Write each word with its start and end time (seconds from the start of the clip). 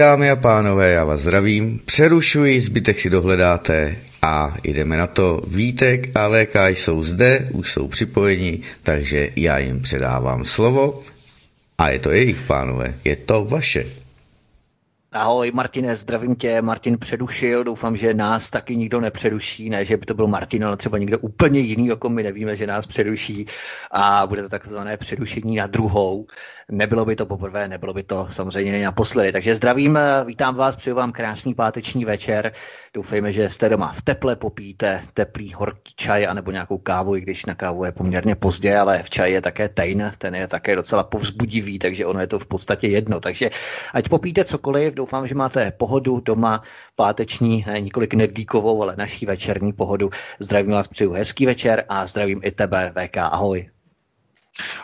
Dámy 0.00 0.30
a 0.30 0.36
pánové, 0.36 0.90
já 0.90 1.04
vás 1.04 1.20
zdravím, 1.20 1.80
přerušuji, 1.84 2.60
zbytek 2.60 3.00
si 3.00 3.10
dohledáte 3.10 3.96
a 4.22 4.54
jdeme 4.64 4.96
na 4.96 5.06
to. 5.06 5.42
Vítek 5.46 6.16
a 6.16 6.28
VK 6.28 6.56
jsou 6.68 7.02
zde, 7.02 7.48
už 7.52 7.72
jsou 7.72 7.88
připojeni, 7.88 8.60
takže 8.82 9.30
já 9.36 9.58
jim 9.58 9.82
předávám 9.82 10.44
slovo 10.44 11.02
a 11.78 11.90
je 11.90 11.98
to 11.98 12.10
jejich, 12.10 12.42
pánové, 12.42 12.94
je 13.04 13.16
to 13.16 13.44
vaše. 13.44 13.86
Ahoj 15.12 15.50
Martine, 15.54 15.96
zdravím 15.96 16.36
tě. 16.36 16.62
Martin 16.62 16.98
předušil, 16.98 17.64
doufám, 17.64 17.96
že 17.96 18.14
nás 18.14 18.50
taky 18.50 18.76
nikdo 18.76 19.00
nepředuší, 19.00 19.70
ne, 19.70 19.84
že 19.84 19.96
by 19.96 20.06
to 20.06 20.14
byl 20.14 20.26
Martin, 20.26 20.64
ale 20.64 20.76
třeba 20.76 20.98
někdo 20.98 21.18
úplně 21.18 21.60
jiný, 21.60 21.86
jako 21.86 22.08
my 22.08 22.22
nevíme, 22.22 22.56
že 22.56 22.66
nás 22.66 22.86
předuší 22.86 23.46
a 23.90 24.26
bude 24.26 24.42
to 24.42 24.48
takzvané 24.48 24.96
předušení 24.96 25.56
na 25.56 25.66
druhou. 25.66 26.26
Nebylo 26.70 27.04
by 27.04 27.16
to 27.16 27.26
poprvé, 27.26 27.68
nebylo 27.68 27.94
by 27.94 28.02
to 28.02 28.26
samozřejmě 28.30 28.84
naposledy. 28.84 29.32
Takže 29.32 29.54
zdravím, 29.54 29.98
vítám 30.24 30.54
vás, 30.54 30.76
přeju 30.76 30.96
vám 30.96 31.12
krásný 31.12 31.54
páteční 31.54 32.04
večer. 32.04 32.52
Doufejme, 32.94 33.32
že 33.32 33.48
jste 33.48 33.68
doma 33.68 33.92
v 33.92 34.02
teple, 34.02 34.36
popíte 34.36 35.02
teplý 35.14 35.52
horký 35.52 35.92
čaj 35.96 36.26
anebo 36.26 36.50
nějakou 36.50 36.78
kávu, 36.78 37.16
i 37.16 37.20
když 37.20 37.46
na 37.46 37.54
kávu 37.54 37.84
je 37.84 37.92
poměrně 37.92 38.34
pozdě, 38.34 38.76
ale 38.76 39.02
v 39.02 39.10
čaji 39.10 39.34
je 39.34 39.40
také 39.40 39.68
tejn, 39.68 40.12
ten 40.18 40.34
je 40.34 40.48
také 40.48 40.76
docela 40.76 41.04
povzbudivý, 41.04 41.78
takže 41.78 42.06
ono 42.06 42.20
je 42.20 42.26
to 42.26 42.38
v 42.38 42.46
podstatě 42.46 42.88
jedno. 42.88 43.20
Takže 43.20 43.50
ať 43.94 44.08
popíte 44.08 44.44
cokoliv, 44.44 44.94
doufám, 44.94 45.26
že 45.26 45.34
máte 45.34 45.70
pohodu 45.70 46.20
doma, 46.20 46.62
páteční, 46.96 47.64
ne 47.66 47.80
několik 47.80 48.14
nedlíkovou, 48.14 48.82
ale 48.82 48.96
naší 48.96 49.26
večerní 49.26 49.72
pohodu. 49.72 50.10
Zdravím 50.38 50.72
vás, 50.72 50.88
přeju 50.88 51.12
hezký 51.12 51.46
večer 51.46 51.84
a 51.88 52.06
zdravím 52.06 52.40
i 52.44 52.50
tebe, 52.50 52.92
VK, 52.96 53.16
ahoj. 53.16 53.77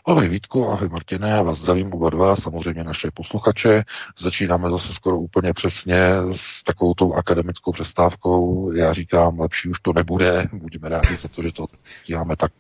Ahoj 0.07 0.29
Vítku, 0.29 0.69
ahoj 0.69 0.89
Martine, 0.89 1.31
já 1.31 1.43
vás 1.43 1.59
zdravím 1.59 1.93
oba 1.93 2.11
dva, 2.11 2.37
samozřejmě 2.37 2.85
naše 2.85 3.11
posluchače. 3.11 3.85
Začínáme 4.19 4.71
zase 4.71 4.93
skoro 4.93 5.19
úplně 5.19 5.53
přesně 5.53 5.99
s 6.33 6.63
takovou 6.63 6.95
tou 6.95 7.15
akademickou 7.15 7.73
přestávkou. 7.73 8.73
Já 8.73 8.93
říkám, 8.93 9.41
lepší 9.41 9.69
už 9.69 9.81
to 9.81 9.93
nebude, 9.93 10.49
buďme 10.53 10.89
rádi 10.89 11.17
za 11.17 11.29
to, 11.29 11.43
že 11.43 11.53
to 11.53 11.67
děláme 12.07 12.37
tak 12.37 12.53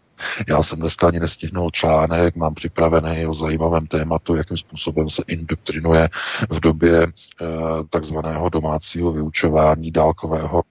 já 0.48 0.62
jsem 0.62 0.78
dneska 0.78 1.06
ani 1.06 1.20
nestihnul 1.20 1.70
článek, 1.70 2.36
mám 2.36 2.54
připravený 2.54 3.26
o 3.26 3.34
zajímavém 3.34 3.86
tématu, 3.86 4.36
jakým 4.36 4.56
způsobem 4.56 5.10
se 5.10 5.22
indoktrinuje 5.26 6.08
v 6.50 6.60
době 6.60 7.02
e, 7.02 7.08
takzvaného 7.90 8.48
domácího 8.48 9.12
vyučování 9.12 9.90
dálkového 9.90 10.62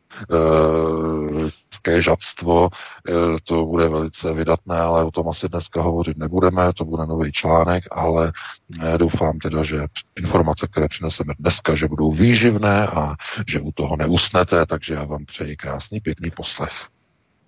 e, 1.88 2.02
žadstvo. 2.02 2.70
E, 2.70 3.12
to 3.44 3.66
bude 3.66 3.90
velice 3.90 4.34
vydatné, 4.34 4.80
ale 4.80 5.04
o 5.04 5.12
tom 5.12 5.30
asi 5.30 5.50
dneska 5.50 5.82
hovořit 5.82 6.18
nebudeme, 6.18 6.74
to 6.74 6.86
bude 6.86 7.06
nový 7.06 7.32
článek, 7.32 7.84
ale 7.92 8.32
e, 8.94 8.98
doufám 8.98 9.40
teda, 9.40 9.64
že 9.64 9.88
informace, 10.20 10.68
které 10.68 10.88
přineseme 10.88 11.34
dneska, 11.40 11.76
že 11.76 11.88
budou 11.88 12.12
výživné 12.12 12.88
a 12.88 13.16
že 13.48 13.60
u 13.60 13.72
toho 13.72 13.96
neusnete, 13.96 14.66
takže 14.66 14.94
já 14.94 15.04
vám 15.04 15.26
přeji 15.26 15.56
krásný, 15.56 16.00
pěkný 16.00 16.32
poslech 16.32 16.93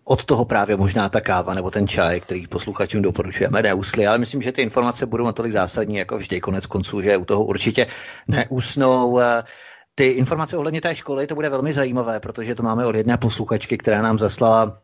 od 0.06 0.26
toho 0.26 0.46
právě 0.46 0.78
možná 0.78 1.10
ta 1.10 1.22
káva 1.22 1.54
nebo 1.54 1.72
ten 1.72 1.88
čaj, 1.88 2.20
který 2.22 2.48
posluchačům 2.48 3.02
doporučujeme, 3.02 3.62
neusli, 3.62 4.08
ale 4.08 4.18
myslím, 4.18 4.42
že 4.42 4.52
ty 4.52 4.62
informace 4.62 5.06
budou 5.06 5.26
natolik 5.26 5.52
zásadní, 5.52 5.96
jako 5.96 6.18
vždy 6.18 6.42
konec 6.42 6.66
konců, 6.66 7.02
že 7.02 7.18
u 7.18 7.26
toho 7.26 7.44
určitě 7.44 7.88
neusnou. 8.28 9.20
Ty 9.98 10.08
informace 10.08 10.58
ohledně 10.58 10.82
té 10.82 10.96
školy, 10.96 11.28
to 11.28 11.36
bude 11.36 11.50
velmi 11.50 11.74
zajímavé, 11.74 12.20
protože 12.20 12.56
to 12.56 12.64
máme 12.64 12.86
od 12.86 12.96
jedné 12.96 13.18
posluchačky, 13.18 13.78
která 13.78 14.02
nám 14.02 14.20
zaslala 14.20 14.82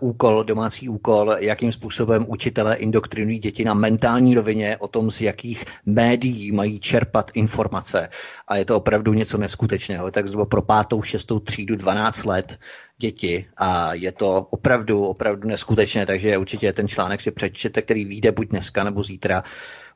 úkol, 0.00 0.44
domácí 0.44 0.88
úkol, 0.88 1.36
jakým 1.38 1.72
způsobem 1.72 2.26
učitelé 2.28 2.76
indoktrinují 2.76 3.38
děti 3.38 3.64
na 3.64 3.74
mentální 3.74 4.34
rovině 4.34 4.76
o 4.76 4.88
tom, 4.88 5.10
z 5.10 5.20
jakých 5.20 5.64
médií 5.86 6.52
mají 6.52 6.80
čerpat 6.80 7.30
informace. 7.34 8.08
A 8.48 8.56
je 8.56 8.64
to 8.64 8.76
opravdu 8.76 9.12
něco 9.12 9.38
neskutečného. 9.38 10.10
Tak 10.10 10.26
zhruba 10.28 10.46
pro 10.46 10.62
pátou, 10.62 11.02
šestou 11.02 11.38
třídu 11.40 11.76
12 11.76 12.24
let 12.24 12.58
děti 12.98 13.46
a 13.56 13.94
je 13.94 14.12
to 14.12 14.46
opravdu, 14.50 15.04
opravdu 15.04 15.48
neskutečné, 15.48 16.06
takže 16.06 16.38
určitě 16.38 16.72
ten 16.72 16.88
článek 16.88 17.20
si 17.20 17.30
přečtěte, 17.30 17.82
který 17.82 18.04
vyjde 18.04 18.32
buď 18.32 18.48
dneska 18.48 18.84
nebo 18.84 19.02
zítra. 19.02 19.44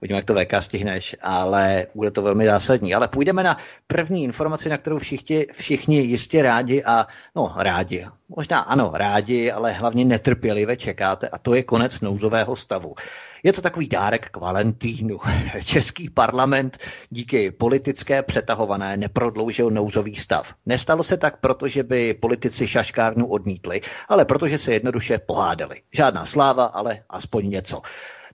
Uvidíme, 0.02 0.18
jak 0.18 0.24
to 0.24 0.34
VK 0.34 0.62
stihneš, 0.62 1.16
ale 1.22 1.86
bude 1.94 2.10
to 2.10 2.22
velmi 2.22 2.46
zásadní. 2.46 2.94
Ale 2.94 3.08
půjdeme 3.08 3.42
na 3.42 3.56
první 3.86 4.24
informaci, 4.24 4.68
na 4.68 4.78
kterou 4.78 4.98
všichni, 4.98 5.46
všichni 5.52 5.98
jistě 5.98 6.42
rádi 6.42 6.84
a 6.84 7.06
no 7.36 7.54
rádi, 7.56 8.06
možná 8.28 8.60
ano, 8.60 8.90
rádi, 8.94 9.50
ale 9.50 9.72
hlavně 9.72 10.04
netrpělivě 10.04 10.76
čekáte 10.76 11.28
a 11.28 11.38
to 11.38 11.54
je 11.54 11.62
konec 11.62 12.00
nouzového 12.00 12.56
stavu. 12.56 12.94
Je 13.42 13.52
to 13.52 13.62
takový 13.62 13.88
dárek 13.88 14.30
k 14.30 14.36
Valentínu. 14.36 15.18
Český 15.64 16.10
parlament 16.10 16.78
díky 17.10 17.50
politické 17.50 18.22
přetahované 18.22 18.96
neprodloužil 18.96 19.70
nouzový 19.70 20.16
stav. 20.16 20.54
Nestalo 20.66 21.02
se 21.02 21.16
tak 21.16 21.40
proto, 21.40 21.68
že 21.68 21.82
by 21.82 22.14
politici 22.14 22.68
šaškárnu 22.68 23.26
odmítli, 23.26 23.80
ale 24.08 24.24
protože 24.24 24.58
se 24.58 24.72
jednoduše 24.72 25.18
pohádali. 25.18 25.82
Žádná 25.92 26.24
sláva, 26.24 26.64
ale 26.64 26.98
aspoň 27.10 27.50
něco. 27.50 27.82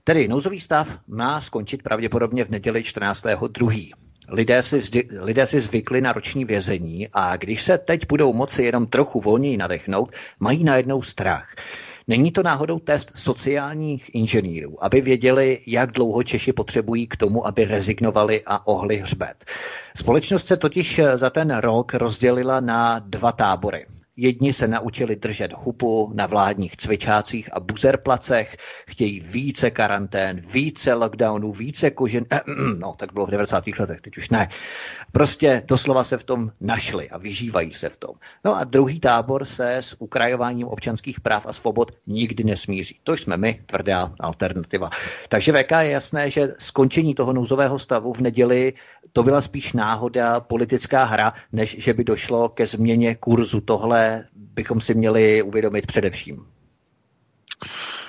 Tedy 0.05 0.27
nouzový 0.27 0.61
stav 0.61 0.99
má 1.07 1.41
skončit 1.41 1.83
pravděpodobně 1.83 2.45
v 2.45 2.49
neděli 2.49 2.81
14.2. 2.81 3.91
Lidé 4.29 4.63
si, 4.63 4.81
zdi, 4.81 5.07
lidé 5.19 5.47
si 5.47 5.61
zvykli 5.61 6.01
na 6.01 6.13
roční 6.13 6.45
vězení 6.45 7.07
a 7.13 7.37
když 7.37 7.63
se 7.63 7.77
teď 7.77 8.01
budou 8.09 8.33
moci 8.33 8.63
jenom 8.63 8.87
trochu 8.87 9.21
volněji 9.21 9.57
nadechnout, 9.57 10.11
mají 10.39 10.63
najednou 10.63 11.01
strach. 11.01 11.55
Není 12.07 12.31
to 12.31 12.43
náhodou 12.43 12.79
test 12.79 13.17
sociálních 13.17 14.15
inženýrů, 14.15 14.83
aby 14.83 15.01
věděli, 15.01 15.59
jak 15.67 15.91
dlouho 15.91 16.23
Češi 16.23 16.53
potřebují 16.53 17.07
k 17.07 17.17
tomu, 17.17 17.47
aby 17.47 17.63
rezignovali 17.65 18.41
a 18.45 18.67
ohli 18.67 18.97
hřbet. 18.97 19.45
Společnost 19.97 20.45
se 20.45 20.57
totiž 20.57 21.01
za 21.15 21.29
ten 21.29 21.55
rok 21.57 21.93
rozdělila 21.93 22.59
na 22.59 22.99
dva 22.99 23.31
tábory. 23.31 23.85
Jedni 24.17 24.53
se 24.53 24.67
naučili 24.67 25.15
držet 25.15 25.53
hupu 25.53 26.11
na 26.13 26.25
vládních 26.25 26.77
cvičácích 26.77 27.49
a 27.53 27.59
buzerplacech, 27.59 28.57
chtějí 28.87 29.19
více 29.19 29.71
karantén, 29.71 30.41
více 30.53 30.93
lockdownů, 30.93 31.51
více 31.51 31.91
kožen. 31.91 32.25
Eh, 32.31 32.41
no, 32.79 32.93
tak 32.97 33.13
bylo 33.13 33.25
v 33.25 33.29
90. 33.29 33.63
letech, 33.79 34.01
teď 34.01 34.17
už 34.17 34.29
ne. 34.29 34.49
Prostě 35.11 35.63
doslova 35.65 36.03
se 36.03 36.17
v 36.17 36.23
tom 36.23 36.51
našli 36.61 37.09
a 37.09 37.17
vyžívají 37.17 37.73
se 37.73 37.89
v 37.89 37.97
tom. 37.97 38.15
No 38.45 38.55
a 38.55 38.63
druhý 38.63 38.99
tábor 38.99 39.45
se 39.45 39.77
s 39.77 39.95
ukrajováním 40.01 40.67
občanských 40.67 41.21
práv 41.21 41.45
a 41.45 41.53
svobod 41.53 41.91
nikdy 42.07 42.43
nesmíří. 42.43 42.99
To 43.03 43.13
jsme 43.13 43.37
my, 43.37 43.61
tvrdá 43.65 44.13
alternativa. 44.19 44.89
Takže 45.29 45.51
VK 45.51 45.71
je 45.71 45.89
jasné, 45.89 46.29
že 46.29 46.53
skončení 46.57 47.15
toho 47.15 47.33
nouzového 47.33 47.79
stavu 47.79 48.13
v 48.13 48.21
neděli 48.21 48.73
to 49.13 49.23
byla 49.23 49.41
spíš 49.41 49.73
náhoda, 49.73 50.39
politická 50.39 51.03
hra, 51.03 51.33
než 51.51 51.75
že 51.79 51.93
by 51.93 52.03
došlo 52.03 52.49
ke 52.49 52.65
změně 52.65 53.15
kurzu. 53.15 53.61
Tohle 53.61 54.02
bychom 54.33 54.81
si 54.81 54.93
měli 54.93 55.41
uvědomit 55.41 55.87
především. 55.87 56.45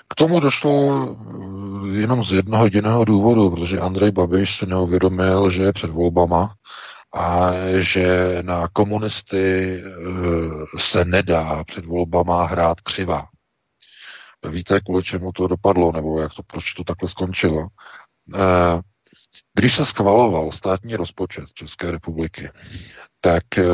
K 0.09 0.15
tomu 0.15 0.41
došlo 0.41 0.73
eh, 0.75 2.01
jenom 2.01 2.25
z 2.25 2.33
jednoho 2.33 2.65
jediného 2.65 3.05
důvodu, 3.05 3.51
protože 3.51 3.81
Andrej 3.81 4.11
Babiš 4.11 4.57
si 4.57 4.67
neuvědomil, 4.67 5.51
že 5.51 5.63
je 5.63 5.73
před 5.73 5.91
volbama 5.91 6.55
a 7.15 7.51
že 7.79 8.39
na 8.43 8.69
komunisty 8.69 9.75
eh, 9.77 10.79
se 10.79 11.05
nedá 11.05 11.65
před 11.65 11.85
volbama 11.85 12.47
hrát 12.47 12.81
křivá. 12.81 13.27
Víte, 14.51 14.81
kvůli 14.81 15.03
čemu 15.03 15.33
to 15.33 15.49
dopadlo, 15.49 15.93
nebo 15.93 16.21
jak 16.21 16.35
to, 16.35 16.43
proč 16.43 16.75
to 16.75 16.85
takhle 16.85 17.09
skončilo? 17.09 17.67
Eh, 18.35 18.81
když 19.55 19.75
se 19.75 19.85
schvaloval 19.85 20.53
státní 20.53 20.97
rozpočet 20.97 21.45
České 21.55 21.91
republiky, 21.91 22.51
tak 23.25 23.59
eh, 23.59 23.65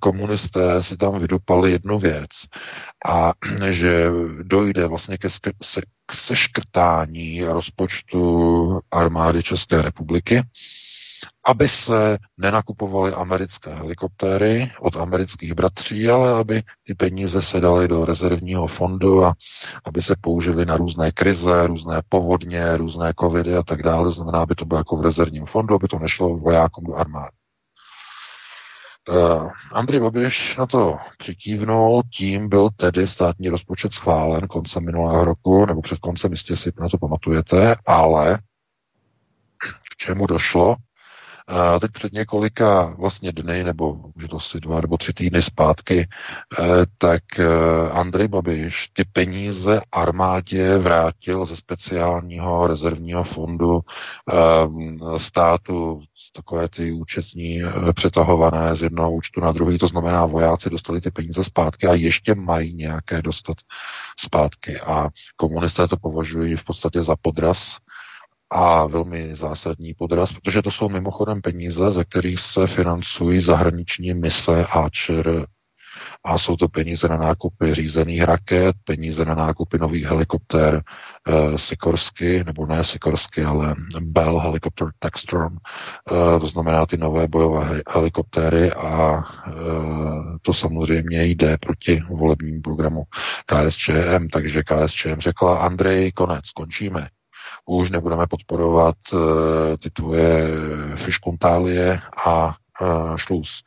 komunisté 0.00 0.82
si 0.82 0.96
tam 0.96 1.18
vydupali 1.18 1.72
jednu 1.72 1.98
věc 1.98 2.30
a 3.08 3.32
že 3.70 4.10
dojde 4.42 4.86
vlastně 4.86 5.18
ke 5.18 5.28
k 6.06 6.12
seškrtání 6.14 7.44
rozpočtu 7.44 8.80
armády 8.90 9.42
České 9.42 9.82
republiky 9.82 10.42
aby 11.46 11.68
se 11.68 12.18
nenakupovaly 12.38 13.12
americké 13.12 13.74
helikoptéry 13.74 14.70
od 14.80 14.96
amerických 14.96 15.54
bratří, 15.54 16.08
ale 16.08 16.32
aby 16.32 16.62
ty 16.86 16.94
peníze 16.94 17.42
se 17.42 17.60
daly 17.60 17.88
do 17.88 18.04
rezervního 18.04 18.66
fondu 18.66 19.24
a 19.24 19.34
aby 19.84 20.02
se 20.02 20.14
použily 20.20 20.66
na 20.66 20.76
různé 20.76 21.12
krize, 21.12 21.66
různé 21.66 22.02
povodně, 22.08 22.76
různé 22.76 23.12
covidy 23.20 23.56
a 23.56 23.62
tak 23.62 23.82
dále. 23.82 24.12
Znamená, 24.12 24.38
aby 24.38 24.54
to 24.54 24.64
bylo 24.64 24.80
jako 24.80 24.96
v 24.96 25.02
rezervním 25.02 25.46
fondu, 25.46 25.74
aby 25.74 25.88
to 25.88 25.98
nešlo 25.98 26.36
vojákům 26.36 26.84
do 26.84 26.94
armády. 26.94 27.41
Uh, 29.08 29.50
Andrej 29.72 30.00
Babiš 30.00 30.56
na 30.56 30.66
to 30.66 30.98
přikývnul, 31.18 32.02
tím 32.12 32.48
byl 32.48 32.70
tedy 32.76 33.08
státní 33.08 33.48
rozpočet 33.48 33.92
schválen 33.92 34.48
koncem 34.48 34.84
minulého 34.84 35.24
roku, 35.24 35.66
nebo 35.66 35.82
před 35.82 35.98
koncem, 35.98 36.32
jistě 36.32 36.56
si 36.56 36.72
na 36.80 36.88
to 36.88 36.98
pamatujete, 36.98 37.76
ale 37.86 38.38
k 39.92 39.96
čemu 39.96 40.26
došlo? 40.26 40.76
A 41.48 41.80
teď 41.80 41.90
před 41.92 42.12
několika 42.12 42.94
vlastně 42.98 43.32
dny, 43.32 43.64
nebo 43.64 43.92
už 43.92 44.28
to 44.28 44.36
asi 44.36 44.60
dva 44.60 44.80
nebo 44.80 44.96
tři 44.96 45.12
týdny 45.12 45.42
zpátky, 45.42 46.08
eh, 46.08 46.64
tak 46.98 47.22
eh, 47.38 47.46
Andrej 47.90 48.28
Babiš 48.28 48.88
ty 48.92 49.04
peníze 49.04 49.80
armádě 49.92 50.78
vrátil 50.78 51.46
ze 51.46 51.56
speciálního 51.56 52.66
rezervního 52.66 53.24
fondu 53.24 53.80
eh, 53.80 55.18
státu, 55.18 56.00
takové 56.32 56.68
ty 56.68 56.92
účetní 56.92 57.62
přetahované 57.94 58.74
z 58.76 58.82
jednoho 58.82 59.12
účtu 59.12 59.40
na 59.40 59.52
druhý, 59.52 59.78
to 59.78 59.86
znamená 59.86 60.26
vojáci 60.26 60.70
dostali 60.70 61.00
ty 61.00 61.10
peníze 61.10 61.44
zpátky 61.44 61.86
a 61.86 61.94
ještě 61.94 62.34
mají 62.34 62.74
nějaké 62.74 63.22
dostat 63.22 63.56
zpátky. 64.18 64.80
A 64.80 65.08
komunisté 65.36 65.88
to 65.88 65.96
považují 65.96 66.56
v 66.56 66.64
podstatě 66.64 67.02
za 67.02 67.16
podraz 67.22 67.76
a 68.54 68.86
velmi 68.86 69.36
zásadní 69.36 69.94
podraz, 69.94 70.32
protože 70.32 70.62
to 70.62 70.70
jsou 70.70 70.88
mimochodem 70.88 71.42
peníze, 71.42 71.92
ze 71.92 72.04
kterých 72.04 72.40
se 72.40 72.66
financují 72.66 73.40
zahraniční 73.40 74.14
mise 74.14 74.66
AČR 74.66 75.46
a 76.24 76.38
jsou 76.38 76.56
to 76.56 76.68
peníze 76.68 77.08
na 77.08 77.16
nákupy 77.16 77.74
řízených 77.74 78.22
raket, 78.22 78.76
peníze 78.84 79.24
na 79.24 79.34
nákupy 79.34 79.78
nových 79.78 80.04
helikoptér 80.04 80.82
e, 81.28 81.58
Sikorsky, 81.58 82.44
nebo 82.44 82.66
ne 82.66 82.84
Sikorsky, 82.84 83.44
ale 83.44 83.74
Bell 84.00 84.38
Helicopter 84.38 84.88
Textron, 84.98 85.56
e, 85.56 86.40
to 86.40 86.46
znamená 86.46 86.86
ty 86.86 86.96
nové 86.96 87.28
bojové 87.28 87.82
helikoptéry 87.88 88.72
a 88.72 89.24
e, 89.46 89.52
to 90.42 90.54
samozřejmě 90.54 91.24
jde 91.24 91.58
proti 91.58 92.02
volebnímu 92.10 92.60
programu 92.60 93.02
KSČM, 93.46 94.28
takže 94.32 94.62
KSČM 94.62 95.20
řekla 95.20 95.58
Andrej, 95.58 96.12
konec, 96.12 96.50
končíme 96.50 97.08
už 97.66 97.90
nebudeme 97.90 98.26
podporovat 98.26 98.96
uh, 99.12 99.20
ty 99.78 99.90
tvoje 99.90 100.48
fiškuntálie 100.96 102.00
a 102.26 102.46
uh, 102.80 103.16
šluz. 103.16 103.62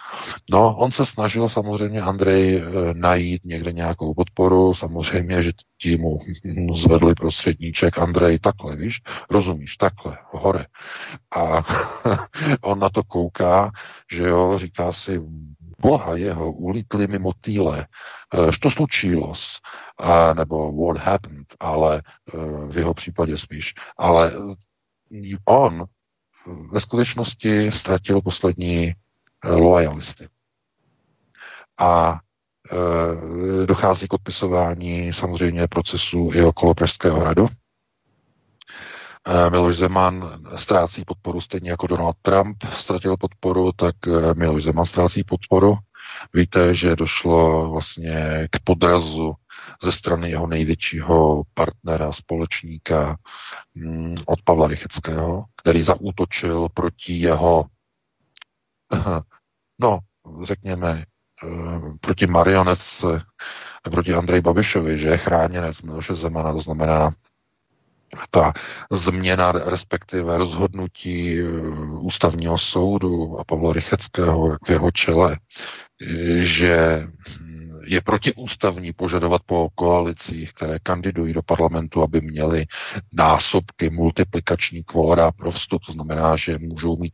No, 0.52 0.76
on 0.78 0.92
se 0.92 1.06
snažil 1.06 1.50
samozřejmě 1.50 2.02
Andrej 2.02 2.58
uh, 2.58 2.74
najít 2.94 3.46
někde 3.46 3.72
nějakou 3.72 4.14
podporu, 4.14 4.74
samozřejmě, 4.74 5.44
že 5.44 5.52
ti 5.82 5.98
mu 5.98 6.20
zvedli 6.74 7.14
prostředníček 7.14 8.00
Andrej 8.00 8.40
takhle, 8.40 8.76
víš, 8.76 9.02
rozumíš, 9.30 9.78
takhle, 9.78 10.18
hore. 10.32 10.66
A 11.36 11.64
on 12.62 12.80
na 12.80 12.90
to 12.90 13.04
kouká, 13.04 13.72
že 14.12 14.24
jo, 14.24 14.58
říká 14.58 14.92
si, 14.92 15.22
boha 15.80 16.16
jeho 16.16 16.51
ulítli 16.51 17.07
mi 17.07 17.19
motýle. 17.19 17.88
Što 18.50 18.69
slučilo? 18.69 19.33
Nebo 20.33 20.72
what 20.72 21.06
happened, 21.06 21.48
ale 21.60 21.98
e, 21.98 22.01
v 22.68 22.77
jeho 22.77 22.94
případě 22.94 23.38
spíš. 23.38 23.74
Ale 23.98 24.31
e, 24.31 25.36
on 25.45 25.86
ve 26.72 26.80
skutečnosti 26.80 27.72
ztratil 27.72 28.22
poslední 28.22 28.94
loyalisty. 29.44 30.27
A 31.77 32.19
dochází 33.66 34.07
k 34.07 34.13
odpisování 34.13 35.13
samozřejmě 35.13 35.68
procesu 35.68 36.31
i 36.33 36.44
okolo 36.44 36.74
Pražského 36.74 37.19
hradu. 37.19 37.48
Miloš 39.50 39.77
Zeman 39.77 40.42
ztrácí 40.56 41.06
podporu 41.06 41.42
stejně 41.42 41.69
jako 41.69 41.88
Donald 41.88 42.16
Trump 42.22 42.63
ztratil 42.74 43.18
podporu, 43.18 43.72
tak 43.72 43.95
Miloš 44.33 44.63
Zeman 44.63 44.86
ztrácí 44.86 45.24
podporu. 45.24 45.77
Víte, 46.33 46.74
že 46.74 46.95
došlo 46.95 47.69
vlastně 47.72 48.48
k 48.51 48.60
podrazu 48.63 49.33
ze 49.83 49.92
strany 49.92 50.30
jeho 50.30 50.48
největšího 50.48 51.44
partnera, 51.54 52.12
společníka 52.12 53.18
mm, 53.75 54.16
od 54.25 54.42
Pavla 54.42 54.68
Rycheckého, 54.68 55.45
který 55.62 55.81
zaútočil 55.81 56.68
proti 56.74 57.13
jeho, 57.13 57.66
no, 59.80 60.00
řekněme, 60.44 61.06
eh, 61.44 61.98
proti 62.01 62.27
marionetce, 62.27 63.25
proti 63.83 64.13
Andrej 64.13 64.42
Babišovi, 64.42 64.98
že 64.98 65.07
je 65.07 65.18
chráněnec 65.18 65.81
Miloše 65.81 66.16
Zemana, 66.16 66.54
to 66.54 66.60
znamená 66.60 67.12
ta 68.31 68.54
změna, 68.92 69.52
respektive 69.52 70.38
rozhodnutí 70.38 71.40
eh, 71.40 71.44
ústavního 72.00 72.57
soudu 72.57 73.40
a 73.40 73.44
Pavla 73.44 73.74
Rycheckého 73.74 74.57
v 74.66 74.69
jeho 74.69 74.92
čele, 74.92 75.38
že 76.42 77.07
je 77.86 78.02
protiústavní 78.02 78.94
požadovat 78.94 79.42
po 79.46 79.69
koalicích, 79.75 80.54
které 80.54 80.80
kandidují 80.80 81.34
do 81.34 81.42
parlamentu, 81.42 82.02
aby 82.02 82.22
měli 82.22 82.66
násobky 83.12 83.90
multiplikační 83.90 84.84
kvóra 84.84 85.31
pro 85.31 85.51
vstup. 85.51 85.86
To 85.86 85.92
znamená, 85.92 86.36
že 86.36 86.58
můžou 86.58 86.98
mít, 86.98 87.13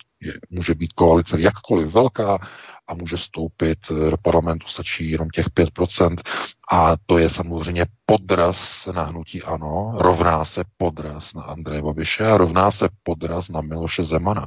může 0.49 0.75
být 0.75 0.93
koalice 0.93 1.41
jakkoliv 1.41 1.87
velká 1.93 2.39
a 2.91 2.95
může 2.95 3.15
vstoupit 3.15 3.79
do 3.89 4.17
parlamentu, 4.21 4.67
stačí 4.67 5.11
jenom 5.11 5.29
těch 5.29 5.47
5%. 5.49 6.15
A 6.71 6.95
to 7.05 7.17
je 7.17 7.29
samozřejmě 7.29 7.85
podraz 8.05 8.85
na 8.85 9.03
hnutí 9.03 9.43
ano, 9.43 9.93
rovná 9.97 10.45
se 10.45 10.63
podraz 10.77 11.33
na 11.33 11.41
Andreje 11.43 11.81
Babiše 11.81 12.27
a 12.27 12.37
rovná 12.37 12.71
se 12.71 12.89
podraz 13.03 13.49
na 13.49 13.61
Miloše 13.61 14.03
Zemana. 14.03 14.45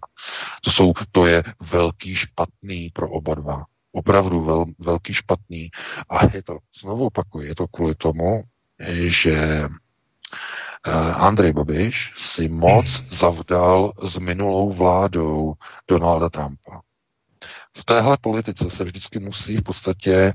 To, 0.65 0.71
jsou, 0.71 0.93
to 1.13 1.27
je 1.27 1.43
velký 1.73 2.15
špatný 2.15 2.91
pro 2.93 3.11
oba 3.11 3.35
dva 3.35 3.65
opravdu 3.95 4.45
vel, 4.45 4.65
velký 4.79 5.15
špatný. 5.15 5.71
A 6.11 6.37
je 6.37 6.43
to, 6.43 6.59
znovu 6.81 7.07
opakuju, 7.07 7.47
je 7.47 7.55
to 7.55 7.67
kvůli 7.69 7.95
tomu, 7.95 8.43
že 9.07 9.69
eh, 10.87 10.91
Andrej 11.15 11.53
Babiš 11.53 12.15
si 12.17 12.49
moc 12.49 12.87
zavdal 13.11 13.93
s 14.03 14.19
minulou 14.19 14.73
vládou 14.73 15.55
Donalda 15.89 16.29
Trumpa. 16.29 16.83
V 17.77 17.85
téhle 17.85 18.17
politice 18.21 18.71
se 18.71 18.85
vždycky 18.85 19.19
musí 19.19 19.57
v 19.57 19.63
podstatě 19.63 20.33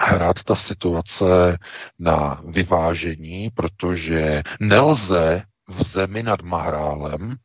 hrát 0.00 0.42
ta 0.42 0.54
situace 0.54 1.58
na 1.98 2.40
vyvážení, 2.48 3.50
protože 3.50 4.42
nelze 4.60 5.42
v 5.68 5.82
zemi 5.82 6.22
nad 6.22 6.42
Mahrálem 6.42 7.36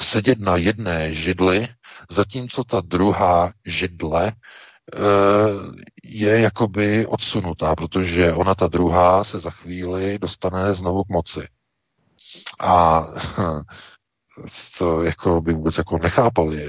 sedět 0.00 0.38
na 0.40 0.56
jedné 0.56 1.14
židli, 1.14 1.68
zatímco 2.10 2.64
ta 2.64 2.80
druhá 2.80 3.52
židle 3.64 4.32
eh, 4.32 4.98
je 6.04 6.40
jakoby 6.40 7.06
odsunutá, 7.06 7.74
protože 7.74 8.32
ona 8.32 8.54
ta 8.54 8.68
druhá 8.68 9.24
se 9.24 9.38
za 9.40 9.50
chvíli 9.50 10.18
dostane 10.18 10.74
znovu 10.74 11.04
k 11.04 11.08
moci. 11.08 11.48
A 12.60 13.06
to 14.78 15.02
jako 15.02 15.40
by 15.40 15.52
vůbec 15.52 15.78
jako 15.78 15.98
nechápali, 15.98 16.66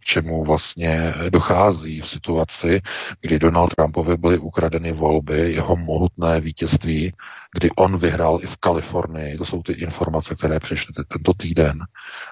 k 0.00 0.04
čemu 0.04 0.44
vlastně 0.44 1.14
dochází 1.30 2.00
v 2.00 2.08
situaci, 2.08 2.80
kdy 3.20 3.38
Donald 3.38 3.74
Trumpovi 3.74 4.16
byly 4.16 4.38
ukradeny 4.38 4.92
volby, 4.92 5.52
jeho 5.52 5.76
mohutné 5.76 6.40
vítězství, 6.40 7.12
kdy 7.54 7.70
on 7.70 7.98
vyhrál 7.98 8.38
i 8.42 8.46
v 8.46 8.56
Kalifornii. 8.56 9.38
To 9.38 9.44
jsou 9.44 9.62
ty 9.62 9.72
informace, 9.72 10.34
které 10.34 10.60
přišly 10.60 10.94
tento 11.08 11.32
týden. 11.34 11.78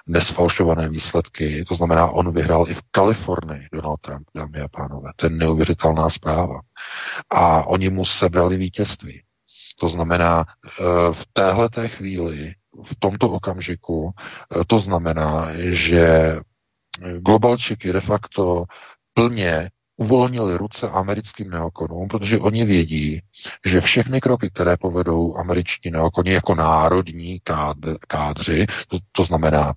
Nesfalšované 0.07 0.89
výsledky. 0.89 1.65
To 1.67 1.75
znamená, 1.75 2.07
on 2.07 2.33
vyhrál 2.33 2.65
i 2.69 2.73
v 2.73 2.81
Kalifornii, 2.91 3.67
Donald 3.73 4.01
Trump, 4.01 4.27
dámy 4.35 4.61
a 4.61 4.67
pánové. 4.67 5.11
To 5.15 5.25
je 5.25 5.29
neuvěřitelná 5.29 6.09
zpráva. 6.09 6.59
A 7.29 7.67
oni 7.67 7.89
mu 7.89 8.05
sebrali 8.05 8.57
vítězství. 8.57 9.21
To 9.79 9.89
znamená, 9.89 10.45
eh, 10.47 10.83
v 11.13 11.25
téhle 11.33 11.69
chvíli 11.87 12.53
v 12.83 12.95
tomto 12.99 13.29
okamžiku 13.29 14.11
eh, 14.11 14.63
to 14.67 14.79
znamená, 14.79 15.51
že 15.55 16.35
globalčiky 17.19 17.93
de 17.93 18.01
facto 18.01 18.65
plně 19.13 19.69
uvolnili 19.97 20.57
ruce 20.57 20.89
americkým 20.89 21.49
neokonům, 21.49 22.07
protože 22.07 22.39
oni 22.39 22.65
vědí, 22.65 23.21
že 23.65 23.81
všechny 23.81 24.21
kroky, 24.21 24.49
které 24.49 24.77
povedou 24.77 25.37
američní 25.37 25.91
neokoni 25.91 26.31
jako 26.31 26.55
národní 26.55 27.39
kád, 27.43 27.77
kádři, 28.07 28.65
to, 28.87 28.97
to 29.11 29.23
znamená 29.23 29.73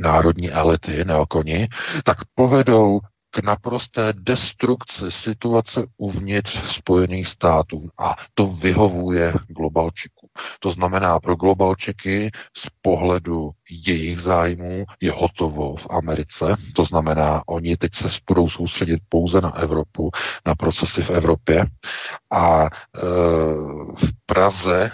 národní 0.00 0.50
elity, 0.50 1.04
neokoni, 1.04 1.68
tak 2.04 2.18
povedou 2.34 3.00
k 3.30 3.38
naprosté 3.42 4.12
destrukci 4.12 5.10
situace 5.10 5.86
uvnitř 5.96 6.76
Spojených 6.76 7.28
států. 7.28 7.88
A 7.98 8.16
to 8.34 8.46
vyhovuje 8.46 9.34
globalčiku. 9.48 10.21
To 10.60 10.70
znamená 10.70 11.20
pro 11.20 11.36
globalčiky 11.36 12.30
z 12.56 12.66
pohledu 12.82 13.50
jejich 13.70 14.20
zájmů 14.20 14.84
je 15.00 15.12
hotovo 15.12 15.76
v 15.76 15.86
Americe. 15.90 16.56
To 16.74 16.84
znamená, 16.84 17.42
oni 17.46 17.76
teď 17.76 17.94
se 17.94 18.08
budou 18.28 18.48
soustředit 18.48 19.00
pouze 19.08 19.40
na 19.40 19.54
Evropu, 19.56 20.10
na 20.46 20.54
procesy 20.54 21.02
v 21.02 21.10
Evropě. 21.10 21.66
A 22.32 22.64
e, 22.64 22.68
v 23.96 24.10
Praze 24.26 24.90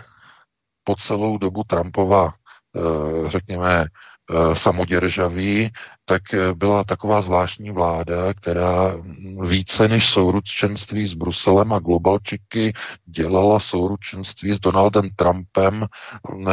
po 0.85 0.97
celou 0.97 1.38
dobu 1.38 1.64
Trumpova, 1.64 2.28
e, 2.28 3.30
řekněme, 3.30 3.85
samoděržaví, 4.54 5.70
tak 6.08 6.35
eh, 6.35 6.54
byla 6.54 6.85
taková 6.85 7.23
zvláštní 7.23 7.70
vláda, 7.70 8.35
která 8.35 8.97
více 9.44 9.88
než 9.88 10.08
souručenství 10.11 11.06
s 11.06 11.14
Bruselem 11.14 11.73
a 11.73 11.78
globalčiky 11.78 12.73
dělala 13.06 13.61
souručenství 13.61 14.52
s 14.52 14.61
Donaldem 14.61 15.08
Trumpem, 15.16 15.87
eh, 15.87 16.52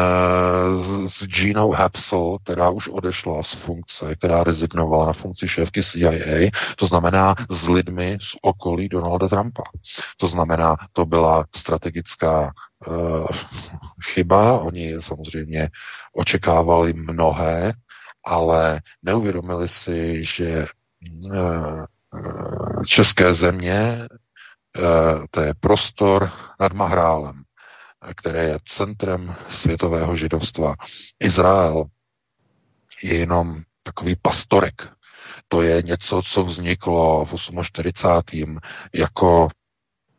s 1.07 1.23
Ginou 1.27 1.71
Hapsel, 1.71 2.37
která 2.43 2.69
už 2.69 2.87
odešla 2.87 3.43
z 3.43 3.53
funkce, 3.53 4.15
která 4.15 4.43
rezignovala 4.43 5.05
na 5.05 5.13
funkci 5.13 5.47
šéfky 5.47 5.83
CIA, 5.83 6.51
to 6.75 6.85
znamená 6.85 7.35
s 7.49 7.67
lidmi 7.67 8.17
z 8.21 8.35
okolí 8.41 8.89
Donalda 8.89 9.27
Trumpa. 9.27 9.63
To 10.17 10.27
znamená, 10.27 10.75
to 10.93 11.05
byla 11.05 11.45
strategická 11.55 12.51
chyba. 14.03 14.59
Oni 14.59 14.95
samozřejmě 14.99 15.69
očekávali 16.13 16.93
mnohé, 16.93 17.73
ale 18.25 18.81
neuvědomili 19.03 19.67
si, 19.67 20.23
že 20.23 20.65
uh, 21.31 21.85
české 22.87 23.33
země, 23.33 24.07
to 25.31 25.41
je 25.41 25.53
prostor 25.59 26.31
nad 26.59 26.73
Mahrálem, 26.73 27.43
které 28.15 28.43
je 28.43 28.59
centrem 28.65 29.35
světového 29.49 30.15
židovstva. 30.15 30.75
Izrael 31.19 31.85
je 33.03 33.15
jenom 33.15 33.61
takový 33.83 34.15
pastorek. 34.15 34.89
To 35.47 35.61
je 35.61 35.81
něco, 35.81 36.21
co 36.21 36.43
vzniklo 36.43 37.25
v 37.25 37.35
48. 37.63 38.59
jako 38.93 39.49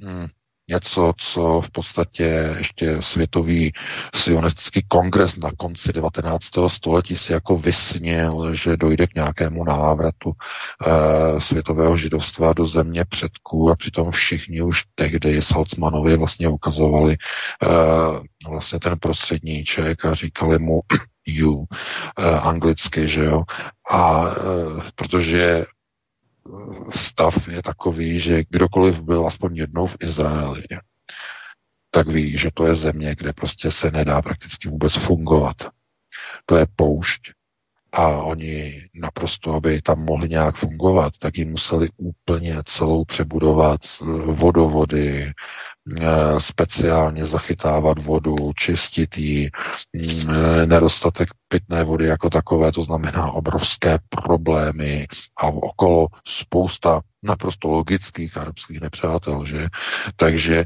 hm, 0.00 0.26
něco, 0.68 1.12
co 1.16 1.60
v 1.60 1.70
podstatě 1.70 2.54
ještě 2.58 3.02
světový 3.02 3.72
sionistický 4.14 4.82
kongres 4.88 5.36
na 5.36 5.50
konci 5.56 5.92
19. 5.92 6.44
století 6.68 7.16
si 7.16 7.32
jako 7.32 7.58
vysnil, 7.58 8.54
že 8.54 8.76
dojde 8.76 9.06
k 9.06 9.14
nějakému 9.14 9.64
návratu 9.64 10.32
e, 10.32 11.40
světového 11.40 11.96
židovstva 11.96 12.52
do 12.52 12.66
země 12.66 13.04
předků 13.04 13.70
a 13.70 13.76
přitom 13.76 14.10
všichni 14.10 14.62
už 14.62 14.84
tehdy 14.94 15.42
Salzmanovi 15.42 16.16
vlastně 16.16 16.48
ukazovali 16.48 17.12
e, 17.12 17.18
vlastně 18.48 18.80
ten 18.80 18.98
prostředníček 18.98 20.04
a 20.04 20.14
říkali 20.14 20.58
mu 20.58 20.80
you, 21.26 21.64
e, 22.18 22.40
anglicky, 22.40 23.08
že 23.08 23.24
jo, 23.24 23.42
a 23.90 24.24
e, 24.28 24.90
protože 24.94 25.66
stav 26.90 27.48
je 27.48 27.62
takový, 27.62 28.20
že 28.20 28.44
kdokoliv 28.50 29.00
byl 29.00 29.26
aspoň 29.26 29.56
jednou 29.56 29.86
v 29.86 29.96
Izraeli, 30.00 30.64
tak 31.90 32.08
ví, 32.08 32.38
že 32.38 32.50
to 32.54 32.66
je 32.66 32.74
země, 32.74 33.14
kde 33.18 33.32
prostě 33.32 33.70
se 33.70 33.90
nedá 33.90 34.22
prakticky 34.22 34.68
vůbec 34.68 34.94
fungovat. 34.94 35.56
To 36.46 36.56
je 36.56 36.66
poušť, 36.76 37.30
a 37.92 38.08
oni 38.08 38.88
naprosto, 38.94 39.54
aby 39.54 39.82
tam 39.82 40.04
mohli 40.04 40.28
nějak 40.28 40.56
fungovat, 40.56 41.12
tak 41.18 41.38
jim 41.38 41.50
museli 41.50 41.88
úplně 41.96 42.56
celou 42.64 43.04
přebudovat 43.04 43.80
eh, 43.84 44.04
vodovody, 44.32 45.32
eh, 45.96 46.04
speciálně 46.38 47.26
zachytávat 47.26 47.98
vodu, 47.98 48.36
čistit 48.56 49.18
ji, 49.18 49.50
mm, 49.92 50.30
eh, 50.30 50.66
nedostatek 50.66 51.28
pitné 51.48 51.84
vody 51.84 52.06
jako 52.06 52.30
takové, 52.30 52.72
to 52.72 52.82
znamená 52.82 53.32
obrovské 53.32 53.98
problémy 54.08 55.06
a 55.36 55.46
okolo 55.46 56.08
spousta 56.26 57.00
naprosto 57.22 57.68
logických 57.68 58.36
arabských 58.36 58.80
nepřátel, 58.80 59.44
že? 59.44 59.68
Takže 60.16 60.64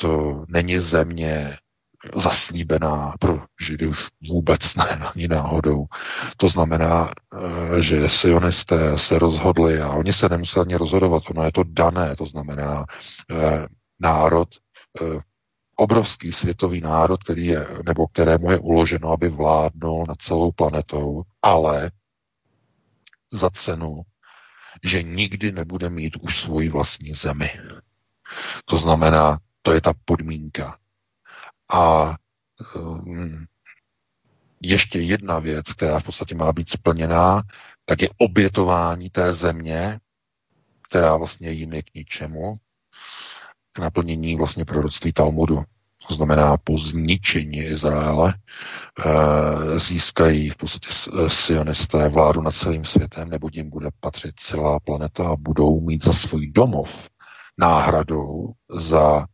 to 0.00 0.44
není 0.48 0.78
země, 0.78 1.56
zaslíbená 2.14 3.14
pro 3.20 3.40
Židy 3.60 3.86
už 3.86 4.06
vůbec 4.28 4.74
ne, 4.74 4.84
ani 4.84 5.28
náhodou. 5.28 5.86
To 6.36 6.48
znamená, 6.48 7.10
eh, 7.10 7.82
že 7.82 8.08
sionisté 8.08 8.98
se 8.98 9.18
rozhodli 9.18 9.80
a 9.80 9.90
oni 9.90 10.12
se 10.12 10.28
nemuseli 10.28 10.64
ani 10.66 10.76
rozhodovat, 10.76 11.22
ono 11.30 11.44
je 11.44 11.52
to 11.52 11.64
dané, 11.66 12.16
to 12.16 12.26
znamená 12.26 12.84
eh, 13.30 13.66
národ, 14.00 14.48
eh, 15.00 15.20
obrovský 15.76 16.32
světový 16.32 16.80
národ, 16.80 17.24
který 17.24 17.46
je, 17.46 17.66
nebo 17.86 18.06
kterému 18.06 18.50
je 18.50 18.58
uloženo, 18.58 19.10
aby 19.10 19.28
vládnul 19.28 20.04
nad 20.08 20.22
celou 20.22 20.52
planetou, 20.52 21.22
ale 21.42 21.90
za 23.32 23.50
cenu, 23.50 24.02
že 24.84 25.02
nikdy 25.02 25.52
nebude 25.52 25.90
mít 25.90 26.16
už 26.20 26.40
svoji 26.40 26.68
vlastní 26.68 27.14
zemi. 27.14 27.50
To 28.64 28.78
znamená, 28.78 29.38
to 29.62 29.72
je 29.72 29.80
ta 29.80 29.92
podmínka. 30.04 30.78
A 31.72 32.14
um, 32.74 33.46
ještě 34.60 35.00
jedna 35.00 35.38
věc, 35.38 35.72
která 35.72 36.00
v 36.00 36.04
podstatě 36.04 36.34
má 36.34 36.52
být 36.52 36.68
splněná, 36.68 37.42
tak 37.84 38.02
je 38.02 38.08
obětování 38.18 39.10
té 39.10 39.32
země, 39.32 40.00
která 40.88 41.16
vlastně 41.16 41.50
jim 41.50 41.72
je 41.72 41.82
k 41.82 41.94
ničemu, 41.94 42.56
k 43.72 43.78
naplnění 43.78 44.36
vlastně 44.36 44.64
proroctví 44.64 45.12
Talmudu. 45.12 45.64
To 46.08 46.14
znamená, 46.14 46.56
po 46.56 46.78
zničení 46.78 47.58
Izraele 47.58 48.34
e, 48.34 49.78
získají 49.78 50.50
v 50.50 50.56
podstatě 50.56 50.88
sionisté 51.28 52.08
vládu 52.08 52.42
nad 52.42 52.54
celým 52.54 52.84
světem, 52.84 53.30
nebo 53.30 53.48
jim 53.52 53.70
bude 53.70 53.88
patřit 54.00 54.40
celá 54.40 54.80
planeta 54.80 55.28
a 55.28 55.36
budou 55.36 55.80
mít 55.80 56.04
za 56.04 56.12
svůj 56.12 56.50
domov 56.50 57.08
náhradou 57.58 58.52
za 58.70 59.26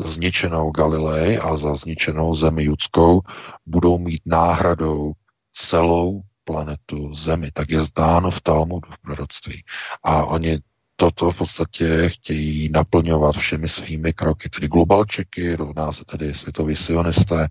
zničenou 0.00 0.70
Galilei 0.70 1.38
a 1.38 1.56
za 1.56 1.74
zničenou 1.74 2.34
zemi 2.34 2.64
judskou 2.64 3.20
budou 3.66 3.98
mít 3.98 4.22
náhradou 4.26 5.12
celou 5.52 6.22
planetu 6.44 7.14
Zemi. 7.14 7.50
Tak 7.52 7.70
je 7.70 7.84
zdáno 7.84 8.30
v 8.30 8.40
Talmudu 8.40 8.90
v 8.90 8.98
proroctví. 8.98 9.64
A 10.02 10.24
oni 10.24 10.60
toto 10.96 11.30
v 11.30 11.36
podstatě 11.36 12.08
chtějí 12.08 12.68
naplňovat 12.68 13.36
všemi 13.36 13.68
svými 13.68 14.12
kroky. 14.12 14.48
Tedy 14.48 14.68
globalčeky, 14.68 15.56
rovná 15.56 15.92
se 15.92 16.04
tedy 16.04 16.34
světoví 16.34 16.76
sionisté, 16.76 17.48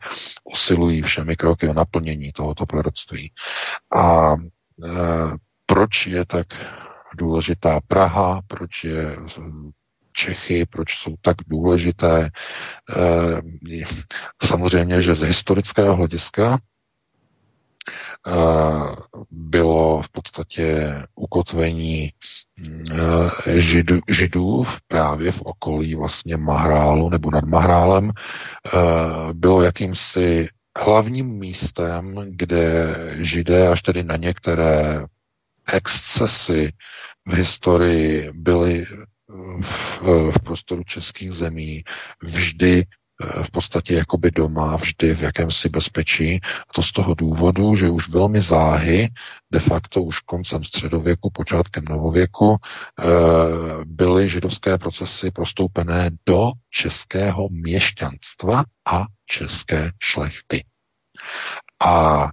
usilují 0.53 1.01
všemi 1.01 1.35
kroky 1.35 1.69
o 1.69 1.73
naplnění 1.73 2.31
tohoto 2.31 2.65
proroctví. 2.65 3.31
A 3.95 4.33
e, 4.33 4.37
proč 5.65 6.07
je 6.07 6.25
tak 6.25 6.47
důležitá 7.17 7.79
Praha, 7.87 8.41
proč 8.47 8.83
je 8.83 9.17
Čechy, 10.13 10.65
proč 10.65 10.97
jsou 10.97 11.15
tak 11.21 11.35
důležité. 11.47 12.29
Eh, 12.97 13.85
samozřejmě, 14.43 15.01
že 15.01 15.15
z 15.15 15.21
historického 15.21 15.95
hlediska 15.95 16.57
eh, 18.27 18.31
bylo 19.31 20.01
v 20.01 20.09
podstatě 20.09 20.95
ukotvení 21.15 22.11
eh, 22.91 23.59
židů, 23.61 23.99
židů 24.09 24.65
právě 24.87 25.31
v 25.31 25.41
okolí 25.41 25.95
vlastně 25.95 26.37
Mahrálu 26.37 27.09
nebo 27.09 27.31
nad 27.31 27.43
Mahrálem 27.43 28.11
bylo 29.33 29.61
jakýmsi 29.61 30.49
hlavním 30.79 31.27
místem, 31.27 32.15
kde 32.29 32.95
židé 33.17 33.67
až 33.67 33.81
tedy 33.81 34.03
na 34.03 34.15
některé 34.15 35.05
excesy 35.73 36.73
v 37.25 37.33
historii 37.33 38.31
byli 38.33 38.85
v, 39.61 40.01
v 40.31 40.39
prostoru 40.43 40.83
českých 40.83 41.31
zemí 41.31 41.83
vždy 42.21 42.85
eh, 42.85 43.43
v 43.43 43.51
podstatě 43.51 43.93
jakoby 43.93 44.31
doma, 44.31 44.75
vždy 44.75 45.15
v 45.15 45.21
jakémsi 45.21 45.69
bezpečí. 45.69 46.41
A 46.43 46.73
to 46.73 46.83
z 46.83 46.91
toho 46.91 47.13
důvodu, 47.13 47.75
že 47.75 47.89
už 47.89 48.09
velmi 48.09 48.41
záhy, 48.41 49.09
de 49.51 49.59
facto 49.59 50.03
už 50.03 50.19
koncem 50.19 50.63
středověku, 50.63 51.29
počátkem 51.29 51.83
novověku, 51.89 52.57
eh, 52.57 53.05
byly 53.85 54.29
židovské 54.29 54.77
procesy 54.77 55.31
prostoupené 55.31 56.11
do 56.25 56.51
českého 56.69 57.49
měšťanstva 57.49 58.63
a 58.85 59.05
české 59.25 59.91
šlechty. 59.99 60.65
A 61.85 62.29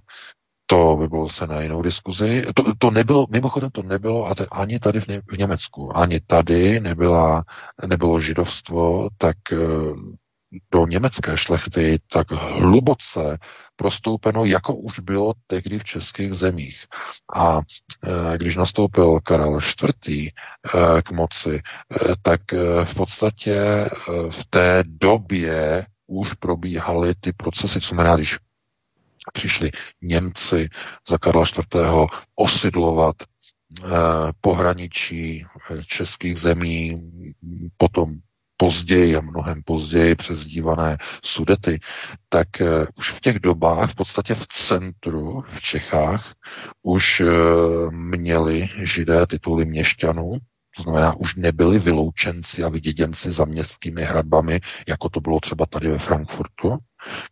to 0.71 0.95
by 0.99 1.07
bylo 1.07 1.29
se 1.29 1.47
na 1.47 1.61
jinou 1.61 1.81
diskuzi. 1.81 2.45
To, 2.55 2.63
to 2.77 2.91
nebylo, 2.91 3.27
mimochodem 3.29 3.69
to 3.71 3.83
nebylo 3.83 4.25
a 4.25 4.35
te, 4.35 4.45
ani 4.51 4.79
tady 4.79 5.01
v, 5.01 5.05
v 5.07 5.37
Německu, 5.37 5.97
ani 5.97 6.19
tady 6.19 6.79
nebyla, 6.79 7.43
nebylo 7.87 8.21
židovstvo 8.21 9.09
tak 9.17 9.37
eh, 9.51 9.57
do 10.71 10.87
německé 10.87 11.37
šlechty 11.37 11.99
tak 12.07 12.31
hluboce 12.31 13.37
prostoupeno, 13.75 14.45
jako 14.45 14.75
už 14.75 14.99
bylo 14.99 15.33
tehdy 15.47 15.79
v 15.79 15.83
českých 15.83 16.33
zemích. 16.33 16.85
A 17.35 17.59
e, 17.59 18.37
když 18.37 18.55
nastoupil 18.55 19.19
Karel 19.23 19.59
IV. 20.07 20.09
E, 20.09 20.31
k 21.03 21.11
moci, 21.11 21.55
e, 21.55 21.61
tak 22.21 22.41
v 22.83 22.95
podstatě 22.95 23.89
v 24.29 24.45
té 24.49 24.83
době 24.87 25.85
už 26.07 26.33
probíhaly 26.33 27.15
ty 27.19 27.33
procesy, 27.33 27.81
co 27.81 27.87
znamená, 27.87 28.15
když 28.15 28.37
přišli 29.33 29.71
Němci 30.01 30.69
za 31.09 31.17
Karla 31.17 31.43
IV. 31.43 31.81
osidlovat 32.35 33.15
eh, 33.21 33.85
pohraničí 34.41 35.45
eh, 35.45 35.83
českých 35.83 36.37
zemí, 36.37 37.01
potom 37.77 38.15
později 38.57 39.15
a 39.15 39.21
mnohem 39.21 39.63
později 39.63 40.15
přezdívané 40.15 40.97
Sudety, 41.23 41.79
tak 42.29 42.47
už 42.95 43.11
v 43.11 43.19
těch 43.19 43.39
dobách 43.39 43.91
v 43.91 43.95
podstatě 43.95 44.35
v 44.35 44.47
centru, 44.47 45.43
v 45.49 45.61
Čechách, 45.61 46.33
už 46.83 47.21
měli 47.89 48.69
židé 48.83 49.27
tituly 49.27 49.65
měšťanů, 49.65 50.37
to 50.75 50.83
znamená, 50.83 51.15
už 51.15 51.35
nebyli 51.35 51.79
vyloučenci 51.79 52.63
a 52.63 52.69
vyděděnci 52.69 53.31
za 53.31 53.45
městskými 53.45 54.01
hradbami, 54.01 54.59
jako 54.87 55.09
to 55.09 55.21
bylo 55.21 55.39
třeba 55.39 55.65
tady 55.65 55.89
ve 55.89 55.99
Frankfurtu, 55.99 56.77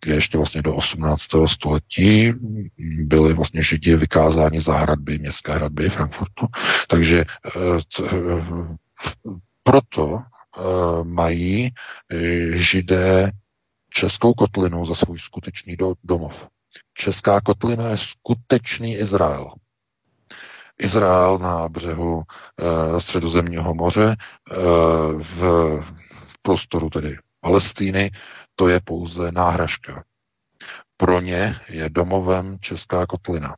kde 0.02 0.16
ještě 0.16 0.38
vlastně 0.38 0.62
do 0.62 0.76
18. 0.76 1.26
století 1.46 2.34
byly 2.78 3.34
vlastně 3.34 3.62
židi 3.64 3.96
vykázáni 3.96 4.62
za 4.62 4.78
hradby, 4.78 5.20
městské 5.20 5.52
hradby 5.52 5.90
Frankfurtu. 5.90 6.48
Takže 6.88 7.20
eh, 7.20 7.52
t, 7.98 8.04
eh, 8.06 9.34
proto 9.64 10.20
eh, 10.20 10.62
mají 11.04 11.74
židé 12.54 13.32
Českou 13.90 14.34
kotlinu 14.34 14.86
za 14.86 14.96
svůj 14.96 15.20
skutečný 15.20 15.78
domov. 16.04 16.48
Česká 16.94 17.42
kotlina 17.42 17.90
je 17.90 17.98
skutečný 17.98 18.96
Izrael. 18.96 19.54
Izrael 20.80 21.38
na 21.38 21.70
břehu 21.70 22.24
e, 22.24 23.02
středozemního 23.02 23.74
moře, 23.74 24.16
e, 24.16 24.56
v, 25.18 25.40
v 26.28 26.42
prostoru 26.42 26.90
tedy 26.90 27.18
Palestíny, 27.42 28.12
to 28.60 28.68
je 28.68 28.80
pouze 28.82 29.32
náhražka. 29.32 30.04
Pro 30.98 31.22
ně 31.22 31.60
je 31.70 31.90
domovem 31.90 32.60
Česká 32.60 33.06
kotlina. 33.06 33.56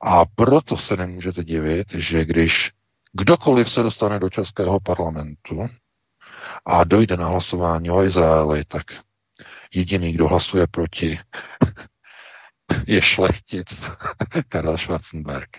A 0.00 0.24
proto 0.34 0.76
se 0.76 0.96
nemůžete 0.96 1.44
divit, 1.44 1.90
že 1.90 2.24
když 2.24 2.72
kdokoliv 3.12 3.70
se 3.70 3.82
dostane 3.82 4.18
do 4.18 4.30
Českého 4.30 4.80
parlamentu 4.80 5.66
a 6.66 6.84
dojde 6.84 7.16
na 7.16 7.26
hlasování 7.26 7.90
o 7.90 8.02
Izraeli, 8.02 8.64
tak 8.64 8.84
jediný, 9.74 10.12
kdo 10.12 10.28
hlasuje 10.28 10.66
proti, 10.66 11.18
je 12.86 13.02
šlechtic 13.02 13.82
Karel 14.48 14.78
Schwarzenberg. 14.78 15.50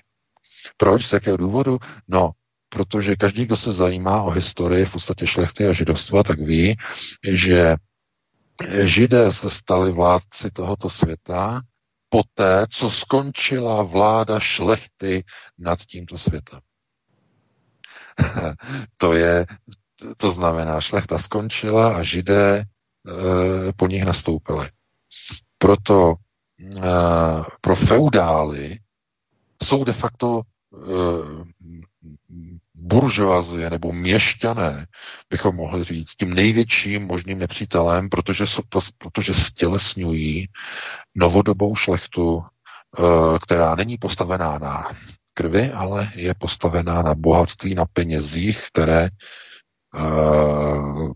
Proč? 0.78 1.06
Z 1.06 1.14
jakého 1.14 1.38
důvodu? 1.38 1.78
No, 2.08 2.32
protože 2.70 3.16
každý, 3.16 3.46
kdo 3.46 3.58
se 3.58 3.74
zajímá 3.74 4.22
o 4.22 4.30
historii 4.30 4.86
v 4.86 4.92
podstatě 4.92 5.28
šlechty 5.28 5.68
a 5.68 5.74
židovstva, 5.74 6.24
tak 6.24 6.40
ví, 6.40 6.78
že 7.28 7.76
židé 8.84 9.34
se 9.34 9.50
stali 9.50 9.92
vládci 9.92 10.52
tohoto 10.52 10.90
světa 10.90 11.62
poté, 12.10 12.66
co 12.70 12.92
skončila 12.92 13.84
vláda 13.84 14.40
šlechty 14.40 15.24
nad 15.58 15.80
tímto 15.80 16.18
světem. 16.18 16.60
to 18.98 19.14
je, 19.14 19.46
to 20.18 20.32
znamená, 20.32 20.82
šlechta 20.82 21.20
skončila 21.20 21.98
a 21.98 22.04
židé 22.04 22.58
e, 22.60 22.66
po 23.74 23.88
nich 23.88 24.06
nastoupili. 24.06 24.70
Proto 25.58 26.14
e, 26.14 26.82
pro 27.62 27.76
feudály 27.76 28.80
jsou 29.64 29.84
de 29.84 29.94
facto 29.94 30.42
Eh, 30.76 31.44
buržoazie 32.86 33.70
nebo 33.70 33.94
měšťané, 33.94 34.86
bychom 35.30 35.56
mohli 35.56 35.84
říct, 35.84 36.15
tím 36.15 36.34
největším 36.34 37.06
možným 37.06 37.39
nepřítelem, 37.39 38.10
protože, 38.10 38.46
protože 38.98 39.34
stělesňují 39.34 40.48
novodobou 41.15 41.75
šlechtu, 41.75 42.44
eh, 42.44 43.01
která 43.44 43.75
není 43.75 43.98
postavená 43.98 44.60
na 44.60 44.92
krvi, 45.34 45.72
ale 45.72 46.12
je 46.15 46.34
postavená 46.38 47.01
na 47.01 47.15
bohatství, 47.15 47.75
na 47.75 47.86
penězích, 47.94 48.62
které 48.74 49.10
eh, 49.10 50.00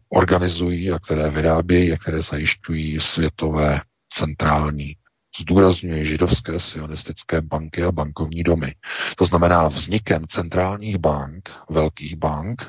organizují 0.10 0.92
a 0.92 1.00
které 1.00 1.30
vyrábějí 1.30 1.94
a 1.94 1.98
které 1.98 2.22
zajišťují 2.22 3.00
světové 3.00 3.82
centrální 4.14 4.96
zdůrazňuje 5.38 6.06
židovské 6.06 6.60
sionistické 6.60 7.42
banky 7.42 7.84
a 7.84 7.92
bankovní 7.92 8.44
domy. 8.44 8.76
To 9.18 9.26
znamená 9.26 9.68
vznikem 9.68 10.28
centrálních 10.28 10.98
bank, 10.98 11.50
velkých 11.70 12.16
bank, 12.16 12.62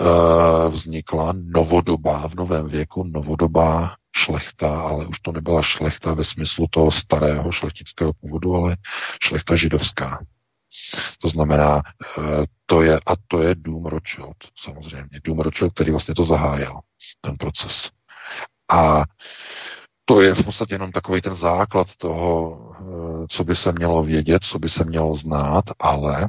eh, 0.00 0.68
vznikla 0.68 1.34
novodobá, 1.36 2.28
v 2.28 2.34
novém 2.34 2.68
věku 2.68 3.04
novodobá 3.04 3.96
šlechta, 4.16 4.80
ale 4.80 5.06
už 5.06 5.20
to 5.20 5.32
nebyla 5.32 5.62
šlechta 5.62 6.14
ve 6.14 6.24
smyslu 6.24 6.66
toho 6.70 6.90
starého 6.90 7.52
šlechtického 7.52 8.12
původu, 8.12 8.54
ale 8.54 8.76
šlechta 9.22 9.56
židovská. 9.56 10.24
To 11.18 11.28
znamená, 11.28 11.82
eh, 12.18 12.44
to 12.66 12.82
je, 12.82 13.00
a 13.06 13.12
to 13.28 13.42
je 13.42 13.54
Dům 13.54 13.86
Rothschild, 13.86 14.36
samozřejmě. 14.58 15.20
Dům 15.24 15.40
Rothschild, 15.40 15.74
který 15.74 15.90
vlastně 15.90 16.14
to 16.14 16.24
zahájil, 16.24 16.80
ten 17.20 17.36
proces. 17.36 17.90
A 18.72 19.04
to 20.04 20.20
je 20.20 20.34
v 20.34 20.44
podstatě 20.44 20.74
jenom 20.74 20.92
takový 20.92 21.20
ten 21.20 21.34
základ 21.34 21.96
toho, 21.96 22.58
eh, 22.80 23.26
co 23.28 23.44
by 23.44 23.56
se 23.56 23.72
mělo 23.72 24.02
vědět, 24.02 24.44
co 24.44 24.58
by 24.58 24.68
se 24.68 24.84
mělo 24.84 25.14
znát, 25.14 25.64
ale 25.78 26.28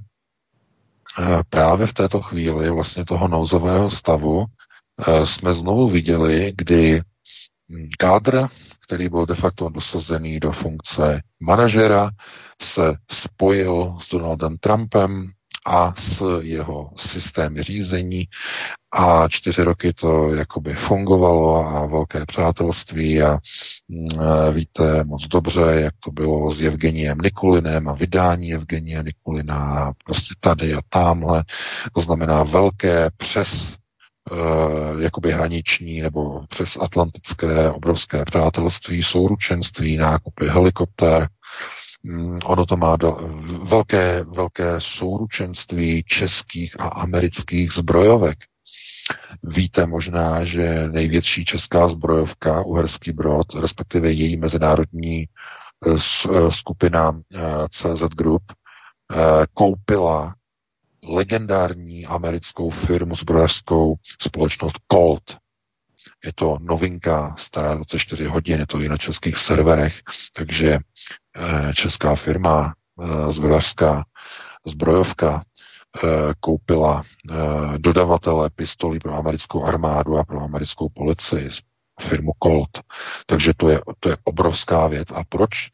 eh, 1.20 1.42
právě 1.50 1.88
v 1.88 1.94
této 1.94 2.22
chvíli 2.22 2.70
vlastně 2.70 3.06
toho 3.06 3.28
nouzového 3.28 3.92
stavu 3.92 4.46
eh, 5.08 5.26
jsme 5.26 5.54
znovu 5.54 5.90
viděli, 5.90 6.54
kdy 6.58 7.02
hm, 7.70 7.90
kádr, 8.00 8.48
který 8.86 9.10
byl 9.10 9.26
de 9.26 9.36
facto 9.36 9.70
dosazený 9.70 10.40
do 10.40 10.52
funkce 10.52 11.22
manažera, 11.40 12.12
se 12.62 12.96
spojil 13.12 13.98
s 14.02 14.10
Donaldem 14.10 14.58
Trumpem, 14.58 15.32
a 15.66 15.94
s 15.98 16.40
jeho 16.42 16.90
systémy 16.96 17.64
řízení 17.64 18.28
a 18.92 19.28
čtyři 19.28 19.64
roky 19.64 19.94
to 19.94 20.34
jakoby 20.34 20.74
fungovalo 20.74 21.56
a 21.56 21.86
velké 21.86 22.26
přátelství 22.26 23.22
a 23.22 23.38
mm, 23.90 24.08
víte 24.54 25.04
moc 25.04 25.28
dobře, 25.28 25.62
jak 25.62 25.94
to 26.00 26.12
bylo 26.12 26.52
s 26.52 26.62
Evgeniem 26.62 27.18
Nikulinem 27.18 27.88
a 27.90 27.94
vydání 27.94 28.54
Evgenie 28.54 29.04
Nikulina 29.04 29.92
prostě 30.06 30.36
tady 30.40 30.74
a 30.74 30.82
tamhle. 30.90 31.44
To 31.94 32.02
znamená 32.02 32.44
velké 32.44 33.10
přes 33.18 33.74
Uh, 34.32 35.02
jakoby 35.02 35.32
hraniční 35.32 36.02
nebo 36.02 36.46
přes 36.50 36.78
atlantické 36.82 37.72
obrovské 37.72 38.26
přátelství, 38.26 39.04
souručenství, 39.04 39.98
nákupy 39.98 40.48
helikoptér, 40.48 41.30
ono 42.46 42.66
to 42.66 42.78
má 42.78 42.96
do, 42.96 43.18
velké, 43.64 44.24
velké 44.24 44.76
souručenství 44.78 46.04
českých 46.04 46.80
a 46.80 46.88
amerických 46.88 47.72
zbrojovek. 47.72 48.38
Víte 49.44 49.86
možná, 49.86 50.46
že 50.46 50.90
největší 50.90 51.46
česká 51.46 51.88
zbrojovka, 51.88 52.62
Uherský 52.62 53.12
Brod, 53.12 53.54
respektive 53.56 54.12
její 54.12 54.38
mezinárodní 54.38 55.24
eh, 55.24 55.92
eh, 55.92 56.52
skupina 56.52 57.22
eh, 57.34 57.40
CZ 57.70 58.02
Group, 58.02 58.44
koupila 59.54 60.36
legendární 61.04 62.06
americkou 62.06 62.70
firmu 62.70 63.16
zbrojařskou 63.16 63.96
společnost 64.22 64.80
Colt. 64.92 65.38
Je 66.26 66.34
to 66.34 66.58
novinka, 66.62 67.36
stará 67.38 67.76
24 67.76 68.26
hodin, 68.26 68.60
je 68.60 68.68
to 68.68 68.80
i 68.80 68.90
na 68.90 68.98
českých 68.98 69.38
serverech, 69.38 70.00
takže 70.34 70.80
eh, 70.80 71.74
česká 71.74 72.16
firma, 72.16 72.74
eh, 73.02 73.32
zbrojařská 73.32 74.06
zbrojovka, 74.68 75.44
eh, 75.44 76.34
koupila 76.40 77.04
dodavatele 77.78 78.50
pistolí 78.50 79.00
pro 79.00 79.14
americkou 79.14 79.64
armádu 79.64 80.18
a 80.18 80.24
pro 80.24 80.42
americkou 80.42 80.90
policii, 80.90 81.50
firmu 82.02 82.32
Colt. 82.44 82.82
Takže 83.26 83.54
to 83.58 83.70
je, 83.70 83.80
to 84.00 84.10
je 84.10 84.18
obrovská 84.24 84.88
věc. 84.88 85.08
A 85.12 85.24
proč 85.30 85.70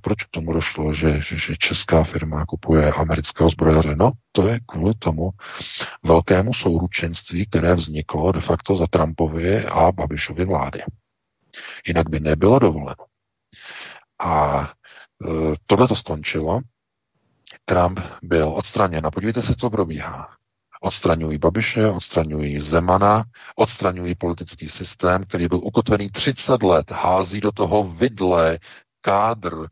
proč 0.00 0.24
k 0.24 0.30
tomu 0.30 0.52
došlo, 0.52 0.92
že, 0.92 1.20
že, 1.22 1.36
že 1.38 1.56
česká 1.56 2.04
firma 2.04 2.46
kupuje 2.46 2.92
amerického 2.92 3.50
zbrojaře? 3.50 3.94
No, 3.96 4.10
to 4.32 4.48
je 4.48 4.60
kvůli 4.66 4.94
tomu 4.94 5.30
velkému 6.02 6.54
souručenství, 6.54 7.46
které 7.46 7.74
vzniklo 7.74 8.32
de 8.32 8.40
facto 8.40 8.76
za 8.76 8.86
Trumpovy 8.86 9.64
a 9.64 9.92
Babišovy 9.92 10.44
vlády. 10.44 10.82
Jinak 11.86 12.08
by 12.08 12.20
nebylo 12.20 12.58
dovoleno. 12.58 13.04
A 14.18 14.62
e, 14.62 15.54
tohle 15.66 15.88
to 15.88 15.96
skončilo. 15.96 16.60
Trump 17.64 18.00
byl 18.22 18.48
odstraněn. 18.48 19.06
A 19.06 19.10
podívejte 19.10 19.42
se, 19.42 19.54
co 19.54 19.70
probíhá. 19.70 20.28
Odstraňují 20.80 21.38
Babiše, 21.38 21.86
odstraňují 21.86 22.60
Zemana, 22.60 23.24
odstraňují 23.56 24.14
politický 24.14 24.68
systém, 24.68 25.24
který 25.24 25.48
byl 25.48 25.58
ukotvený 25.58 26.10
30 26.10 26.62
let, 26.62 26.90
hází 26.90 27.40
do 27.40 27.52
toho 27.52 27.84
vidle 27.84 28.58
kádr, 29.00 29.66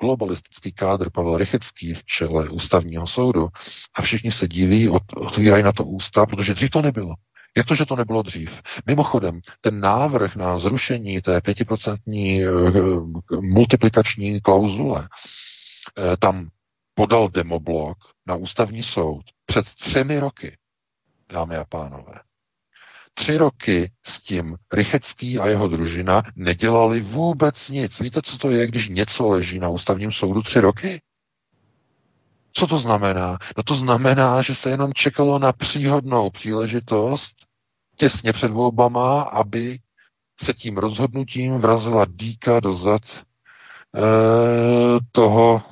globalistický 0.00 0.72
kádr 0.72 1.10
Pavel 1.10 1.36
Rychecký 1.36 1.94
v 1.94 2.04
čele 2.04 2.48
ústavního 2.50 3.06
soudu 3.06 3.48
a 3.94 4.02
všichni 4.02 4.32
se 4.32 4.48
diví, 4.48 4.88
otvírají 5.16 5.62
na 5.62 5.72
to 5.72 5.84
ústa, 5.84 6.26
protože 6.26 6.54
dřív 6.54 6.70
to 6.70 6.82
nebylo. 6.82 7.14
Jak 7.56 7.66
to, 7.66 7.74
že 7.74 7.86
to 7.86 7.96
nebylo 7.96 8.22
dřív? 8.22 8.62
Mimochodem, 8.86 9.40
ten 9.60 9.80
návrh 9.80 10.36
na 10.36 10.58
zrušení 10.58 11.20
té 11.20 11.40
pětiprocentní 11.40 12.44
eh, 12.44 12.50
multiplikační 13.40 14.40
klauzule 14.40 15.08
eh, 15.98 16.16
tam 16.16 16.48
podal 16.94 17.28
demoblok 17.28 17.98
na 18.26 18.36
ústavní 18.36 18.82
soud 18.82 19.24
před 19.46 19.66
třemi 19.74 20.18
roky, 20.18 20.56
dámy 21.32 21.56
a 21.56 21.64
pánové. 21.64 22.20
Tři 23.18 23.36
roky 23.36 23.92
s 24.04 24.20
tím 24.20 24.56
Rychecký 24.72 25.38
a 25.38 25.46
jeho 25.46 25.68
družina 25.68 26.22
nedělali 26.36 27.00
vůbec 27.00 27.68
nic. 27.68 28.00
Víte, 28.00 28.22
co 28.22 28.38
to 28.38 28.50
je, 28.50 28.66
když 28.66 28.88
něco 28.88 29.28
leží 29.28 29.58
na 29.58 29.68
ústavním 29.68 30.12
soudu 30.12 30.42
tři 30.42 30.60
roky? 30.60 31.00
Co 32.52 32.66
to 32.66 32.78
znamená? 32.78 33.38
No 33.56 33.62
to 33.62 33.74
znamená, 33.74 34.42
že 34.42 34.54
se 34.54 34.70
jenom 34.70 34.92
čekalo 34.92 35.38
na 35.38 35.52
příhodnou 35.52 36.30
příležitost 36.30 37.32
těsně 37.96 38.32
před 38.32 38.50
volbama, 38.50 39.22
aby 39.22 39.78
se 40.40 40.52
tím 40.52 40.76
rozhodnutím 40.76 41.58
vrazila 41.58 42.06
dýka 42.08 42.60
do 42.60 42.74
zad 42.74 43.02
e, 43.04 43.22
toho 45.12 45.62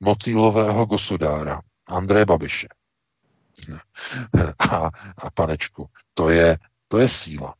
motýlového 0.00 0.86
gosudára, 0.86 1.60
Andreje 1.86 2.26
Babiše. 2.26 2.68
A, 4.58 4.90
a 5.18 5.30
panečku, 5.34 5.88
to 6.16 6.30
je, 6.30 6.58
to 6.88 6.98
je 6.98 7.08
síla. 7.08 7.54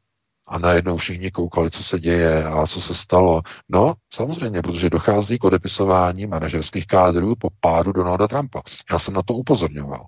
A 0.48 0.58
najednou 0.58 0.96
všichni 0.96 1.30
koukali, 1.30 1.70
co 1.70 1.82
se 1.82 2.00
děje 2.00 2.44
a 2.44 2.66
co 2.66 2.80
se 2.80 2.94
stalo. 2.94 3.42
No, 3.68 3.94
samozřejmě, 4.12 4.62
protože 4.62 4.90
dochází 4.90 5.38
k 5.38 5.44
odepisování 5.44 6.26
manažerských 6.26 6.86
kádrů 6.86 7.34
po 7.36 7.48
pádu 7.60 7.92
Donalda 7.92 8.28
Trumpa. 8.28 8.62
Já 8.92 8.98
jsem 8.98 9.14
na 9.14 9.22
to 9.22 9.34
upozorňoval, 9.34 10.06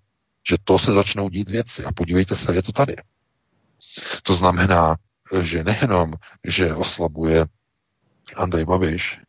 že 0.48 0.56
to 0.64 0.78
se 0.78 0.92
začnou 0.92 1.28
dít 1.28 1.50
věci. 1.50 1.84
A 1.84 1.92
podívejte 1.92 2.36
se, 2.36 2.54
je 2.54 2.62
to 2.62 2.72
tady. 2.72 2.96
To 4.22 4.34
znamená, 4.34 4.96
že 5.40 5.64
nejenom, 5.64 6.12
že 6.46 6.74
oslabuje 6.74 7.46
Andrej 8.36 8.64
Babiš, 8.64 9.20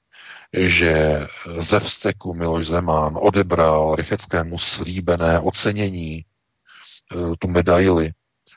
že 0.53 1.19
ze 1.57 1.79
vzteku 1.79 2.33
Miloš 2.33 2.67
Zeman 2.67 3.17
odebral 3.21 3.95
Rycheckému 3.95 4.57
slíbené 4.57 5.39
ocenění, 5.39 6.25
eh, 6.25 7.35
tu 7.39 7.47
medaili 7.47 8.11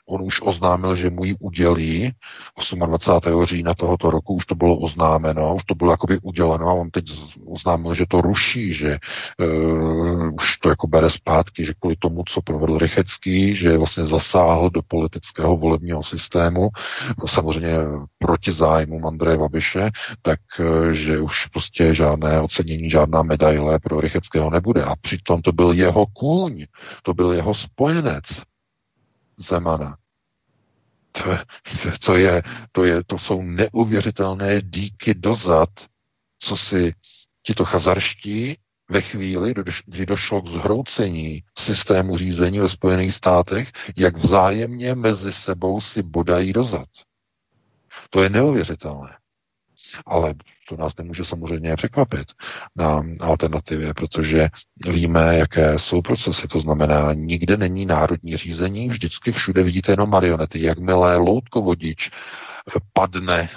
On 0.05 0.21
už 0.21 0.41
oznámil, 0.41 0.95
že 0.95 1.09
mu 1.09 1.23
ji 1.23 1.35
udělí 1.39 2.11
28. 2.85 3.45
října 3.45 3.73
tohoto 3.73 4.11
roku, 4.11 4.33
už 4.33 4.45
to 4.45 4.55
bylo 4.55 4.77
oznámeno, 4.77 5.55
už 5.55 5.63
to 5.63 5.75
bylo 5.75 5.91
jakoby 5.91 6.19
uděleno 6.23 6.67
a 6.67 6.73
on 6.73 6.89
teď 6.89 7.05
oznámil, 7.45 7.93
že 7.93 8.05
to 8.09 8.21
ruší, 8.21 8.73
že 8.73 8.97
uh, 9.39 10.33
už 10.33 10.57
to 10.57 10.69
jako 10.69 10.87
bere 10.87 11.09
zpátky, 11.09 11.65
že 11.65 11.73
kvůli 11.79 11.95
tomu, 11.95 12.23
co 12.27 12.41
provedl 12.41 12.77
Rychecký, 12.77 13.55
že 13.55 13.77
vlastně 13.77 14.05
zasáhl 14.05 14.69
do 14.69 14.81
politického 14.87 15.57
volebního 15.57 16.03
systému, 16.03 16.69
samozřejmě 17.25 17.73
proti 18.17 18.51
zájmu 18.51 19.07
Andreje 19.07 19.37
Babiše, 19.37 19.91
tak 20.21 20.39
uh, 20.59 20.91
že 20.91 21.19
už 21.19 21.45
prostě 21.45 21.93
žádné 21.93 22.41
ocenění, 22.41 22.89
žádná 22.89 23.23
medaile 23.23 23.79
pro 23.79 24.01
Rycheckého 24.01 24.49
nebude. 24.49 24.83
A 24.83 24.95
přitom 24.95 25.41
to 25.41 25.51
byl 25.51 25.71
jeho 25.71 26.05
kůň, 26.05 26.65
to 27.03 27.13
byl 27.13 27.33
jeho 27.33 27.53
spojenec. 27.53 28.43
Zemana. 29.37 29.97
To, 31.11 31.23
to, 32.05 32.15
je, 32.15 32.43
to, 32.71 32.85
je, 32.85 33.03
to 33.03 33.17
jsou 33.17 33.41
neuvěřitelné 33.41 34.61
díky 34.61 35.13
dozad, 35.13 35.69
co 36.39 36.57
si 36.57 36.93
tito 37.43 37.65
chazarští 37.65 38.57
ve 38.89 39.01
chvíli, 39.01 39.53
kdy 39.85 40.05
došlo 40.05 40.41
k 40.41 40.47
zhroucení 40.47 41.43
systému 41.57 42.17
řízení 42.17 42.59
ve 42.59 42.69
Spojených 42.69 43.13
státech, 43.13 43.71
jak 43.97 44.17
vzájemně 44.17 44.95
mezi 44.95 45.33
sebou 45.33 45.81
si 45.81 46.03
bodají 46.03 46.53
dozad. 46.53 46.87
To 48.09 48.23
je 48.23 48.29
neuvěřitelné. 48.29 49.17
Ale 50.05 50.33
to 50.69 50.77
nás 50.77 50.97
nemůže 50.97 51.25
samozřejmě 51.25 51.75
překvapit 51.75 52.31
na 52.75 53.03
alternativě, 53.19 53.93
protože 53.93 54.49
víme, 54.89 55.37
jaké 55.37 55.79
jsou 55.79 56.01
procesy. 56.01 56.47
To 56.47 56.59
znamená, 56.59 57.13
nikde 57.13 57.57
není 57.57 57.85
národní 57.85 58.37
řízení, 58.37 58.89
vždycky 58.89 59.31
všude 59.31 59.63
vidíte 59.63 59.91
jenom 59.91 60.09
marionety. 60.09 60.63
Jakmile 60.63 61.17
loutkovodič 61.17 62.11
padne, 62.93 63.49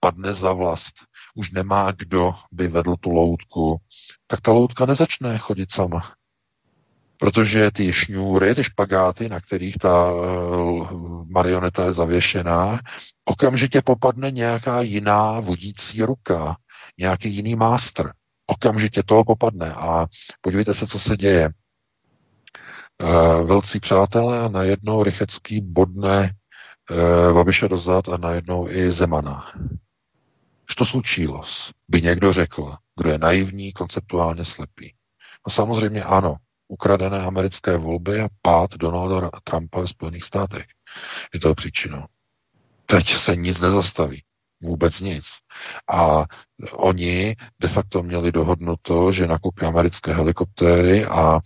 padne 0.00 0.32
za 0.32 0.52
vlast, 0.52 0.94
už 1.34 1.50
nemá 1.50 1.92
kdo 1.92 2.34
by 2.52 2.68
vedl 2.68 2.96
tu 3.00 3.10
loutku, 3.10 3.76
tak 4.26 4.40
ta 4.40 4.52
loutka 4.52 4.86
nezačne 4.86 5.38
chodit 5.38 5.72
sama. 5.72 6.14
Protože 7.22 7.70
ty 7.70 7.92
šňůry, 7.92 8.54
ty 8.54 8.64
špagáty, 8.64 9.28
na 9.28 9.40
kterých 9.40 9.76
ta 9.76 10.12
uh, 10.12 11.26
marioneta 11.30 11.84
je 11.84 11.92
zavěšená, 11.92 12.80
okamžitě 13.24 13.82
popadne 13.82 14.30
nějaká 14.30 14.80
jiná 14.80 15.40
vodící 15.40 16.02
ruka, 16.02 16.56
nějaký 16.98 17.34
jiný 17.34 17.56
mástr. 17.56 18.10
Okamžitě 18.46 19.02
toho 19.02 19.24
popadne 19.24 19.74
a 19.74 20.06
podívejte 20.40 20.74
se, 20.74 20.86
co 20.86 20.98
se 20.98 21.16
děje. 21.16 21.50
Uh, 23.02 23.46
velcí 23.48 23.80
přátelé 23.80 24.40
a 24.40 24.48
najednou 24.48 25.02
Rychecký 25.02 25.60
bodne 25.60 26.34
uh, 26.90 27.34
Babiše 27.34 27.68
dozad 27.68 28.08
a 28.08 28.16
najednou 28.16 28.68
i 28.68 28.90
Zemana. 28.90 29.52
To 30.76 30.86
slučilo, 30.86 31.42
by 31.88 32.02
někdo 32.02 32.32
řekl, 32.32 32.74
kdo 33.00 33.10
je 33.10 33.18
naivní, 33.18 33.72
konceptuálně 33.72 34.44
slepý. 34.44 34.94
No 35.46 35.52
samozřejmě 35.52 36.02
ano, 36.02 36.36
ukradené 36.72 37.20
americké 37.20 37.76
volby 37.76 38.20
a 38.20 38.28
pád 38.42 38.74
Donalda 38.74 39.30
Trumpa 39.44 39.80
ve 39.80 39.86
Spojených 39.86 40.24
státech 40.24 40.66
je 41.34 41.40
to 41.40 41.54
příčinou. 41.54 42.04
Teď 42.86 43.14
se 43.14 43.36
nic 43.36 43.60
nezastaví. 43.60 44.22
Vůbec 44.62 45.00
nic. 45.00 45.24
A 45.92 46.24
oni 46.72 47.36
de 47.60 47.68
facto 47.68 48.02
měli 48.02 48.32
dohodnuto, 48.32 49.12
že 49.12 49.26
nakupí 49.26 49.66
americké 49.66 50.14
helikoptéry 50.14 51.04
a 51.04 51.40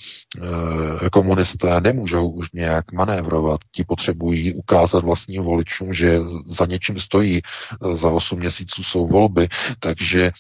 e, 1.07 1.11
komunisté 1.11 1.81
nemůžou 1.81 2.29
už 2.31 2.53
nějak 2.53 2.93
manévrovat. 2.93 3.61
Ti 3.71 3.85
potřebují 3.85 4.55
ukázat 4.55 5.05
vlastním 5.05 5.43
voličům, 5.43 5.93
že 5.93 6.21
za 6.47 6.67
něčím 6.67 7.01
stojí. 7.01 7.41
Za 7.93 8.11
8 8.11 8.39
měsíců 8.39 8.83
jsou 8.85 9.07
volby, 9.07 9.49
takže 9.81 10.33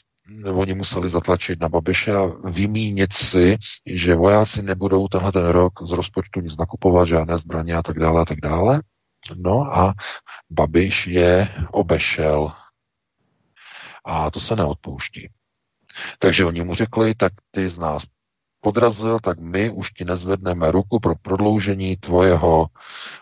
oni 0.55 0.75
museli 0.75 1.09
zatlačit 1.09 1.61
na 1.61 1.69
Babiše 1.69 2.17
a 2.17 2.27
vymínit 2.51 3.12
si, 3.12 3.57
že 3.87 4.15
vojáci 4.15 4.62
nebudou 4.62 5.09
tenhle 5.09 5.33
ten 5.33 5.47
rok 5.47 5.73
z 5.83 5.93
rozpočtu 5.93 6.41
nic 6.41 6.57
nakupovat, 6.57 7.09
žádné 7.09 7.39
zbraně 7.39 7.75
a 7.75 7.83
tak 7.83 7.99
dále 7.99 8.23
a 8.23 8.25
tak 8.25 8.41
dále. 8.41 8.83
No 9.37 9.77
a 9.79 9.95
Babiš 10.51 11.07
je 11.07 11.49
obešel. 11.71 12.53
A 14.05 14.31
to 14.31 14.41
se 14.41 14.57
neodpouští. 14.57 15.31
Takže 16.19 16.45
oni 16.45 16.65
mu 16.65 16.75
řekli, 16.75 17.15
tak 17.15 17.33
ty 17.51 17.69
z 17.69 17.79
nás 17.79 18.03
podrazil, 18.61 19.19
tak 19.23 19.39
my 19.39 19.71
už 19.71 19.93
ti 19.93 20.05
nezvedneme 20.05 20.71
ruku 20.71 21.01
pro 21.01 21.15
prodloužení 21.23 21.97
tvojeho 21.97 22.67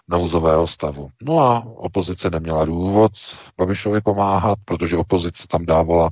nouzového 0.08 0.66
stavu. 0.66 1.10
No 1.22 1.40
a 1.40 1.64
opozice 1.64 2.30
neměla 2.30 2.64
důvod 2.64 3.12
Babišovi 3.58 4.00
pomáhat, 4.00 4.58
protože 4.64 4.96
opozice 4.96 5.46
tam 5.48 5.66
dávala 5.66 6.10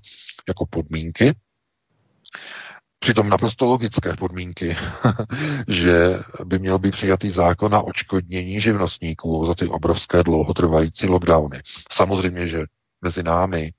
jako 0.49 0.67
podmínky, 0.67 1.35
Přitom 3.03 3.29
naprosto 3.29 3.65
logické 3.65 4.17
podmínky, 4.17 4.77
že 5.69 6.21
by 6.45 6.59
měl 6.59 6.79
být 6.79 6.91
přijatý 6.91 7.31
zákon 7.31 7.73
na 7.73 7.83
očkodnění 7.83 8.61
živnostníků 8.61 9.45
za 9.47 9.55
ty 9.55 9.67
obrovské 9.67 10.23
dlouhotrvající 10.23 11.07
lockdowny. 11.07 11.63
Samozřejmě, 11.93 12.49
že 12.49 12.65
mezi 13.01 13.23
námi 13.23 13.73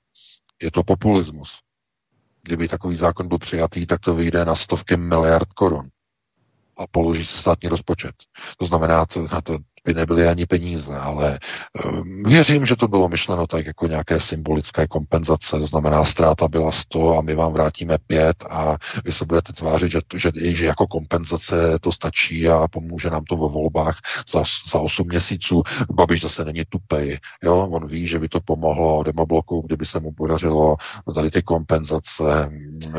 je 0.62 0.70
to 0.70 0.84
populismus. 0.84 1.58
Kdyby 2.42 2.68
takový 2.68 2.96
zákon 2.96 3.28
byl 3.28 3.38
přijatý, 3.38 3.86
tak 3.86 4.00
to 4.00 4.14
vyjde 4.14 4.44
na 4.44 4.54
stovky 4.54 4.96
miliard 4.96 5.52
korun 5.52 5.88
a 6.76 6.86
položí 6.86 7.26
se 7.26 7.38
státní 7.38 7.68
rozpočet. 7.68 8.14
To 8.58 8.66
znamená, 8.66 9.06
to, 9.06 9.28
to 9.42 9.58
by 9.84 9.94
nebyly 9.94 10.28
ani 10.28 10.46
peníze, 10.46 10.96
ale 10.96 11.38
ehm, 11.84 12.22
věřím, 12.22 12.66
že 12.66 12.76
to 12.76 12.88
bylo 12.88 13.08
myšleno 13.08 13.46
tak 13.46 13.66
jako 13.66 13.86
nějaké 13.86 14.20
symbolické 14.20 14.86
kompenzace, 14.86 15.60
znamená 15.60 16.04
ztráta 16.04 16.48
byla 16.48 16.72
100 16.72 17.18
a 17.18 17.20
my 17.20 17.34
vám 17.34 17.52
vrátíme 17.52 17.98
5 18.06 18.36
a 18.50 18.76
vy 19.04 19.12
se 19.12 19.24
budete 19.24 19.52
tvářit, 19.52 19.92
že, 19.92 20.00
že, 20.16 20.30
že 20.34 20.66
jako 20.66 20.86
kompenzace 20.86 21.78
to 21.80 21.92
stačí 21.92 22.48
a 22.48 22.68
pomůže 22.68 23.10
nám 23.10 23.24
to 23.24 23.36
ve 23.36 23.48
volbách 23.48 23.98
za, 24.28 24.44
za 24.72 24.78
8 24.78 25.06
měsíců. 25.08 25.62
Babiš 25.92 26.20
zase 26.20 26.44
není 26.44 26.62
tupej, 26.68 27.18
jo? 27.42 27.68
on 27.70 27.86
ví, 27.86 28.06
že 28.06 28.18
by 28.18 28.28
to 28.28 28.40
pomohlo 28.40 29.02
demobloku, 29.02 29.60
kdyby 29.66 29.86
se 29.86 30.00
mu 30.00 30.12
podařilo 30.12 30.76
tady 31.14 31.30
ty 31.30 31.42
kompenzace 31.42 32.50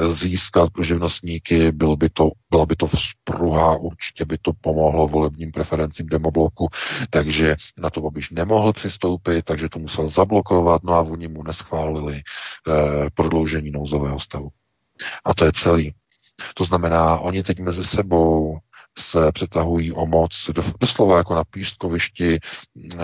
získat 0.09 0.69
pro 0.69 0.83
živnostníky, 0.83 1.71
bylo 1.71 1.95
by 1.95 2.09
to, 2.09 2.29
byla 2.49 2.65
by 2.65 2.75
to 2.75 2.87
vzpruha, 2.87 3.77
určitě 3.77 4.25
by 4.25 4.37
to 4.37 4.51
pomohlo 4.61 5.07
volebním 5.07 5.51
preferencím 5.51 6.05
demobloku, 6.05 6.67
takže 7.09 7.55
na 7.77 7.89
to 7.89 8.01
Babiš 8.01 8.29
nemohl 8.29 8.73
přistoupit, 8.73 9.45
takže 9.45 9.69
to 9.69 9.79
musel 9.79 10.07
zablokovat, 10.07 10.83
no 10.83 10.93
a 10.93 11.01
oni 11.01 11.27
mu 11.27 11.43
neschválili 11.43 12.21
eh, 12.21 13.09
prodloužení 13.13 13.71
nouzového 13.71 14.19
stavu. 14.19 14.49
A 15.25 15.33
to 15.33 15.45
je 15.45 15.51
celý. 15.51 15.93
To 16.53 16.63
znamená, 16.63 17.17
oni 17.17 17.43
teď 17.43 17.59
mezi 17.59 17.83
sebou 17.83 18.57
se 18.99 19.31
přetahují 19.31 19.91
o 19.91 20.05
moc, 20.05 20.49
doslova 20.79 21.17
jako 21.17 21.35
na 21.35 21.43
pískovišti, 21.43 22.39
eh, 22.93 22.97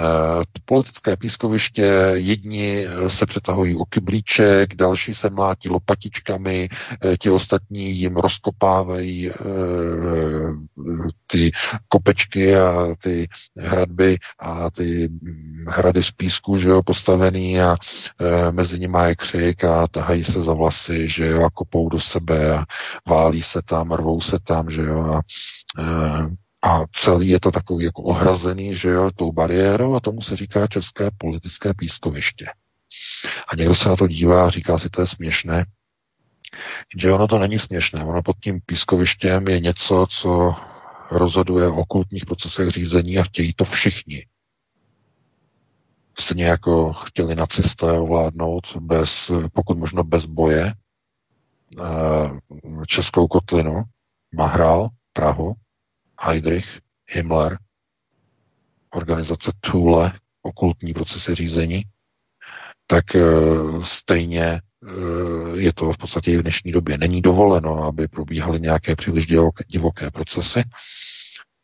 politické 0.66 1.18
pískoviště, 1.18 2.12
jedni 2.14 2.86
se 3.08 3.26
přetahují 3.26 3.76
o 3.76 3.86
kyblíček, 3.86 4.76
další 4.76 5.14
se 5.14 5.30
mlátí 5.30 5.70
lopatičkami, 5.70 6.70
eh, 7.06 7.18
ti 7.18 7.30
ostatní 7.30 7.92
jim 7.92 8.16
rozkopávají 8.18 9.32
ty 11.28 11.52
kopečky 11.88 12.56
a 12.56 12.88
ty 13.04 13.28
hradby 13.58 14.18
a 14.40 14.72
ty 14.72 15.10
hrady 15.68 16.04
z 16.04 16.12
písku, 16.12 16.58
že 16.58 16.70
jo, 16.70 16.84
postavený 16.84 17.62
a 17.62 17.78
mezi 18.52 18.80
nimi 18.80 18.98
je 19.06 19.16
křik 19.16 19.64
a 19.64 19.88
tahají 19.88 20.24
se 20.24 20.42
za 20.42 20.54
vlasy, 20.54 21.10
že 21.10 21.28
jo, 21.28 21.44
a 21.44 21.50
kopou 21.50 21.90
do 21.90 22.00
sebe 22.00 22.58
a 22.58 22.66
válí 23.08 23.42
se 23.42 23.62
tam, 23.62 23.92
rvou 23.92 24.22
se 24.22 24.40
tam, 24.40 24.70
že 24.70 24.82
jo, 24.82 25.02
a 25.02 25.22
a 26.64 26.86
celý 26.92 27.30
je 27.30 27.40
to 27.40 27.52
takový 27.52 27.86
jako 27.86 28.02
ohrazený, 28.02 28.76
že 28.76 28.90
jo, 28.90 29.12
tou 29.16 29.32
bariérou 29.32 29.96
a 29.96 30.00
tomu 30.00 30.22
se 30.22 30.36
říká 30.36 30.68
české 30.68 31.10
politické 31.18 31.74
pískoviště. 31.74 32.46
A 33.48 33.56
někdo 33.56 33.76
se 33.76 33.90
na 33.90 33.96
to 33.96 34.08
dívá 34.08 34.46
a 34.46 34.50
říká 34.50 34.78
si, 34.78 34.90
to 34.90 35.02
je 35.02 35.08
směšné, 35.08 35.66
že 36.98 37.12
ono 37.12 37.28
to 37.28 37.40
není 37.40 37.60
směšné. 37.60 38.06
Ono 38.06 38.24
pod 38.24 38.36
tím 38.40 38.62
pískovištěm 38.66 39.48
je 39.48 39.60
něco, 39.60 40.06
co 40.10 40.56
rozhoduje 41.12 41.68
o 41.68 41.86
kultních 41.86 42.26
procesech 42.26 42.70
řízení 42.70 43.18
a 43.18 43.24
chtějí 43.24 43.54
to 43.54 43.66
všichni. 43.66 44.26
Stejně 46.20 46.46
jako 46.46 46.94
chtěli 46.94 47.36
nacisté 47.36 47.92
ovládnout 47.92 48.78
bez, 48.78 49.32
pokud 49.54 49.78
možno 49.78 50.04
bez 50.04 50.26
boje, 50.26 50.74
eh, 51.80 51.84
českou 52.88 53.28
kotlinu, 53.28 53.84
Mahral, 54.36 54.90
Prahu, 55.14 55.54
Heydrich, 56.24 56.80
Himmler, 57.08 57.58
organizace 58.94 59.52
Thule, 59.60 60.20
okultní 60.42 60.94
procesy 60.94 61.36
řízení, 61.36 61.84
tak 62.88 63.16
e, 63.16 63.20
stejně 63.84 64.44
e, 64.44 64.62
je 65.58 65.74
to 65.74 65.94
v 65.94 65.98
podstatě 65.98 66.32
i 66.32 66.38
v 66.38 66.42
dnešní 66.42 66.72
době. 66.72 66.98
Není 66.98 67.22
dovoleno, 67.22 67.84
aby 67.84 68.08
probíhaly 68.08 68.62
nějaké 68.62 68.96
příliš 68.96 69.28
divoké 69.68 70.12
procesy, 70.12 70.64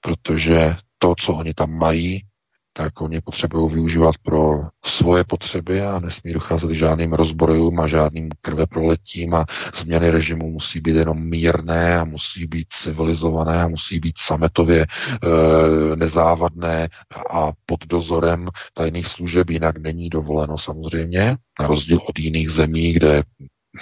protože 0.02 0.76
to, 0.98 1.16
co 1.20 1.34
oni 1.34 1.54
tam 1.54 1.72
mají, 1.72 2.26
tak 2.78 3.02
oni 3.02 3.22
potřebují 3.22 3.74
využívat 3.74 4.16
pro 4.24 4.62
svoje 4.86 5.24
potřeby 5.24 5.82
a 5.82 6.00
nesmí 6.00 6.34
docházet 6.34 6.72
žádným 6.72 7.14
rozborům 7.14 7.80
a 7.80 7.88
žádným 7.88 8.30
krveproletím 8.42 9.34
a 9.34 9.46
změny 9.76 10.10
režimu 10.10 10.52
musí 10.52 10.82
být 10.82 10.96
jenom 10.96 11.30
mírné 11.30 12.00
a 12.00 12.06
musí 12.06 12.46
být 12.46 12.68
civilizované 12.70 13.64
a 13.64 13.68
musí 13.68 14.00
být 14.00 14.16
sametově 14.18 14.82
e, 14.82 14.86
nezávadné 15.96 16.90
a 17.30 17.52
pod 17.66 17.80
dozorem 17.88 18.48
tajných 18.74 19.08
služeb, 19.08 19.50
jinak 19.50 19.78
není 19.78 20.10
dovoleno. 20.10 20.58
Samozřejmě, 20.58 21.38
na 21.60 21.68
rozdíl 21.68 22.00
od 22.10 22.20
jiných 22.20 22.50
zemí, 22.50 22.94
kde 22.94 23.24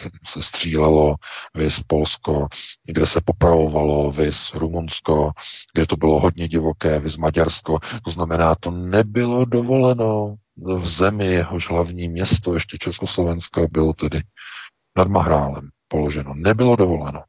se 0.25 0.43
střílelo, 0.43 1.15
vys 1.53 1.79
Polsko, 1.79 2.47
kde 2.87 3.07
se 3.07 3.21
popravovalo, 3.25 4.11
vys 4.11 4.53
Rumunsko, 4.53 5.31
kde 5.73 5.85
to 5.85 5.97
bylo 5.97 6.19
hodně 6.19 6.47
divoké, 6.47 6.99
vys 6.99 7.17
Maďarsko. 7.17 7.79
To 8.05 8.11
znamená, 8.11 8.55
to 8.55 8.71
nebylo 8.71 9.45
dovoleno 9.45 10.35
v 10.57 10.87
zemi, 10.87 11.25
jehož 11.25 11.69
hlavní 11.69 12.09
město, 12.09 12.53
ještě 12.53 12.77
Československo, 12.77 13.67
bylo 13.71 13.93
tedy 13.93 14.21
nad 14.97 15.07
Mahrálem 15.07 15.69
položeno. 15.87 16.33
Nebylo 16.35 16.75
dovoleno. 16.75 17.23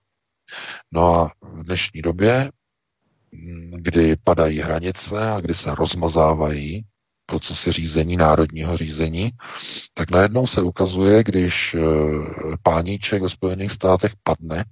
No 0.93 1.15
a 1.15 1.33
v 1.43 1.63
dnešní 1.63 2.03
době, 2.03 2.51
kdy 3.77 4.17
padají 4.17 4.61
hranice 4.61 5.31
a 5.31 5.41
kdy 5.41 5.55
se 5.55 5.75
rozmazávají 5.75 6.85
procesy 7.27 7.73
řízení, 7.73 8.17
národního 8.17 8.77
řízení, 8.77 9.31
tak 9.95 10.11
najednou 10.11 10.47
se 10.47 10.63
ukazuje, 10.63 11.25
když 11.25 11.75
eh, 11.75 11.81
páníček 12.63 13.23
ve 13.23 13.29
Spojených 13.29 13.73
státech 13.73 14.13
padne, 14.23 14.65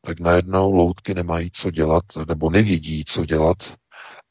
tak 0.00 0.20
najednou 0.20 0.72
loutky 0.72 1.14
nemají 1.14 1.50
co 1.50 1.70
dělat, 1.70 2.04
nebo 2.28 2.50
nevědí, 2.50 3.04
co 3.04 3.24
dělat 3.24 3.56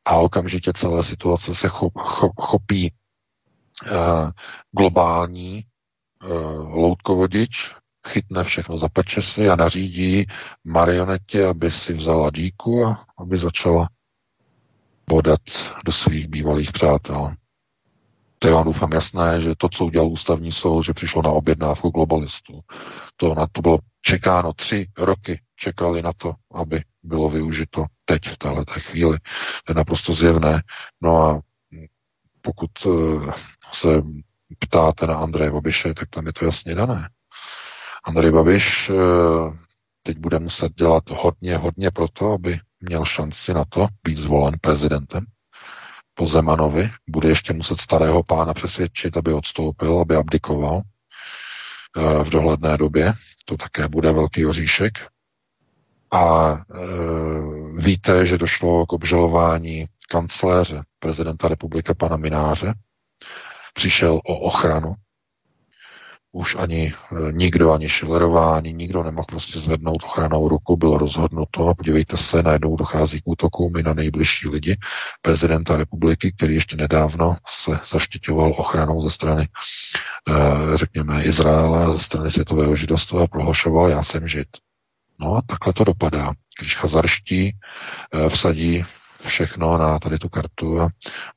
a 0.05 0.17
okamžitě 0.17 0.73
celé 0.73 1.03
situace 1.03 1.55
se 1.55 1.67
chop, 1.67 1.93
chop, 1.97 2.39
chopí 2.39 2.93
uh, 3.91 4.29
globální 4.71 5.65
uh, 6.23 6.29
loutkovodič, 6.75 7.75
chytne 8.07 8.43
všechno 8.43 8.77
za 8.77 8.89
pečesy 8.89 9.49
a 9.49 9.55
nařídí 9.55 10.25
marionetě, 10.63 11.45
aby 11.47 11.71
si 11.71 11.93
vzala 11.93 12.29
díku 12.29 12.85
a 12.85 13.05
aby 13.17 13.37
začala 13.37 13.89
bodat 15.07 15.41
do 15.85 15.91
svých 15.91 16.27
bývalých 16.27 16.71
přátel. 16.71 17.35
To 18.39 18.47
je 18.47 18.53
vám 18.53 18.65
doufám 18.65 18.91
jasné, 18.91 19.41
že 19.41 19.55
to, 19.57 19.69
co 19.69 19.85
udělal 19.85 20.07
ústavní 20.07 20.51
soud, 20.51 20.81
že 20.81 20.93
přišlo 20.93 21.21
na 21.21 21.29
objednávku 21.29 21.89
globalistů. 21.89 22.59
To 23.17 23.35
na 23.35 23.47
to 23.51 23.61
bylo 23.61 23.79
čekáno 24.01 24.53
tři 24.53 24.87
roky, 24.97 25.41
čekali 25.55 26.01
na 26.01 26.13
to, 26.17 26.33
aby 26.53 26.83
bylo 27.03 27.29
využito 27.29 27.85
teď 28.05 28.21
v 28.29 28.37
této 28.37 28.73
chvíli. 28.79 29.17
To 29.65 29.71
je 29.71 29.75
naprosto 29.75 30.13
zjevné. 30.13 30.63
No 31.01 31.21
a 31.21 31.41
pokud 32.41 32.71
eh, 32.85 33.31
se 33.71 33.87
ptáte 34.59 35.07
na 35.07 35.15
Andreje 35.15 35.51
Babiše, 35.51 35.93
tak 35.93 36.09
tam 36.09 36.27
je 36.27 36.33
to 36.33 36.45
jasně 36.45 36.75
dané. 36.75 37.09
Andrej 38.03 38.31
Babiš 38.31 38.89
eh, 38.89 38.93
teď 40.03 40.17
bude 40.17 40.39
muset 40.39 40.73
dělat 40.75 41.09
hodně, 41.09 41.57
hodně 41.57 41.91
pro 41.91 42.07
to, 42.07 42.31
aby 42.31 42.59
měl 42.83 43.05
šanci 43.05 43.53
na 43.53 43.65
to 43.65 43.87
být 44.03 44.17
zvolen 44.17 44.55
prezidentem 44.61 45.25
po 46.13 46.25
Zemanovi. 46.25 46.91
Bude 47.09 47.29
ještě 47.29 47.53
muset 47.53 47.79
starého 47.79 48.23
pána 48.23 48.53
přesvědčit, 48.53 49.17
aby 49.17 49.33
odstoupil, 49.33 49.99
aby 49.99 50.15
abdikoval 50.15 50.81
eh, 50.81 52.23
v 52.23 52.29
dohledné 52.29 52.77
době. 52.77 53.13
To 53.45 53.57
také 53.57 53.87
bude 53.87 54.11
velký 54.11 54.45
oříšek. 54.45 54.93
A 56.13 56.53
e, 56.53 56.57
víte, 57.81 58.25
že 58.25 58.37
došlo 58.37 58.85
k 58.85 58.93
obžalování 58.93 59.85
kancléře 60.09 60.83
prezidenta 60.99 61.47
republika 61.47 61.93
pana 61.93 62.17
Mináře. 62.17 62.73
Přišel 63.73 64.15
o 64.15 64.39
ochranu 64.39 64.95
už 66.35 66.55
ani 66.55 66.93
e, 66.93 66.93
nikdo, 67.31 67.73
ani 67.73 67.89
Schillerová, 67.89 68.57
ani 68.57 68.73
nikdo 68.73 69.03
nemohl 69.03 69.25
prostě 69.25 69.59
zvednout 69.59 70.03
ochranou 70.03 70.49
ruku, 70.49 70.77
bylo 70.77 70.97
rozhodnuto 70.97 71.67
a 71.67 71.73
podívejte 71.73 72.17
se, 72.17 72.43
najednou 72.43 72.75
dochází 72.75 73.21
k 73.21 73.27
útokům 73.27 73.77
i 73.77 73.83
na 73.83 73.93
nejbližší 73.93 74.49
lidi 74.49 74.77
prezidenta 75.21 75.77
republiky, 75.77 76.31
který 76.31 76.55
ještě 76.55 76.75
nedávno 76.75 77.37
se 77.47 77.79
zaštiťoval 77.91 78.53
ochranou 78.57 79.01
ze 79.01 79.11
strany, 79.11 79.43
e, 79.43 80.77
řekněme, 80.77 81.23
Izraele, 81.23 81.93
ze 81.93 81.99
strany 81.99 82.31
světového 82.31 82.75
židovstva 82.75 83.23
a 83.23 83.27
prohlašoval, 83.27 83.89
já 83.89 84.03
jsem 84.03 84.27
žid. 84.27 84.47
No 85.19 85.35
a 85.35 85.41
takhle 85.41 85.73
to 85.73 85.83
dopadá. 85.83 86.33
Když 86.59 86.75
chazarští 86.75 87.47
e, 87.47 88.29
vsadí 88.29 88.85
všechno 89.25 89.77
na 89.77 89.99
tady 89.99 90.19
tu 90.19 90.29
kartu 90.29 90.81
a 90.81 90.89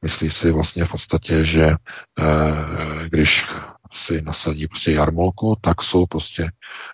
myslí 0.02 0.30
si 0.30 0.52
vlastně 0.52 0.84
v 0.84 0.90
podstatě, 0.90 1.44
že 1.44 1.74
když 3.08 3.46
si 3.92 4.22
nasadí 4.22 4.68
prostě 4.68 4.92
jarmolku, 4.92 5.56
tak 5.60 5.82
jsou 5.82 6.06
prostě 6.06 6.50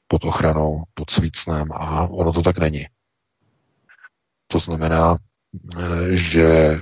pod 0.09 0.25
ochranou, 0.25 0.83
pod 0.95 1.11
svícnem 1.11 1.69
a 1.73 2.07
ono 2.07 2.33
to 2.33 2.43
tak 2.43 2.59
není. 2.59 2.87
To 4.47 4.59
znamená, 4.59 5.17
eh, 5.79 6.17
že 6.17 6.81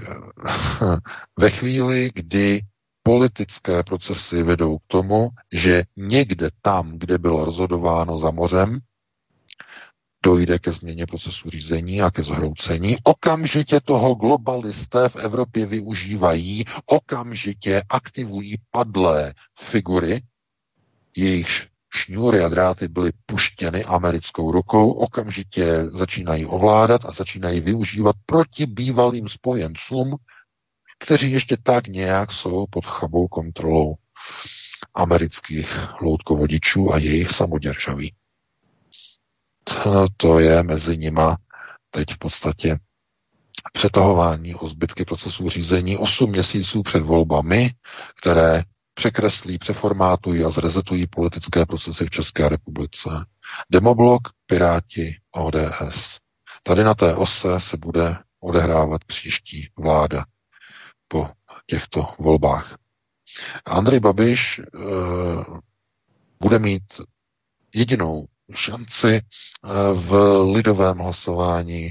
ve 1.38 1.50
chvíli, 1.50 2.10
kdy 2.14 2.60
politické 3.02 3.82
procesy 3.82 4.42
vedou 4.42 4.78
k 4.78 4.82
tomu, 4.86 5.28
že 5.52 5.84
někde 5.96 6.50
tam, 6.62 6.98
kde 6.98 7.18
bylo 7.18 7.44
rozhodováno 7.44 8.18
za 8.18 8.30
mořem, 8.30 8.78
dojde 10.22 10.58
ke 10.58 10.72
změně 10.72 11.06
procesu 11.06 11.50
řízení 11.50 12.02
a 12.02 12.10
ke 12.10 12.22
zhroucení. 12.22 12.96
Okamžitě 13.02 13.80
toho 13.80 14.14
globalisté 14.14 15.08
v 15.08 15.16
Evropě 15.16 15.66
využívají, 15.66 16.64
okamžitě 16.86 17.82
aktivují 17.88 18.56
padlé 18.70 19.34
figury, 19.60 20.22
jejichž 21.16 21.68
šňůry 21.92 22.40
a 22.40 22.48
dráty 22.48 22.88
byly 22.88 23.12
puštěny 23.26 23.84
americkou 23.84 24.52
rukou, 24.52 24.92
okamžitě 24.92 25.84
začínají 25.84 26.46
ovládat 26.46 27.04
a 27.04 27.12
začínají 27.12 27.60
využívat 27.60 28.16
proti 28.26 28.66
bývalým 28.66 29.28
spojencům, 29.28 30.16
kteří 30.98 31.32
ještě 31.32 31.56
tak 31.62 31.86
nějak 31.86 32.32
jsou 32.32 32.66
pod 32.70 32.86
chabou 32.86 33.28
kontrolou 33.28 33.94
amerických 34.94 35.78
loutkovodičů 36.00 36.92
a 36.92 36.98
jejich 36.98 37.30
samoděržaví 37.30 38.14
to 40.16 40.38
je 40.38 40.62
mezi 40.62 40.96
nima 40.98 41.36
teď 41.90 42.06
v 42.10 42.18
podstatě 42.18 42.78
přetahování 43.72 44.54
o 44.54 44.68
zbytky 44.68 45.04
procesu 45.04 45.48
řízení 45.50 45.96
8 45.96 46.30
měsíců 46.30 46.82
před 46.82 47.00
volbami, 47.02 47.70
které 48.20 48.62
překreslí, 48.94 49.58
přeformátují 49.58 50.44
a 50.44 50.50
zrezetují 50.50 51.06
politické 51.06 51.66
procesy 51.66 52.06
v 52.06 52.10
České 52.10 52.48
republice. 52.48 53.10
Demoblok, 53.72 54.20
Piráti, 54.46 55.16
ODS. 55.30 56.18
Tady 56.62 56.84
na 56.84 56.94
té 56.94 57.14
ose 57.14 57.48
se 57.60 57.76
bude 57.76 58.16
odehrávat 58.40 59.04
příští 59.04 59.68
vláda 59.78 60.24
po 61.08 61.28
těchto 61.66 62.06
volbách. 62.18 62.76
Andrej 63.66 64.00
Babiš 64.00 64.58
e, 64.58 64.62
bude 66.40 66.58
mít 66.58 67.00
jedinou 67.74 68.26
šanci 68.54 69.08
e, 69.08 69.22
v 69.94 70.40
lidovém 70.52 70.98
hlasování 70.98 71.90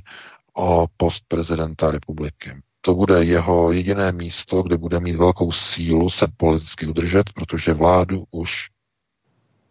o 0.54 0.88
post 0.98 1.24
prezidenta 1.28 1.92
republiky. 1.92 2.62
To 2.82 2.94
bude 2.96 3.24
jeho 3.24 3.72
jediné 3.72 4.12
místo, 4.12 4.64
kde 4.64 4.78
bude 4.78 5.00
mít 5.00 5.16
velkou 5.16 5.52
sílu 5.52 6.10
se 6.10 6.28
politicky 6.38 6.88
udržet, 6.88 7.34
protože 7.34 7.74
vládu 7.74 8.24
už 8.32 8.70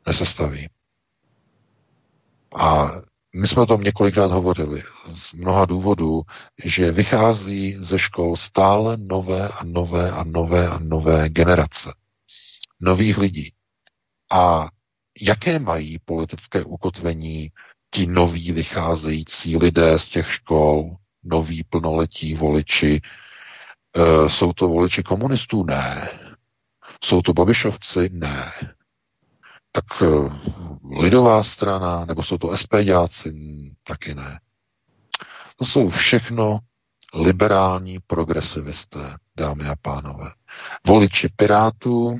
nesestaví. 0.06 0.68
A 2.56 2.90
my 3.34 3.48
jsme 3.48 3.62
o 3.62 3.66
tom 3.66 3.80
několikrát 3.80 4.30
hovořili 4.30 4.82
z 5.10 5.32
mnoha 5.32 5.64
důvodů, 5.64 6.22
že 6.64 6.90
vychází 6.92 7.76
ze 7.78 7.98
škol 7.98 8.36
stále 8.36 8.96
nové 8.96 9.48
a 9.48 9.64
nové 9.64 10.10
a 10.10 10.24
nové 10.24 10.68
a 10.68 10.78
nové 10.78 11.28
generace 11.28 11.92
nových 12.80 13.18
lidí. 13.18 13.52
A 14.32 14.68
jaké 15.20 15.58
mají 15.58 15.98
politické 16.04 16.64
ukotvení 16.64 17.52
ti 17.90 18.06
noví 18.06 18.52
vycházející 18.52 19.56
lidé 19.56 19.98
z 19.98 20.08
těch 20.08 20.32
škol, 20.32 20.96
noví 21.24 21.64
plnoletí 21.64 22.34
voliči? 22.34 23.00
E, 23.96 24.30
jsou 24.30 24.52
to 24.52 24.68
voliči 24.68 25.02
komunistů? 25.02 25.64
Ne. 25.64 26.10
Jsou 27.04 27.22
to 27.22 27.32
babišovci? 27.32 28.10
Ne 28.12 28.52
tak 29.72 30.02
eh, 30.02 30.30
lidová 31.00 31.42
strana, 31.42 32.04
nebo 32.04 32.22
jsou 32.22 32.38
to 32.38 32.56
SPďáci, 32.56 33.32
taky 33.84 34.14
ne. 34.14 34.40
To 35.56 35.64
jsou 35.64 35.88
všechno 35.90 36.58
liberální 37.14 37.98
progresivisté, 38.06 39.16
dámy 39.36 39.68
a 39.68 39.76
pánové. 39.82 40.30
Voliči 40.86 41.28
Pirátů, 41.36 42.18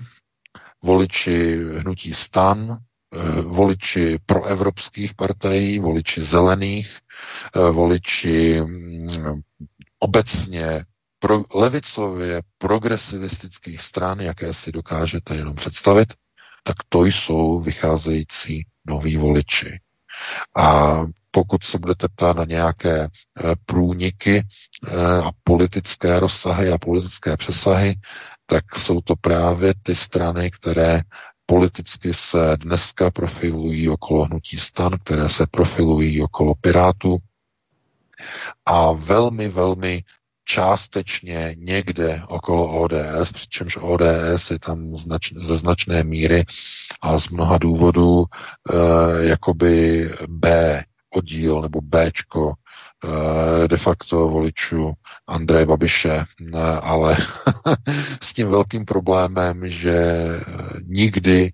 voliči 0.83 1.65
Hnutí 1.79 2.15
stan, 2.15 2.79
voliči 3.43 4.19
proevropských 4.27 5.15
partají, 5.15 5.79
voliči 5.79 6.23
zelených, 6.23 6.99
eh, 7.57 7.71
voliči 7.71 8.61
mm, 8.61 9.43
obecně 9.99 10.85
pro, 11.19 11.43
levicově 11.55 12.43
progresivistických 12.59 13.81
stran, 13.81 14.21
jaké 14.21 14.55
si 14.55 14.73
dokážete 14.73 15.35
jenom 15.35 15.55
představit, 15.55 16.15
tak 16.63 16.77
to 16.89 17.05
jsou 17.05 17.61
vycházející 17.61 18.67
noví 18.87 19.17
voliči. 19.17 19.81
A 20.57 20.97
pokud 21.31 21.65
se 21.65 21.79
budete 21.79 22.09
ptát 22.09 22.37
na 22.37 22.45
nějaké 22.45 23.01
eh, 23.05 23.09
průniky 23.67 24.43
eh, 24.87 25.23
a 25.25 25.31
politické 25.45 26.21
rozsahy 26.21 26.73
a 26.73 26.79
politické 26.79 27.37
přesahy, 27.37 27.95
tak 28.47 28.77
jsou 28.77 29.01
to 29.01 29.15
právě 29.17 29.75
ty 29.83 29.95
strany, 29.95 30.51
které 30.51 31.03
politicky 31.51 32.15
se 32.15 32.57
dneska 32.57 33.11
profilují 33.11 33.89
okolo 33.89 34.25
hnutí 34.25 34.57
stan, 34.57 34.99
které 35.05 35.29
se 35.29 35.47
profilují 35.47 36.23
okolo 36.23 36.55
Pirátů. 36.61 37.19
A 38.67 38.93
velmi, 38.93 39.49
velmi 39.49 40.05
částečně 40.45 41.55
někde 41.59 42.23
okolo 42.29 42.81
ODS, 42.81 43.33
přičemž 43.33 43.77
ODS 43.81 44.51
je 44.51 44.59
tam 44.59 44.97
znač, 44.97 45.33
ze 45.33 45.57
značné 45.57 46.05
míry 46.05 46.45
a 47.03 47.19
z 47.19 47.29
mnoha 47.29 47.59
důvodů 47.59 48.25
e, 48.25 49.25
jakoby 49.29 50.11
B 50.29 50.85
oddíl 51.15 51.63
nebo 51.63 51.81
Bčko 51.81 52.53
de 53.67 53.77
facto 53.77 54.29
voličů 54.29 54.93
Andreje 55.27 55.67
Babiše, 55.67 56.25
ale 56.83 57.17
s 58.23 58.33
tím 58.33 58.49
velkým 58.49 58.85
problémem, 58.85 59.69
že 59.69 60.27
nikdy 60.87 61.53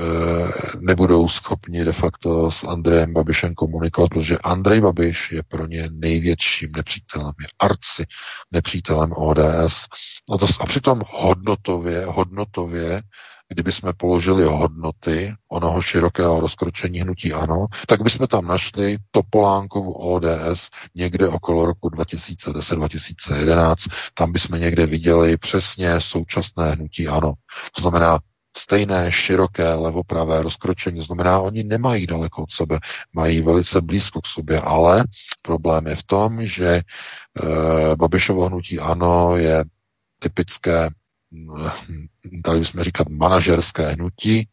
Eh, 0.00 0.48
nebudou 0.80 1.28
schopni 1.28 1.84
de 1.84 1.92
facto 1.92 2.50
s 2.50 2.64
Andrejem 2.64 3.12
Babišem 3.12 3.54
komunikovat, 3.54 4.08
protože 4.08 4.38
Andrej 4.38 4.80
Babiš 4.80 5.32
je 5.32 5.42
pro 5.42 5.66
ně 5.66 5.88
největším 5.90 6.72
nepřítelem, 6.76 7.32
je 7.40 7.46
arci 7.58 8.04
nepřítelem 8.52 9.12
ODS. 9.12 9.86
No 10.30 10.38
to, 10.38 10.46
a 10.60 10.66
přitom 10.66 11.02
hodnotově, 11.06 12.06
hodnotově, 12.06 13.02
kdyby 13.48 13.72
jsme 13.72 13.92
položili 13.92 14.44
hodnoty 14.44 15.34
onoho 15.48 15.82
širokého 15.82 16.40
rozkročení 16.40 17.00
hnutí 17.00 17.32
ANO, 17.32 17.66
tak 17.86 18.02
bychom 18.02 18.26
tam 18.26 18.46
našli 18.46 18.98
Topolánkovu 19.10 19.92
ODS 19.92 20.70
někde 20.94 21.28
okolo 21.28 21.66
roku 21.66 21.88
2010-2011. 21.88 23.74
Tam 24.14 24.32
bychom 24.32 24.60
někde 24.60 24.86
viděli 24.86 25.36
přesně 25.36 26.00
současné 26.00 26.70
hnutí 26.70 27.08
ANO. 27.08 27.32
To 27.72 27.80
znamená 27.80 28.18
stejné 28.58 29.12
široké 29.12 29.74
levopravé 29.74 30.42
rozkročení. 30.42 31.00
Znamená, 31.02 31.40
oni 31.40 31.64
nemají 31.64 32.06
daleko 32.06 32.42
od 32.42 32.50
sebe, 32.50 32.78
mají 33.12 33.42
velice 33.42 33.80
blízko 33.80 34.20
k 34.20 34.26
sobě, 34.26 34.60
ale 34.60 35.04
problém 35.42 35.86
je 35.86 35.96
v 35.96 36.02
tom, 36.02 36.46
že 36.46 36.68
e, 36.68 36.82
Babišovo 37.96 38.48
hnutí 38.48 38.78
ano 38.78 39.36
je 39.36 39.64
typické, 40.18 40.88
dali 42.44 42.58
bychom 42.58 42.82
říkat, 42.82 43.08
manažerské 43.08 43.88
hnutí, 43.88 44.48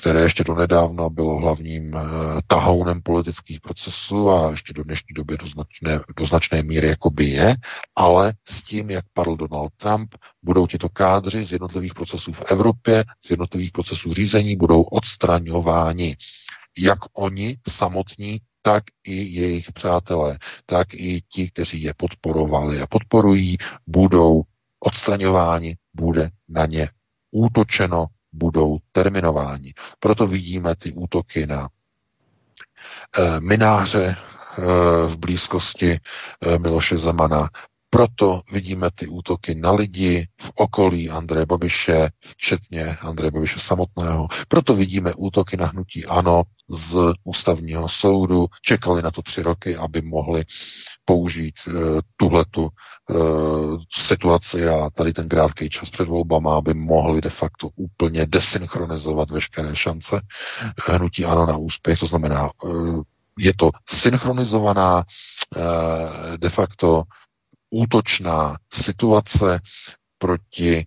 které 0.00 0.20
ještě 0.20 0.44
donedávno 0.44 1.10
bylo 1.10 1.36
hlavním 1.36 1.94
uh, 1.94 2.00
tahounem 2.46 3.02
politických 3.02 3.60
procesů 3.60 4.30
a 4.30 4.50
ještě 4.50 4.72
do 4.72 4.84
dnešní 4.84 5.14
doby 5.14 5.36
do 5.36 5.46
značné, 5.46 6.00
do 6.16 6.26
značné 6.26 6.62
míry 6.62 6.88
jakoby 6.88 7.24
je, 7.24 7.56
ale 7.96 8.34
s 8.48 8.62
tím, 8.62 8.90
jak 8.90 9.04
padl 9.12 9.36
Donald 9.36 9.72
Trump, 9.76 10.14
budou 10.42 10.66
tito 10.66 10.88
kádři 10.88 11.44
z 11.44 11.52
jednotlivých 11.52 11.94
procesů 11.94 12.32
v 12.32 12.42
Evropě, 12.42 13.04
z 13.24 13.30
jednotlivých 13.30 13.72
procesů 13.72 14.14
řízení, 14.14 14.56
budou 14.56 14.82
odstraňováni. 14.82 16.16
Jak 16.78 16.98
oni 17.12 17.56
samotní, 17.68 18.40
tak 18.62 18.84
i 19.04 19.40
jejich 19.40 19.72
přátelé, 19.72 20.38
tak 20.66 20.94
i 20.94 21.22
ti, 21.28 21.50
kteří 21.50 21.82
je 21.82 21.94
podporovali 21.96 22.80
a 22.80 22.86
podporují, 22.86 23.56
budou 23.86 24.42
odstraňováni, 24.80 25.76
bude 25.94 26.30
na 26.48 26.66
ně 26.66 26.88
útočeno 27.30 28.06
budou 28.32 28.78
terminováni. 28.92 29.74
Proto 29.98 30.26
vidíme 30.26 30.76
ty 30.76 30.92
útoky 30.92 31.46
na 31.46 31.68
e, 33.18 33.40
mináře 33.40 34.04
e, 34.06 34.16
v 35.06 35.16
blízkosti 35.16 35.90
e, 35.90 36.58
Miloše 36.58 36.98
Zemana. 36.98 37.48
Proto 37.90 38.42
vidíme 38.52 38.90
ty 38.94 39.06
útoky 39.06 39.54
na 39.54 39.72
lidi 39.72 40.28
v 40.40 40.52
okolí 40.54 41.10
Andreje 41.10 41.46
Babiše, 41.46 42.10
včetně 42.20 42.96
Andreje 43.00 43.30
Babiše 43.30 43.60
samotného. 43.60 44.28
Proto 44.48 44.74
vidíme 44.74 45.14
útoky 45.14 45.56
na 45.56 45.66
hnutí 45.66 46.06
ANO 46.06 46.42
z 46.68 47.12
ústavního 47.24 47.88
soudu. 47.88 48.46
Čekali 48.62 49.02
na 49.02 49.10
to 49.10 49.22
tři 49.22 49.42
roky, 49.42 49.76
aby 49.76 50.02
mohli 50.02 50.44
použít 51.04 51.54
uh, 51.66 52.00
tuhletu 52.16 52.68
uh, 53.10 53.76
situaci 53.94 54.68
a 54.68 54.90
tady 54.90 55.12
ten 55.12 55.28
krátký 55.28 55.70
čas 55.70 55.90
před 55.90 56.08
volbama, 56.08 56.56
aby 56.56 56.74
mohli 56.74 57.20
de 57.20 57.30
facto 57.30 57.68
úplně 57.76 58.26
desynchronizovat 58.26 59.30
veškeré 59.30 59.76
šance 59.76 60.20
hnutí 60.86 61.24
ano 61.24 61.46
na 61.46 61.56
úspěch. 61.56 61.98
To 61.98 62.06
znamená, 62.06 62.50
uh, 62.64 63.02
je 63.38 63.52
to 63.56 63.70
synchronizovaná 63.90 65.04
de 66.36 66.48
facto 66.48 67.02
útočná 67.70 68.56
situace 68.72 69.60
proti 70.18 70.86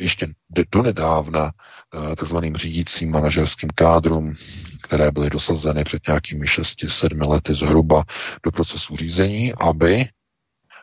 ještě 0.00 0.28
donedávna 0.72 1.52
eh, 1.52 2.16
takzvaným 2.16 2.56
řídícím 2.56 3.10
manažerským 3.10 3.70
kádrům, 3.74 4.34
které 4.82 5.10
byly 5.10 5.30
dosazeny 5.30 5.84
před 5.84 6.02
nějakými 6.08 6.46
6-7 6.46 7.28
lety 7.28 7.54
zhruba 7.54 8.04
do 8.44 8.50
procesu 8.50 8.96
řízení, 8.96 9.52
aby 9.54 10.08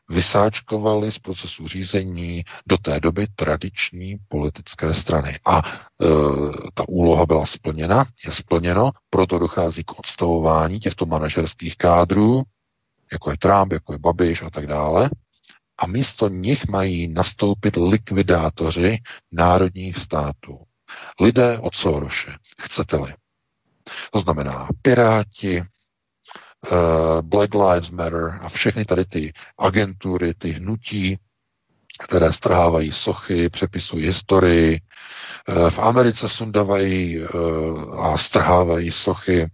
vysáčkovali 0.10 1.12
z 1.12 1.20
procesu 1.20 1.68
řízení 1.68 2.44
do 2.68 2.78
té 2.78 3.00
doby 3.00 3.28
tradiční 3.36 4.18
politické 4.28 4.94
strany. 4.94 5.40
A 5.46 5.58
e, 5.58 6.06
ta 6.74 6.84
úloha 6.88 7.26
byla 7.26 7.46
splněna, 7.46 8.06
je 8.26 8.32
splněno, 8.32 8.92
proto 9.10 9.40
dochází 9.40 9.84
k 9.84 10.00
odstavování 10.00 10.80
těchto 10.80 11.06
manažerských 11.06 11.78
kádrů, 11.78 12.44
jako 13.12 13.32
je 13.32 13.38
Trump, 13.38 13.72
jako 13.72 13.94
je 13.94 14.00
Babiš 14.00 14.42
a 14.42 14.50
tak 14.50 14.68
dále 14.68 15.10
a 15.78 15.88
místo 15.88 16.30
nich 16.30 16.68
mají 16.68 17.08
nastoupit 17.08 17.76
likvidátoři 17.76 18.98
národních 19.32 19.98
států. 19.98 20.60
Lidé 21.22 21.60
od 21.60 21.76
Soroše, 21.76 22.32
chcete-li. 22.62 23.14
To 24.12 24.20
znamená 24.20 24.68
Piráti, 24.82 25.62
uh, 25.62 25.68
Black 27.22 27.54
Lives 27.54 27.90
Matter 27.90 28.40
a 28.42 28.50
všechny 28.50 28.86
tady 28.86 29.06
ty 29.06 29.34
agentury, 29.58 30.34
ty 30.34 30.52
hnutí, 30.52 31.18
které 32.00 32.34
strhávají 32.34 32.92
sochy, 32.92 33.50
přepisují 33.50 34.06
historii. 34.06 34.82
Eh, 35.50 35.70
v 35.72 35.80
Americe 35.80 36.30
sundavají 36.30 37.18
eh, 37.22 37.28
a 37.98 38.18
strhávají 38.18 38.92
sochy 38.92 39.42
eh, 39.42 39.52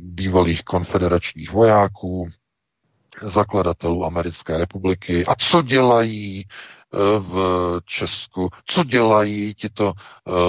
bývalých 0.00 0.62
konfederačních 0.62 1.50
vojáků, 1.50 2.28
zakladatelů 3.20 4.04
Americké 4.04 4.58
republiky. 4.58 5.26
A 5.26 5.34
co 5.34 5.62
dělají 5.62 6.44
v 7.18 7.34
Česku, 7.84 8.50
co 8.66 8.84
dělají 8.84 9.54
tito 9.54 9.92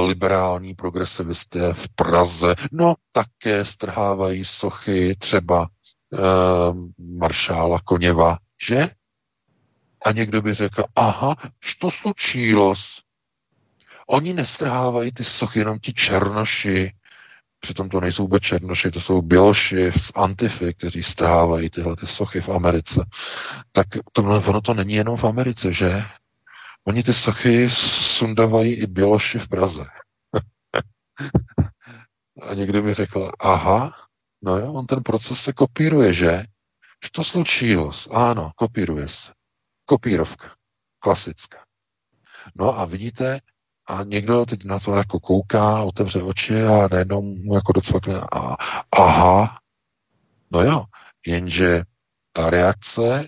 liberální 0.06 0.76
progresivisté 0.76 1.74
v 1.74 1.90
Praze? 1.96 2.56
No, 2.72 2.94
také 3.12 3.66
strhávají 3.66 4.46
sochy 4.46 5.16
třeba 5.20 5.68
maršála 6.98 7.80
Koněva, 7.86 8.38
že? 8.68 8.90
A 10.06 10.12
někdo 10.12 10.42
by 10.42 10.54
řekl, 10.54 10.84
aha, 10.96 11.36
co 11.80 11.92
slučilo? 11.92 12.74
Oni 14.08 14.34
nestrhávají 14.34 15.12
ty 15.12 15.24
sochy 15.24 15.60
jenom 15.60 15.80
ti 15.80 15.94
černoši, 15.94 16.92
přitom 17.64 17.90
to 17.90 18.02
nejsou 18.02 18.24
vůbec 18.24 18.44
černoši, 18.44 18.92
to 18.92 19.02
jsou 19.02 19.22
běloši 19.22 19.92
z 19.92 20.12
Antify, 20.16 20.74
kteří 20.74 21.04
strhávají 21.04 21.70
tyhle 21.70 21.96
ty 21.96 22.08
sochy 22.08 22.42
v 22.42 22.50
Americe. 22.50 23.06
Tak 23.72 23.88
to, 24.12 24.24
ono 24.24 24.62
to 24.62 24.74
není 24.74 24.94
jenom 24.94 25.18
v 25.18 25.24
Americe, 25.24 25.74
že? 25.74 26.04
Oni 26.88 27.04
ty 27.04 27.14
sochy 27.14 27.70
sundavají 28.18 28.74
i 28.74 28.88
běloši 28.88 29.40
v 29.40 29.48
Praze. 29.48 29.86
A 32.50 32.54
někdo 32.54 32.82
by 32.82 32.94
řekl, 32.94 33.32
aha, 33.40 33.96
no 34.42 34.58
jo, 34.58 34.74
on 34.74 34.86
ten 34.86 35.04
proces 35.04 35.40
se 35.40 35.54
kopíruje, 35.54 36.14
že? 36.14 36.46
Že 37.04 37.10
to 37.12 37.24
slučilo? 37.24 37.92
Ano, 38.12 38.52
kopíruje 38.56 39.08
se. 39.08 39.32
Kopírovka. 39.86 40.52
Klasická. 41.00 41.66
No 42.56 42.80
a 42.80 42.86
vidíte, 42.86 43.40
a 43.88 44.04
někdo 44.04 44.46
teď 44.46 44.64
na 44.64 44.80
to 44.80 44.96
jako 44.96 45.20
kouká, 45.20 45.84
otevře 45.84 46.22
oči 46.22 46.64
a 46.64 46.88
najednou 46.92 47.22
mu 47.22 47.56
jako 47.56 47.74
docvakne 47.74 48.22
a 48.32 48.56
aha, 48.92 49.60
no 50.52 50.62
jo, 50.62 50.84
jenže 51.28 51.84
ta 52.32 52.50
reakce 52.50 53.28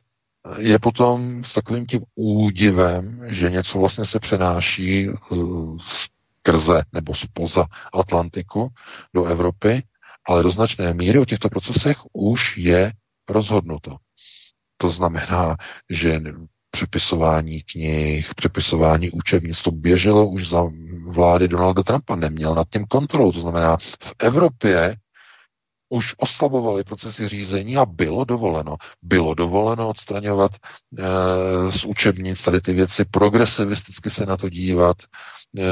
je 0.57 0.79
potom 0.79 1.43
s 1.43 1.53
takovým 1.53 1.85
tím 1.85 2.01
údivem, 2.15 3.21
že 3.25 3.51
něco 3.51 3.79
vlastně 3.79 4.05
se 4.05 4.19
přenáší 4.19 5.09
skrze 5.87 6.83
nebo 6.93 7.15
spoza 7.15 7.65
Atlantiku 7.93 8.69
do 9.13 9.25
Evropy, 9.25 9.83
ale 10.27 10.43
do 10.43 10.49
značné 10.49 10.93
míry 10.93 11.19
o 11.19 11.25
těchto 11.25 11.49
procesech 11.49 11.97
už 12.13 12.57
je 12.57 12.93
rozhodnuto. 13.29 13.97
To 14.77 14.89
znamená, 14.89 15.55
že 15.89 16.21
přepisování 16.75 17.61
knih, 17.61 18.35
přepisování 18.35 19.11
učebnic, 19.11 19.61
to 19.61 19.71
běželo 19.71 20.27
už 20.27 20.49
za 20.49 20.63
vlády 21.07 21.47
Donalda 21.47 21.83
Trumpa, 21.83 22.15
neměl 22.15 22.55
nad 22.55 22.67
tím 22.69 22.85
kontrolu. 22.85 23.31
To 23.31 23.39
znamená, 23.39 23.77
v 24.03 24.13
Evropě 24.19 24.95
už 25.89 26.15
oslabovali 26.17 26.83
procesy 26.83 27.27
řízení 27.27 27.77
a 27.77 27.85
bylo 27.85 28.25
dovoleno. 28.25 28.75
Bylo 29.01 29.33
dovoleno 29.33 29.89
odstraňovat 29.89 30.51
e, 30.51 31.71
z 31.71 31.85
učebnic 31.85 32.41
tady 32.41 32.61
ty 32.61 32.73
věci, 32.73 33.05
progresivisticky 33.05 34.09
se 34.09 34.25
na 34.25 34.37
to 34.37 34.49
dívat, 34.49 34.97
e, 34.99 35.63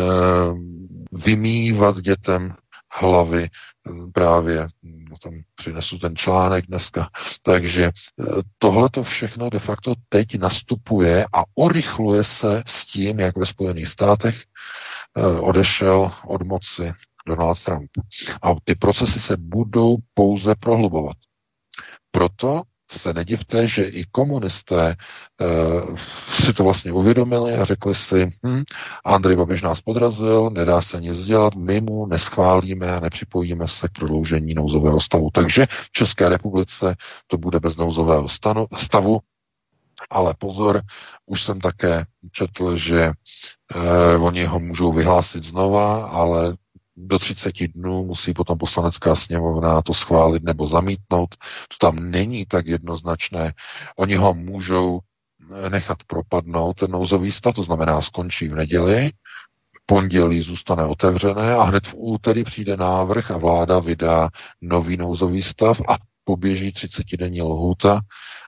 vymývat 1.25 1.97
dětem 1.97 2.55
hlavy 2.91 3.49
právě, 4.13 4.67
no 4.83 5.17
tam 5.17 5.33
přinesu 5.55 5.99
ten 5.99 6.15
článek 6.15 6.67
dneska. 6.67 7.09
Takže 7.41 7.83
eh, 7.83 8.25
tohle 8.57 8.89
to 8.89 9.03
všechno 9.03 9.49
de 9.49 9.59
facto 9.59 9.93
teď 10.09 10.37
nastupuje 10.37 11.25
a 11.33 11.43
urychluje 11.55 12.23
se 12.23 12.63
s 12.65 12.85
tím, 12.85 13.19
jak 13.19 13.37
ve 13.37 13.45
Spojených 13.45 13.87
státech 13.87 14.43
eh, 15.17 15.39
odešel 15.39 16.11
od 16.27 16.41
moci 16.41 16.93
Donald 17.27 17.63
Trump. 17.63 17.91
A 18.41 18.55
ty 18.63 18.75
procesy 18.75 19.19
se 19.19 19.37
budou 19.37 19.97
pouze 20.13 20.55
prohlubovat. 20.55 21.17
Proto 22.11 22.61
se 22.99 23.13
nedivte, 23.13 23.67
že 23.67 23.83
i 23.83 24.05
komunisté 24.11 24.95
uh, 25.41 25.97
si 26.29 26.53
to 26.53 26.63
vlastně 26.63 26.91
uvědomili 26.91 27.55
a 27.55 27.65
řekli 27.65 27.95
si, 27.95 28.29
hm, 28.45 28.63
Andrej 29.05 29.35
Babiš 29.35 29.61
nás 29.61 29.81
podrazil, 29.81 30.49
nedá 30.49 30.81
se 30.81 31.01
nic 31.01 31.25
dělat, 31.25 31.55
my 31.55 31.81
mu 31.81 32.05
neschválíme 32.05 32.91
a 32.91 32.99
nepřipojíme 32.99 33.67
se 33.67 33.87
k 33.87 33.91
prodloužení 33.91 34.53
nouzového 34.53 34.99
stavu. 34.99 35.29
Takže 35.33 35.65
v 35.65 35.91
České 35.91 36.29
republice 36.29 36.95
to 37.27 37.37
bude 37.37 37.59
bez 37.59 37.77
nouzového 37.77 38.29
stanu, 38.29 38.67
stavu, 38.77 39.19
ale 40.09 40.33
pozor, 40.37 40.81
už 41.25 41.43
jsem 41.43 41.61
také 41.61 42.05
četl, 42.31 42.77
že 42.77 43.11
uh, 43.75 44.25
oni 44.25 44.45
ho 44.45 44.59
můžou 44.59 44.93
vyhlásit 44.93 45.43
znova, 45.43 46.05
ale 46.05 46.55
do 46.97 47.19
30 47.19 47.67
dnů 47.67 48.05
musí 48.05 48.33
potom 48.33 48.57
poslanecká 48.57 49.15
sněmovna 49.15 49.81
to 49.81 49.93
schválit 49.93 50.43
nebo 50.43 50.67
zamítnout. 50.67 51.35
To 51.79 51.87
tam 51.87 52.11
není 52.11 52.45
tak 52.45 52.65
jednoznačné. 52.65 53.53
Oni 53.97 54.15
ho 54.15 54.33
můžou 54.33 54.99
nechat 55.69 55.97
propadnout, 56.07 56.73
ten 56.73 56.91
nouzový 56.91 57.31
stav, 57.31 57.55
to 57.55 57.63
znamená 57.63 58.01
skončí 58.01 58.47
v 58.47 58.55
neděli, 58.55 59.11
pondělí 59.85 60.41
zůstane 60.41 60.85
otevřené 60.85 61.55
a 61.55 61.63
hned 61.63 61.87
v 61.87 61.93
úterý 61.97 62.43
přijde 62.43 62.77
návrh 62.77 63.31
a 63.31 63.37
vláda 63.37 63.79
vydá 63.79 64.29
nový 64.61 64.97
nouzový 64.97 65.41
stav 65.41 65.81
a 65.89 65.97
poběží 66.23 66.71
30-denní 66.71 67.41
lhůta 67.41 68.01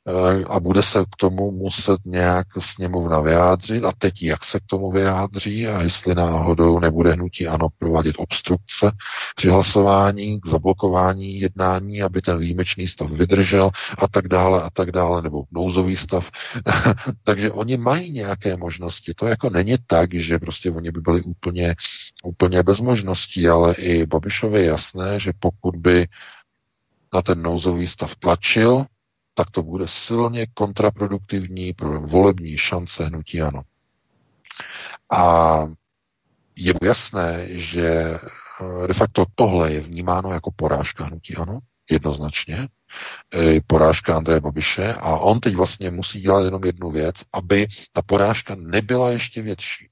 eh, 0.07 0.43
a 0.49 0.59
bude 0.59 0.83
se 0.83 1.03
k 1.03 1.15
tomu 1.17 1.51
muset 1.51 1.99
nějak 2.05 2.47
sněmovna 2.59 3.21
vyjádřit 3.21 3.83
a 3.83 3.91
teď 3.97 4.23
jak 4.23 4.43
se 4.43 4.59
k 4.59 4.63
tomu 4.65 4.91
vyjádří 4.91 5.67
a 5.67 5.81
jestli 5.81 6.15
náhodou 6.15 6.79
nebude 6.79 7.11
hnutí 7.11 7.47
ano 7.47 7.67
provádět 7.79 8.15
obstrukce 8.17 8.91
při 9.35 9.49
hlasování 9.49 10.41
k 10.41 10.47
zablokování 10.47 11.39
jednání, 11.39 12.01
aby 12.01 12.21
ten 12.21 12.37
výjimečný 12.37 12.87
stav 12.87 13.11
vydržel 13.11 13.71
a 13.97 14.07
tak 14.07 14.27
dále 14.27 14.61
a 14.63 14.69
tak 14.69 14.91
dále, 14.91 15.21
nebo 15.21 15.43
nouzový 15.51 15.95
stav. 15.95 16.31
Takže 17.23 17.51
oni 17.51 17.77
mají 17.77 18.11
nějaké 18.11 18.57
možnosti. 18.57 19.13
To 19.13 19.25
jako 19.25 19.49
není 19.49 19.75
tak, 19.87 20.13
že 20.13 20.39
prostě 20.39 20.71
oni 20.71 20.91
by 20.91 21.01
byli 21.01 21.21
úplně, 21.21 21.75
úplně 22.23 22.63
bez 22.63 22.79
možností, 22.79 23.47
ale 23.49 23.73
i 23.73 24.05
Babišovi 24.05 24.59
je 24.59 24.65
jasné, 24.65 25.19
že 25.19 25.31
pokud 25.39 25.75
by 25.75 26.07
na 27.13 27.21
ten 27.21 27.41
nouzový 27.41 27.87
stav 27.87 28.15
tlačil, 28.15 28.85
tak 29.33 29.51
to 29.51 29.63
bude 29.63 29.87
silně 29.87 30.47
kontraproduktivní 30.53 31.73
pro 31.73 32.01
volební 32.01 32.57
šance 32.57 33.05
hnutí 33.05 33.41
ano. 33.41 33.61
A 35.11 35.57
je 36.55 36.73
jasné, 36.83 37.47
že 37.49 37.89
eh, 37.89 38.87
de 38.87 38.93
facto 38.93 39.25
tohle 39.35 39.73
je 39.73 39.79
vnímáno 39.79 40.33
jako 40.33 40.51
porážka 40.55 41.05
hnutí 41.05 41.35
ano, 41.35 41.59
jednoznačně, 41.91 42.67
porážka 43.67 44.17
Andreje 44.17 44.39
Babiše 44.39 44.93
a 44.93 45.17
on 45.17 45.39
teď 45.39 45.55
vlastně 45.55 45.91
musí 45.91 46.21
dělat 46.21 46.45
jenom 46.45 46.63
jednu 46.65 46.91
věc, 46.91 47.15
aby 47.33 47.67
ta 47.91 48.01
porážka 48.01 48.55
nebyla 48.55 49.09
ještě 49.09 49.41
větší. 49.41 49.89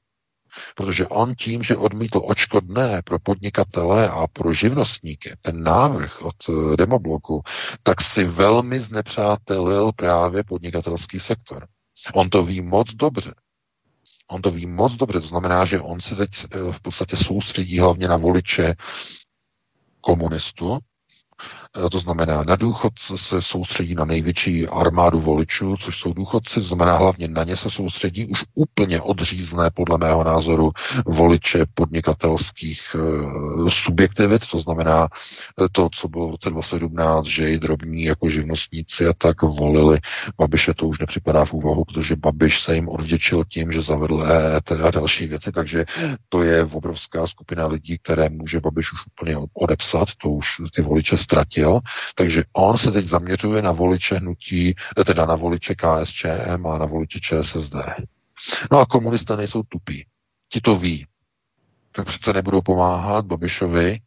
Protože 0.76 1.08
on 1.08 1.36
tím, 1.36 1.64
že 1.64 1.78
odmítl 1.78 2.22
očkodné 2.24 3.02
pro 3.02 3.20
podnikatele 3.20 4.10
a 4.10 4.28
pro 4.28 4.54
živnostníky, 4.54 5.34
ten 5.42 5.64
návrh 5.64 6.22
od 6.22 6.36
eh, 6.50 6.78
demobloku, 6.78 7.44
tak 7.84 8.02
si 8.02 8.24
velmi 8.24 8.80
znepřátelil 8.80 9.92
právě 9.92 10.44
podnikatelský 10.44 11.20
sektor. 11.20 11.68
On 12.14 12.30
to 12.30 12.44
ví 12.44 12.62
moc 12.62 12.94
dobře. 12.94 13.34
On 14.32 14.42
to 14.42 14.52
ví 14.52 14.66
moc 14.66 14.96
dobře, 14.96 15.22
to 15.22 15.28
znamená, 15.28 15.66
že 15.66 15.82
on 15.82 16.02
se 16.02 16.16
teď 16.16 16.30
eh, 16.44 16.72
v 16.72 16.82
podstatě 16.82 17.18
soustředí 17.18 17.80
hlavně 17.80 18.08
na 18.08 18.18
voliče 18.18 18.76
komunistů, 20.02 20.78
to 21.92 22.00
znamená, 22.00 22.44
na 22.44 22.56
důchodce 22.56 23.18
se 23.18 23.42
soustředí 23.42 23.96
na 23.96 24.06
největší 24.06 24.68
armádu 24.68 25.20
voličů, 25.20 25.76
což 25.78 26.00
jsou 26.00 26.14
důchodci, 26.14 26.56
to 26.56 26.66
znamená 26.66 26.98
hlavně 26.98 27.28
na 27.28 27.44
ně 27.44 27.58
se 27.58 27.70
soustředí 27.70 28.26
už 28.26 28.44
úplně 28.54 29.02
odřízné, 29.02 29.70
podle 29.74 29.98
mého 29.98 30.24
názoru, 30.24 30.72
voliče 31.06 31.66
podnikatelských 31.74 32.82
e, 32.96 33.72
subjektivit, 33.72 34.48
to 34.48 34.60
znamená 34.60 35.08
e, 35.66 35.70
to, 35.72 35.90
co 35.94 36.08
bylo 36.08 36.28
v 36.28 36.32
roce 36.32 36.50
2017, 36.50 37.26
že 37.26 37.52
i 37.52 37.60
drobní 37.60 38.04
jako 38.04 38.30
živnostníci 38.30 39.08
a 39.08 39.14
tak 39.14 39.42
volili 39.42 40.00
Babiše, 40.38 40.74
to 40.74 40.88
už 40.88 41.00
nepřipadá 41.00 41.46
v 41.46 41.54
úvahu, 41.54 41.86
protože 41.86 42.16
Babiš 42.16 42.60
se 42.60 42.76
jim 42.76 42.90
odvděčil 42.90 43.44
tím, 43.50 43.72
že 43.72 43.82
zavedl 43.82 44.24
EET 44.28 44.72
a 44.72 44.92
další 44.92 45.28
věci, 45.28 45.52
takže 45.52 45.86
to 46.30 46.44
je 46.44 46.66
obrovská 46.66 47.28
skupina 47.28 47.68
lidí, 47.68 47.98
které 47.98 48.30
může 48.30 48.60
Babiš 48.60 48.94
už 48.94 49.00
úplně 49.08 49.38
odepsat, 49.54 50.08
to 50.22 50.30
už 50.30 50.62
ty 50.76 50.82
voliče 50.82 51.18
ztratil 51.18 51.63
jo? 51.64 51.80
Takže 52.16 52.44
on 52.54 52.78
se 52.78 52.92
teď 52.92 53.06
zaměřuje 53.06 53.62
na 53.62 53.72
voliče 53.72 54.16
hnutí, 54.16 54.76
teda 55.06 55.26
na 55.26 55.36
voliče 55.36 55.76
KSČM 55.76 56.68
a 56.68 56.78
na 56.78 56.86
voliče 56.86 57.20
ČSSD. 57.20 57.76
No 58.72 58.80
a 58.80 58.86
komunisté 58.86 59.38
nejsou 59.38 59.64
tupí. 59.64 60.06
Ti 60.50 60.62
to 60.62 60.76
ví. 60.78 61.08
Tak 61.92 62.08
přece 62.08 62.34
nebudou 62.34 62.62
pomáhat 62.62 63.26
Babišovi 63.26 64.00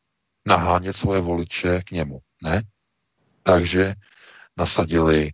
nahánět 0.46 0.96
svoje 0.96 1.20
voliče 1.20 1.82
k 1.82 1.90
němu. 1.90 2.18
Ne? 2.42 2.62
Takže 3.42 3.94
nasadili 4.56 5.28
e, 5.28 5.32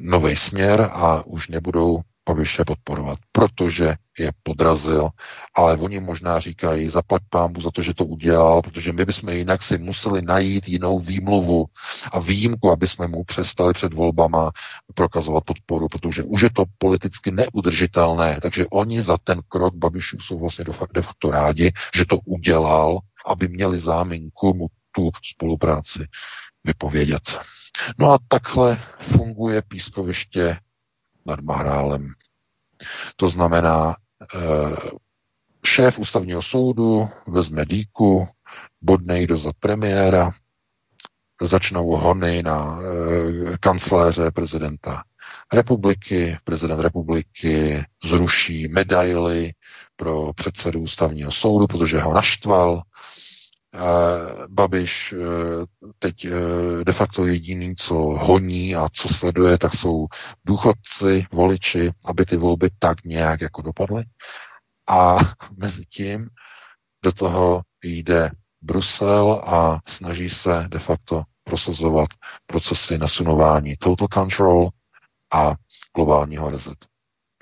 nový 0.00 0.36
směr 0.36 0.90
a 0.92 1.26
už 1.26 1.48
nebudou 1.48 2.00
Babiše 2.28 2.64
podporovat, 2.64 3.18
protože 3.32 3.94
je 4.18 4.32
podrazil, 4.42 5.08
ale 5.54 5.76
oni 5.76 6.00
možná 6.00 6.40
říkají, 6.40 6.88
zaplať 6.88 7.22
pámbu 7.30 7.60
za 7.60 7.70
to, 7.70 7.82
že 7.82 7.94
to 7.94 8.04
udělal, 8.04 8.62
protože 8.62 8.92
my 8.92 9.04
bychom 9.04 9.28
jinak 9.28 9.62
si 9.62 9.78
museli 9.78 10.22
najít 10.22 10.68
jinou 10.68 10.98
výmluvu 10.98 11.66
a 12.12 12.20
výjimku, 12.20 12.70
aby 12.70 12.88
jsme 12.88 13.06
mu 13.06 13.24
přestali 13.24 13.72
před 13.72 13.92
volbama 13.92 14.50
prokazovat 14.94 15.44
podporu, 15.44 15.88
protože 15.88 16.22
už 16.22 16.42
je 16.42 16.50
to 16.50 16.64
politicky 16.78 17.30
neudržitelné, 17.30 18.38
takže 18.42 18.66
oni 18.70 19.02
za 19.02 19.18
ten 19.24 19.40
krok 19.48 19.74
Babišů 19.74 20.18
jsou 20.18 20.38
vlastně 20.38 20.64
de 20.94 21.02
facto 21.02 21.30
rádi, 21.30 21.72
že 21.94 22.04
to 22.06 22.18
udělal, 22.18 22.98
aby 23.26 23.48
měli 23.48 23.78
záminku 23.78 24.54
mu 24.54 24.66
tu 24.92 25.10
spolupráci 25.22 26.06
vypovědět. 26.64 27.38
No 27.98 28.12
a 28.12 28.18
takhle 28.28 28.82
funguje 29.00 29.62
pískoviště 29.62 30.56
nad 31.26 31.40
Mahrálem. 31.40 32.12
To 33.16 33.28
znamená, 33.28 33.96
eh, 34.34 34.76
šéf 35.66 35.98
ústavního 35.98 36.42
soudu 36.42 37.08
vezme 37.26 37.64
dýku, 37.64 38.28
bodne 38.80 39.26
do 39.26 39.38
za 39.38 39.52
premiéra, 39.60 40.32
začnou 41.42 41.86
hony 41.86 42.42
na 42.42 42.78
e, 42.82 43.58
kancléře 43.58 44.30
prezidenta 44.30 45.02
republiky, 45.52 46.38
prezident 46.44 46.80
republiky 46.80 47.84
zruší 48.04 48.68
medaily 48.68 49.52
pro 49.96 50.32
předsedu 50.32 50.80
ústavního 50.80 51.32
soudu, 51.32 51.66
protože 51.66 52.00
ho 52.00 52.14
naštval, 52.14 52.82
Babiš 54.48 55.12
eh, 55.12 55.16
teď 55.98 56.24
eh, 56.24 56.84
de 56.84 56.92
facto 56.92 57.26
jediný, 57.26 57.76
co 57.76 57.94
honí 57.94 58.76
a 58.76 58.88
co 58.92 59.08
sleduje, 59.08 59.58
tak 59.58 59.74
jsou 59.74 60.06
důchodci, 60.44 61.26
voliči, 61.32 61.92
aby 62.04 62.24
ty 62.24 62.36
volby 62.36 62.70
tak 62.78 63.04
nějak 63.04 63.40
jako 63.40 63.62
dopadly. 63.62 64.04
A 64.88 65.16
mezi 65.56 65.84
tím 65.84 66.28
do 67.04 67.12
toho 67.12 67.62
jde 67.82 68.30
Brusel 68.62 69.42
a 69.46 69.80
snaží 69.88 70.30
se 70.30 70.64
de 70.68 70.78
facto 70.78 71.22
prosazovat 71.44 72.08
procesy 72.46 72.98
nasunování 72.98 73.76
total 73.76 74.08
control 74.14 74.68
a 75.32 75.54
globálního 75.96 76.50
resetu. 76.50 76.86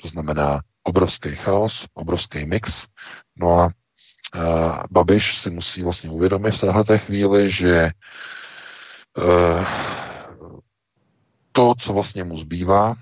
To 0.03 0.09
znamená 0.09 0.61
obrovský 0.83 1.37
chaos, 1.37 1.87
obrovský 1.95 2.47
mix. 2.47 2.87
No 3.37 3.61
a 3.61 3.71
Babiš 4.91 5.39
si 5.39 5.51
musí 5.51 5.83
vlastně 5.83 6.11
uvědomit 6.11 6.51
v 6.51 6.61
téhle 6.61 6.99
chvíli, 6.99 7.51
že 7.51 7.91
uh, 9.19 9.65
to, 11.53 11.75
co 11.79 11.93
vlastně 11.93 12.25
mu 12.25 12.39
zbývá, 12.39 12.97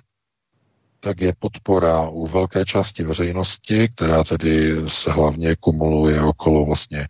tak 1.00 1.20
je 1.20 1.32
podpora 1.38 2.08
u 2.08 2.26
velké 2.26 2.64
části 2.64 3.02
veřejnosti, 3.02 3.88
která 3.88 4.24
tedy 4.24 4.76
se 4.90 5.12
hlavně 5.12 5.56
kumuluje 5.56 6.22
okolo 6.22 6.64
vlastně 6.64 7.08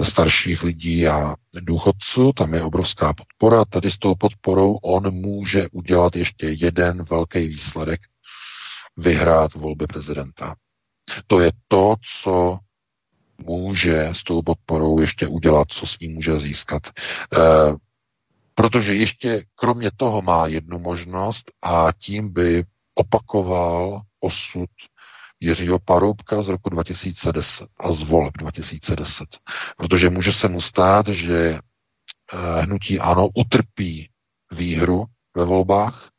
eh, 0.00 0.04
starších 0.04 0.62
lidí 0.62 1.08
a 1.08 1.34
důchodců. 1.60 2.32
Tam 2.32 2.54
je 2.54 2.62
obrovská 2.62 3.12
podpora. 3.12 3.64
Tady 3.64 3.90
s 3.90 3.98
tou 3.98 4.14
podporou 4.14 4.74
on 4.74 5.14
může 5.14 5.68
udělat 5.72 6.16
ještě 6.16 6.46
jeden 6.46 7.02
velký 7.02 7.48
výsledek, 7.48 8.00
vyhrát 8.96 9.54
volby 9.54 9.86
prezidenta. 9.86 10.54
To 11.26 11.40
je 11.40 11.52
to, 11.68 11.94
co 12.22 12.58
může 13.46 14.08
s 14.12 14.24
tou 14.24 14.42
podporou 14.42 15.00
ještě 15.00 15.26
udělat, 15.26 15.68
co 15.70 15.86
s 15.86 15.98
ním 15.98 16.14
může 16.14 16.38
získat. 16.38 16.82
E, 16.86 16.90
protože 18.54 18.94
ještě 18.94 19.44
kromě 19.54 19.90
toho 19.96 20.22
má 20.22 20.46
jednu 20.46 20.78
možnost 20.78 21.50
a 21.62 21.88
tím 21.98 22.32
by 22.32 22.64
opakoval 22.94 24.02
osud 24.20 24.70
Jiřího 25.40 25.78
Paroubka 25.78 26.42
z 26.42 26.48
roku 26.48 26.70
2010 26.70 27.68
a 27.80 27.92
z 27.92 28.02
voleb 28.02 28.36
2010. 28.38 29.24
Protože 29.76 30.10
může 30.10 30.32
se 30.32 30.48
mu 30.48 30.60
stát, 30.60 31.08
že 31.08 31.58
eh, 31.58 32.62
hnutí 32.62 33.00
ano 33.00 33.28
utrpí 33.34 34.10
výhru 34.52 35.04
ve 35.36 35.44
volbách, 35.44 36.10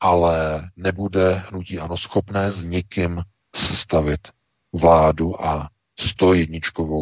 ale 0.00 0.68
nebude 0.76 1.44
hnutí 1.48 1.78
ano 1.78 1.96
schopné 1.96 2.52
s 2.52 2.64
někým 2.64 3.22
sestavit 3.56 4.28
vládu 4.72 5.42
a 5.42 5.68
101 5.98 6.58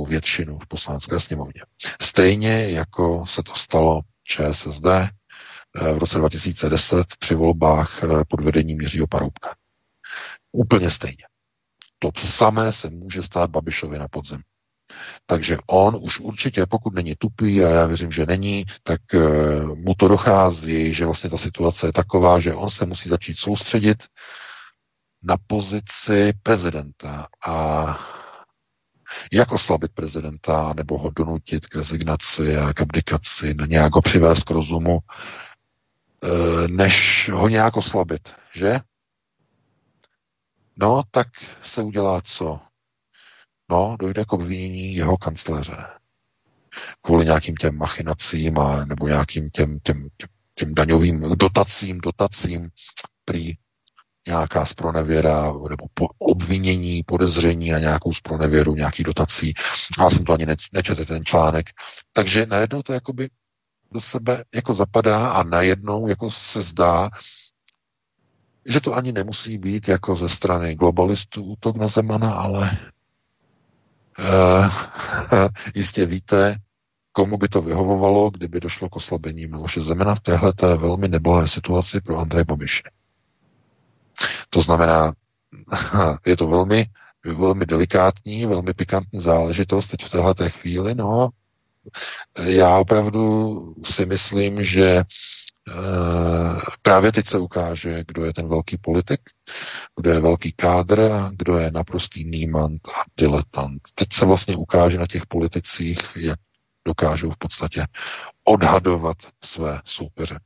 většinu 0.08 0.58
v 0.58 0.66
poslanecké 0.66 1.20
sněmovně. 1.20 1.62
Stejně 2.02 2.70
jako 2.70 3.26
se 3.26 3.42
to 3.42 3.54
stalo 3.54 4.00
ČSSD 4.24 4.86
eh, 4.86 5.10
v 5.92 5.98
roce 5.98 6.18
2010 6.18 7.06
při 7.18 7.34
volbách 7.34 8.00
eh, 8.04 8.24
pod 8.28 8.40
vedením 8.40 8.80
Jiřího 8.80 9.06
Paroubka. 9.06 9.54
Úplně 10.52 10.90
stejně. 10.90 11.24
To 11.98 12.10
samé 12.20 12.72
se 12.72 12.90
může 12.90 13.22
stát 13.22 13.50
Babišovi 13.50 13.98
na 13.98 14.08
podzim. 14.08 14.42
Takže 15.26 15.58
on 15.66 15.98
už 16.00 16.20
určitě, 16.20 16.66
pokud 16.66 16.94
není 16.94 17.14
tupý, 17.18 17.64
a 17.64 17.68
já 17.68 17.86
věřím, 17.86 18.10
že 18.12 18.26
není, 18.26 18.64
tak 18.82 19.00
uh, 19.14 19.22
mu 19.78 19.94
to 19.94 20.08
dochází, 20.08 20.92
že 20.94 21.04
vlastně 21.04 21.30
ta 21.30 21.38
situace 21.38 21.86
je 21.86 21.92
taková, 21.92 22.40
že 22.40 22.54
on 22.54 22.70
se 22.70 22.86
musí 22.86 23.08
začít 23.08 23.38
soustředit 23.38 24.02
na 25.22 25.36
pozici 25.46 26.32
prezidenta 26.42 27.26
a 27.46 27.86
jak 29.32 29.52
oslabit 29.52 29.92
prezidenta, 29.92 30.72
nebo 30.76 30.98
ho 30.98 31.10
donutit 31.10 31.66
k 31.66 31.74
rezignaci 31.74 32.56
a 32.56 32.72
k 32.72 32.80
abdikaci, 32.80 33.54
nějak 33.66 33.94
ho 33.94 34.02
přivést 34.02 34.44
k 34.44 34.50
rozumu, 34.50 34.98
eh, 36.24 36.68
než 36.68 37.28
ho 37.32 37.48
nějak 37.48 37.76
oslabit, 37.76 38.34
že? 38.54 38.80
No, 40.76 41.02
tak 41.10 41.28
se 41.62 41.82
udělá 41.82 42.20
co? 42.24 42.60
No, 43.70 43.96
dojde 44.00 44.24
k 44.24 44.32
obvinění 44.32 44.94
jeho 44.94 45.16
kancléře. 45.16 45.86
Kvůli 47.02 47.24
nějakým 47.24 47.56
těm 47.56 47.78
machinacím 47.78 48.58
a 48.58 48.84
nebo 48.84 49.08
nějakým 49.08 49.50
těm, 49.50 49.80
těm, 49.80 50.08
těm, 50.16 50.28
těm 50.54 50.74
daňovým 50.74 51.20
dotacím, 51.20 51.98
dotacím 51.98 52.70
prý 53.24 53.54
nějaká 54.26 54.64
spronevěra 54.64 55.52
nebo 55.70 55.86
po, 55.94 56.08
obvinění, 56.18 57.02
podezření 57.02 57.70
na 57.70 57.78
nějakou 57.78 58.12
spronevěru, 58.12 58.74
nějaký 58.74 59.02
dotací. 59.02 59.54
Já 59.98 60.10
jsem 60.10 60.24
to 60.24 60.32
ani 60.32 60.46
ne, 60.46 60.56
nečetl, 60.72 61.04
ten 61.04 61.24
článek. 61.24 61.66
Takže 62.12 62.46
najednou 62.46 62.82
to 62.82 62.92
jakoby 62.92 63.28
do 63.92 64.00
sebe 64.00 64.44
jako 64.54 64.74
zapadá 64.74 65.30
a 65.30 65.42
najednou 65.42 66.08
jako 66.08 66.30
se 66.30 66.62
zdá, 66.62 67.10
že 68.66 68.80
to 68.80 68.94
ani 68.94 69.12
nemusí 69.12 69.58
být 69.58 69.88
jako 69.88 70.16
ze 70.16 70.28
strany 70.28 70.74
globalistů 70.74 71.44
útok 71.44 71.76
na 71.76 71.88
Zemana, 71.88 72.32
ale 72.34 72.78
uh, 74.18 74.70
jistě 75.74 76.06
víte, 76.06 76.56
komu 77.12 77.36
by 77.36 77.48
to 77.48 77.62
vyhovovalo, 77.62 78.30
kdyby 78.30 78.60
došlo 78.60 78.88
k 78.88 78.96
oslabení 78.96 79.46
Miloše 79.46 79.80
Zemana 79.80 80.14
v 80.14 80.20
téhle 80.20 80.52
velmi 80.60 81.08
neblahé 81.08 81.48
situaci 81.48 82.00
pro 82.00 82.18
Andrej 82.18 82.44
Babiše. 82.44 82.82
To 84.52 84.62
znamená, 84.62 85.12
je 86.26 86.36
to 86.36 86.48
velmi, 86.48 86.86
velmi 87.24 87.66
delikátní, 87.66 88.46
velmi 88.46 88.74
pikantní 88.74 89.20
záležitost 89.20 89.86
teď 89.86 90.04
v 90.04 90.10
této 90.10 90.50
chvíli. 90.50 90.94
No, 90.94 91.28
já 92.42 92.78
opravdu 92.78 93.74
si 93.84 94.06
myslím, 94.06 94.62
že 94.62 94.86
e, 94.88 95.04
právě 96.82 97.12
teď 97.12 97.26
se 97.26 97.38
ukáže, 97.38 98.04
kdo 98.08 98.24
je 98.24 98.32
ten 98.32 98.48
velký 98.48 98.78
politik, 98.78 99.20
kdo 100.00 100.10
je 100.10 100.20
velký 100.20 100.52
kádr 100.52 101.00
a 101.00 101.30
kdo 101.36 101.58
je 101.58 101.70
naprostý 101.70 102.24
nímant 102.24 102.88
a 102.88 103.02
diletant. 103.16 103.82
Teď 103.94 104.08
se 104.12 104.26
vlastně 104.26 104.56
ukáže 104.56 104.98
na 104.98 105.06
těch 105.06 105.26
politicích, 105.26 105.98
jak 106.16 106.38
dokážou 106.86 107.30
v 107.30 107.38
podstatě 107.38 107.86
odhadovat 108.44 109.16
své 109.44 109.80
soupeře. 109.84 110.38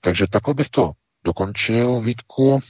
Takže 0.00 0.26
takhle 0.26 0.54
bych 0.54 0.68
to 0.68 0.92
dokončil, 1.24 2.00
Vítku. 2.00 2.60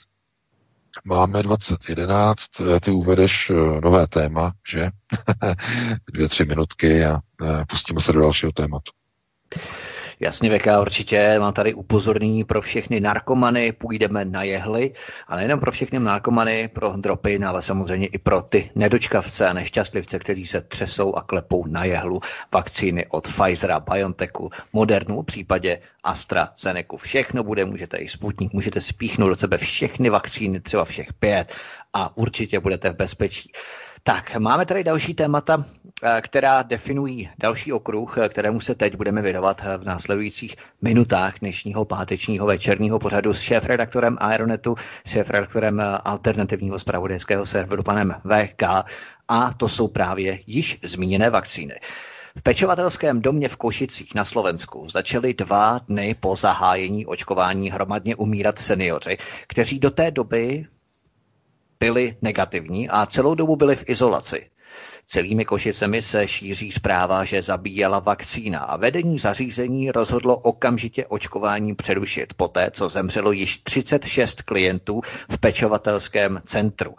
Máme 1.05 1.43
2011, 1.43 2.61
eh, 2.61 2.81
ty 2.81 2.91
uvedeš 2.91 3.51
eh, 3.51 3.81
nové 3.81 4.07
téma, 4.07 4.53
že? 4.69 4.91
Dvě, 6.13 6.29
tři 6.29 6.45
minutky 6.45 7.05
a 7.05 7.21
eh, 7.43 7.65
pustíme 7.69 8.01
se 8.01 8.13
do 8.13 8.21
dalšího 8.21 8.53
tématu. 8.53 8.93
Jasně, 10.21 10.59
VK, 10.59 10.67
určitě. 10.81 11.39
Mám 11.39 11.53
tady 11.53 11.75
upozornění 11.75 12.45
pro 12.45 12.61
všechny 12.61 13.01
narkomany, 13.01 13.73
půjdeme 13.73 14.25
na 14.25 14.43
jehly. 14.43 14.93
A 15.29 15.37
nejenom 15.37 15.61
pro 15.61 15.73
všechny 15.73 15.99
narkomany, 15.99 16.69
pro 16.69 16.93
dropy, 16.97 17.39
ale 17.39 17.63
samozřejmě 17.63 18.07
i 18.07 18.19
pro 18.19 18.43
ty 18.43 18.71
nedočkavce 18.75 19.49
a 19.49 19.53
nešťastlivce, 19.53 20.19
kteří 20.19 20.47
se 20.47 20.61
třesou 20.61 21.15
a 21.15 21.23
klepou 21.23 21.67
na 21.67 21.85
jehlu 21.85 22.21
vakcíny 22.55 23.07
od 23.07 23.29
Pfizera, 23.29 23.81
BioNTechu, 23.81 24.51
Modernu, 24.73 25.23
v 25.23 25.27
případě 25.27 25.81
AstraZeneca. 26.05 26.97
Všechno 26.97 27.43
bude, 27.45 27.65
můžete 27.65 27.97
i 27.97 28.09
Sputnik, 28.09 28.53
můžete 28.53 28.81
spíchnout 28.81 29.29
do 29.29 29.37
sebe 29.37 29.59
všechny 29.59 30.11
vakcíny, 30.11 30.61
třeba 30.61 30.85
všech 30.85 31.13
pět 31.13 31.55
a 31.93 32.17
určitě 32.17 32.61
budete 32.61 32.91
v 32.91 32.97
bezpečí. 32.97 33.53
Tak, 34.07 34.37
máme 34.37 34.67
tady 34.67 34.85
další 34.85 35.15
témata, 35.15 35.65
eh, 36.03 36.21
která 36.21 36.63
definují 36.63 37.31
další 37.39 37.73
okruh, 37.73 38.19
eh, 38.19 38.29
kterému 38.29 38.61
se 38.61 38.75
teď 38.75 38.97
budeme 38.97 39.23
věnovat 39.23 39.63
eh, 39.65 39.79
v 39.79 39.85
následujících 39.85 40.57
minutách 40.83 41.39
dnešního 41.41 41.85
pátečního 41.85 42.47
večerního 42.47 42.99
pořadu 42.99 43.33
s 43.33 43.41
šéf-redaktorem 43.41 44.17
Aeronetu, 44.21 44.75
šéf-redaktorem 45.07 45.83
alternativního 46.05 46.79
spravodajského 46.79 47.47
serveru 47.47 47.83
panem 47.83 48.15
VK 48.25 48.63
a 49.29 49.53
to 49.57 49.69
jsou 49.69 49.89
právě 49.89 50.41
již 50.47 50.79
zmíněné 50.83 51.31
vakcíny. 51.31 51.75
V 52.37 52.43
pečovatelském 52.43 53.21
domě 53.21 53.49
v 53.49 53.57
Košicích 53.57 54.15
na 54.15 54.25
Slovensku 54.25 54.89
začaly 54.91 55.35
dva 55.35 55.79
dny 55.79 56.15
po 56.21 56.37
zahájení 56.37 57.07
očkování 57.07 57.71
hromadně 57.71 58.17
umírat 58.17 58.59
seniori, 58.59 59.19
kteří 59.47 59.79
do 59.79 59.91
té 59.91 60.11
doby 60.11 60.67
byli 61.81 62.17
negativní 62.23 62.89
a 62.89 63.07
celou 63.07 63.35
dobu 63.35 63.57
byli 63.57 63.77
v 63.77 63.85
izolaci. 63.89 64.51
Celými 65.07 65.45
Košicemi 65.45 66.03
se 66.03 66.29
šíří 66.29 66.73
zpráva, 66.73 67.25
že 67.25 67.43
zabíjela 67.43 67.99
vakcína 67.99 68.59
a 68.59 68.77
vedení 68.77 69.19
zařízení 69.19 69.91
rozhodlo 69.91 70.37
okamžitě 70.37 71.07
očkování 71.07 71.75
přerušit, 71.75 72.35
poté 72.35 72.71
co 72.71 72.89
zemřelo 72.89 73.33
již 73.33 73.59
36 73.59 74.43
klientů 74.43 75.01
v 75.31 75.39
pečovatelském 75.39 76.41
centru. 76.45 76.95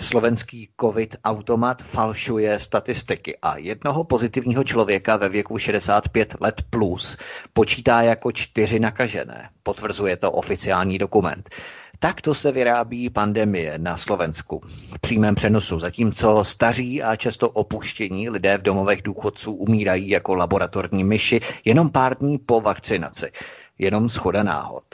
Slovenský 0.00 0.68
COVID 0.80 1.16
automat 1.24 1.82
falšuje 1.82 2.58
statistiky 2.58 3.38
a 3.42 3.56
jednoho 3.58 4.04
pozitivního 4.04 4.64
člověka 4.64 5.16
ve 5.16 5.28
věku 5.28 5.58
65 5.58 6.34
let 6.40 6.62
plus 6.70 7.16
počítá 7.52 8.02
jako 8.02 8.32
čtyři 8.32 8.80
nakažené. 8.80 9.50
Potvrzuje 9.62 10.16
to 10.16 10.32
oficiální 10.32 10.98
dokument. 10.98 11.50
Takto 11.98 12.34
se 12.34 12.52
vyrábí 12.52 13.10
pandemie 13.10 13.78
na 13.78 13.96
Slovensku 13.96 14.60
v 14.94 15.00
přímém 15.00 15.34
přenosu, 15.34 15.78
zatímco 15.78 16.44
staří 16.44 17.02
a 17.02 17.16
často 17.16 17.50
opuštění 17.50 18.30
lidé 18.30 18.58
v 18.58 18.62
domovech 18.62 19.02
důchodců 19.02 19.52
umírají 19.52 20.08
jako 20.08 20.34
laboratorní 20.34 21.04
myši 21.04 21.40
jenom 21.64 21.90
pár 21.90 22.18
dní 22.18 22.38
po 22.38 22.60
vakcinaci. 22.60 23.32
Jenom 23.78 24.08
schoda 24.08 24.42
náhod. 24.42 24.84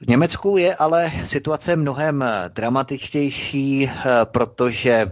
V 0.00 0.06
Německu 0.08 0.56
je 0.56 0.74
ale 0.74 1.12
situace 1.24 1.76
mnohem 1.76 2.24
dramatičtější, 2.48 3.90
protože 4.24 5.06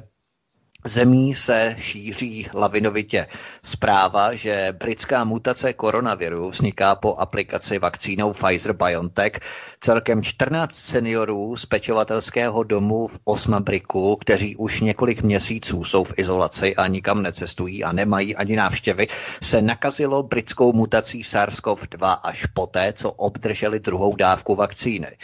zemí 0.86 1.34
se 1.34 1.76
šíří 1.78 2.48
lavinovitě 2.54 3.26
zpráva, 3.64 4.34
že 4.34 4.74
britská 4.80 5.24
mutace 5.24 5.72
koronaviru 5.72 6.50
vzniká 6.50 6.94
po 6.94 7.14
aplikaci 7.16 7.78
vakcínou 7.78 8.32
Pfizer-BioNTech. 8.32 9.40
Celkem 9.80 10.22
14 10.22 10.74
seniorů 10.74 11.56
z 11.56 11.66
pečovatelského 11.66 12.62
domu 12.62 13.06
v 13.06 13.18
Osnabriku, 13.24 14.16
kteří 14.16 14.56
už 14.56 14.80
několik 14.80 15.22
měsíců 15.22 15.84
jsou 15.84 16.04
v 16.04 16.14
izolaci 16.16 16.76
a 16.76 16.86
nikam 16.86 17.22
necestují 17.22 17.84
a 17.84 17.92
nemají 17.92 18.36
ani 18.36 18.56
návštěvy, 18.56 19.08
se 19.42 19.62
nakazilo 19.62 20.22
britskou 20.22 20.72
mutací 20.72 21.22
SARS-CoV-2 21.22 22.18
až 22.22 22.46
poté, 22.46 22.92
co 22.92 23.10
obdrželi 23.12 23.80
druhou 23.80 24.16
dávku 24.16 24.54
vakcíny. 24.54 25.16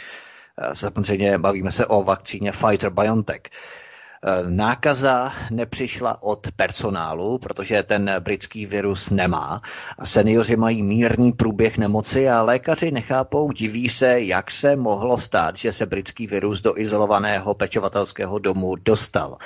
Samozřejmě 0.73 1.37
bavíme 1.37 1.71
se 1.71 1.85
o 1.85 2.03
vakcíně 2.03 2.51
Pfizer-BioNTech. 2.51 3.41
Eh, 4.25 4.43
nákaza 4.49 5.33
nepřišla 5.51 6.23
od 6.23 6.47
personálu, 6.55 7.37
protože 7.37 7.83
ten 7.83 8.11
britský 8.19 8.65
virus 8.65 9.09
nemá. 9.09 9.61
Seniori 10.03 10.55
mají 10.55 10.83
mírný 10.83 11.31
průběh 11.31 11.77
nemoci 11.77 12.29
a 12.29 12.41
lékaři 12.41 12.91
nechápou, 12.91 13.51
diví 13.51 13.89
se, 13.89 14.21
jak 14.21 14.51
se 14.51 14.75
mohlo 14.75 15.17
stát, 15.17 15.57
že 15.57 15.71
se 15.71 15.85
britský 15.85 16.27
virus 16.27 16.61
do 16.61 16.77
izolovaného 16.77 17.53
pečovatelského 17.53 18.39
domu 18.39 18.75
dostal. 18.75 19.37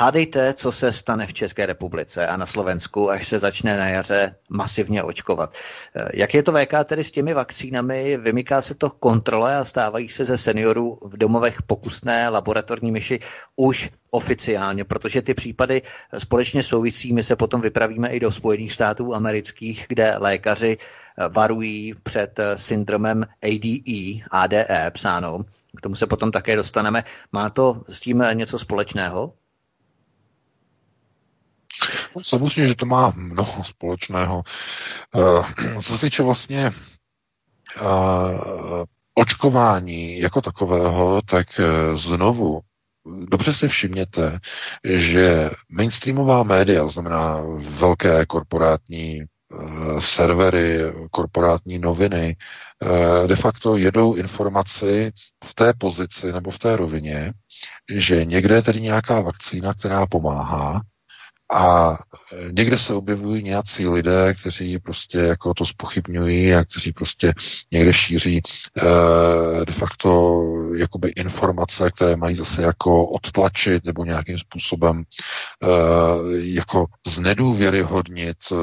Hádejte, 0.00 0.54
co 0.54 0.72
se 0.72 0.92
stane 0.92 1.26
v 1.26 1.34
České 1.34 1.66
republice 1.66 2.26
a 2.26 2.36
na 2.36 2.46
Slovensku, 2.46 3.10
až 3.10 3.28
se 3.28 3.38
začne 3.38 3.76
na 3.76 3.88
jaře 3.88 4.34
masivně 4.48 5.02
očkovat. 5.02 5.54
Eh, 5.96 6.08
jak 6.14 6.34
je 6.34 6.42
to 6.42 6.52
VK 6.52 6.84
tedy 6.84 7.04
s 7.04 7.10
těmi 7.10 7.34
vakcínami? 7.34 8.16
Vymyká 8.16 8.62
se 8.62 8.74
to 8.74 8.90
kontrole 8.90 9.56
a 9.56 9.64
stávají 9.64 10.08
se 10.08 10.24
ze 10.24 10.36
seniorů 10.36 10.98
v 11.02 11.18
domovech 11.18 11.62
pokusné 11.62 12.28
laboratorní 12.28 12.90
myši 12.90 13.20
už 13.56 13.90
oficiálně, 14.10 14.84
protože 14.84 15.22
ty 15.22 15.34
případy 15.34 15.82
společně 16.18 16.62
souvisí. 16.62 17.12
My 17.12 17.22
se 17.22 17.36
potom 17.36 17.60
vypravíme 17.60 18.08
i 18.08 18.20
do 18.20 18.32
Spojených 18.32 18.72
států 18.72 19.14
amerických, 19.14 19.86
kde 19.88 20.14
lékaři 20.18 20.78
eh, 20.78 21.28
varují 21.28 21.94
před 22.02 22.38
eh, 22.38 22.58
syndromem 22.58 23.26
ADE, 23.42 24.22
ADE 24.30 24.90
psáno. 24.90 25.44
K 25.76 25.80
tomu 25.80 25.94
se 25.94 26.06
potom 26.06 26.32
také 26.32 26.56
dostaneme. 26.56 27.04
Má 27.32 27.50
to 27.50 27.82
s 27.88 28.00
tím 28.00 28.24
něco 28.34 28.58
společného? 28.58 29.32
Samozřejmě, 32.22 32.68
že 32.68 32.74
to 32.74 32.86
má 32.86 33.12
mnoho 33.16 33.64
společného. 33.64 34.42
Uh, 35.14 35.46
co 35.82 35.96
se 35.96 36.00
týče 36.00 36.22
vlastně 36.22 36.72
uh, 37.80 38.84
očkování 39.14 40.18
jako 40.18 40.40
takového, 40.40 41.22
tak 41.22 41.46
uh, 41.58 41.96
znovu 41.96 42.60
dobře 43.28 43.52
si 43.52 43.68
všimněte, 43.68 44.38
že 44.84 45.50
mainstreamová 45.68 46.42
média, 46.42 46.86
znamená 46.88 47.42
velké 47.58 48.26
korporátní 48.26 49.24
servery, 49.98 50.80
korporátní 51.10 51.78
noviny, 51.78 52.36
de 53.26 53.36
facto 53.36 53.76
jedou 53.76 54.14
informaci 54.14 55.12
v 55.44 55.54
té 55.54 55.72
pozici 55.78 56.32
nebo 56.32 56.50
v 56.50 56.58
té 56.58 56.76
rovině, 56.76 57.32
že 57.94 58.24
někde 58.24 58.54
je 58.54 58.62
tedy 58.62 58.80
nějaká 58.80 59.20
vakcína, 59.20 59.74
která 59.74 60.06
pomáhá, 60.06 60.80
a 61.52 61.92
e, 62.32 62.52
někde 62.52 62.78
se 62.78 62.94
objevují 62.94 63.42
nějací 63.42 63.88
lidé, 63.88 64.34
kteří 64.40 64.78
prostě 64.78 65.18
jako 65.18 65.54
to 65.54 65.66
spochybňují 65.66 66.54
a 66.54 66.64
kteří 66.64 66.92
prostě 66.92 67.34
někde 67.72 67.92
šíří 67.92 68.42
eh, 68.78 69.64
de 69.64 69.72
facto 69.72 70.42
jakoby 70.76 71.08
informace, 71.08 71.90
které 71.90 72.16
mají 72.16 72.36
zase 72.36 72.62
jako 72.62 73.06
odtlačit 73.06 73.84
nebo 73.84 74.04
nějakým 74.04 74.38
způsobem 74.38 75.02
eh, 75.62 75.68
jako 76.32 76.86
znedůvěryhodnit 77.06 78.36
eh, 78.52 78.54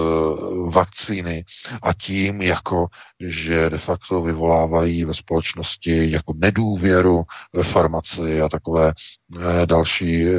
vakcíny 0.70 1.46
a 1.82 1.94
tím 1.94 2.42
jako, 2.42 2.88
že 3.20 3.70
de 3.70 3.78
facto 3.78 4.22
vyvolávají 4.22 5.06
ve 5.06 5.14
společnosti 5.14 6.12
jako 6.12 6.34
nedůvěru 6.38 7.24
ve 7.54 7.64
farmaci 7.64 8.42
a 8.42 8.50
takové 8.50 8.94
eh, 8.94 9.66
další 9.66 10.26
eh, 10.28 10.34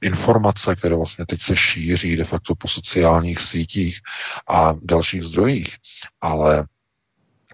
informace, 0.00 0.76
které 0.76 0.96
vlastně 0.96 1.26
teď 1.26 1.40
se 1.40 1.56
šíří 1.56 2.16
de 2.16 2.24
facto 2.24 2.54
po 2.54 2.68
sociálních 2.68 3.40
sítích 3.40 4.00
a 4.48 4.74
dalších 4.82 5.22
zdrojích. 5.22 5.76
Ale 6.20 6.66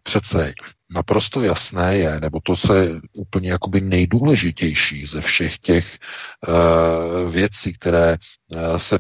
přece 0.02 0.54
naprosto 0.90 1.42
jasné 1.42 1.96
je, 1.96 2.20
nebo 2.20 2.40
to 2.40 2.56
se 2.56 3.00
úplně 3.12 3.50
jakoby 3.50 3.80
nejdůležitější 3.80 5.06
ze 5.06 5.20
všech 5.20 5.58
těch 5.58 5.98
uh, 6.48 7.30
věcí, 7.32 7.72
které 7.72 8.16
uh, 8.48 8.76
se 8.76 8.98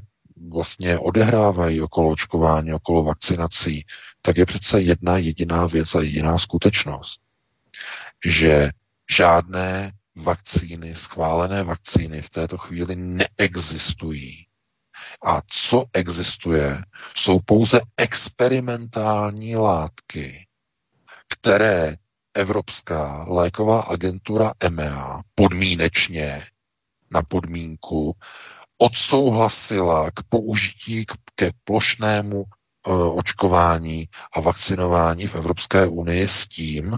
vlastně 0.50 0.98
odehrávají 0.98 1.82
okolo 1.82 2.10
očkování, 2.10 2.72
okolo 2.72 3.02
vakcinací, 3.02 3.86
tak 4.22 4.36
je 4.36 4.46
přece 4.46 4.80
jedna 4.80 5.18
jediná 5.18 5.66
věc 5.66 5.94
a 5.94 6.00
jediná 6.00 6.38
skutečnost, 6.38 7.20
že 8.24 8.70
žádné 9.10 9.92
vakcíny, 10.16 10.94
schválené 10.94 11.62
vakcíny 11.62 12.22
v 12.22 12.30
této 12.30 12.58
chvíli 12.58 12.96
neexistují. 12.96 14.46
A 15.26 15.42
co 15.46 15.84
existuje, 15.92 16.82
jsou 17.16 17.40
pouze 17.40 17.80
experimentální 17.96 19.56
látky, 19.56 20.46
které 21.28 21.96
Evropská 22.34 23.26
léková 23.28 23.80
agentura 23.80 24.52
EMEA 24.60 25.22
podmínečně 25.34 26.46
na 27.10 27.22
podmínku 27.22 28.16
odsouhlasila 28.82 30.10
k 30.10 30.22
použití 30.28 31.06
ke 31.34 31.50
plošnému 31.64 32.44
e, 32.44 32.90
očkování 32.92 34.08
a 34.36 34.40
vakcinování 34.40 35.26
v 35.26 35.34
Evropské 35.34 35.86
unii 35.86 36.28
s 36.28 36.48
tím, 36.48 36.96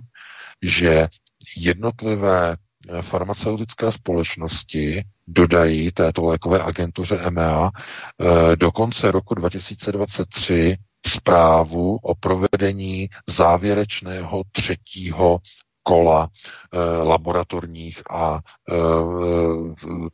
že 0.62 1.08
jednotlivé 1.56 2.52
e, 2.88 3.02
farmaceutické 3.02 3.92
společnosti 3.92 5.04
dodají 5.26 5.92
této 5.92 6.24
lékové 6.24 6.62
agentuře 6.62 7.16
EMEA 7.18 7.70
eh, 7.70 8.56
do 8.56 8.72
konce 8.72 9.10
roku 9.10 9.34
2023 9.34 10.76
zprávu 11.06 11.96
o 12.02 12.14
provedení 12.14 13.08
závěrečného 13.28 14.42
třetího 14.52 15.38
kola 15.84 16.28
e, 16.72 16.78
laboratorních 17.02 18.02
a 18.10 18.38
e, 18.38 18.74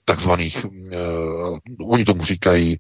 takzvaných, 0.05 0.65
e, 0.65 0.69
oni 1.85 2.05
tomu 2.05 2.25
říkají, 2.25 2.79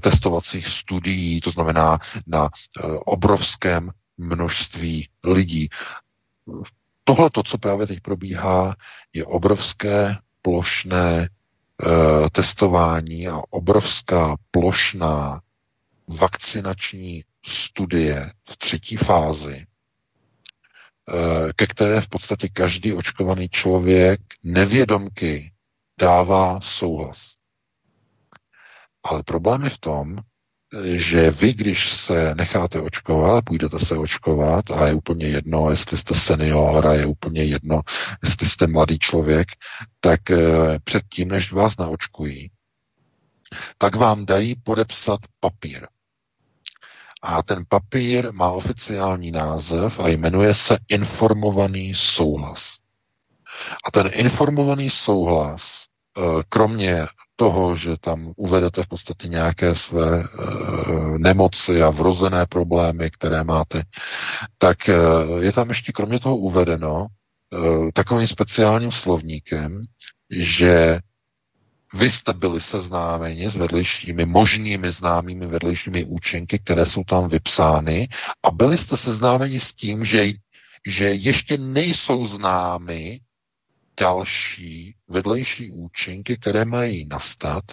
testovacích 0.00 0.68
studií, 0.68 1.40
to 1.40 1.50
znamená 1.50 1.98
na 2.26 2.48
obrovském 3.04 3.90
množství 4.18 5.08
lidí. 5.24 5.68
Tohle, 7.04 7.30
to, 7.30 7.42
co 7.42 7.58
právě 7.58 7.86
teď 7.86 8.00
probíhá, 8.00 8.76
je 9.12 9.24
obrovské 9.24 10.16
plošné 10.42 11.28
testování 12.32 13.28
a 13.28 13.40
obrovská 13.50 14.36
plošná 14.50 15.40
vakcinační 16.08 17.24
studie 17.46 18.32
v 18.48 18.56
třetí 18.56 18.96
fázi, 18.96 19.56
eh, 19.56 19.73
ke 21.56 21.66
které 21.66 22.00
v 22.00 22.08
podstatě 22.08 22.48
každý 22.48 22.92
očkovaný 22.92 23.48
člověk 23.48 24.20
nevědomky 24.42 25.52
dává 26.00 26.60
souhlas. 26.60 27.34
Ale 29.02 29.22
problém 29.22 29.62
je 29.64 29.70
v 29.70 29.78
tom, 29.78 30.18
že 30.82 31.30
vy, 31.30 31.52
když 31.54 31.92
se 31.92 32.34
necháte 32.34 32.80
očkovat, 32.80 33.44
půjdete 33.44 33.78
se 33.78 33.96
očkovat 33.98 34.70
a 34.70 34.86
je 34.86 34.94
úplně 34.94 35.26
jedno, 35.26 35.70
jestli 35.70 35.98
jste 35.98 36.14
senior 36.14 36.86
a 36.86 36.92
je 36.94 37.06
úplně 37.06 37.44
jedno, 37.44 37.80
jestli 38.24 38.46
jste 38.48 38.66
mladý 38.66 38.98
člověk, 38.98 39.48
tak 40.00 40.30
eh, 40.30 40.38
předtím, 40.84 41.28
než 41.28 41.52
vás 41.52 41.76
naočkují, 41.76 42.50
tak 43.78 43.96
vám 43.96 44.26
dají 44.26 44.54
podepsat 44.54 45.20
papír. 45.40 45.86
A 47.26 47.42
ten 47.42 47.64
papír 47.68 48.32
má 48.32 48.50
oficiální 48.50 49.30
název 49.30 50.00
a 50.00 50.08
jmenuje 50.08 50.54
se 50.54 50.78
informovaný 50.88 51.94
souhlas. 51.94 52.76
A 53.84 53.90
ten 53.90 54.10
informovaný 54.12 54.90
souhlas, 54.90 55.84
eh, 56.18 56.42
kromě 56.48 57.06
toho, 57.36 57.76
že 57.76 57.96
tam 58.00 58.32
uvedete 58.36 58.82
v 58.82 58.88
podstatě 58.88 59.28
nějaké 59.28 59.74
své 59.74 60.20
e, 60.20 60.24
nemoci 61.18 61.82
a 61.82 61.90
vrozené 61.90 62.46
problémy, 62.46 63.10
které 63.10 63.44
máte, 63.44 63.82
tak 64.58 64.88
e, 64.88 64.94
je 65.40 65.52
tam 65.52 65.68
ještě 65.68 65.92
kromě 65.92 66.20
toho 66.20 66.36
uvedeno 66.36 67.06
takovým 67.94 68.26
speciálním 68.26 68.92
slovníkem, 68.92 69.80
že 70.30 71.00
vy 71.94 72.10
jste 72.10 72.32
byli 72.32 72.60
seznámeni 72.60 73.50
s 73.50 73.56
vedlejšími, 73.56 74.26
možnými 74.26 74.90
známými 74.90 75.46
vedlejšími 75.46 76.04
účinky, 76.04 76.58
které 76.58 76.86
jsou 76.86 77.04
tam 77.04 77.28
vypsány 77.28 78.08
a 78.42 78.50
byli 78.50 78.78
jste 78.78 78.96
seznámeni 78.96 79.60
s 79.60 79.74
tím, 79.74 80.04
že, 80.04 80.26
že 80.86 81.04
ještě 81.04 81.58
nejsou 81.58 82.26
známy 82.26 83.20
další 84.00 84.94
vedlejší 85.08 85.70
účinky, 85.70 86.36
které 86.36 86.64
mají 86.64 87.06
nastat 87.06 87.64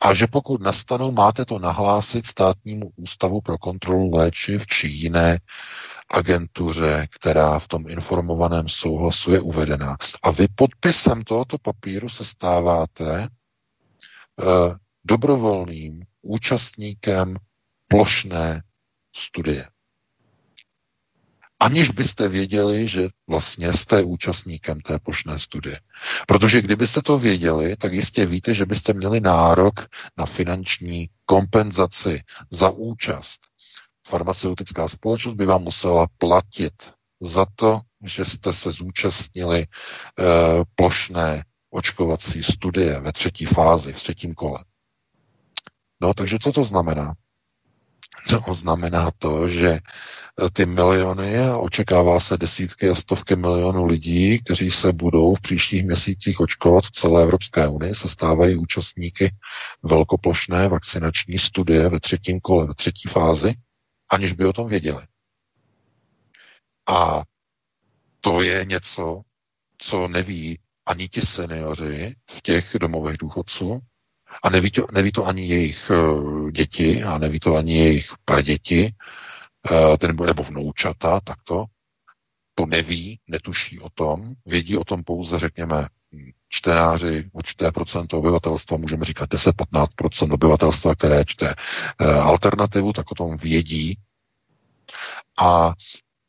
a 0.00 0.14
že 0.14 0.26
pokud 0.26 0.60
nastanou, 0.62 1.12
máte 1.12 1.44
to 1.44 1.58
nahlásit 1.58 2.26
státnímu 2.26 2.90
ústavu 2.96 3.40
pro 3.40 3.58
kontrolu 3.58 4.14
léčiv 4.16 4.66
či 4.66 4.88
jiné 4.88 5.38
agentuře, 6.08 7.08
která 7.10 7.58
v 7.58 7.68
tom 7.68 7.88
informovaném 7.88 8.68
souhlasu 8.68 9.32
je 9.32 9.40
uvedena. 9.40 9.96
A 10.22 10.30
vy 10.30 10.48
podpisem 10.54 11.24
tohoto 11.24 11.58
papíru 11.58 12.08
se 12.08 12.24
stáváte 12.24 13.22
eh, 13.22 14.74
dobrovolným 15.04 16.02
účastníkem 16.22 17.36
plošné 17.88 18.62
studie 19.16 19.68
aniž 21.64 21.90
byste 21.90 22.28
věděli, 22.28 22.88
že 22.88 23.08
vlastně 23.26 23.72
jste 23.72 24.02
účastníkem 24.02 24.80
té 24.80 24.98
plošné 24.98 25.38
studie. 25.38 25.80
Protože 26.26 26.62
kdybyste 26.62 27.02
to 27.02 27.18
věděli, 27.18 27.76
tak 27.76 27.92
jistě 27.92 28.26
víte, 28.26 28.54
že 28.54 28.66
byste 28.66 28.92
měli 28.92 29.20
nárok 29.20 29.74
na 30.16 30.26
finanční 30.26 31.08
kompenzaci 31.26 32.22
za 32.50 32.70
účast. 32.70 33.40
Farmaceutická 34.06 34.88
společnost 34.88 35.34
by 35.34 35.46
vám 35.46 35.62
musela 35.62 36.06
platit 36.18 36.92
za 37.20 37.46
to, 37.56 37.80
že 38.04 38.24
jste 38.24 38.52
se 38.52 38.70
zúčastnili 38.70 39.58
e, 39.60 39.66
plošné 40.74 41.44
očkovací 41.70 42.42
studie 42.42 43.00
ve 43.00 43.12
třetí 43.12 43.46
fázi, 43.46 43.92
v 43.92 43.96
třetím 43.96 44.34
kole. 44.34 44.64
No, 46.00 46.14
takže 46.14 46.38
co 46.38 46.52
to 46.52 46.64
znamená? 46.64 47.14
To 48.46 48.54
znamená 48.54 49.10
to, 49.18 49.48
že 49.48 49.68
eh, 49.70 50.50
ty 50.52 50.66
miliony 50.66 51.38
a 51.38 51.56
očekává 51.58 52.20
se 52.20 52.36
desítky 52.36 52.88
a 52.88 52.94
stovky 52.94 53.36
milionů 53.36 53.86
lidí, 53.86 54.38
kteří 54.38 54.70
se 54.70 54.92
budou 54.92 55.34
v 55.34 55.40
příštích 55.40 55.84
měsících 55.84 56.40
očkovat 56.40 56.84
v 56.84 56.90
celé 56.90 57.22
Evropské 57.22 57.68
unii, 57.68 57.94
se 57.94 58.08
stávají 58.08 58.56
účastníky 58.56 59.30
velkoplošné 59.82 60.68
vakcinační 60.68 61.38
studie 61.38 61.88
ve 61.88 62.00
třetím 62.00 62.40
kole, 62.40 62.66
ve 62.66 62.74
třetí 62.74 63.08
fázi, 63.08 63.54
aniž 64.14 64.32
by 64.32 64.44
o 64.44 64.52
tom 64.52 64.68
věděli. 64.68 65.06
A 66.88 67.22
to 68.20 68.42
je 68.42 68.64
něco, 68.64 69.22
co 69.78 70.08
neví 70.08 70.58
ani 70.86 71.08
ti 71.08 71.20
seniori 71.20 72.14
v 72.30 72.42
těch 72.42 72.76
domovech 72.80 73.16
důchodců, 73.18 73.80
a 74.42 74.50
neví 74.50 74.70
to, 74.70 74.86
neví 74.92 75.12
to 75.12 75.26
ani 75.26 75.46
jejich 75.46 75.90
uh, 75.90 76.50
děti 76.50 77.02
a 77.04 77.18
neví 77.18 77.40
to 77.40 77.56
ani 77.56 77.78
jejich 77.78 78.12
praděti, 78.24 78.94
uh, 79.70 79.96
nebo, 80.06 80.26
nebo 80.26 80.42
vnoučata, 80.42 81.20
takto. 81.20 81.64
To 82.54 82.66
neví, 82.66 83.20
netuší 83.26 83.80
o 83.80 83.90
tom, 83.90 84.34
vědí 84.46 84.76
o 84.76 84.84
tom 84.84 85.04
pouze, 85.04 85.38
řekněme, 85.38 85.88
čtenáři, 86.48 87.30
určité 87.32 87.72
procento 87.72 88.18
obyvatelstva, 88.18 88.76
můžeme 88.76 89.04
říkat 89.04 89.30
10-15% 89.30 90.32
obyvatelstva, 90.34 90.94
které 90.94 91.24
čte 91.24 91.54
uh, 92.00 92.08
alternativu, 92.08 92.92
tak 92.92 93.12
o 93.12 93.14
tom 93.14 93.36
vědí. 93.36 93.98
A 95.40 95.72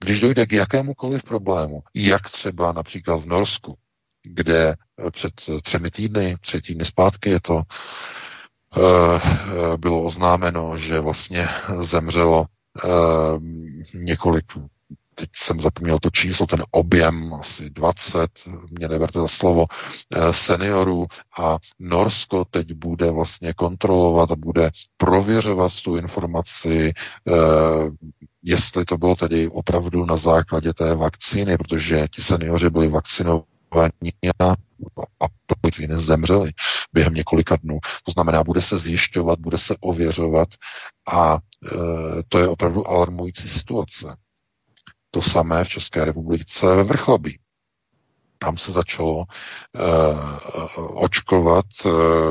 když 0.04 0.22
dojde 0.22 0.46
k 0.46 0.52
jakémukoliv 0.52 1.24
problému, 1.24 1.84
jak 1.94 2.30
třeba 2.30 2.72
například 2.72 3.18
v 3.18 3.26
Norsku, 3.26 3.78
kde 4.24 4.76
eh, 5.00 5.12
před 5.12 5.34
eh, 5.50 5.62
třemi 5.62 5.92
týdny, 5.92 6.38
tři 6.42 6.62
týdny 6.62 6.86
zpátky 6.86 7.30
je 7.30 7.42
to, 7.42 7.64
eh, 8.78 9.78
bylo 9.78 10.04
oznámeno, 10.04 10.78
že 10.78 11.00
vlastně 11.00 11.48
zemřelo 11.82 12.46
několik 13.94 14.46
teď 15.16 15.30
jsem 15.36 15.62
zapomněl 15.62 16.00
to 16.00 16.10
číslo, 16.10 16.46
ten 16.48 16.64
objem, 16.72 17.34
asi 17.34 17.70
20, 17.70 18.30
mě 18.72 18.88
neberte 18.88 19.20
za 19.20 19.28
slovo, 19.28 19.66
seniorů 20.32 21.06
a 21.40 21.58
Norsko 21.80 22.46
teď 22.46 22.74
bude 22.74 23.12
vlastně 23.12 23.54
kontrolovat 23.54 24.32
a 24.32 24.36
bude 24.36 24.72
prověřovat 24.98 25.72
tu 25.84 25.98
informaci, 25.98 26.94
jestli 28.44 28.86
to 28.86 28.98
bylo 28.98 29.16
tedy 29.16 29.48
opravdu 29.50 30.06
na 30.06 30.16
základě 30.18 30.74
té 30.74 30.96
vakcíny, 30.96 31.58
protože 31.58 32.08
ti 32.12 32.22
seniori 32.22 32.70
byli 32.70 32.88
vakcinovaní 32.88 34.12
a 35.20 35.26
policii 35.62 35.88
zemřeli 35.92 36.52
během 36.94 37.14
několika 37.14 37.56
dnů. 37.56 37.80
To 38.04 38.12
znamená, 38.12 38.44
bude 38.44 38.62
se 38.62 38.80
zjišťovat, 38.80 39.40
bude 39.40 39.58
se 39.58 39.76
ověřovat 39.80 40.48
a 41.08 41.38
e, 41.38 41.70
to 42.30 42.40
je 42.40 42.48
opravdu 42.48 42.88
alarmující 42.88 43.50
situace. 43.50 44.16
To 45.16 45.22
samé 45.22 45.64
v 45.64 45.70
České 45.70 46.06
republice 46.06 46.76
ve 46.76 46.84
Vrchlabí. 46.84 47.40
Tam 48.38 48.58
se 48.58 48.72
začalo 48.72 49.24
e, 49.24 49.26
očkovat 50.78 51.66
e, 51.86 51.90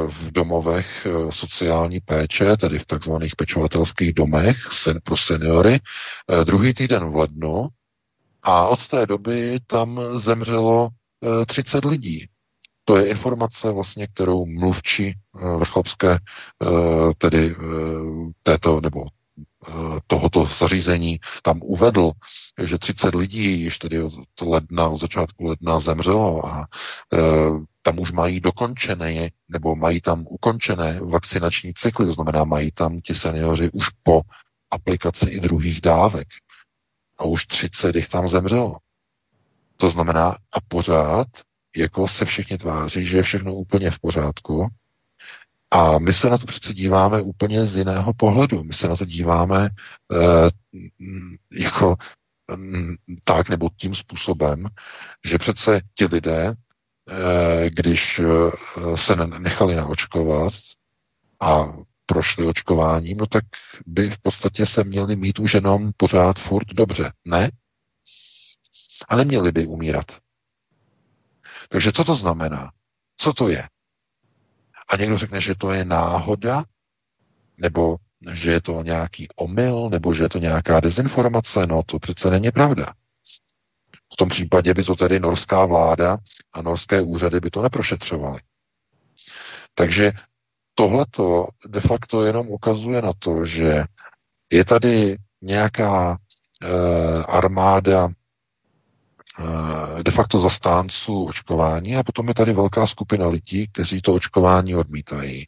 v 0.09 0.31
domovech 0.31 1.07
e, 1.07 1.33
sociální 1.33 2.01
péče, 2.01 2.57
tedy 2.57 2.79
v 2.79 2.87
takzvaných 2.87 3.37
pečovatelských 3.37 4.15
domech 4.15 4.57
sen, 4.73 5.01
pro 5.05 5.17
seniory, 5.17 5.81
e, 5.81 6.45
druhý 6.45 6.75
týden 6.75 7.11
v 7.11 7.17
lednu 7.17 7.69
a 8.43 8.67
od 8.69 8.89
té 8.89 9.07
doby 9.07 9.61
tam 9.67 10.01
zemřelo 10.19 10.89
30 11.47 11.85
lidí. 11.85 12.29
To 12.85 12.97
je 12.97 13.09
informace 13.09 13.71
vlastně, 13.71 14.07
kterou 14.07 14.47
mluvčí 14.47 15.07
eh, 15.09 15.57
vrchlopské, 15.57 16.13
eh, 16.13 16.19
tedy 17.19 17.57
eh, 17.59 17.65
této, 18.43 18.81
nebo 18.81 19.05
tohoto 20.07 20.47
zařízení 20.47 21.21
tam 21.43 21.61
uvedl, 21.63 22.13
že 22.63 22.79
30 22.79 23.15
lidí 23.15 23.61
již 23.61 23.79
tedy 23.79 24.03
od 24.03 24.13
ledna, 24.43 24.89
od 24.89 25.01
začátku 25.01 25.45
ledna 25.45 25.81
zemřelo 25.81 26.47
a 26.47 26.67
e, 27.13 27.19
tam 27.83 27.99
už 27.99 28.13
mají 28.13 28.41
dokončené, 28.41 29.31
nebo 29.49 29.77
mají 29.77 30.01
tam 30.01 30.25
ukončené 30.29 31.01
vakcinační 31.01 31.75
cykly, 31.75 32.07
to 32.07 32.13
znamená, 32.13 32.45
mají 32.45 32.71
tam 32.73 33.01
ti 33.01 33.15
seniori 33.15 33.71
už 33.71 33.89
po 34.03 34.21
aplikaci 34.71 35.27
i 35.31 35.41
druhých 35.41 35.81
dávek. 35.81 36.29
A 37.19 37.25
už 37.25 37.47
30 37.47 37.97
jich 37.97 38.09
tam 38.09 38.29
zemřelo. 38.29 38.77
To 39.77 39.91
znamená, 39.91 40.29
a 40.53 40.61
pořád 40.69 41.27
jako 41.77 42.09
se 42.09 42.25
všichni 42.25 42.59
tváří, 42.59 43.05
že 43.05 43.17
je 43.17 43.23
všechno 43.23 43.55
úplně 43.55 43.91
v 43.91 43.99
pořádku. 43.99 44.69
A 45.75 45.99
my 45.99 46.13
se 46.13 46.31
na 46.31 46.39
to 46.39 46.47
přece 46.47 46.75
díváme 46.75 47.23
úplně 47.23 47.67
z 47.67 47.77
jiného 47.77 48.13
pohledu. 48.15 48.65
My 48.65 48.73
se 48.73 48.89
na 48.89 48.97
to 48.97 49.05
díváme 49.05 49.69
eh, 50.13 50.51
jako 51.53 51.97
tak 53.25 53.49
nebo 53.49 53.71
tím 53.77 53.95
způsobem, 53.95 54.67
že 55.25 55.39
přece 55.39 55.81
ti 55.95 56.05
lidé, 56.07 56.55
eh, 56.55 57.71
když 57.71 58.19
eh, 58.21 58.97
se 58.97 59.17
nechali 59.17 59.75
naočkovat 59.75 60.53
a 61.41 61.65
prošli 62.07 62.47
očkováním, 62.47 63.17
no 63.19 63.27
tak 63.27 63.45
by 63.87 64.11
v 64.11 64.19
podstatě 64.19 64.67
se 64.67 64.85
měli 64.85 65.17
mít 65.17 65.39
už 65.39 65.55
jenom 65.55 65.93
pořád 65.97 66.39
furt 66.39 66.67
dobře. 66.69 67.13
Ne? 67.25 67.51
a 69.09 69.17
neměli 69.17 69.53
by 69.53 69.67
umírat. 69.67 70.19
Takže 71.69 71.93
co 71.93 72.05
to 72.05 72.15
znamená? 72.15 72.73
Co 73.17 73.33
to 73.33 73.49
je? 73.49 73.69
A 74.89 74.97
někdo 74.97 75.19
řekne, 75.19 75.41
že 75.41 75.55
to 75.55 75.73
je 75.73 75.85
náhoda, 75.85 76.65
nebo 77.57 77.97
že 78.33 78.51
je 78.53 78.61
to 78.61 78.83
nějaký 78.83 79.29
omyl, 79.37 79.89
nebo 79.91 80.15
že 80.15 80.23
je 80.23 80.29
to 80.29 80.39
nějaká 80.39 80.81
dezinformace. 80.81 81.67
No 81.67 81.83
to 81.83 81.99
přece 81.99 82.31
není 82.31 82.51
pravda. 82.51 82.93
V 84.13 84.17
tom 84.17 84.29
případě 84.29 84.75
by 84.75 84.85
to 84.85 84.97
tedy 84.97 85.21
norská 85.21 85.65
vláda 85.67 86.19
a 86.53 86.63
norské 86.63 87.01
úřady 87.01 87.41
by 87.41 87.51
to 87.51 87.63
neprošetřovaly. 87.63 88.41
Takže 89.75 90.13
tohleto 90.75 91.47
de 91.67 91.81
facto 91.81 92.25
jenom 92.25 92.49
ukazuje 92.49 93.03
na 93.03 93.13
to, 93.19 93.45
že 93.45 93.85
je 94.53 94.65
tady 94.65 95.17
nějaká 95.43 96.19
eh, 96.63 96.69
armáda 97.29 98.09
de 100.03 100.11
facto 100.11 100.41
zastánců 100.41 101.25
očkování 101.25 101.97
a 101.97 102.03
potom 102.03 102.29
je 102.29 102.35
tady 102.35 102.53
velká 102.53 102.87
skupina 102.87 103.29
lidí, 103.29 103.69
kteří 103.73 104.03
to 104.03 104.15
očkování 104.15 104.75
odmítají. 104.75 105.47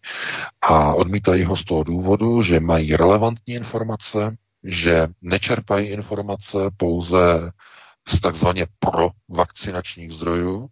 A 0.63 0.95
odmítají 0.95 1.45
ho 1.45 1.57
z 1.57 1.65
toho 1.65 1.85
důvodu, 1.85 2.43
že 2.43 2.61
mají 2.61 2.97
relevantní 2.97 3.55
informace, 3.55 4.37
že 4.65 5.09
nečerpají 5.23 5.89
informace 5.89 6.59
pouze 6.77 7.53
z 8.09 8.21
takzvaně 8.21 8.67
pro 8.79 9.11
vakcinačních 9.29 10.13
zdrojů. 10.13 10.69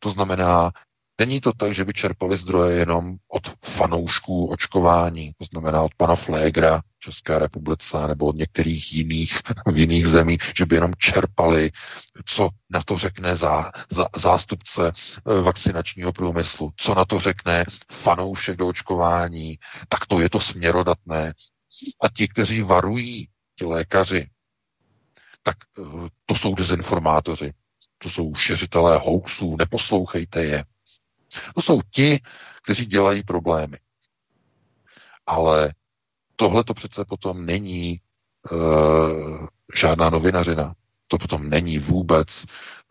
To 0.00 0.10
znamená, 0.10 0.70
není 1.20 1.40
to 1.40 1.52
tak, 1.52 1.74
že 1.74 1.84
by 1.84 1.92
čerpali 1.92 2.36
zdroje 2.36 2.78
jenom 2.78 3.16
od 3.28 3.54
fanoušků 3.64 4.46
očkování, 4.46 5.32
to 5.38 5.44
znamená 5.44 5.82
od 5.82 5.94
pana 5.96 6.16
Flégra 6.16 6.80
v 6.95 6.95
České 7.06 7.38
republice 7.38 8.08
nebo 8.08 8.26
od 8.26 8.36
některých 8.36 8.92
jiných 8.92 9.38
v 9.66 9.78
jiných 9.78 10.06
zemí, 10.06 10.38
že 10.56 10.66
by 10.66 10.76
jenom 10.76 10.92
čerpali, 10.98 11.70
co 12.24 12.48
na 12.70 12.82
to 12.82 12.98
řekne 12.98 13.36
zá, 13.36 13.72
zá, 13.90 14.06
zástupce 14.16 14.92
eh, 14.92 15.40
vakcinačního 15.40 16.12
průmyslu, 16.12 16.70
co 16.76 16.94
na 16.94 17.04
to 17.04 17.20
řekne 17.20 17.64
fanoušek 17.92 18.56
do 18.56 18.68
očkování, 18.68 19.58
tak 19.88 20.06
to 20.06 20.20
je 20.20 20.30
to 20.30 20.40
směrodatné. 20.40 21.32
A 22.02 22.08
ti, 22.08 22.28
kteří 22.28 22.62
varují, 22.62 23.28
ti 23.58 23.64
lékaři, 23.64 24.30
tak 25.42 25.56
eh, 25.78 25.82
to 26.26 26.34
jsou 26.34 26.54
dezinformátoři, 26.54 27.52
to 27.98 28.10
jsou 28.10 28.34
šiřitelé 28.34 28.98
hoaxů, 28.98 29.56
neposlouchejte 29.56 30.44
je. 30.44 30.64
To 31.54 31.62
jsou 31.62 31.80
ti, 31.90 32.20
kteří 32.62 32.86
dělají 32.86 33.22
problémy. 33.22 33.78
Ale 35.26 35.72
tohle 36.36 36.64
to 36.64 36.74
přece 36.74 37.04
potom 37.04 37.46
není 37.46 38.00
uh, 38.50 39.46
žádná 39.76 40.10
novinařina. 40.10 40.74
To 41.08 41.18
potom 41.18 41.48
není 41.50 41.78
vůbec 41.78 42.44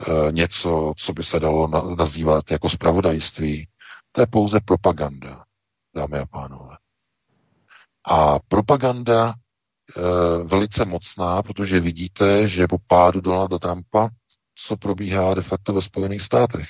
uh, 0.08 0.32
něco, 0.32 0.93
co 0.98 1.14
by 1.14 1.24
se 1.24 1.39
dalo 1.39 1.68
na, 1.68 1.82
nazývat 1.82 2.52
jako 2.52 2.70
spravodajství. 2.70 3.68
To 4.12 4.22
je 4.22 4.28
pouze 4.28 4.60
propaganda, 4.60 5.43
dámy 5.96 6.20
a 6.20 6.26
pánové. 6.26 6.78
A 8.08 8.39
propaganda 8.39 9.34
Eh, 9.98 10.43
velice 10.43 10.86
mocná, 10.86 11.43
protože 11.43 11.80
vidíte, 11.80 12.48
že 12.48 12.68
po 12.68 12.78
pádu 12.88 13.22
Donalda 13.22 13.60
Trumpa, 13.60 14.10
co 14.56 14.78
probíhá 14.78 15.34
de 15.34 15.41
facto 15.41 15.74
ve 15.74 15.82
Spojených 15.82 16.22
státech. 16.22 16.70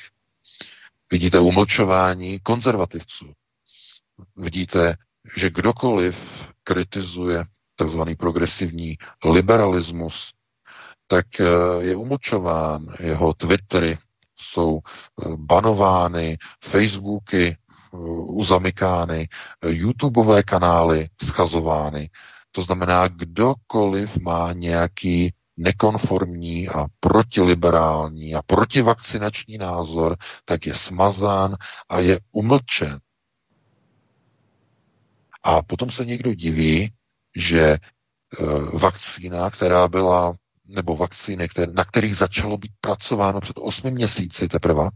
Vidíte 1.12 1.40
umlčování 1.40 2.40
konzervativců. 2.40 3.34
Vidíte, 4.36 4.96
že 5.38 5.50
kdokoliv 5.50 6.48
kritizuje 6.64 7.44
tzv. 7.76 8.02
progresivní 8.18 8.98
liberalismus, 9.26 10.32
tak 11.08 11.26
eh, 11.40 11.46
je 11.80 11.96
umlčován. 11.96 12.88
Jeho 13.00 13.34
Twittery 13.34 13.98
jsou 14.38 14.80
eh, 14.80 15.30
banovány, 15.36 16.38
Facebooky 16.64 17.58
uzamykány, 18.28 19.30
YouTubeové 19.68 20.44
kanály 20.44 21.10
schazovány. 21.24 22.10
To 22.52 22.62
znamená, 22.62 23.08
kdokoliv 23.08 24.18
má 24.18 24.54
nějaký 24.54 25.34
nekonformní 25.58 26.70
a 26.70 26.86
protiliberální 27.00 28.36
a 28.36 28.42
protivakcinační 28.42 29.58
názor, 29.58 30.18
tak 30.46 30.66
je 30.66 30.74
smazán 30.74 31.56
a 31.90 32.00
je 32.00 32.20
umlčen. 32.32 33.00
A 35.46 35.62
potom 35.62 35.92
se 35.92 36.06
někdo 36.06 36.34
diví, 36.34 36.94
že 37.36 37.62
e, 37.62 37.80
vakcína, 38.74 39.50
která 39.50 39.88
byla, 39.88 40.34
nebo 40.66 40.98
vakcíny, 40.98 41.50
které, 41.50 41.72
na 41.72 41.86
kterých 41.86 42.16
začalo 42.16 42.58
být 42.58 42.72
pracováno 42.82 43.42
před 43.42 43.58
osmi 43.60 43.92
měsíci 43.92 44.48
teprve, 44.48 44.90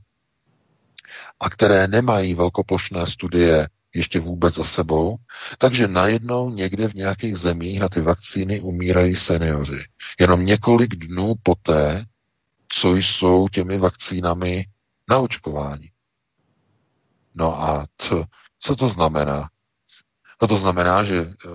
a 1.39 1.49
které 1.49 1.87
nemají 1.87 2.33
velkoplošné 2.33 3.05
studie 3.05 3.69
ještě 3.95 4.19
vůbec 4.19 4.55
za 4.55 4.63
sebou, 4.63 5.15
takže 5.57 5.87
najednou 5.87 6.49
někde 6.49 6.87
v 6.87 6.93
nějakých 6.93 7.37
zemích 7.37 7.79
na 7.79 7.89
ty 7.89 8.01
vakcíny 8.01 8.61
umírají 8.61 9.15
seniori. 9.15 9.83
Jenom 10.19 10.45
několik 10.45 10.95
dnů 10.95 11.33
poté, 11.43 12.05
co 12.69 12.95
jsou 12.95 13.47
těmi 13.47 13.77
vakcínami 13.77 14.65
naočkováni. 15.09 15.91
No 17.35 17.61
a 17.61 17.87
to, 18.09 18.25
co 18.59 18.75
to 18.75 18.89
znamená? 18.89 19.49
No 20.41 20.47
to 20.47 20.57
znamená, 20.57 21.03
že 21.03 21.17
eh, 21.19 21.49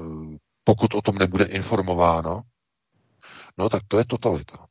pokud 0.64 0.94
o 0.94 1.02
tom 1.02 1.14
nebude 1.18 1.44
informováno, 1.44 2.42
no 3.58 3.68
tak 3.68 3.82
to 3.88 3.98
je 3.98 4.04
totalita. 4.04 4.66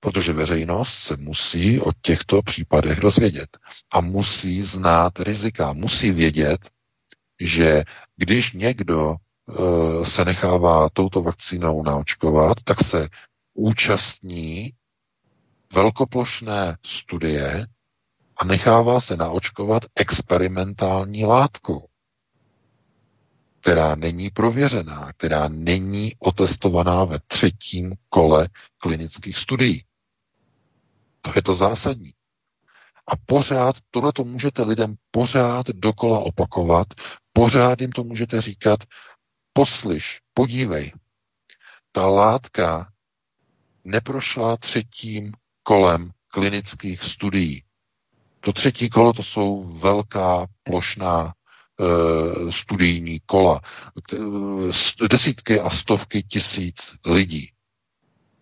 Protože 0.00 0.32
veřejnost 0.32 0.94
se 0.94 1.16
musí 1.16 1.80
o 1.80 1.92
těchto 2.02 2.42
případech 2.42 3.00
dozvědět 3.00 3.58
a 3.92 4.00
musí 4.00 4.62
znát 4.62 5.20
rizika, 5.20 5.72
musí 5.72 6.10
vědět, 6.10 6.70
že 7.40 7.84
když 8.16 8.52
někdo 8.52 9.14
e, 9.14 10.06
se 10.06 10.24
nechává 10.24 10.88
touto 10.92 11.22
vakcínou 11.22 11.82
naočkovat, 11.82 12.56
tak 12.64 12.84
se 12.84 13.08
účastní 13.54 14.72
velkoplošné 15.72 16.76
studie 16.86 17.66
a 18.36 18.44
nechává 18.44 19.00
se 19.00 19.16
naočkovat 19.16 19.82
experimentální 19.94 21.24
látkou, 21.24 21.86
která 23.64 23.94
není 23.94 24.30
prověřená, 24.30 25.12
která 25.12 25.48
není 25.48 26.12
otestovaná 26.18 27.04
ve 27.04 27.18
třetím 27.26 27.94
kole 28.08 28.48
klinických 28.78 29.36
studií. 29.38 29.84
To 31.20 31.32
je 31.36 31.42
to 31.42 31.54
zásadní. 31.54 32.14
A 33.06 33.16
pořád, 33.26 33.76
tohle 33.90 34.12
to 34.12 34.24
můžete 34.24 34.62
lidem 34.62 34.94
pořád 35.10 35.66
dokola 35.66 36.18
opakovat, 36.18 36.86
pořád 37.32 37.80
jim 37.80 37.92
to 37.92 38.04
můžete 38.04 38.42
říkat, 38.42 38.80
poslyš, 39.52 40.20
podívej, 40.34 40.92
ta 41.92 42.06
látka 42.06 42.92
neprošla 43.84 44.56
třetím 44.56 45.32
kolem 45.62 46.10
klinických 46.28 47.02
studií. 47.02 47.64
To 48.40 48.52
třetí 48.52 48.90
kolo 48.90 49.12
to 49.12 49.22
jsou 49.22 49.62
velká 49.62 50.46
plošná 50.62 51.34
studijní 52.50 53.20
kola. 53.26 53.60
E, 54.12 55.08
desítky 55.08 55.60
a 55.60 55.70
stovky 55.70 56.22
tisíc 56.22 56.94
lidí. 57.06 57.50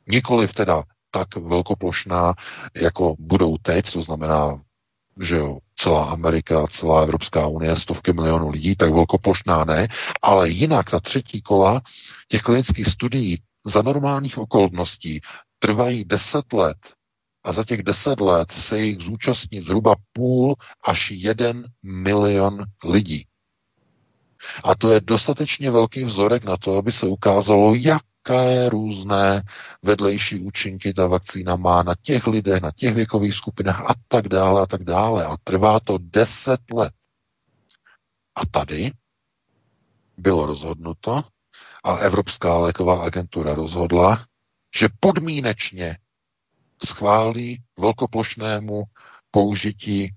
Nikoliv 0.07 0.53
teda 0.55 0.83
tak 1.11 1.37
velkoplošná, 1.37 2.35
jako 2.75 3.15
budou 3.19 3.57
teď, 3.59 3.93
to 3.93 4.03
znamená, 4.03 4.61
že 5.21 5.37
jo, 5.37 5.59
celá 5.77 6.05
Amerika, 6.05 6.67
celá 6.67 7.03
Evropská 7.03 7.47
unie, 7.47 7.77
stovky 7.77 8.13
milionů 8.13 8.51
lidí, 8.51 8.77
tak 8.77 8.93
velkoplošná 8.93 9.65
ne, 9.65 9.89
ale 10.23 10.49
jinak 10.49 10.91
ta 10.91 11.01
třetí 11.01 11.43
kola 11.43 11.81
těch 12.29 12.43
klinických 12.43 12.87
studií 12.87 13.43
za 13.65 13.83
normálních 13.83 14.39
okolností 14.39 15.21
trvají 15.59 16.05
deset 16.05 16.53
let 16.53 16.77
a 17.45 17.53
za 17.53 17.65
těch 17.65 17.83
deset 17.83 18.21
let 18.21 18.53
se 18.53 18.81
jich 18.81 19.01
zúčastní 19.01 19.61
zhruba 19.63 19.95
půl 20.13 20.55
až 20.85 21.11
jeden 21.11 21.65
milion 21.83 22.65
lidí. 22.85 23.27
A 24.65 24.75
to 24.75 24.93
je 24.93 25.01
dostatečně 25.01 25.71
velký 25.71 26.05
vzorek 26.05 26.45
na 26.45 26.57
to, 26.57 26.77
aby 26.77 26.93
se 26.93 27.07
ukázalo, 27.07 27.75
jak 27.75 28.03
jaké 28.29 28.69
různé 28.69 29.43
vedlejší 29.83 30.39
účinky 30.39 30.95
ta 30.95 31.07
vakcína 31.07 31.57
má 31.57 31.83
na 31.83 31.95
těch 32.03 32.27
lidech, 32.27 32.63
na 32.63 32.71
těch 32.71 32.95
věkových 32.95 33.35
skupinách 33.35 33.91
a 33.91 33.95
tak 34.09 34.29
dále 34.29 34.63
a 34.63 34.67
tak 34.67 34.85
dále. 34.85 35.25
A 35.27 35.37
trvá 35.45 35.81
to 35.81 35.99
deset 36.01 36.61
let. 36.73 36.93
A 38.35 38.47
tady 38.47 38.93
bylo 40.17 40.47
rozhodnuto 40.47 41.23
a 41.85 41.97
Evropská 41.97 42.59
léková 42.59 43.05
agentura 43.05 43.55
rozhodla, 43.55 44.27
že 44.79 44.89
podmínečně 45.01 45.99
schválí 46.87 47.63
velkoplošnému 47.79 48.83
použití 49.31 50.05
e, 50.05 50.13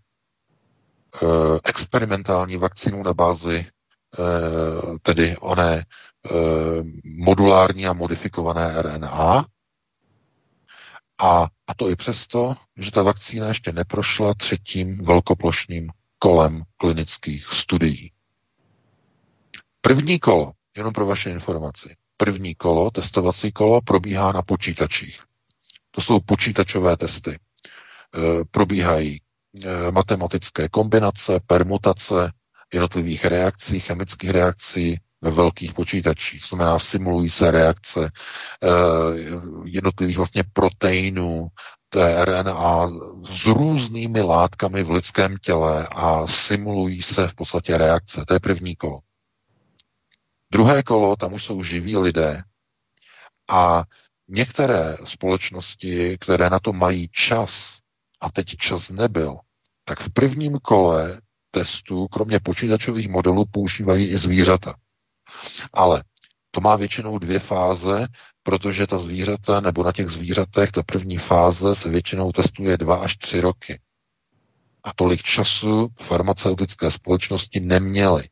experimentální 1.64 2.58
vakcínu 2.58 3.04
na 3.04 3.14
bázi 3.14 3.58
e, 3.58 3.70
tedy 5.02 5.38
oné 5.38 5.86
Eh, 6.26 6.84
modulární 7.04 7.88
a 7.88 7.94
modifikované 7.94 8.82
RNA. 8.82 9.46
A, 11.18 11.48
a 11.68 11.74
to 11.76 11.90
i 11.90 11.96
přesto, 11.96 12.56
že 12.78 12.92
ta 12.92 13.04
vakcína 13.04 13.48
ještě 13.48 13.72
neprošla 13.72 14.34
třetím 14.34 14.98
velkoplošným 14.98 15.90
kolem 16.20 16.64
klinických 16.78 17.48
studií. 17.54 18.12
První 19.82 20.20
kolo, 20.20 20.52
jenom 20.78 20.94
pro 20.94 21.06
vaše 21.06 21.30
informaci, 21.30 21.96
první 22.18 22.56
kolo, 22.56 22.92
testovací 22.92 23.52
kolo, 23.52 23.82
probíhá 23.82 24.32
na 24.32 24.42
počítačích. 24.42 25.25
To 25.96 26.02
jsou 26.02 26.20
počítačové 26.20 26.98
testy. 26.98 27.32
E, 27.32 27.40
probíhají 28.52 29.22
e, 29.64 29.92
matematické 29.92 30.70
kombinace, 30.70 31.40
permutace 31.48 32.32
jednotlivých 32.74 33.26
reakcí, 33.26 33.80
chemických 33.80 34.30
reakcí 34.30 35.00
ve 35.22 35.32
velkých 35.32 35.74
počítačích. 35.74 36.42
To 36.42 36.48
znamená, 36.48 36.80
simulují 36.80 37.30
se 37.30 37.52
reakce 37.52 38.06
e, 38.06 38.10
jednotlivých 39.66 40.18
vlastně 40.18 40.44
proteinů, 40.54 41.48
tRNA 41.90 42.90
s 43.24 43.46
různými 43.46 44.22
látkami 44.22 44.84
v 44.84 44.92
lidském 44.92 45.38
těle 45.38 45.88
a 45.92 46.28
simulují 46.28 47.02
se 47.02 47.28
v 47.28 47.34
podstatě 47.36 47.78
reakce. 47.78 48.26
To 48.28 48.34
je 48.34 48.40
první 48.40 48.76
kolo. 48.76 49.00
Druhé 50.52 50.84
kolo, 50.84 51.16
tam 51.16 51.34
už 51.34 51.44
jsou 51.44 51.64
živí 51.64 51.98
lidé 51.98 52.44
a 53.50 53.84
některé 54.28 54.98
společnosti, 55.04 56.18
které 56.22 56.50
na 56.50 56.60
to 56.60 56.74
mají 56.74 57.10
čas, 57.12 57.80
a 58.22 58.32
teď 58.32 58.58
čas 58.58 58.90
nebyl, 58.90 59.38
tak 59.84 60.00
v 60.00 60.10
prvním 60.10 60.60
kole 60.60 61.22
testu, 61.52 62.08
kromě 62.08 62.40
počítačových 62.40 63.10
modelů, 63.10 63.46
používají 63.52 64.08
i 64.08 64.18
zvířata. 64.18 64.76
Ale 65.74 66.04
to 66.52 66.62
má 66.62 66.76
většinou 66.76 67.20
dvě 67.20 67.40
fáze, 67.40 68.08
protože 68.44 68.88
ta 68.88 68.98
zvířata, 68.98 69.62
nebo 69.62 69.84
na 69.84 69.92
těch 69.92 70.10
zvířatech, 70.10 70.72
ta 70.72 70.84
první 70.84 71.18
fáze 71.18 71.76
se 71.76 71.90
většinou 71.90 72.32
testuje 72.32 72.78
dva 72.78 72.96
až 72.96 73.18
tři 73.18 73.42
roky. 73.42 73.82
A 74.84 74.94
tolik 74.94 75.22
času 75.22 75.90
farmaceutické 76.02 76.92
společnosti 76.92 77.60
neměly. 77.60 78.30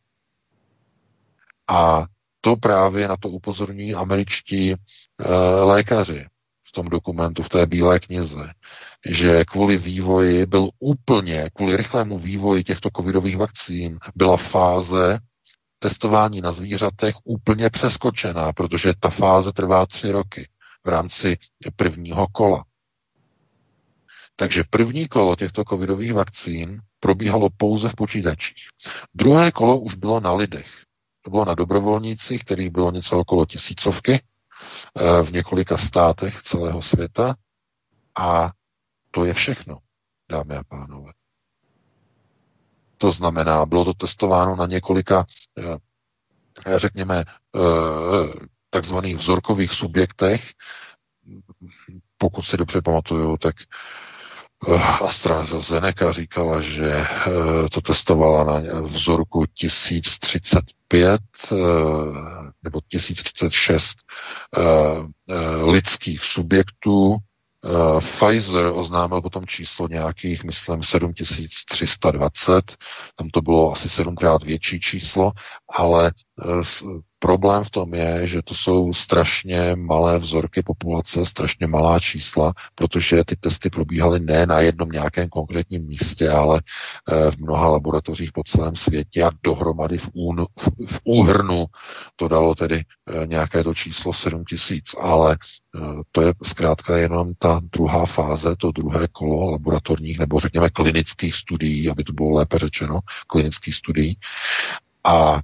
A 1.67 2.05
to 2.41 2.55
právě 2.55 3.07
na 3.07 3.17
to 3.17 3.29
upozorňují 3.29 3.95
američtí 3.95 4.75
lékaři 5.63 6.25
v 6.65 6.71
tom 6.71 6.89
dokumentu, 6.89 7.43
v 7.43 7.49
té 7.49 7.65
bílé 7.65 7.99
knize, 7.99 8.53
že 9.05 9.45
kvůli 9.45 9.77
vývoji 9.77 10.45
byl 10.45 10.69
úplně, 10.79 11.49
kvůli 11.53 11.77
rychlému 11.77 12.19
vývoji 12.19 12.63
těchto 12.63 12.89
covidových 12.97 13.37
vakcín, 13.37 13.99
byla 14.15 14.37
fáze 14.37 15.19
testování 15.79 16.41
na 16.41 16.51
zvířatech 16.51 17.15
úplně 17.23 17.69
přeskočená, 17.69 18.53
protože 18.53 18.93
ta 18.99 19.09
fáze 19.09 19.51
trvá 19.51 19.85
tři 19.85 20.11
roky 20.11 20.49
v 20.85 20.89
rámci 20.89 21.37
prvního 21.75 22.27
kola. 22.31 22.65
Takže 24.35 24.63
první 24.69 25.07
kolo 25.07 25.35
těchto 25.35 25.63
covidových 25.63 26.13
vakcín 26.13 26.81
probíhalo 26.99 27.49
pouze 27.57 27.89
v 27.89 27.95
počítačích. 27.95 28.67
Druhé 29.13 29.51
kolo 29.51 29.79
už 29.79 29.95
bylo 29.95 30.19
na 30.19 30.33
lidech. 30.33 30.83
To 31.21 31.29
bylo 31.31 31.45
na 31.45 31.55
dobrovolnících, 31.55 32.43
kterých 32.43 32.69
bylo 32.69 32.91
něco 32.91 33.19
okolo 33.19 33.45
tisícovky 33.45 34.13
eh, 34.13 34.19
v 35.23 35.31
několika 35.31 35.77
státech 35.77 36.41
celého 36.41 36.81
světa. 36.81 37.35
A 38.15 38.51
to 39.11 39.25
je 39.25 39.33
všechno, 39.33 39.77
dámy 40.31 40.55
a 40.55 40.63
pánové. 40.63 41.11
To 42.97 43.11
znamená, 43.11 43.65
bylo 43.65 43.85
to 43.85 43.93
testováno 43.93 44.55
na 44.55 44.65
několika, 44.65 45.25
eh, 45.57 46.79
řekněme, 46.79 47.23
eh, 47.27 47.59
takzvaných 48.69 49.15
vzorkových 49.17 49.71
subjektech. 49.71 50.51
Pokud 52.17 52.41
si 52.41 52.57
dobře 52.57 52.81
pamatuju, 52.81 53.37
tak 53.37 53.55
Eh, 54.67 54.79
AstraZeneca 55.03 56.11
říkala, 56.11 56.61
že 56.61 56.89
eh, 56.95 57.69
to 57.71 57.81
testovala 57.81 58.43
na 58.61 58.81
vzorku 58.81 59.45
1035 59.53 61.21
eh, 61.51 61.55
nebo 62.63 62.81
1036 62.87 63.95
lidských 65.63 66.23
subjektů. 66.23 67.17
Pfizer 67.99 68.65
oznámil 68.65 69.21
potom 69.21 69.45
číslo 69.45 69.87
nějakých, 69.87 70.43
myslím, 70.43 70.83
7320, 70.83 72.75
tam 73.15 73.29
to 73.29 73.41
bylo 73.41 73.73
asi 73.73 73.89
sedmkrát 73.89 74.43
větší 74.43 74.79
číslo, 74.79 75.31
ale 75.77 76.11
Problém 77.23 77.63
v 77.63 77.69
tom 77.69 77.93
je, 77.93 78.27
že 78.27 78.41
to 78.41 78.53
jsou 78.53 78.93
strašně 78.93 79.75
malé 79.75 80.19
vzorky 80.19 80.61
populace, 80.61 81.25
strašně 81.25 81.67
malá 81.67 81.99
čísla, 81.99 82.53
protože 82.75 83.23
ty 83.23 83.35
testy 83.35 83.69
probíhaly 83.69 84.19
ne 84.19 84.45
na 84.45 84.59
jednom 84.59 84.89
nějakém 84.89 85.29
konkrétním 85.29 85.87
místě, 85.87 86.29
ale 86.29 86.61
eh, 87.11 87.31
v 87.31 87.37
mnoha 87.37 87.67
laboratořích 87.67 88.31
po 88.31 88.43
celém 88.43 88.75
světě 88.75 89.23
a 89.23 89.31
dohromady 89.43 89.97
v, 89.97 90.09
ún, 90.13 90.45
v, 90.59 90.85
v 90.87 90.99
úhrnu 91.03 91.65
to 92.15 92.27
dalo 92.27 92.55
tedy 92.55 92.83
eh, 92.83 93.27
nějaké 93.27 93.63
to 93.63 93.73
číslo 93.73 94.13
7 94.13 94.45
tisíc, 94.45 94.95
ale 94.99 95.37
eh, 95.75 95.79
to 96.11 96.21
je 96.21 96.33
zkrátka 96.43 96.97
jenom 96.97 97.33
ta 97.39 97.61
druhá 97.73 98.05
fáze, 98.05 98.55
to 98.55 98.71
druhé 98.71 99.07
kolo 99.11 99.51
laboratorních 99.51 100.19
nebo 100.19 100.39
řekněme 100.39 100.69
klinických 100.69 101.35
studií, 101.35 101.89
aby 101.89 102.03
to 102.03 102.13
bylo 102.13 102.31
lépe 102.31 102.59
řečeno, 102.59 102.99
klinických 103.27 103.75
studií. 103.75 104.17
A 105.03 105.41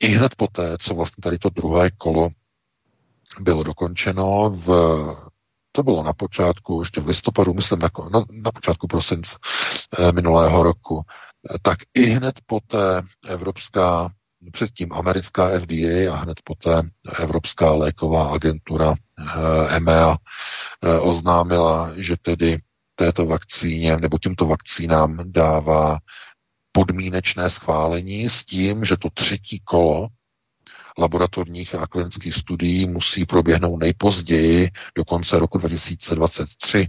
i 0.00 0.06
hned 0.08 0.34
poté, 0.34 0.78
co 0.78 0.94
vlastně 0.94 1.22
tady 1.22 1.38
to 1.38 1.50
druhé 1.50 1.90
kolo 1.90 2.28
bylo 3.40 3.62
dokončeno 3.62 4.50
v 4.50 4.68
to 5.72 5.82
bylo 5.82 6.02
na 6.02 6.12
počátku, 6.12 6.80
ještě 6.82 7.00
v 7.00 7.06
listopadu, 7.06 7.54
myslím 7.54 7.78
na, 7.78 7.88
na, 8.12 8.24
na 8.30 8.52
počátku 8.52 8.86
prosince 8.86 9.36
e, 9.98 10.12
minulého 10.12 10.62
roku, 10.62 11.02
tak 11.62 11.78
i 11.94 12.06
hned 12.06 12.34
poté 12.46 13.02
Evropská, 13.28 14.10
předtím 14.52 14.88
americká 14.92 15.48
FDA 15.60 16.12
a 16.12 16.16
hned 16.16 16.38
poté 16.44 16.82
Evropská 17.18 17.72
léková 17.72 18.28
agentura 18.28 18.94
EMEA 19.68 20.16
e, 20.82 20.98
oznámila, 20.98 21.90
že 21.96 22.16
tedy 22.22 22.58
této 22.94 23.26
vakcíně 23.26 23.96
nebo 23.96 24.18
těmto 24.18 24.46
vakcínám 24.46 25.18
dává 25.24 25.98
podmínečné 26.78 27.50
schválení 27.50 28.30
s 28.30 28.44
tím, 28.44 28.84
že 28.84 28.96
to 28.96 29.10
třetí 29.10 29.60
kolo 29.64 30.08
laboratorních 30.98 31.74
a 31.74 31.86
klinických 31.86 32.34
studií 32.34 32.86
musí 32.86 33.24
proběhnout 33.26 33.76
nejpozději 33.76 34.70
do 34.94 35.04
konce 35.04 35.38
roku 35.38 35.58
2023 35.58 36.88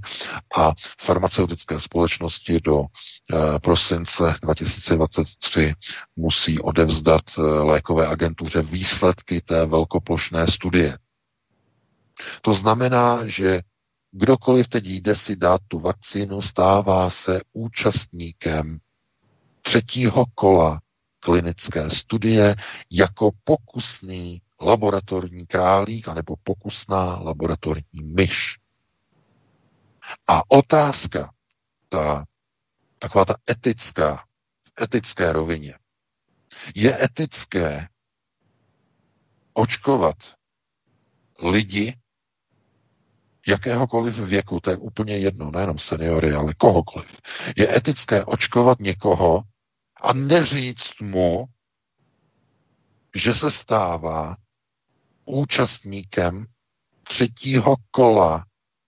a 0.58 0.72
farmaceutické 1.02 1.80
společnosti 1.80 2.60
do 2.62 2.84
e, 2.84 3.60
prosince 3.60 4.36
2023 4.42 5.74
musí 6.16 6.60
odevzdat 6.60 7.22
e, 7.38 7.42
lékové 7.42 8.08
agentuře 8.08 8.62
výsledky 8.62 9.42
té 9.42 9.66
velkoplošné 9.66 10.48
studie. 10.48 10.98
To 12.42 12.54
znamená, 12.54 13.22
že 13.26 13.62
kdokoliv 14.12 14.68
teď 14.68 14.86
jde 14.86 15.16
si 15.16 15.36
dát 15.36 15.62
tu 15.68 15.80
vakcínu, 15.80 16.42
stává 16.42 17.10
se 17.10 17.42
účastníkem 17.54 18.80
třetího 19.70 20.26
kola 20.36 20.82
klinické 21.20 21.90
studie 21.90 22.56
jako 22.92 23.32
pokusný 23.44 24.42
laboratorní 24.62 25.46
králík 25.46 26.08
anebo 26.08 26.36
pokusná 26.44 27.20
laboratorní 27.20 28.02
myš. 28.04 28.58
A 30.28 30.52
otázka, 30.52 31.34
ta, 31.90 32.26
taková 33.00 33.26
ta 33.26 33.36
etická, 33.50 34.16
v 34.64 34.82
etické 34.84 35.34
rovině. 35.34 35.80
Je 36.76 37.04
etické 37.04 37.88
očkovat 39.54 40.18
lidi 41.44 41.98
jakéhokoliv 43.48 44.18
věku, 44.18 44.60
to 44.60 44.70
je 44.70 44.78
úplně 44.78 45.18
jedno, 45.18 45.52
nejenom 45.52 45.78
seniory, 45.78 46.34
ale 46.34 46.54
kohokoliv. 46.54 47.18
Je 47.58 47.78
etické 47.78 48.26
očkovat 48.26 48.80
někoho, 48.80 49.44
a 50.02 50.14
neříct 50.14 51.02
mu, 51.02 51.46
že 53.16 53.34
se 53.34 53.52
stává 53.52 54.38
účastníkem 55.26 56.46
třetího 57.04 57.76
kola 57.92 58.46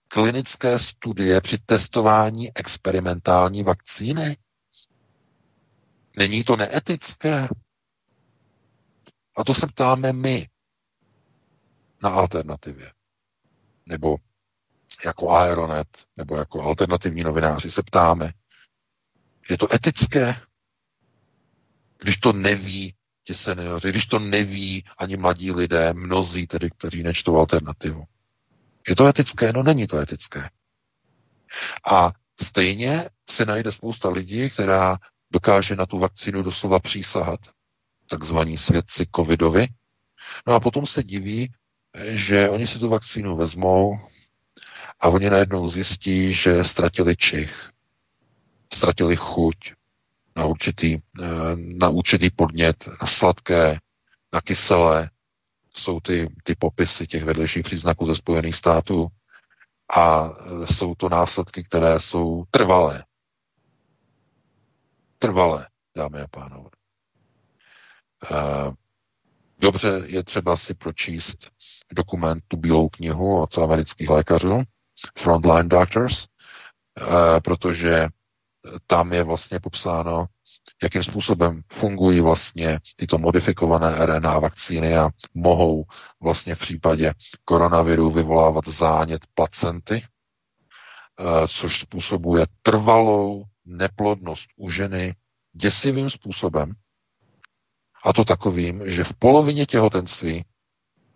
klinické 0.08 0.80
studie 0.80 1.42
při 1.42 1.58
testování 1.58 2.58
experimentální 2.58 3.64
vakcíny? 3.64 4.38
Není 6.18 6.44
to 6.44 6.56
neetické? 6.56 7.48
A 9.38 9.44
to 9.44 9.54
se 9.54 9.68
ptáme 9.68 10.14
my 10.14 10.50
na 12.04 12.10
alternativě. 12.10 12.94
Nebo 13.86 14.18
jako 15.06 15.30
Aeronet, 15.30 15.88
nebo 16.18 16.36
jako 16.38 16.62
alternativní 16.62 17.24
novináři 17.24 17.72
se 17.72 17.84
ptáme, 17.84 18.34
je 19.50 19.58
to 19.58 19.74
etické? 19.76 20.36
Když 22.02 22.18
to 22.18 22.34
neví 22.34 22.94
ti 23.24 23.34
seniori, 23.34 23.90
když 23.90 24.06
to 24.06 24.20
neví 24.20 24.84
ani 24.98 25.18
mladí 25.18 25.52
lidé, 25.52 25.94
mnozí 25.94 26.48
tedy, 26.48 26.70
kteří 26.70 27.04
nečtou 27.04 27.38
alternativu. 27.38 28.04
Je 28.90 28.96
to 28.96 29.08
etické? 29.08 29.54
No 29.54 29.64
není 29.64 29.88
to 29.88 29.98
etické. 29.98 30.50
A 31.92 32.12
stejně 32.42 33.10
se 33.30 33.46
najde 33.46 33.72
spousta 33.72 34.10
lidí, 34.10 34.50
která 34.50 34.98
dokáže 35.32 35.76
na 35.76 35.86
tu 35.86 36.00
vakcínu 36.00 36.44
doslova 36.44 36.80
přísahat, 36.80 37.40
takzvaní 38.10 38.58
svědci 38.58 39.08
covidovi. 39.16 39.68
No 40.48 40.54
a 40.54 40.60
potom 40.60 40.86
se 40.86 41.04
diví, 41.04 41.54
že 42.08 42.50
oni 42.50 42.68
si 42.68 42.80
tu 42.80 42.90
vakcínu 42.90 43.36
vezmou 43.36 43.98
a 45.00 45.08
oni 45.10 45.30
najednou 45.30 45.70
zjistí, 45.70 46.34
že 46.34 46.64
ztratili 46.64 47.16
čich, 47.16 47.70
ztratili 48.74 49.16
chuť 49.16 49.74
na 50.36 50.46
určitý, 50.46 50.98
eh, 51.22 51.56
na 51.56 51.90
určitý 51.90 52.30
podnět, 52.30 52.88
na 53.02 53.08
sladké, 53.08 53.80
na 54.34 54.42
kyselé. 54.42 55.10
Jsou 55.76 56.00
ty, 56.00 56.30
ty 56.44 56.56
popisy 56.56 57.08
těch 57.08 57.24
vedlejších 57.24 57.64
příznaků 57.64 58.06
ze 58.06 58.16
Spojených 58.16 58.56
států 58.56 59.08
a 59.96 60.30
eh, 60.30 60.74
jsou 60.74 60.96
to 60.96 61.10
následky, 61.10 61.64
které 61.64 62.00
jsou 62.00 62.44
trvalé. 62.52 63.04
Trvalé, 65.20 65.68
dámy 65.96 66.22
a 66.22 66.28
pánové. 66.28 66.70
Eh, 68.32 68.72
dobře 69.60 70.02
je 70.06 70.24
třeba 70.24 70.58
si 70.58 70.74
pročíst 70.74 71.52
dokument, 71.92 72.44
tu 72.48 72.58
bílou 72.58 72.90
knihu 72.90 73.42
od 73.42 73.58
amerických 73.58 74.10
lékařů, 74.10 74.64
Frontline 75.18 75.70
Doctors, 75.70 76.26
protože 77.44 78.08
tam 78.88 79.14
je 79.14 79.24
vlastně 79.24 79.60
popsáno, 79.60 80.26
jakým 80.84 81.04
způsobem 81.04 81.62
fungují 81.74 82.22
vlastně 82.22 82.80
tyto 82.96 83.18
modifikované 83.18 84.06
RNA 84.06 84.40
vakcíny 84.40 84.98
a 84.98 85.10
mohou 85.34 85.86
vlastně 86.22 86.56
v 86.56 86.60
případě 86.60 87.14
koronaviru 87.46 88.12
vyvolávat 88.12 88.68
zánět 88.68 89.22
placenty, 89.34 90.04
eh, 91.20 91.48
což 91.48 91.80
způsobuje 91.80 92.46
trvalou 92.62 93.44
neplodnost 93.66 94.50
u 94.58 94.70
ženy 94.70 95.16
děsivým 95.54 96.10
způsobem, 96.10 96.74
a 98.04 98.14
to 98.14 98.26
takovým, 98.26 98.82
že 98.86 99.04
v 99.04 99.14
polovině 99.14 99.66
těhotenství, 99.66 100.46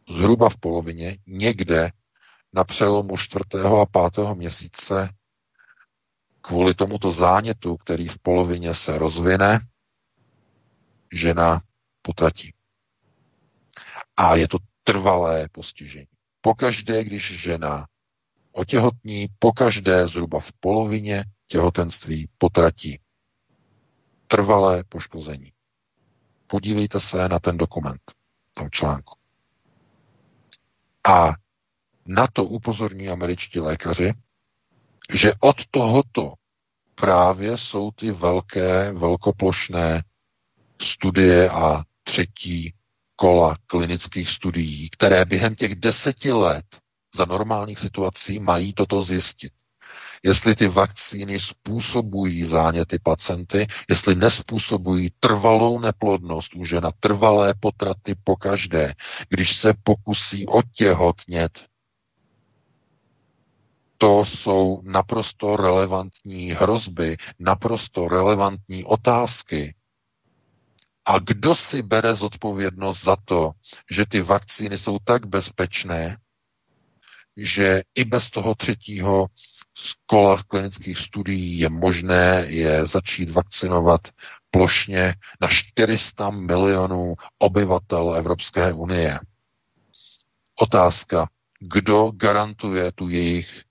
zhruba 0.10 0.50
v 0.50 0.58
polovině, 0.58 1.18
někde 1.28 1.92
na 2.54 2.64
přelomu 2.64 3.18
čtvrtého 3.18 3.80
a 3.82 3.86
pátého 3.86 4.36
měsíce 4.36 5.10
kvůli 6.48 6.74
tomuto 6.74 7.12
zánětu, 7.12 7.78
který 7.78 8.08
v 8.08 8.18
polovině 8.18 8.74
se 8.74 8.98
rozvine, 8.98 9.60
žena 11.14 11.62
potratí. 12.02 12.54
A 14.18 14.36
je 14.36 14.48
to 14.48 14.58
trvalé 14.84 15.50
postižení. 15.52 16.08
Pokaždé, 16.42 17.04
když 17.04 17.42
žena 17.42 17.88
otěhotní, 18.52 19.28
pokaždé 19.40 20.08
zhruba 20.08 20.40
v 20.40 20.52
polovině 20.60 21.26
těhotenství 21.48 22.30
potratí. 22.38 23.00
Trvalé 24.28 24.84
poškození. 24.84 25.52
Podívejte 26.48 27.00
se 27.00 27.30
na 27.30 27.40
ten 27.40 27.58
dokument, 27.58 28.02
tom 28.54 28.70
článku. 28.72 29.16
A 31.08 31.34
na 32.06 32.28
to 32.34 32.46
upozorní 32.46 33.10
američtí 33.10 33.60
lékaři, 33.60 34.14
že 35.14 35.34
od 35.40 35.56
tohoto 35.72 36.34
právě 36.96 37.58
jsou 37.58 37.92
ty 37.92 38.12
velké, 38.12 38.92
velkoplošné 38.92 40.04
studie 40.82 41.50
a 41.50 41.84
třetí 42.04 42.74
kola 43.16 43.58
klinických 43.68 44.30
studií, 44.30 44.90
které 44.90 45.26
během 45.26 45.56
těch 45.56 45.76
deseti 45.76 46.32
let 46.32 46.66
za 47.16 47.26
normálních 47.26 47.80
situací 47.80 48.40
mají 48.40 48.74
toto 48.74 49.04
zjistit. 49.04 49.54
Jestli 50.24 50.56
ty 50.56 50.68
vakcíny 50.68 51.40
způsobují 51.40 52.44
záněty 52.44 53.00
pacienty, 53.04 53.68
jestli 53.90 54.16
nespůsobují 54.16 55.12
trvalou 55.20 55.80
neplodnost 55.80 56.56
u 56.56 56.66
žena, 56.66 56.92
trvalé 57.00 57.54
potraty 57.60 58.16
pokaždé, 58.24 58.94
když 59.30 59.56
se 59.58 59.74
pokusí 59.84 60.46
otěhotnět 60.46 61.66
to 63.98 64.26
jsou 64.26 64.82
naprosto 64.84 65.56
relevantní 65.58 66.52
hrozby, 66.52 67.18
naprosto 67.40 68.08
relevantní 68.08 68.84
otázky. 68.84 69.76
A 71.06 71.20
kdo 71.20 71.56
si 71.56 71.82
bere 71.82 72.16
zodpovědnost 72.16 73.04
za 73.04 73.16
to, 73.26 73.52
že 73.92 74.06
ty 74.06 74.22
vakcíny 74.22 74.78
jsou 74.78 74.98
tak 75.04 75.26
bezpečné, 75.26 76.18
že 77.38 77.84
i 77.96 78.04
bez 78.04 78.30
toho 78.30 78.56
třetího 78.56 79.28
kola 80.06 80.44
klinických 80.48 80.98
studií 80.98 81.60
je 81.60 81.70
možné 81.70 82.46
je 82.48 82.86
začít 82.86 83.30
vakcinovat 83.30 84.02
plošně 84.52 85.16
na 85.42 85.48
400 85.48 86.30
milionů 86.30 87.16
obyvatel 87.38 88.16
Evropské 88.16 88.74
unie. 88.74 89.20
Otázka, 90.60 91.30
kdo 91.60 92.12
garantuje 92.16 92.92
tu 92.92 93.10
jejich 93.10 93.64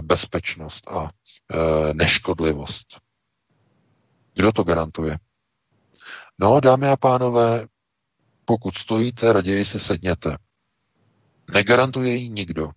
bezpečnost 0.00 0.88
a 0.90 1.10
eh, 1.10 1.94
neškodlivost. 1.94 2.86
Kdo 4.34 4.52
to 4.52 4.64
garantuje? 4.64 5.18
No, 6.38 6.60
dámy 6.60 6.88
a 6.88 6.96
pánové, 6.96 7.66
pokud 8.44 8.74
stojíte, 8.74 9.32
raději 9.32 9.64
si 9.64 9.80
sedněte. 9.80 10.36
Negarantuje 11.54 12.14
ji 12.14 12.28
nikdo. 12.28 12.70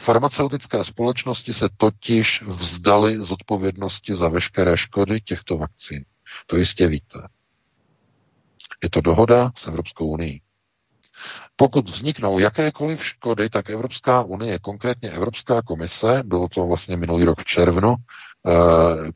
Farmaceutické 0.00 0.84
společnosti 0.84 1.52
se 1.54 1.68
totiž 1.76 2.42
vzdali 2.42 3.18
z 3.18 3.30
odpovědnosti 3.32 4.14
za 4.14 4.28
veškeré 4.28 4.76
škody 4.76 5.20
těchto 5.20 5.58
vakcín. 5.58 6.04
To 6.46 6.56
jistě 6.56 6.86
víte. 6.86 7.18
Je 8.82 8.90
to 8.90 9.00
dohoda 9.00 9.52
s 9.56 9.66
Evropskou 9.66 10.06
unii. 10.06 10.40
Pokud 11.56 11.90
vzniknou 11.90 12.38
jakékoliv 12.38 13.04
škody, 13.04 13.50
tak 13.50 13.70
Evropská 13.70 14.22
unie, 14.22 14.58
konkrétně 14.58 15.10
Evropská 15.10 15.62
komise, 15.62 16.22
bylo 16.24 16.48
to 16.48 16.66
vlastně 16.66 16.96
minulý 16.96 17.24
rok 17.24 17.40
v 17.40 17.44
červnu, 17.44 17.94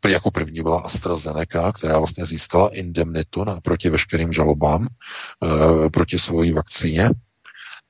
e, 0.07 0.11
jako 0.11 0.31
první 0.31 0.63
byla 0.63 0.81
AstraZeneca, 0.81 1.73
která 1.73 1.99
vlastně 1.99 2.27
získala 2.27 2.69
indemnitu 2.75 3.45
na, 3.45 3.61
proti 3.61 3.91
veškerým 3.91 4.33
žalobám 4.33 4.87
e, 4.87 5.91
proti 5.91 6.19
svojí 6.19 6.53
vakcíně, 6.53 7.11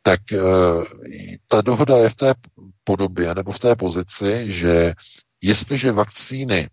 tak 0.02 0.32
e, 0.32 0.38
ta 1.48 1.60
dohoda 1.60 1.96
je 1.96 2.08
v 2.08 2.14
té 2.14 2.34
podobě 2.84 3.34
nebo 3.34 3.52
v 3.52 3.58
té 3.58 3.76
pozici, 3.76 4.44
že 4.52 4.94
jestliže 5.42 5.92
vakcíny 5.92 6.68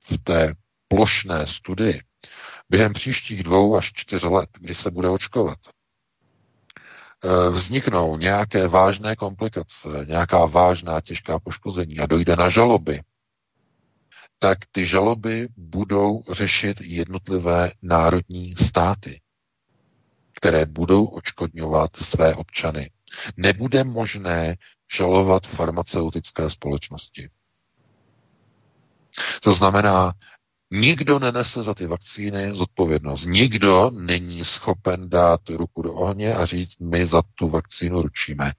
v 0.00 0.18
té 0.24 0.54
plošné 0.88 1.46
studii 1.46 2.02
během 2.68 2.92
příštích 2.92 3.42
dvou 3.42 3.76
až 3.76 3.92
čtyř 3.94 4.22
let, 4.22 4.48
kdy 4.60 4.74
se 4.74 4.90
bude 4.90 5.08
očkovat, 5.08 5.58
Eh, 5.58 5.75
vzniknou 7.50 8.16
nějaké 8.16 8.68
vážné 8.68 9.16
komplikace, 9.16 9.88
nějaká 10.08 10.46
vážná 10.46 11.00
těžká 11.00 11.38
poškození 11.38 11.98
a 11.98 12.06
dojde 12.06 12.36
na 12.36 12.48
žaloby, 12.48 13.02
tak 14.38 14.58
ty 14.72 14.86
žaloby 14.86 15.48
budou 15.56 16.22
řešit 16.32 16.80
jednotlivé 16.80 17.72
národní 17.82 18.56
státy, 18.56 19.20
které 20.34 20.66
budou 20.66 21.04
očkodňovat 21.04 21.90
své 21.96 22.34
občany. 22.34 22.90
Nebude 23.36 23.84
možné 23.84 24.56
žalovat 24.92 25.46
farmaceutické 25.46 26.50
společnosti. 26.50 27.30
To 29.42 29.52
znamená, 29.52 30.12
Nikdo 30.70 31.18
nenese 31.18 31.62
za 31.62 31.74
ty 31.74 31.86
vakcíny 31.86 32.54
zodpovědnost. 32.54 33.24
Nikdo 33.24 33.90
není 33.90 34.44
schopen 34.44 35.08
dát 35.10 35.48
ruku 35.48 35.82
do 35.82 35.94
ohně 35.94 36.34
a 36.34 36.46
říct, 36.46 36.78
my 36.78 37.06
za 37.06 37.22
tu 37.34 37.48
vakcínu 37.48 38.02
ručíme. 38.02 38.52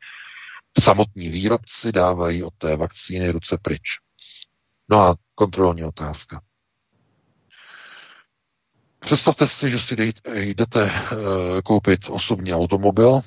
Samotní 0.84 1.30
výrobci 1.30 1.91
dávají 1.91 2.43
od 2.43 2.53
té 2.58 2.76
vakcíny 2.76 3.32
ruce 3.32 3.58
pryč. 3.62 3.99
No 4.89 4.99
a 4.99 5.16
kontrolní 5.36 5.84
otázka. 5.84 6.41
Představte 8.99 9.48
si, 9.48 9.69
že 9.69 9.80
si 9.80 10.14
jdete 10.36 10.84
uh, 10.84 11.61
koupit 11.64 12.10
osobní 12.10 12.53
automobil 12.53 13.22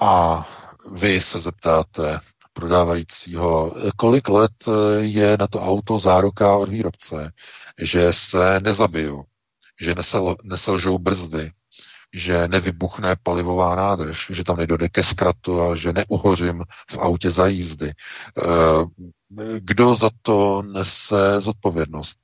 a 0.00 0.44
vy 0.92 1.20
se 1.20 1.40
zeptáte, 1.40 2.20
prodávajícího, 2.58 3.74
kolik 3.96 4.28
let 4.28 4.52
eh, 4.68 4.72
je 5.00 5.36
na 5.40 5.46
to 5.46 5.60
auto 5.62 5.98
záruka 5.98 6.56
od 6.56 6.68
výrobce, 6.68 7.32
že 7.78 8.12
se 8.12 8.60
nezabiju, 8.60 9.24
že 9.80 9.94
nesel, 9.94 10.36
neselžou 10.42 10.98
brzdy, 10.98 11.52
že 12.14 12.48
nevybuchne 12.48 13.16
palivová 13.22 13.76
nádrž, 13.76 14.26
že 14.30 14.44
tam 14.44 14.56
nedojde 14.56 14.88
ke 14.88 15.02
zkratu 15.02 15.62
a 15.62 15.76
že 15.76 15.92
neuhořím 15.92 16.64
v 16.90 16.98
autě 16.98 17.30
za 17.30 17.46
jízdy. 17.46 17.92
Eh, 17.94 18.42
kdo 19.58 19.94
za 19.94 20.10
to 20.22 20.62
nese 20.62 21.40
zodpovědnost? 21.40 22.18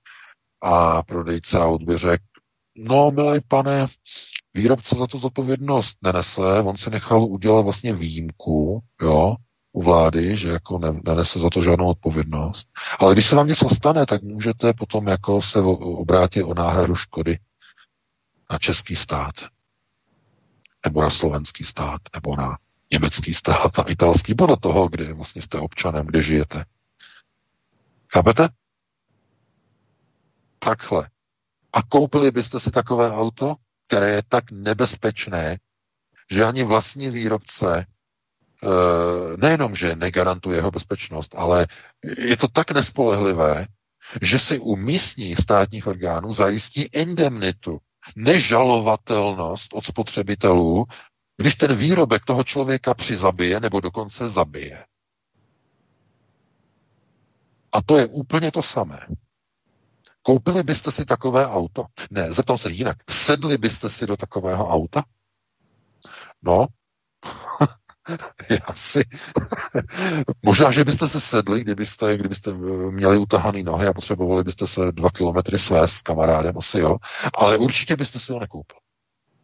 A 0.62 1.02
prodejce 1.02 1.58
aut 1.60 1.82
by 1.82 1.98
řekl, 1.98 2.24
no 2.76 3.10
milý 3.10 3.40
pane, 3.48 3.86
výrobce 4.54 4.94
za 4.96 5.06
to 5.06 5.18
zodpovědnost 5.18 5.96
nenese, 6.02 6.42
on 6.64 6.76
si 6.76 6.90
nechal 6.90 7.24
udělat 7.24 7.60
vlastně 7.60 7.94
výjimku, 7.94 8.80
jo, 9.02 9.36
u 9.74 9.82
vlády, 9.82 10.36
že 10.36 10.48
jako 10.48 10.78
ne, 10.78 11.00
nenese 11.04 11.38
za 11.38 11.50
to 11.50 11.62
žádnou 11.62 11.88
odpovědnost. 11.88 12.68
Ale 12.98 13.12
když 13.12 13.26
se 13.26 13.36
vám 13.36 13.46
něco 13.46 13.68
stane, 13.68 14.06
tak 14.06 14.22
můžete 14.22 14.72
potom 14.72 15.06
jako 15.06 15.42
se 15.42 15.60
obrátit 15.60 16.42
o 16.42 16.54
náhradu 16.54 16.94
škody 16.94 17.38
na 18.50 18.58
český 18.58 18.96
stát, 18.96 19.34
nebo 20.84 21.02
na 21.02 21.10
slovenský 21.10 21.64
stát, 21.64 22.00
nebo 22.14 22.36
na 22.36 22.58
německý 22.92 23.34
stát 23.34 23.78
a 23.78 23.82
italský, 23.82 24.34
podle 24.34 24.56
toho, 24.56 24.88
kde 24.88 25.12
vlastně 25.12 25.42
jste 25.42 25.58
občanem, 25.58 26.06
kde 26.06 26.22
žijete. 26.22 26.64
Chápete? 28.12 28.48
Takhle. 30.58 31.08
A 31.72 31.82
koupili 31.82 32.30
byste 32.30 32.60
si 32.60 32.70
takové 32.70 33.12
auto, 33.12 33.54
které 33.86 34.10
je 34.10 34.22
tak 34.28 34.44
nebezpečné, 34.50 35.58
že 36.30 36.44
ani 36.44 36.64
vlastní 36.64 37.10
výrobce 37.10 37.86
nejenom, 39.36 39.74
že 39.74 39.96
negarantuje 39.96 40.56
jeho 40.58 40.70
bezpečnost, 40.70 41.34
ale 41.36 41.66
je 42.18 42.36
to 42.36 42.48
tak 42.48 42.70
nespolehlivé, 42.70 43.66
že 44.22 44.38
si 44.38 44.58
u 44.58 44.76
místních 44.76 45.38
státních 45.38 45.86
orgánů 45.86 46.32
zajistí 46.32 46.82
indemnitu, 46.82 47.78
nežalovatelnost 48.16 49.72
od 49.74 49.84
spotřebitelů, 49.84 50.84
když 51.36 51.54
ten 51.54 51.76
výrobek 51.76 52.24
toho 52.24 52.44
člověka 52.44 52.94
přizabije 52.94 53.60
nebo 53.60 53.80
dokonce 53.80 54.28
zabije. 54.28 54.84
A 57.72 57.82
to 57.82 57.98
je 57.98 58.06
úplně 58.06 58.50
to 58.50 58.62
samé. 58.62 59.06
Koupili 60.22 60.62
byste 60.62 60.92
si 60.92 61.04
takové 61.04 61.46
auto? 61.46 61.86
Ne, 62.10 62.32
zeptám 62.32 62.58
se 62.58 62.70
jinak. 62.70 62.96
Sedli 63.10 63.58
byste 63.58 63.90
si 63.90 64.06
do 64.06 64.16
takového 64.16 64.68
auta? 64.68 65.04
No, 66.42 66.66
já 68.50 68.74
si... 68.74 69.04
Možná, 70.42 70.70
že 70.70 70.84
byste 70.84 71.08
se 71.08 71.20
sedli, 71.20 71.60
kdybyste, 71.60 72.16
kdybyste 72.16 72.52
měli 72.90 73.18
utahaný 73.18 73.62
nohy 73.62 73.86
a 73.86 73.92
potřebovali 73.92 74.44
byste 74.44 74.66
se 74.66 74.92
dva 74.92 75.10
kilometry 75.10 75.58
svést 75.58 75.94
s 75.94 76.02
kamarádem, 76.02 76.58
asi 76.58 76.78
jo, 76.78 76.96
ale 77.34 77.56
určitě 77.58 77.96
byste 77.96 78.18
si 78.18 78.32
ho 78.32 78.40
nekoupil. 78.40 78.78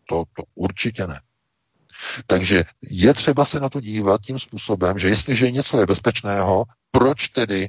To, 0.09 0.25
to 0.37 0.43
určitě 0.55 1.07
ne. 1.07 1.21
Takže 2.27 2.65
je 2.83 3.15
třeba 3.15 3.45
se 3.45 3.61
na 3.61 3.69
to 3.69 3.81
dívat 3.81 4.21
tím 4.21 4.39
způsobem, 4.39 4.99
že 4.99 5.09
jestliže 5.09 5.51
něco 5.51 5.81
je 5.81 5.87
bezpečného, 5.87 6.65
proč 6.91 7.29
tedy 7.29 7.69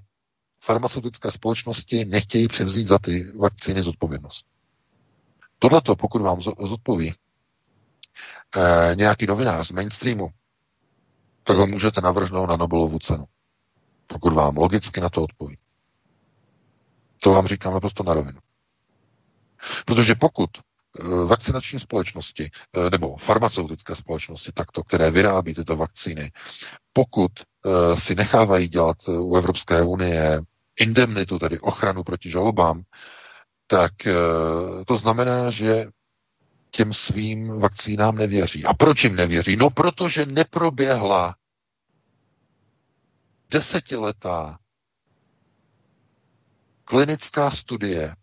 farmaceutické 0.64 1.32
společnosti 1.32 2.06
nechtějí 2.06 2.48
převzít 2.48 2.88
za 2.88 3.00
ty 3.00 3.32
vakcíny 3.40 3.84
zodpovědnost. 3.84 4.46
Tohleto, 5.60 5.96
pokud 5.96 6.22
vám 6.22 6.42
zodpoví 6.42 7.14
eh, 8.58 8.96
nějaký 8.96 9.26
novinář 9.26 9.68
z 9.68 9.72
mainstreamu, 9.72 10.30
tak 11.44 11.58
ho 11.58 11.68
můžete 11.68 12.02
navrhnout 12.02 12.46
na 12.50 12.58
Nobelovu 12.58 13.00
cenu. 13.00 13.26
Pokud 14.08 14.34
vám 14.34 14.58
logicky 14.58 15.02
na 15.02 15.10
to 15.10 15.24
odpoví. 15.24 15.58
To 17.20 17.32
vám 17.34 17.48
říkám 17.48 17.74
naprosto 17.74 18.04
na 18.04 18.14
rovinu. 18.14 18.40
Protože 19.86 20.16
pokud 20.16 20.50
eh, 20.58 21.04
vakcinační 21.26 21.80
společnosti 21.80 22.52
eh, 22.76 22.90
nebo 22.90 23.18
farmaceutické 23.18 23.96
společnosti, 23.96 24.52
takto, 24.52 24.84
které 24.84 25.12
vyrábí 25.12 25.54
tyto 25.54 25.76
vakcíny, 25.76 26.32
pokud 26.94 27.32
eh, 27.40 27.98
si 28.00 28.16
nechávají 28.16 28.68
dělat 28.68 28.98
u 29.08 29.36
Evropské 29.36 29.82
unie 29.82 30.42
indemnitu, 30.80 31.40
tedy 31.40 31.60
ochranu 31.60 32.04
proti 32.04 32.30
žalobám, 32.30 32.82
tak 33.68 33.92
to 34.88 34.98
znamená, 34.98 35.52
že 35.52 35.86
těm 36.72 36.94
svým 36.94 37.60
vakcínám 37.60 38.16
nevěří. 38.16 38.66
A 38.66 38.74
proč 38.74 39.04
jim 39.04 39.16
nevěří? 39.16 39.56
No, 39.56 39.70
protože 39.70 40.26
neproběhla 40.26 41.36
desetiletá 43.50 44.60
klinická 46.86 47.52
studie, 47.52 48.16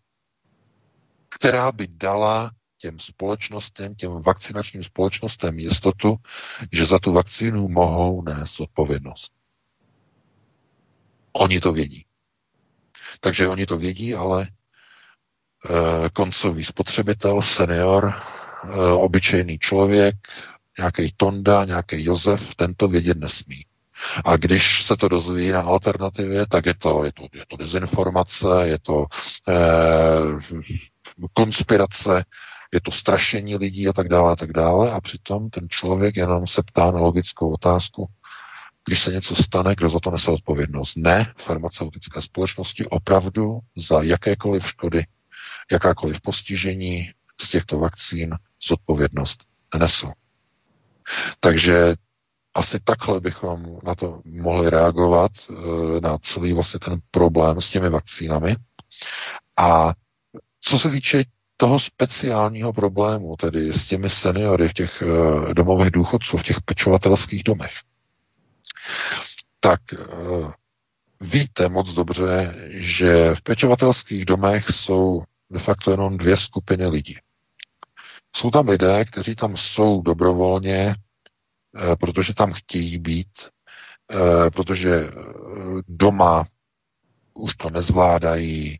která 1.29 1.71
by 1.71 1.87
dala 1.87 2.51
těm 2.77 2.99
společnostem, 2.99 3.95
těm 3.95 4.11
vakcinačním 4.11 4.83
společnostem 4.83 5.59
jistotu, 5.59 6.15
že 6.71 6.85
za 6.85 6.99
tu 6.99 7.13
vakcínu 7.13 7.67
mohou 7.67 8.21
nést 8.21 8.59
odpovědnost. 8.59 9.31
Oni 11.31 11.59
to 11.59 11.73
vědí. 11.73 12.05
Takže 13.19 13.47
oni 13.47 13.65
to 13.65 13.77
vědí, 13.77 14.15
ale 14.15 14.43
e, 14.43 14.49
koncový 16.09 16.63
spotřebitel, 16.63 17.41
senior, 17.41 18.13
obyčejný 18.93 19.59
člověk, 19.59 20.15
nějaký 20.77 21.13
Tonda, 21.17 21.65
nějaký 21.65 22.05
Josef, 22.05 22.55
tento 22.55 22.87
vědět 22.87 23.17
nesmí. 23.17 23.65
A 24.25 24.37
když 24.37 24.83
se 24.83 24.97
to 24.97 25.07
dozví 25.07 25.51
na 25.51 25.61
alternativě, 25.61 26.45
tak 26.47 26.65
je 26.65 26.73
to, 26.73 27.03
je 27.03 27.11
to, 27.11 27.23
je 27.33 27.43
to 27.47 27.57
dezinformace, 27.57 28.47
je 28.63 28.79
to 28.79 29.05
e, 29.49 29.55
konspirace, 31.33 32.25
je 32.73 32.81
to 32.81 32.91
strašení 32.91 33.55
lidí 33.55 33.87
a 33.87 33.93
tak 33.93 34.07
dále 34.07 34.31
a 34.31 34.35
tak 34.35 34.53
dále. 34.53 34.91
A 34.91 35.01
přitom 35.01 35.49
ten 35.49 35.69
člověk 35.69 36.15
jenom 36.15 36.47
se 36.47 36.63
ptá 36.63 36.91
na 36.91 36.99
logickou 36.99 37.53
otázku, 37.53 38.07
když 38.85 39.03
se 39.03 39.11
něco 39.11 39.35
stane, 39.35 39.75
kdo 39.75 39.89
za 39.89 39.99
to 39.99 40.11
nese 40.11 40.31
odpovědnost? 40.31 40.95
Ne, 40.97 41.33
farmaceutické 41.37 42.21
společnosti 42.21 42.85
opravdu 42.85 43.59
za 43.77 44.01
jakékoliv 44.01 44.67
škody, 44.67 45.05
jakákoliv 45.71 46.21
postižení 46.21 47.11
z 47.41 47.49
těchto 47.49 47.79
vakcín 47.79 48.35
zodpovědnost 48.67 49.43
nesou. 49.79 50.11
Takže 51.39 51.95
asi 52.53 52.79
takhle 52.79 53.19
bychom 53.19 53.79
na 53.83 53.95
to 53.95 54.21
mohli 54.25 54.69
reagovat, 54.69 55.31
eh, 55.49 55.53
na 56.01 56.17
celý 56.17 56.53
vlastně 56.53 56.79
ten 56.79 56.99
problém 57.11 57.61
s 57.61 57.69
těmi 57.69 57.89
vakcínami. 57.89 58.55
A 59.57 59.93
co 60.61 60.79
se 60.79 60.89
týče 60.89 61.23
toho 61.57 61.79
speciálního 61.79 62.73
problému, 62.73 63.35
tedy 63.35 63.73
s 63.73 63.87
těmi 63.87 64.09
seniory 64.09 64.69
v 64.69 64.73
těch 64.73 65.01
eh, 65.01 65.53
domovech 65.53 65.91
důchodců, 65.91 66.37
v 66.37 66.43
těch 66.43 66.61
pečovatelských 66.61 67.43
domech, 67.43 67.71
tak 69.59 69.81
eh, 69.93 69.97
víte 71.21 71.69
moc 71.69 71.93
dobře, 71.93 72.55
že 72.69 73.35
v 73.35 73.41
pečovatelských 73.41 74.25
domech 74.25 74.69
jsou 74.69 75.23
de 75.49 75.59
facto 75.59 75.91
jenom 75.91 76.17
dvě 76.17 76.37
skupiny 76.37 76.87
lidí. 76.87 77.17
Jsou 78.35 78.51
tam 78.51 78.67
lidé, 78.67 79.05
kteří 79.05 79.35
tam 79.35 79.57
jsou 79.57 80.01
dobrovolně, 80.01 80.95
eh, 81.75 81.95
protože 81.95 82.33
tam 82.33 82.53
chtějí 82.53 82.97
být, 82.97 83.29
eh, 84.11 84.49
protože 84.49 85.03
doma 85.87 86.45
už 87.33 87.55
to 87.55 87.69
nezvládají, 87.69 88.79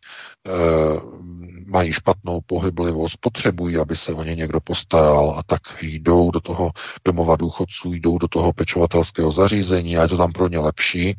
mají 1.70 1.94
špatnou 1.94 2.42
pohyblivost, 2.46 3.18
potřebují, 3.20 3.78
aby 3.78 3.96
se 3.96 4.14
o 4.14 4.24
ně 4.24 4.36
někdo 4.36 4.60
postaral 4.60 5.36
a 5.38 5.44
tak 5.44 5.62
jdou 5.82 6.32
do 6.32 6.40
toho 6.40 6.72
domova 7.06 7.36
důchodců, 7.36 7.94
jdou 7.94 8.18
do 8.18 8.28
toho 8.28 8.54
pečovatelského 8.54 9.32
zařízení 9.32 9.98
a 9.98 10.02
je 10.02 10.08
to 10.08 10.18
tam 10.18 10.32
pro 10.32 10.48
ně 10.48 10.60
lepší. 10.60 11.18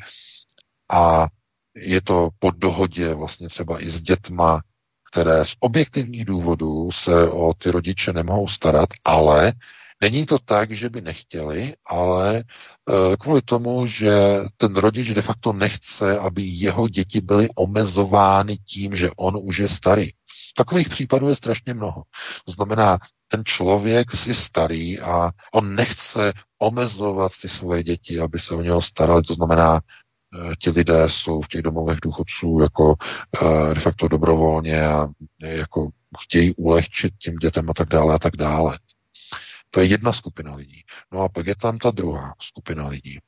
A 0.92 1.26
je 1.74 2.00
to 2.00 2.28
po 2.38 2.50
dohodě 2.50 3.14
vlastně 3.14 3.48
třeba 3.48 3.82
i 3.82 3.90
s 3.90 4.02
dětma, 4.02 4.60
které 5.10 5.44
z 5.44 5.56
objektivních 5.60 6.24
důvodů 6.24 6.92
se 6.92 7.30
o 7.30 7.54
ty 7.54 7.70
rodiče 7.70 8.12
nemohou 8.12 8.48
starat, 8.48 8.88
ale 9.04 9.52
Není 10.02 10.26
to 10.26 10.38
tak, 10.38 10.72
že 10.72 10.88
by 10.88 11.00
nechtěli, 11.00 11.74
ale 11.86 12.38
e, 12.38 12.44
kvůli 13.16 13.42
tomu, 13.42 13.86
že 13.86 14.12
ten 14.56 14.76
rodič 14.76 15.08
de 15.08 15.22
facto 15.22 15.52
nechce, 15.52 16.18
aby 16.18 16.42
jeho 16.42 16.88
děti 16.88 17.20
byly 17.20 17.48
omezovány 17.56 18.56
tím, 18.56 18.96
že 18.96 19.10
on 19.16 19.38
už 19.42 19.58
je 19.58 19.68
starý. 19.68 20.10
Takových 20.56 20.88
případů 20.88 21.28
je 21.28 21.36
strašně 21.36 21.74
mnoho. 21.74 22.02
To 22.44 22.52
znamená, 22.52 22.98
ten 23.28 23.44
člověk 23.44 24.08
je 24.26 24.34
starý 24.34 25.00
a 25.00 25.30
on 25.54 25.74
nechce 25.74 26.32
omezovat 26.58 27.32
ty 27.42 27.48
svoje 27.48 27.82
děti, 27.82 28.20
aby 28.20 28.38
se 28.38 28.54
o 28.54 28.62
něho 28.62 28.82
starali. 28.82 29.22
To 29.22 29.34
znamená, 29.34 29.80
ti 30.58 30.70
lidé 30.70 31.08
jsou 31.08 31.40
v 31.40 31.48
těch 31.48 31.62
domovech 31.62 31.98
důchodců 32.02 32.58
jako 32.62 32.94
eh, 33.42 33.74
de 33.74 33.80
facto 33.80 34.08
dobrovolně 34.08 34.86
a 34.86 35.08
jako 35.40 35.90
chtějí 36.20 36.54
ulehčit 36.54 37.14
těm 37.18 37.36
dětem 37.36 37.70
a 37.70 37.74
tak 37.74 37.88
dále 37.88 38.14
a 38.14 38.18
tak 38.18 38.36
dále. 38.36 38.78
To 39.70 39.80
je 39.80 39.86
jedna 39.86 40.12
skupina 40.12 40.54
lidí. 40.54 40.84
No 41.12 41.20
a 41.20 41.28
pak 41.28 41.46
je 41.46 41.56
tam 41.56 41.78
ta 41.78 41.90
druhá 41.90 42.34
skupina 42.42 42.88
lidí. 42.88 43.18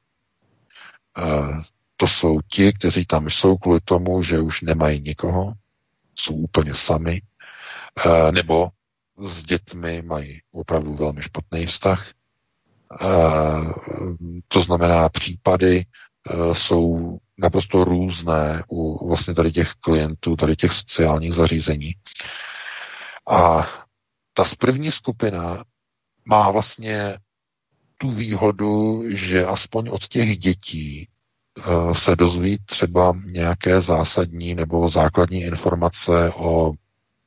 Eh, 1.19 1.61
to 1.97 2.07
jsou 2.07 2.41
ti, 2.49 2.73
kteří 2.73 3.07
tam 3.07 3.31
jsou 3.31 3.57
kvůli 3.57 3.81
tomu, 3.81 4.23
že 4.23 4.41
už 4.41 4.63
nemají 4.63 5.01
nikoho, 5.01 5.53
jsou 6.15 6.35
úplně 6.35 6.75
sami, 6.75 7.23
eh, 8.07 8.33
nebo 8.33 8.69
s 9.17 9.43
dětmi 9.43 10.03
mají 10.03 10.41
opravdu 10.53 10.95
velmi 10.95 11.23
špatný 11.23 11.67
vztah. 11.67 12.11
Eh, 13.01 13.07
to 14.49 14.63
znamená, 14.63 15.09
případy 15.09 15.81
eh, 15.81 15.85
jsou 16.53 17.19
naprosto 17.39 17.85
různé 17.85 18.63
u 18.71 19.09
vlastně 19.09 19.35
tady 19.35 19.53
těch 19.53 19.73
klientů, 19.81 20.37
tady 20.37 20.57
těch 20.57 20.73
sociálních 20.73 21.35
zařízení. 21.35 21.93
A 23.31 23.69
ta 24.33 24.45
první 24.59 24.91
skupina 24.91 25.65
má 26.25 26.51
vlastně 26.51 27.19
tu 27.99 28.11
výhodu, 28.11 29.03
že 29.09 29.47
aspoň 29.47 29.89
od 29.89 30.09
těch 30.09 30.39
dětí 30.39 31.09
eh, 31.59 31.95
se 31.95 32.17
dozví 32.17 32.59
třeba 32.67 33.13
nějaké 33.25 33.81
zásadní 33.81 34.55
nebo 34.55 34.89
základní 34.89 35.41
informace 35.43 36.33
o 36.37 36.73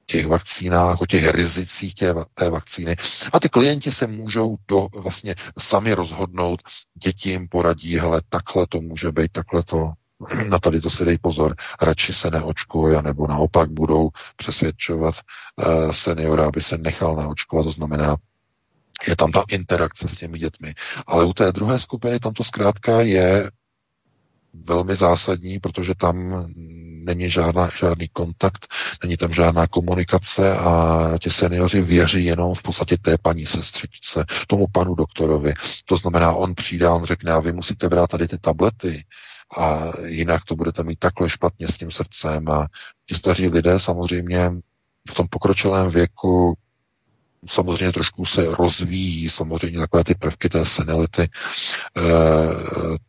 těch 0.05 0.27
vakcínách, 0.27 1.01
o 1.01 1.05
těch 1.05 1.29
rizicích 1.29 1.93
tě, 1.93 2.13
té 2.33 2.49
vakcíny. 2.49 2.95
A 3.33 3.39
ty 3.39 3.49
klienti 3.49 3.91
se 3.91 4.07
můžou 4.07 4.55
to 4.65 4.87
vlastně 4.97 5.35
sami 5.59 5.93
rozhodnout, 5.93 6.61
děti 7.03 7.29
jim 7.29 7.47
poradí, 7.47 7.99
hele, 7.99 8.21
takhle 8.29 8.67
to 8.67 8.81
může 8.81 9.11
být, 9.11 9.31
takhle 9.31 9.63
to, 9.63 9.93
na 10.49 10.59
tady 10.59 10.81
to 10.81 10.89
si 10.89 11.05
dej 11.05 11.17
pozor, 11.17 11.55
radši 11.81 12.13
se 12.13 12.31
neočkuj, 12.31 12.97
nebo 13.01 13.27
naopak 13.27 13.69
budou 13.69 14.09
přesvědčovat 14.35 15.15
uh, 15.15 15.91
seniora, 15.91 16.47
aby 16.47 16.61
se 16.61 16.77
nechal 16.77 17.15
naočkovat, 17.15 17.65
to 17.65 17.71
znamená, 17.71 18.17
je 19.07 19.15
tam 19.15 19.31
ta 19.31 19.43
interakce 19.49 20.07
s 20.07 20.15
těmi 20.15 20.39
dětmi. 20.39 20.73
Ale 21.07 21.25
u 21.25 21.33
té 21.33 21.51
druhé 21.51 21.79
skupiny 21.79 22.19
tam 22.19 22.33
to 22.33 22.43
zkrátka 22.43 23.01
je 23.01 23.51
velmi 24.63 24.95
zásadní, 24.95 25.59
protože 25.59 25.95
tam 25.95 26.47
není 27.05 27.29
žádná, 27.29 27.69
žádný 27.79 28.07
kontakt, 28.07 28.67
není 29.03 29.17
tam 29.17 29.33
žádná 29.33 29.67
komunikace 29.67 30.57
a 30.57 31.01
ti 31.21 31.29
seniori 31.29 31.81
věří 31.81 32.25
jenom 32.25 32.55
v 32.55 32.61
podstatě 32.61 32.97
té 32.97 33.17
paní 33.17 33.45
sestřičce, 33.45 34.25
tomu 34.47 34.67
panu 34.71 34.95
doktorovi. 34.95 35.53
To 35.85 35.97
znamená, 35.97 36.31
on 36.33 36.55
přijde 36.55 36.85
a 36.87 36.93
on 36.93 37.03
řekne, 37.03 37.31
a 37.31 37.39
vy 37.39 37.51
musíte 37.51 37.89
brát 37.89 38.09
tady 38.09 38.27
ty 38.27 38.37
tablety 38.37 39.05
a 39.57 39.91
jinak 40.05 40.43
to 40.45 40.55
budete 40.55 40.83
mít 40.83 40.99
takhle 40.99 41.29
špatně 41.29 41.67
s 41.67 41.77
tím 41.77 41.91
srdcem 41.91 42.49
a 42.49 42.67
ti 43.05 43.15
staří 43.15 43.47
lidé 43.47 43.79
samozřejmě 43.79 44.51
v 45.09 45.13
tom 45.13 45.27
pokročilém 45.29 45.89
věku 45.89 46.57
samozřejmě 47.47 47.91
trošku 47.91 48.25
se 48.25 48.55
rozvíjí, 48.55 49.29
samozřejmě 49.29 49.79
takové 49.79 50.03
ty 50.03 50.15
prvky 50.15 50.49
té 50.49 50.65
senility. 50.65 51.21
E, 51.21 51.29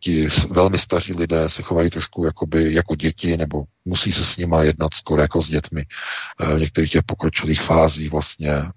ti 0.01 0.29
velmi 0.51 0.79
staří 0.79 1.13
lidé 1.13 1.51
se 1.51 1.63
chovají 1.63 1.91
trošku 1.91 2.25
jakoby, 2.25 2.75
jako 2.75 2.95
děti, 2.95 3.37
nebo 3.37 3.65
musí 3.85 4.13
se 4.13 4.25
s 4.25 4.37
nima 4.37 4.63
jednat 4.63 4.95
skoro 4.95 5.23
jako 5.23 5.43
s 5.43 5.49
dětmi 5.49 5.87
e, 6.41 6.57
v 6.57 6.61
některých 6.61 6.91
těch 6.91 7.03
pokročilých 7.07 7.63
fázích 7.63 8.11
vlastně 8.11 8.53
e, 8.53 8.71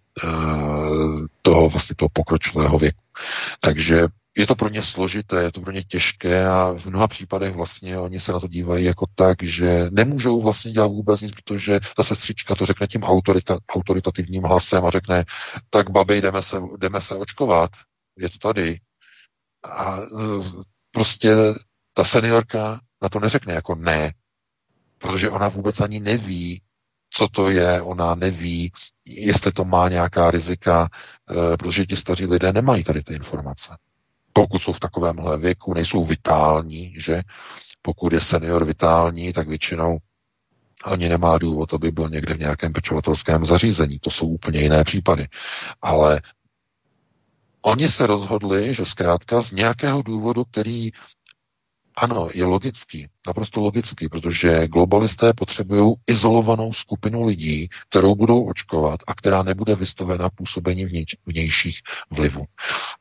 toho 1.42 1.70
vlastně 1.70 1.96
toho 1.96 2.10
pokročilého 2.14 2.80
věku. 2.80 3.02
Takže 3.62 4.08
je 4.40 4.48
to 4.48 4.56
pro 4.56 4.70
ně 4.70 4.82
složité, 4.82 5.42
je 5.44 5.52
to 5.52 5.62
pro 5.62 5.72
ně 5.72 5.84
těžké 5.84 6.48
a 6.48 6.72
v 6.80 6.86
mnoha 6.86 7.08
případech 7.08 7.56
vlastně 7.56 7.98
oni 7.98 8.20
se 8.20 8.32
na 8.32 8.40
to 8.40 8.48
dívají 8.48 8.86
jako 8.86 9.06
tak, 9.16 9.44
že 9.44 9.88
nemůžou 9.90 10.42
vlastně 10.42 10.72
dělat 10.72 10.88
vůbec 10.88 11.22
nic, 11.22 11.32
protože 11.32 11.80
ta 11.96 12.04
sestřička 12.04 12.56
to 12.56 12.66
řekne 12.66 12.88
tím 12.88 13.04
autorita, 13.04 13.58
autoritativním 13.70 14.44
hlasem 14.44 14.86
a 14.86 14.90
řekne, 14.90 15.26
tak 15.70 15.90
babi, 15.90 16.22
jdeme 16.22 16.42
se, 16.42 16.58
jdeme 16.78 17.02
se 17.02 17.16
očkovat, 17.16 17.70
je 18.18 18.30
to 18.30 18.38
tady. 18.38 18.80
A 19.64 19.98
e, 19.98 20.04
prostě 20.92 21.36
ta 21.94 22.04
seniorka 22.04 22.80
na 23.02 23.10
to 23.10 23.20
neřekne 23.20 23.54
jako 23.54 23.76
ne, 23.76 24.14
protože 24.98 25.30
ona 25.30 25.50
vůbec 25.50 25.80
ani 25.80 26.00
neví, 26.00 26.62
co 27.10 27.28
to 27.28 27.50
je, 27.50 27.82
ona 27.82 28.16
neví, 28.16 28.72
jestli 29.06 29.52
to 29.52 29.66
má 29.66 29.90
nějaká 29.90 30.32
rizika, 30.32 30.90
e, 31.54 31.58
protože 31.58 31.86
ti 31.86 31.96
staří 31.96 32.26
lidé 32.26 32.54
nemají 32.54 32.84
tady 32.84 33.04
ty 33.04 33.14
informace 33.14 33.76
pokud 34.34 34.60
jsou 34.62 34.74
v 34.74 34.80
takovémhle 34.80 35.38
věku, 35.38 35.74
nejsou 35.74 36.06
vitální, 36.06 36.94
že 36.98 37.22
pokud 37.82 38.14
je 38.14 38.22
senior 38.22 38.66
vitální, 38.66 39.34
tak 39.34 39.48
většinou 39.48 39.98
ani 40.84 41.10
nemá 41.10 41.38
důvod, 41.38 41.74
aby 41.74 41.92
byl 41.92 42.10
někde 42.10 42.34
v 42.34 42.40
nějakém 42.40 42.74
pečovatelském 42.74 43.46
zařízení. 43.46 44.00
To 44.00 44.12
jsou 44.12 44.28
úplně 44.28 44.60
jiné 44.62 44.84
případy. 44.84 45.28
Ale 45.82 46.22
oni 47.62 47.88
se 47.88 48.08
rozhodli, 48.08 48.74
že 48.74 48.86
zkrátka 48.86 49.42
z 49.42 49.52
nějakého 49.52 50.02
důvodu, 50.02 50.44
který 50.46 50.92
ano, 52.00 52.30
je 52.34 52.46
logický, 52.46 53.08
naprosto 53.28 53.62
logický, 53.62 54.10
protože 54.10 54.68
globalisté 54.68 55.34
potřebují 55.34 55.96
izolovanou 56.08 56.74
skupinu 56.74 57.26
lidí, 57.26 57.70
kterou 57.90 58.16
budou 58.16 58.46
očkovat 58.46 59.00
a 59.08 59.16
která 59.16 59.44
nebude 59.44 59.76
vystavena 59.76 60.30
působení 60.30 60.86
vnějš, 60.86 61.16
vnějších 61.26 61.80
vlivů. 62.12 62.46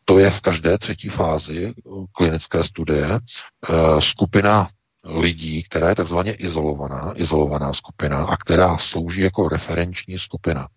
To 0.04 0.18
je 0.18 0.30
v 0.30 0.40
každé 0.40 0.78
třetí 0.78 1.08
fázi 1.08 1.74
klinické 2.12 2.64
studie 2.64 3.06
eh, 3.10 3.72
skupina 4.00 4.68
lidí, 5.04 5.62
která 5.62 5.88
je 5.88 5.94
takzvaně 5.94 6.32
izolovaná, 6.32 7.12
izolovaná 7.16 7.72
skupina 7.72 8.24
a 8.24 8.36
která 8.36 8.78
slouží 8.78 9.20
jako 9.20 9.48
referenční 9.48 10.18
skupina. 10.18 10.68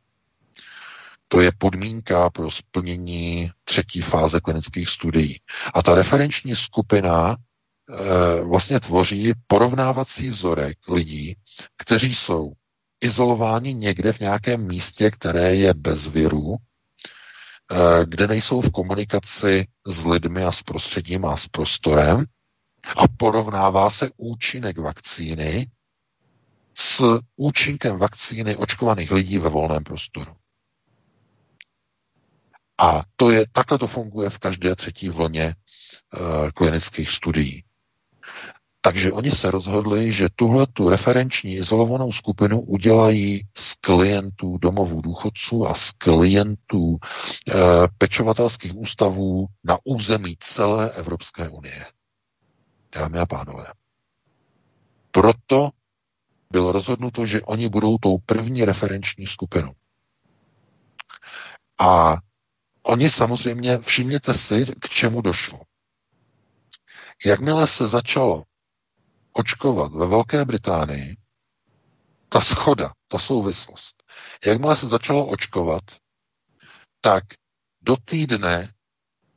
To 1.28 1.42
je 1.42 1.52
podmínka 1.58 2.30
pro 2.30 2.52
splnění 2.52 3.52
třetí 3.64 4.02
fáze 4.02 4.40
klinických 4.40 4.90
studií. 4.90 5.40
A 5.74 5.84
ta 5.84 5.96
referenční 5.96 6.56
skupina 6.56 7.36
Eh, 7.36 7.51
vlastně 8.44 8.80
tvoří 8.80 9.34
porovnávací 9.48 10.30
vzorek 10.30 10.78
lidí, 10.90 11.36
kteří 11.78 12.16
jsou 12.16 12.54
izolováni 13.02 13.74
někde 13.74 14.14
v 14.14 14.20
nějakém 14.20 14.68
místě, 14.68 15.12
které 15.12 15.56
je 15.56 15.74
bez 15.74 16.08
viru, 16.08 16.56
eh, 17.72 18.06
kde 18.06 18.28
nejsou 18.28 18.62
v 18.62 18.72
komunikaci 18.72 19.68
s 19.88 20.06
lidmi 20.06 20.44
a 20.44 20.52
s 20.52 20.64
prostředím 20.64 21.26
a 21.26 21.38
s 21.38 21.48
prostorem 21.48 22.26
a 22.98 23.08
porovnává 23.18 23.90
se 23.90 24.10
účinek 24.18 24.78
vakcíny 24.78 25.72
s 26.74 27.20
účinkem 27.36 27.98
vakcíny 27.98 28.56
očkovaných 28.56 29.12
lidí 29.12 29.38
ve 29.38 29.50
volném 29.50 29.84
prostoru. 29.84 30.36
A 32.80 33.04
to 33.16 33.32
je, 33.32 33.46
takhle 33.52 33.78
to 33.78 33.88
funguje 33.88 34.30
v 34.30 34.38
každé 34.38 34.76
třetí 34.76 35.10
vlně 35.10 35.56
uh, 36.14 36.50
klinických 36.50 37.10
studií. 37.10 37.64
Takže 38.84 39.12
oni 39.12 39.32
se 39.32 39.52
rozhodli, 39.52 40.12
že 40.14 40.30
tuhle 40.36 40.68
tu 40.68 40.90
referenční 40.90 41.56
izolovanou 41.56 42.12
skupinu 42.12 42.62
udělají 42.62 43.48
z 43.58 43.76
klientů 43.76 44.58
domovů 44.58 45.02
důchodců 45.02 45.68
a 45.68 45.74
z 45.74 45.92
klientů 45.92 46.98
e, 46.98 47.54
pečovatelských 47.98 48.76
ústavů 48.76 49.48
na 49.64 49.78
území 49.84 50.38
celé 50.40 50.92
Evropské 50.92 51.50
unie. 51.50 51.86
Dámy 52.96 53.20
a 53.20 53.26
pánové. 53.26 53.66
Proto 55.12 55.70
bylo 56.52 56.72
rozhodnuto, 56.72 57.26
že 57.26 57.42
oni 57.42 57.70
budou 57.70 57.98
tou 57.98 58.18
první 58.18 58.66
referenční 58.66 59.28
skupinou. 59.28 59.74
A 61.80 62.18
oni 62.84 63.10
samozřejmě, 63.10 63.78
všimněte 63.78 64.34
si, 64.34 64.66
k 64.80 64.90
čemu 64.90 65.22
došlo. 65.22 65.60
Jakmile 67.26 67.68
se 67.68 67.88
začalo 67.88 68.44
očkovat 69.34 69.92
ve 69.92 70.08
Velké 70.08 70.46
Británii, 70.46 71.18
ta 72.30 72.42
schoda, 72.42 72.94
ta 73.08 73.18
souvislost, 73.18 74.04
jakmile 74.46 74.78
se 74.78 74.88
začalo 74.88 75.26
očkovat, 75.26 75.84
tak 77.02 77.24
do 77.82 77.98
týdne 78.06 78.74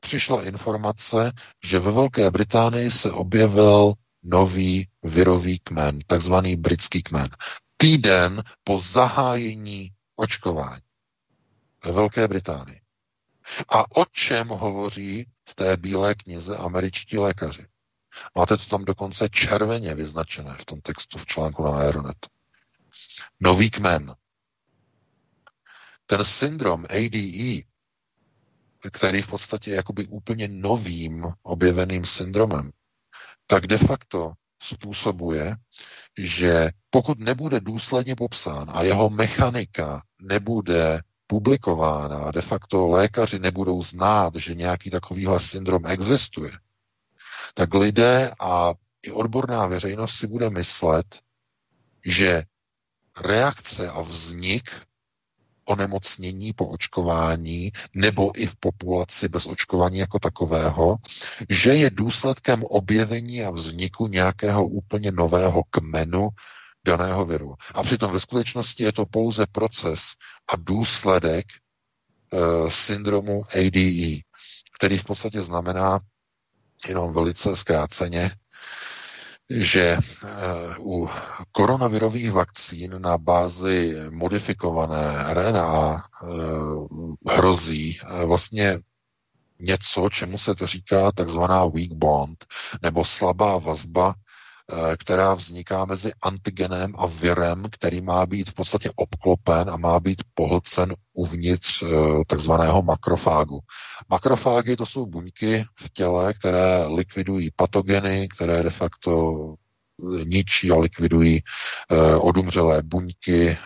přišla 0.01 0.45
informace, 0.45 1.33
že 1.65 1.79
ve 1.79 1.93
Velké 1.93 2.31
Británii 2.31 2.91
se 2.91 3.13
objevil 3.13 3.95
nový 4.23 4.89
virový 5.03 5.59
kmen, 5.59 5.99
takzvaný 6.07 6.57
britský 6.57 7.03
kmen. 7.03 7.29
Týden 7.77 8.43
po 8.65 8.79
zahájení 8.79 9.91
očkování 10.17 10.83
ve 11.85 11.93
Velké 11.93 12.29
Británii. 12.29 12.81
A 13.69 13.97
o 13.97 14.05
čem 14.05 14.49
hovoří 14.49 15.27
v 15.49 15.55
té 15.55 15.77
bílé 15.77 16.15
knize 16.15 16.57
američtí 16.57 17.19
lékaři? 17.19 17.67
Máte 18.35 18.57
to 18.57 18.67
tam 18.67 18.85
dokonce 18.85 19.29
červeně 19.29 19.95
vyznačené 19.95 20.57
v 20.61 20.65
tom 20.65 20.81
textu 20.81 21.19
v 21.19 21.27
článku 21.27 21.65
na 21.65 21.79
Aeronet. 21.79 22.27
Nový 23.41 23.71
kmen. 23.71 24.15
Ten 26.07 26.25
syndrom 26.25 26.85
ADE, 26.91 27.61
který 28.93 29.23
v 29.23 29.27
podstatě 29.27 29.71
je 29.71 29.77
jakoby 29.77 30.07
úplně 30.07 30.49
novým 30.49 31.27
objeveným 31.43 32.05
syndromem, 32.05 32.71
tak 33.47 33.67
de 33.67 33.79
facto 33.79 34.33
způsobuje, 34.63 35.57
že 36.19 36.71
pokud 36.91 37.19
nebude 37.19 37.61
důsledně 37.61 38.17
popsán 38.17 38.71
a 38.73 38.83
jeho 38.83 39.11
mechanika 39.11 40.03
nebude 40.21 41.01
publikována, 41.27 42.31
de 42.31 42.43
facto 42.43 42.89
lékaři 42.89 43.39
nebudou 43.39 43.83
znát, 43.83 44.35
že 44.35 44.55
nějaký 44.55 44.91
takovýhle 44.91 45.41
syndrom 45.41 45.87
existuje, 45.87 46.51
tak 47.55 47.75
lidé 47.75 48.33
a 48.41 48.75
i 49.03 49.13
odborná 49.13 49.67
veřejnost 49.67 50.15
si 50.15 50.27
bude 50.27 50.51
myslet, 50.51 51.07
že 52.05 52.45
reakce 53.21 53.91
a 53.91 54.01
vznik 54.03 54.71
onemocnění 55.65 56.53
po 56.53 56.67
očkování 56.67 57.73
nebo 57.95 58.41
i 58.41 58.47
v 58.47 58.57
populaci 58.57 59.29
bez 59.29 59.47
očkování 59.47 59.99
jako 59.99 60.19
takového, 60.19 60.97
že 61.49 61.75
je 61.75 61.91
důsledkem 61.91 62.65
objevení 62.65 63.45
a 63.45 63.51
vzniku 63.51 64.07
nějakého 64.07 64.67
úplně 64.67 65.13
nového 65.13 65.63
kmenu 65.71 66.29
daného 66.87 67.25
viru. 67.25 67.55
A 67.75 67.83
přitom 67.83 68.13
ve 68.13 68.21
skutečnosti 68.21 68.83
je 68.83 68.93
to 68.93 69.07
pouze 69.07 69.47
proces 69.47 70.01
a 70.53 70.57
důsledek 70.57 71.47
e, 71.53 72.71
syndromu 72.71 73.43
ADE, 73.55 74.21
který 74.77 74.99
v 74.99 75.05
podstatě 75.05 75.43
znamená 75.43 76.01
jenom 76.89 77.13
velice 77.13 77.57
zkráceně, 77.57 78.31
že 79.51 79.99
eh, 79.99 80.29
u 80.79 81.09
koronavirových 81.53 82.33
vakcín 82.33 83.03
na 83.03 83.19
bázi 83.19 83.97
modifikované 84.11 85.35
RNA 85.35 86.05
eh, 86.23 86.27
hrozí 87.35 87.99
eh, 88.03 88.25
vlastně 88.27 88.79
něco, 89.59 90.09
čemu 90.11 90.39
se 90.39 90.55
to 90.55 90.67
říká 90.67 91.13
takzvaná 91.13 91.65
weak 91.67 91.93
bond, 91.93 92.47
nebo 92.83 93.05
slabá 93.05 93.59
vazba 93.59 94.15
která 94.97 95.35
vzniká 95.35 95.85
mezi 95.85 96.13
antigenem 96.23 96.95
a 96.99 97.07
virem, 97.07 97.65
který 97.73 98.01
má 98.01 98.27
být 98.27 98.51
v 98.51 98.55
podstatě 98.55 98.91
obklopen 98.97 99.71
a 99.71 99.77
má 99.77 100.01
být 100.01 100.23
pohlcen 100.35 100.95
uvnitř 101.13 101.83
eh, 101.83 101.87
takzvaného 102.27 102.83
makrofágu. 102.83 103.61
Makrofágy 104.09 104.77
to 104.77 104.87
jsou 104.87 105.07
buňky 105.07 105.65
v 105.79 105.91
těle, 105.93 106.35
které 106.35 106.87
likvidují 106.87 107.51
patogeny, 107.57 108.29
které 108.29 108.63
de 108.63 108.71
facto 108.71 109.35
eh, 109.55 110.25
ničí 110.25 110.71
a 110.71 110.77
likvidují 110.77 111.43
odumřelé 112.21 112.83
buňky, 112.83 113.59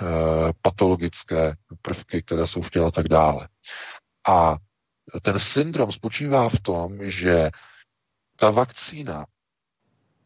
patologické 0.62 1.56
prvky, 1.82 2.22
které 2.22 2.46
jsou 2.46 2.62
v 2.62 2.70
těle 2.70 2.86
a 2.86 2.90
tak 2.90 3.08
dále. 3.08 3.48
A 4.28 4.56
ten 5.22 5.38
syndrom 5.38 5.92
spočívá 5.92 6.48
v 6.48 6.60
tom, 6.60 6.98
že 7.02 7.50
ta 8.36 8.50
vakcína 8.50 9.26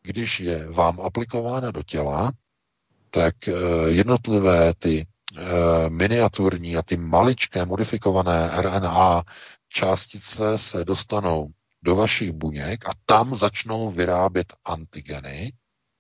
když 0.03 0.41
je 0.41 0.69
vám 0.71 1.01
aplikována 1.01 1.71
do 1.71 1.83
těla, 1.83 2.33
tak 3.11 3.49
eh, 3.49 3.53
jednotlivé 3.87 4.75
ty 4.75 5.07
eh, 5.07 5.41
miniaturní 5.91 6.77
a 6.77 6.83
ty 6.83 6.97
maličké 6.97 7.67
modifikované 7.67 8.51
RNA 8.63 9.23
částice 9.69 10.59
se 10.59 10.85
dostanou 10.85 11.49
do 11.83 11.97
vašich 11.97 12.33
buněk 12.33 12.89
a 12.89 12.93
tam 13.07 13.37
začnou 13.37 13.91
vyrábět 13.91 14.53
antigeny. 14.65 15.53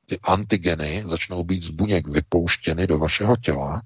Ty 0.06 0.18
antigeny 0.22 1.02
začnou 1.06 1.44
být 1.44 1.62
z 1.62 1.68
buněk 1.70 2.08
vypouštěny 2.08 2.86
do 2.86 2.98
vašeho 2.98 3.36
těla 3.36 3.82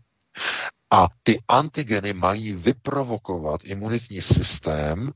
a 0.91 1.09
ty 1.23 1.39
antigeny 1.49 2.13
mají 2.13 2.53
vyprovokovat 2.53 3.61
imunitní 3.65 4.23
systém 4.23 5.09
e, 5.09 5.13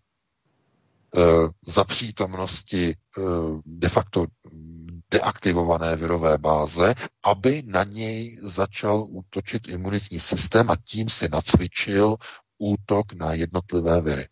za 1.62 1.84
přítomnosti 1.84 2.96
de 3.66 3.88
facto 3.88 4.26
deaktivované 5.10 5.96
virové 5.96 6.38
báze, 6.38 6.94
aby 7.22 7.62
na 7.66 7.84
něj 7.84 8.38
začal 8.42 9.06
útočit 9.08 9.68
imunitní 9.68 10.20
systém 10.20 10.70
a 10.70 10.76
tím 10.84 11.08
si 11.08 11.28
nacvičil 11.28 12.16
útok 12.58 13.12
na 13.12 13.32
jednotlivé 13.32 14.00
viry. 14.00 14.28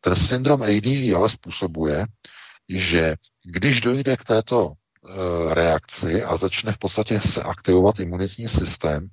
Ten 0.00 0.16
syndrom 0.16 0.62
AD 0.62 0.86
ale 1.16 1.28
způsobuje, 1.28 2.06
že 2.68 3.16
když 3.44 3.80
dojde 3.80 4.16
k 4.16 4.24
této 4.24 4.72
e, 4.72 5.54
reakci 5.54 6.24
a 6.24 6.36
začne 6.36 6.72
v 6.72 6.78
podstatě 6.78 7.20
se 7.20 7.42
aktivovat 7.42 8.00
imunitní 8.00 8.48
systém, 8.48 9.08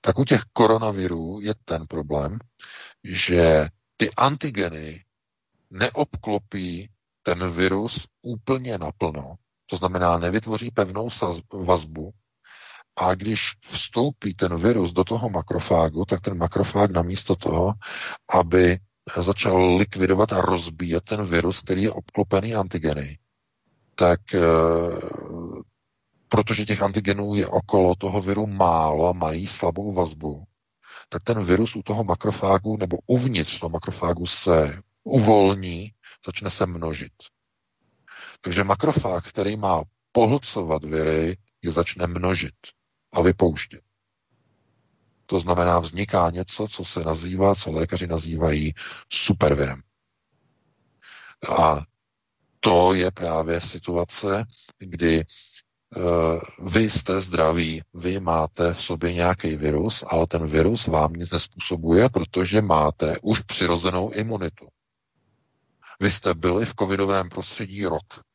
tak 0.00 0.18
u 0.18 0.24
těch 0.24 0.42
koronavirů 0.52 1.40
je 1.42 1.54
ten 1.64 1.86
problém, 1.86 2.38
že 3.04 3.68
ty 3.96 4.10
antigeny 4.14 5.04
neobklopí 5.70 6.90
ten 7.22 7.50
virus 7.50 8.06
úplně 8.22 8.78
naplno 8.78 9.34
to 9.70 9.76
znamená, 9.76 10.18
nevytvoří 10.18 10.70
pevnou 10.70 11.08
vazbu 11.52 12.12
a 12.96 13.14
když 13.14 13.52
vstoupí 13.62 14.34
ten 14.34 14.56
virus 14.56 14.92
do 14.92 15.04
toho 15.04 15.30
makrofágu, 15.30 16.04
tak 16.04 16.20
ten 16.20 16.38
makrofág 16.38 16.90
namísto 16.90 17.36
toho, 17.36 17.74
aby 18.34 18.78
začal 19.16 19.76
likvidovat 19.76 20.32
a 20.32 20.40
rozbíjet 20.40 21.04
ten 21.04 21.24
virus, 21.24 21.60
který 21.60 21.82
je 21.82 21.92
obklopený 21.92 22.54
antigeny, 22.54 23.18
tak 23.94 24.34
e, 24.34 24.40
protože 26.28 26.66
těch 26.66 26.82
antigenů 26.82 27.34
je 27.34 27.46
okolo 27.46 27.94
toho 27.94 28.22
viru 28.22 28.46
málo 28.46 29.08
a 29.08 29.12
mají 29.12 29.46
slabou 29.46 29.92
vazbu, 29.92 30.44
tak 31.08 31.22
ten 31.22 31.44
virus 31.44 31.76
u 31.76 31.82
toho 31.82 32.04
makrofágu 32.04 32.76
nebo 32.76 32.98
uvnitř 33.06 33.58
toho 33.58 33.70
makrofágu 33.70 34.26
se 34.26 34.82
uvolní, 35.04 35.92
začne 36.26 36.50
se 36.50 36.66
množit. 36.66 37.12
Takže 38.40 38.64
makrofág, 38.64 39.28
který 39.28 39.56
má 39.56 39.82
pohlcovat 40.12 40.84
viry, 40.84 41.36
je 41.62 41.72
začne 41.72 42.06
množit 42.06 42.54
a 43.12 43.22
vypouštět. 43.22 43.80
To 45.26 45.40
znamená, 45.40 45.78
vzniká 45.78 46.30
něco, 46.30 46.68
co 46.68 46.84
se 46.84 47.00
nazývá, 47.00 47.54
co 47.54 47.70
lékaři 47.70 48.06
nazývají 48.06 48.74
supervirem. 49.12 49.82
A 51.58 51.82
to 52.60 52.94
je 52.94 53.10
právě 53.10 53.60
situace, 53.60 54.44
kdy 54.78 55.24
uh, 55.96 56.68
vy 56.72 56.90
jste 56.90 57.20
zdraví, 57.20 57.82
vy 57.94 58.20
máte 58.20 58.74
v 58.74 58.82
sobě 58.82 59.12
nějaký 59.12 59.56
virus, 59.56 60.04
ale 60.06 60.26
ten 60.26 60.46
virus 60.46 60.86
vám 60.86 61.12
nic 61.12 61.30
nespůsobuje, 61.30 62.08
protože 62.08 62.62
máte 62.62 63.16
už 63.22 63.42
přirozenou 63.42 64.10
imunitu. 64.10 64.68
Vy 66.00 66.10
jste 66.10 66.34
byli 66.34 66.66
v 66.66 66.74
covidovém 66.74 67.28
prostředí 67.28 67.86
rok. 67.86 68.27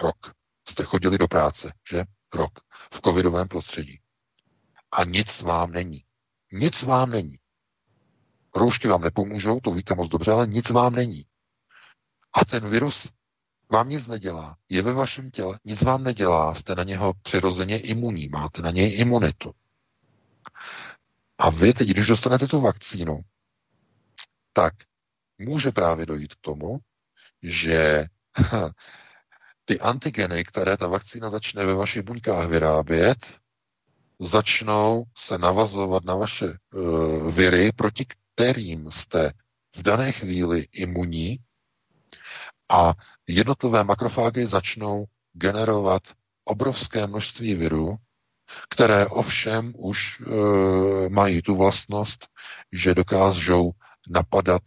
Rok. 0.00 0.32
Jste 0.68 0.84
chodili 0.84 1.18
do 1.18 1.28
práce, 1.28 1.72
že? 1.90 2.04
Rok. 2.34 2.60
V 2.94 3.00
covidovém 3.00 3.48
prostředí. 3.48 4.00
A 4.92 5.04
nic 5.04 5.42
vám 5.42 5.72
není. 5.72 6.04
Nic 6.52 6.82
vám 6.82 7.10
není. 7.10 7.38
Roušky 8.54 8.88
vám 8.88 9.00
nepomůžou, 9.00 9.60
to 9.60 9.70
víte 9.70 9.94
moc 9.94 10.08
dobře, 10.08 10.32
ale 10.32 10.46
nic 10.46 10.70
vám 10.70 10.94
není. 10.94 11.26
A 12.32 12.44
ten 12.44 12.70
virus 12.70 13.12
vám 13.72 13.88
nic 13.88 14.06
nedělá. 14.06 14.56
Je 14.68 14.82
ve 14.82 14.92
vašem 14.92 15.30
těle, 15.30 15.58
nic 15.64 15.82
vám 15.82 16.04
nedělá, 16.04 16.54
jste 16.54 16.74
na 16.74 16.82
něho 16.82 17.12
přirozeně 17.22 17.80
imunní, 17.80 18.28
máte 18.28 18.62
na 18.62 18.70
něj 18.70 19.00
imunitu. 19.00 19.52
A 21.38 21.50
vy 21.50 21.74
teď, 21.74 21.88
když 21.88 22.06
dostanete 22.06 22.46
tu 22.46 22.60
vakcínu, 22.60 23.20
tak 24.52 24.74
může 25.38 25.70
právě 25.70 26.06
dojít 26.06 26.34
k 26.34 26.40
tomu, 26.40 26.78
že 27.42 28.06
ty 29.64 29.80
antigeny, 29.80 30.44
které 30.44 30.76
ta 30.76 30.86
vakcína 30.86 31.30
začne 31.30 31.66
ve 31.66 31.74
vašich 31.74 32.02
buňkách 32.02 32.48
vyrábět, 32.48 33.34
začnou 34.18 35.04
se 35.16 35.38
navazovat 35.38 36.04
na 36.04 36.14
vaše 36.14 36.46
uh, 36.46 37.32
viry, 37.34 37.72
proti 37.72 38.06
kterým 38.34 38.90
jste 38.90 39.32
v 39.76 39.82
dané 39.82 40.12
chvíli 40.12 40.66
imunní 40.72 41.38
a 42.70 42.92
jednotlivé 43.26 43.84
makrofágy 43.84 44.46
začnou 44.46 45.04
generovat 45.32 46.02
obrovské 46.44 47.06
množství 47.06 47.54
virů, 47.54 47.96
které 48.68 49.06
ovšem 49.06 49.72
už 49.76 50.20
e, 50.20 51.08
mají 51.08 51.42
tu 51.42 51.56
vlastnost, 51.56 52.26
že 52.72 52.94
dokážou 52.94 53.72
napadat 54.08 54.62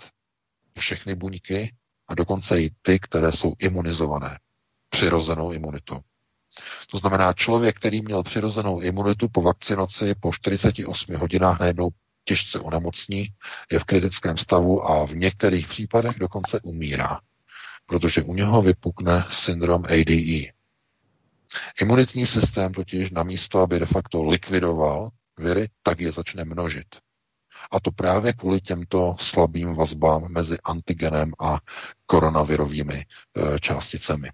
všechny 0.80 1.16
buňky 1.16 1.76
a 2.08 2.16
dokonce 2.16 2.62
i 2.62 2.70
ty, 2.82 3.00
které 3.00 3.32
jsou 3.32 3.54
imunizované 3.60 4.40
přirozenou 4.96 5.52
imunitu. 5.52 6.00
To 6.92 6.98
znamená, 6.98 7.34
člověk, 7.34 7.76
který 7.78 8.02
měl 8.02 8.24
přirozenou 8.24 8.80
imunitu 8.82 9.30
po 9.30 9.42
vakcinaci 9.42 10.16
po 10.20 10.34
48 10.34 11.16
hodinách 11.16 11.60
najednou 11.60 11.90
těžce 12.24 12.60
onemocní, 12.60 13.28
je 13.72 13.80
v 13.80 13.84
kritickém 13.84 14.38
stavu 14.38 14.84
a 14.86 15.06
v 15.06 15.16
některých 15.16 15.68
případech 15.68 16.20
dokonce 16.20 16.60
umírá, 16.64 17.20
protože 17.86 18.24
u 18.24 18.34
něho 18.34 18.62
vypukne 18.62 19.26
syndrom 19.30 19.84
ADE. 19.86 20.52
Imunitní 21.82 22.28
systém 22.28 22.74
totiž 22.74 23.12
namísto, 23.12 23.60
aby 23.60 23.80
de 23.80 23.86
facto 23.86 24.24
likvidoval 24.24 25.10
viry, 25.38 25.70
tak 25.84 26.00
je 26.00 26.12
začne 26.12 26.46
množit. 26.46 26.86
A 27.72 27.80
to 27.80 27.92
právě 27.92 28.34
kvůli 28.34 28.62
těmto 28.62 29.16
slabým 29.20 29.74
vazbám 29.74 30.32
mezi 30.32 30.58
antigenem 30.64 31.32
a 31.40 31.60
koronavirovými 32.06 32.96
e, 33.06 33.06
částicemi. 33.60 34.30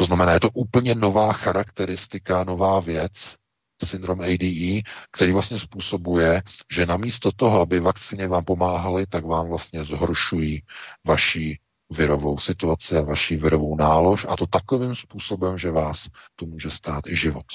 To 0.00 0.04
znamená, 0.04 0.32
je 0.32 0.40
to 0.40 0.50
úplně 0.50 0.94
nová 0.94 1.32
charakteristika, 1.32 2.44
nová 2.44 2.80
věc, 2.80 3.36
syndrom 3.84 4.20
ADE, 4.20 4.80
který 5.10 5.32
vlastně 5.32 5.58
způsobuje, 5.58 6.42
že 6.72 6.86
namísto 6.86 7.32
toho, 7.32 7.60
aby 7.60 7.80
vakcíny 7.80 8.26
vám 8.26 8.44
pomáhaly, 8.44 9.06
tak 9.06 9.24
vám 9.24 9.48
vlastně 9.48 9.84
zhoršují 9.84 10.62
vaši 11.06 11.58
virovou 11.90 12.38
situaci 12.38 12.96
a 12.96 13.02
vaši 13.02 13.36
virovou 13.36 13.76
nálož 13.76 14.26
a 14.28 14.36
to 14.36 14.46
takovým 14.46 14.94
způsobem, 14.94 15.58
že 15.58 15.70
vás 15.70 16.08
tu 16.36 16.46
může 16.46 16.70
stát 16.70 17.06
i 17.06 17.16
život. 17.16 17.46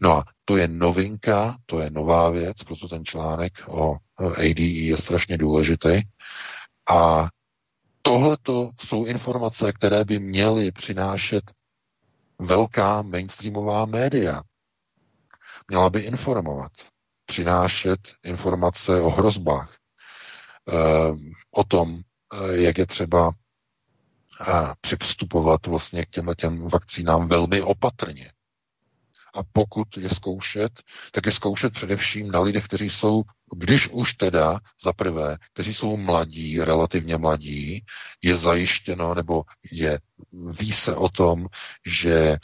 No 0.00 0.12
a 0.12 0.24
to 0.44 0.56
je 0.56 0.68
novinka, 0.68 1.56
to 1.66 1.80
je 1.80 1.90
nová 1.90 2.30
věc, 2.30 2.62
proto 2.62 2.88
ten 2.88 3.04
článek 3.04 3.52
o 3.68 3.96
ADE 4.18 4.62
je 4.62 4.96
strašně 4.96 5.38
důležitý. 5.38 6.00
A 6.90 7.28
Tohle 8.02 8.36
jsou 8.80 9.04
informace, 9.04 9.72
které 9.72 10.04
by 10.04 10.18
měly 10.18 10.72
přinášet 10.72 11.52
velká 12.38 13.02
mainstreamová 13.02 13.84
média. 13.86 14.42
Měla 15.68 15.90
by 15.90 16.00
informovat, 16.00 16.72
přinášet 17.26 18.00
informace 18.22 19.00
o 19.00 19.10
hrozbách, 19.10 19.76
eh, 20.68 20.74
o 21.50 21.64
tom, 21.64 22.00
jak 22.50 22.78
je 22.78 22.86
třeba 22.86 23.32
přistupovat 24.80 25.66
vlastně 25.66 26.06
k 26.06 26.10
těm 26.36 26.68
vakcínám 26.68 27.28
velmi 27.28 27.62
opatrně. 27.62 28.32
A 29.34 29.40
pokud 29.52 29.96
je 29.96 30.10
zkoušet, 30.10 30.72
tak 31.12 31.26
je 31.26 31.32
zkoušet 31.32 31.72
především 31.72 32.30
na 32.30 32.40
lidech, 32.40 32.64
kteří 32.64 32.90
jsou, 32.90 33.22
když 33.56 33.88
už 33.88 34.14
teda 34.14 34.60
za 34.84 34.92
prvé, 34.92 35.38
kteří 35.52 35.74
jsou 35.74 35.96
mladí, 35.96 36.60
relativně 36.60 37.16
mladí, 37.16 37.84
je 38.22 38.36
zajištěno, 38.36 39.14
nebo 39.14 39.42
je, 39.70 39.98
ví 40.32 40.72
se 40.72 40.94
o 40.96 41.08
tom, 41.08 41.46
že 41.86 42.14
e, 42.16 42.38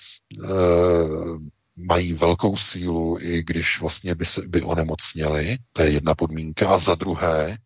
mají 1.77 2.13
velkou 2.13 2.57
sílu, 2.57 3.19
i 3.21 3.43
když 3.43 3.81
vlastně 3.81 4.15
by, 4.15 4.25
se, 4.25 4.43
by 4.49 4.63
onemocněli, 4.63 5.59
to 5.73 5.83
je 5.83 5.91
jedna 5.91 6.15
podmínka, 6.15 6.69
a 6.69 6.79
za 6.79 6.95
druhé, 6.95 7.59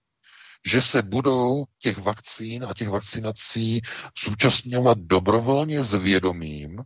že 0.67 0.83
se 0.83 1.03
budou 1.03 1.65
těch 1.79 1.99
vakcín 1.99 2.65
a 2.65 2.75
těch 2.75 2.89
vakcinací 2.89 3.81
zúčastňovat 4.25 4.99
dobrovolně 4.99 5.83
s 5.85 5.95
vědomím, 5.95 6.79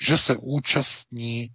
že 0.00 0.18
se 0.18 0.36
účastní 0.36 1.50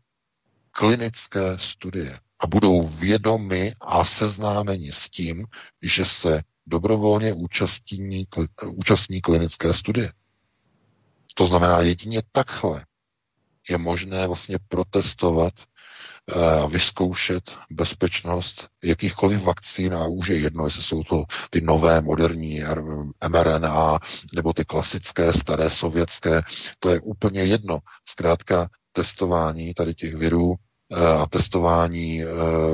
klinické 0.79 1.57
studie 1.57 2.19
a 2.39 2.47
budou 2.47 2.87
vědomi 2.87 3.73
a 3.81 4.05
seznámeni 4.05 4.91
s 4.91 5.09
tím, 5.09 5.45
že 5.81 6.05
se 6.05 6.41
dobrovolně 6.67 7.33
účastní, 7.33 8.27
účastní 8.65 9.21
klinické 9.21 9.73
studie. 9.73 10.13
To 11.35 11.45
znamená, 11.45 11.81
jedině 11.81 12.21
takhle 12.31 12.85
je 13.69 13.77
možné 13.77 14.27
vlastně 14.27 14.57
protestovat 14.67 15.53
a 16.63 16.65
vyzkoušet 16.65 17.57
bezpečnost 17.69 18.67
jakýchkoliv 18.83 19.43
vakcín 19.43 19.93
a 19.95 20.07
už 20.07 20.27
je 20.27 20.37
jedno, 20.39 20.65
jestli 20.65 20.83
jsou 20.83 21.03
to 21.03 21.23
ty 21.49 21.61
nové 21.61 22.01
moderní 22.01 22.61
mRNA 23.29 23.99
nebo 24.35 24.53
ty 24.53 24.65
klasické 24.65 25.33
staré 25.33 25.69
sovětské, 25.69 26.41
to 26.79 26.89
je 26.89 26.99
úplně 26.99 27.43
jedno. 27.43 27.79
Zkrátka 28.05 28.69
testování 28.91 29.73
tady 29.73 29.95
těch 29.95 30.15
virů 30.15 30.55
eh, 30.55 30.68
a 30.95 31.25
testování 31.25 32.23
eh, 32.23 32.27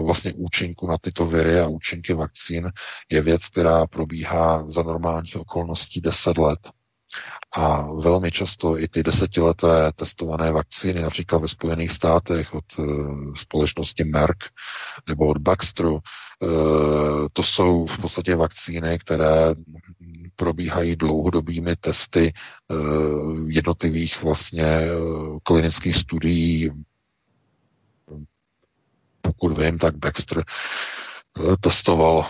vlastně 0.06 0.34
účinku 0.34 0.88
na 0.88 0.98
tyto 0.98 1.26
viry 1.26 1.60
a 1.60 1.68
účinky 1.68 2.14
vakcín 2.14 2.72
je 3.12 3.22
věc, 3.22 3.46
která 3.48 3.88
probíhá 3.88 4.66
za 4.70 4.84
normálních 4.84 5.36
okolností 5.36 6.02
10 6.02 6.38
let. 6.38 6.60
A 7.58 7.92
velmi 8.02 8.32
často 8.32 8.80
i 8.80 8.88
ty 8.88 9.04
desetileté 9.04 9.92
testované 9.96 10.52
vakcíny, 10.52 11.02
například 11.02 11.40
ve 11.40 11.48
Spojených 11.48 11.92
státech 11.92 12.54
od 12.54 12.64
uh, 12.78 13.34
společnosti 13.34 14.04
Merck 14.04 14.38
nebo 15.08 15.28
od 15.28 15.38
Baxteru, 15.38 16.00
to 17.34 17.44
jsou 17.44 17.86
v 17.86 17.98
podstatě 17.98 18.36
vakcíny, 18.36 19.00
které 19.00 19.56
probíhají 20.36 20.96
dlouhodobými 20.96 21.76
testy 21.76 22.34
jednotlivých 23.48 24.24
vlastně 24.24 24.82
klinických 25.44 25.96
studií. 25.96 26.72
Pokud 29.26 29.58
vím, 29.58 29.78
tak 29.78 29.96
Baxter 29.96 30.44
uh, 31.40 31.56
testoval 31.60 32.26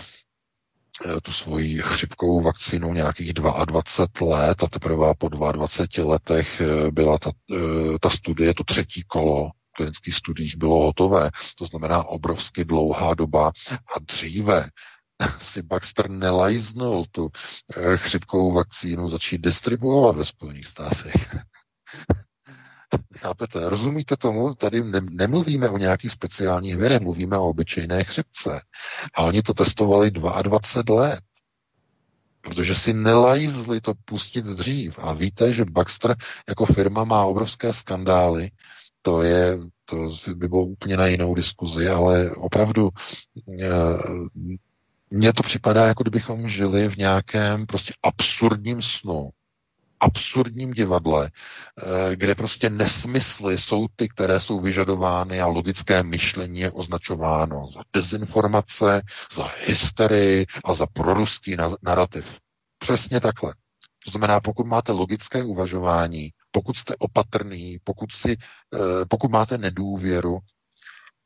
Eh, 1.04 1.20
tu 1.20 1.32
svoji 1.32 1.82
chřipkovou 1.82 2.42
vakcínu 2.42 2.92
nějakých 2.92 3.32
22 3.32 4.36
let 4.38 4.62
a 4.62 4.66
teprve 4.66 5.14
po 5.18 5.28
22 5.28 6.10
letech 6.12 6.60
eh, 6.60 6.90
byla 6.90 7.18
ta, 7.18 7.30
eh, 7.54 7.98
ta 7.98 8.10
studie, 8.10 8.54
to 8.54 8.64
třetí 8.64 9.02
kolo 9.02 9.50
klinických 9.76 10.14
studiích 10.14 10.56
bylo 10.56 10.84
hotové. 10.84 11.30
To 11.58 11.66
znamená 11.66 12.04
obrovsky 12.04 12.64
dlouhá 12.64 13.14
doba 13.14 13.52
a 13.70 13.98
dříve 14.00 14.70
si 15.40 15.62
Baxter 15.62 16.10
nelajznul 16.10 17.04
tu 17.10 17.28
chřipkovou 17.96 18.52
vakcínu 18.52 19.08
začít 19.08 19.40
distribuovat 19.40 20.16
ve 20.16 20.24
Spojených 20.24 20.66
státech. 20.66 21.36
Chápete? 23.16 23.68
Rozumíte 23.68 24.16
tomu? 24.16 24.54
Tady 24.54 24.84
ne, 24.84 25.00
nemluvíme 25.10 25.68
o 25.70 25.78
nějakých 25.78 26.12
speciálních 26.12 26.76
věrech, 26.76 27.00
mluvíme 27.00 27.38
o 27.38 27.48
obyčejné 27.48 28.04
chřipce. 28.04 28.60
A 29.14 29.22
oni 29.22 29.42
to 29.42 29.54
testovali 29.54 30.10
22 30.10 31.00
let. 31.00 31.20
Protože 32.40 32.74
si 32.74 32.92
nelajzli 32.92 33.80
to 33.80 33.94
pustit 34.04 34.44
dřív. 34.44 34.98
A 34.98 35.12
víte, 35.12 35.52
že 35.52 35.64
Baxter 35.64 36.16
jako 36.48 36.66
firma 36.66 37.04
má 37.04 37.24
obrovské 37.24 37.72
skandály. 37.72 38.50
To 39.02 39.22
je, 39.22 39.58
to 39.84 40.10
by 40.34 40.48
bylo 40.48 40.62
úplně 40.62 40.96
na 40.96 41.06
jinou 41.06 41.34
diskuzi, 41.34 41.88
ale 41.88 42.30
opravdu 42.30 42.90
eh, 43.62 43.68
mně 45.10 45.32
to 45.32 45.42
připadá, 45.42 45.86
jako 45.86 46.02
kdybychom 46.02 46.48
žili 46.48 46.88
v 46.88 46.96
nějakém 46.96 47.66
prostě 47.66 47.92
absurdním 48.02 48.82
snu 48.82 49.30
absurdním 50.00 50.70
divadle, 50.70 51.30
eh, 51.30 52.16
kde 52.16 52.34
prostě 52.34 52.70
nesmysly 52.70 53.58
jsou 53.58 53.86
ty, 53.96 54.08
které 54.08 54.40
jsou 54.40 54.60
vyžadovány 54.60 55.40
a 55.40 55.46
logické 55.46 56.02
myšlení 56.02 56.60
je 56.60 56.70
označováno 56.70 57.66
za 57.66 57.80
dezinformace, 57.92 59.02
za 59.32 59.48
hysterii 59.64 60.46
a 60.64 60.74
za 60.74 60.86
proruský 60.86 61.56
narrativ. 61.82 62.38
Přesně 62.78 63.20
takhle. 63.20 63.54
To 64.04 64.10
znamená, 64.10 64.40
pokud 64.40 64.66
máte 64.66 64.92
logické 64.92 65.44
uvažování, 65.44 66.30
pokud 66.50 66.76
jste 66.76 66.94
opatrný, 66.98 67.78
pokud, 67.84 68.12
si, 68.12 68.32
eh, 68.74 69.04
pokud 69.08 69.30
máte 69.30 69.58
nedůvěru, 69.58 70.38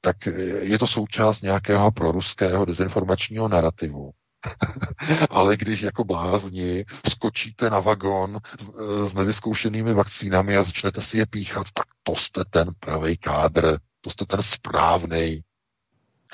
tak 0.00 0.26
eh, 0.26 0.30
je 0.64 0.78
to 0.78 0.86
součást 0.86 1.42
nějakého 1.42 1.90
proruského 1.92 2.64
dezinformačního 2.64 3.48
narrativu. 3.48 4.10
Ale 5.30 5.56
když 5.56 5.80
jako 5.80 6.04
blázni 6.04 6.84
skočíte 7.10 7.70
na 7.70 7.80
vagon 7.80 8.38
s, 8.58 8.70
s 9.10 9.14
nevyzkoušenými 9.14 9.94
vakcínami 9.94 10.56
a 10.56 10.62
začnete 10.62 11.02
si 11.02 11.18
je 11.18 11.26
píchat, 11.26 11.66
tak 11.74 11.86
to 12.02 12.16
jste 12.16 12.44
ten 12.44 12.68
pravý 12.80 13.16
kádr, 13.16 13.78
to 14.00 14.10
jste 14.10 14.26
ten 14.26 14.42
správný. 14.42 15.44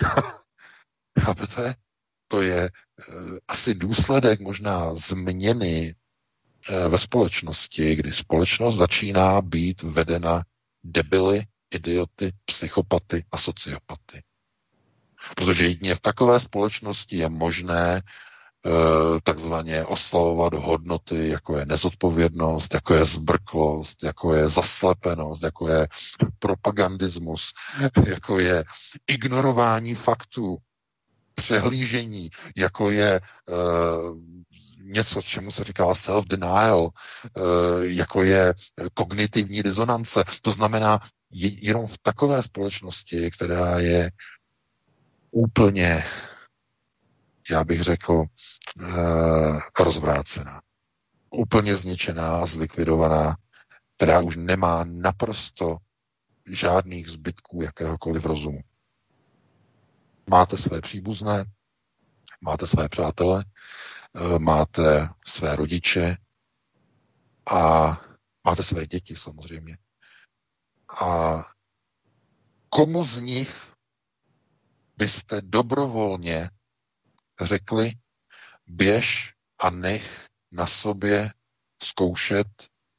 Chápete? 1.21 1.75
To 2.29 2.43
je 2.43 2.65
e, 2.65 2.71
asi 3.49 3.75
důsledek 3.75 4.41
možná 4.41 4.95
změny 4.95 5.95
e, 6.69 6.89
ve 6.89 6.99
společnosti, 6.99 7.95
kdy 7.97 8.13
společnost 8.13 8.77
začíná 8.77 9.43
být 9.43 9.83
vedena 9.83 10.45
debily, 10.85 11.47
idioty, 11.71 12.33
psychopaty 12.45 13.25
a 13.33 13.39
sociopaty. 13.39 14.23
Protože 15.37 15.67
jedině 15.67 15.95
v 15.95 16.01
takové 16.01 16.41
společnosti 16.41 17.17
je 17.17 17.29
možné 17.29 18.03
eh, 18.03 18.71
takzvaně 19.23 19.85
oslavovat 19.85 20.55
hodnoty, 20.55 21.29
jako 21.29 21.59
je 21.59 21.67
nezodpovědnost, 21.67 22.75
jako 22.75 22.95
je 22.95 23.05
zbrklost, 23.05 24.03
jako 24.03 24.35
je 24.35 24.49
zaslepenost, 24.49 25.43
jako 25.43 25.69
je 25.69 25.89
propagandismus, 26.39 27.53
jako 28.07 28.39
je 28.39 28.65
ignorování 29.07 29.95
faktů, 29.95 30.59
přehlížení, 31.37 32.31
jako 32.57 32.91
je 32.91 33.21
uh, 33.49 34.19
něco, 34.83 35.23
čemu 35.23 35.51
se 35.51 35.65
říká 35.65 35.85
self-denial, 35.95 36.81
uh, 36.81 36.91
jako 37.83 38.23
je 38.23 38.55
kognitivní 38.95 39.63
disonance. 39.63 40.25
To 40.43 40.53
znamená, 40.53 41.01
jenom 41.63 41.87
v 41.87 41.99
takové 42.03 42.43
společnosti, 42.43 43.31
která 43.31 43.79
je 43.79 44.11
úplně, 45.37 46.05
já 47.51 47.65
bych 47.65 47.81
řekl, 47.83 48.25
eh, 48.81 49.83
rozvrácená. 49.85 50.63
Úplně 51.31 51.77
zničená, 51.77 52.47
zlikvidovaná, 52.47 53.37
která 53.97 54.21
už 54.21 54.37
nemá 54.37 54.85
naprosto 54.85 55.77
žádných 56.47 57.09
zbytků 57.09 57.63
jakéhokoliv 57.63 58.25
rozumu. 58.25 58.61
Máte 60.31 60.57
své 60.57 60.81
příbuzné, 60.81 61.45
máte 62.41 62.67
své 62.67 62.89
přátele, 62.89 63.45
eh, 64.15 64.39
máte 64.39 65.09
své 65.27 65.57
rodiče 65.57 66.17
a 67.47 67.91
máte 68.45 68.63
své 68.63 68.87
děti 68.87 69.17
samozřejmě. 69.17 69.79
A 71.03 71.37
komu 72.71 73.05
z 73.05 73.21
nich 73.21 73.76
byste 74.97 75.41
dobrovolně 75.41 76.51
řekli, 77.41 77.93
běž 78.67 79.35
a 79.59 79.71
nech 79.71 80.27
na 80.53 80.67
sobě 80.67 81.33
zkoušet 81.83 82.47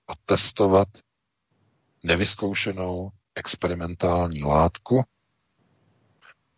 a 0.08 0.14
testovat 0.26 0.88
nevyzkoušenou 2.04 3.12
experimentální 3.36 4.44
látku, 4.44 5.04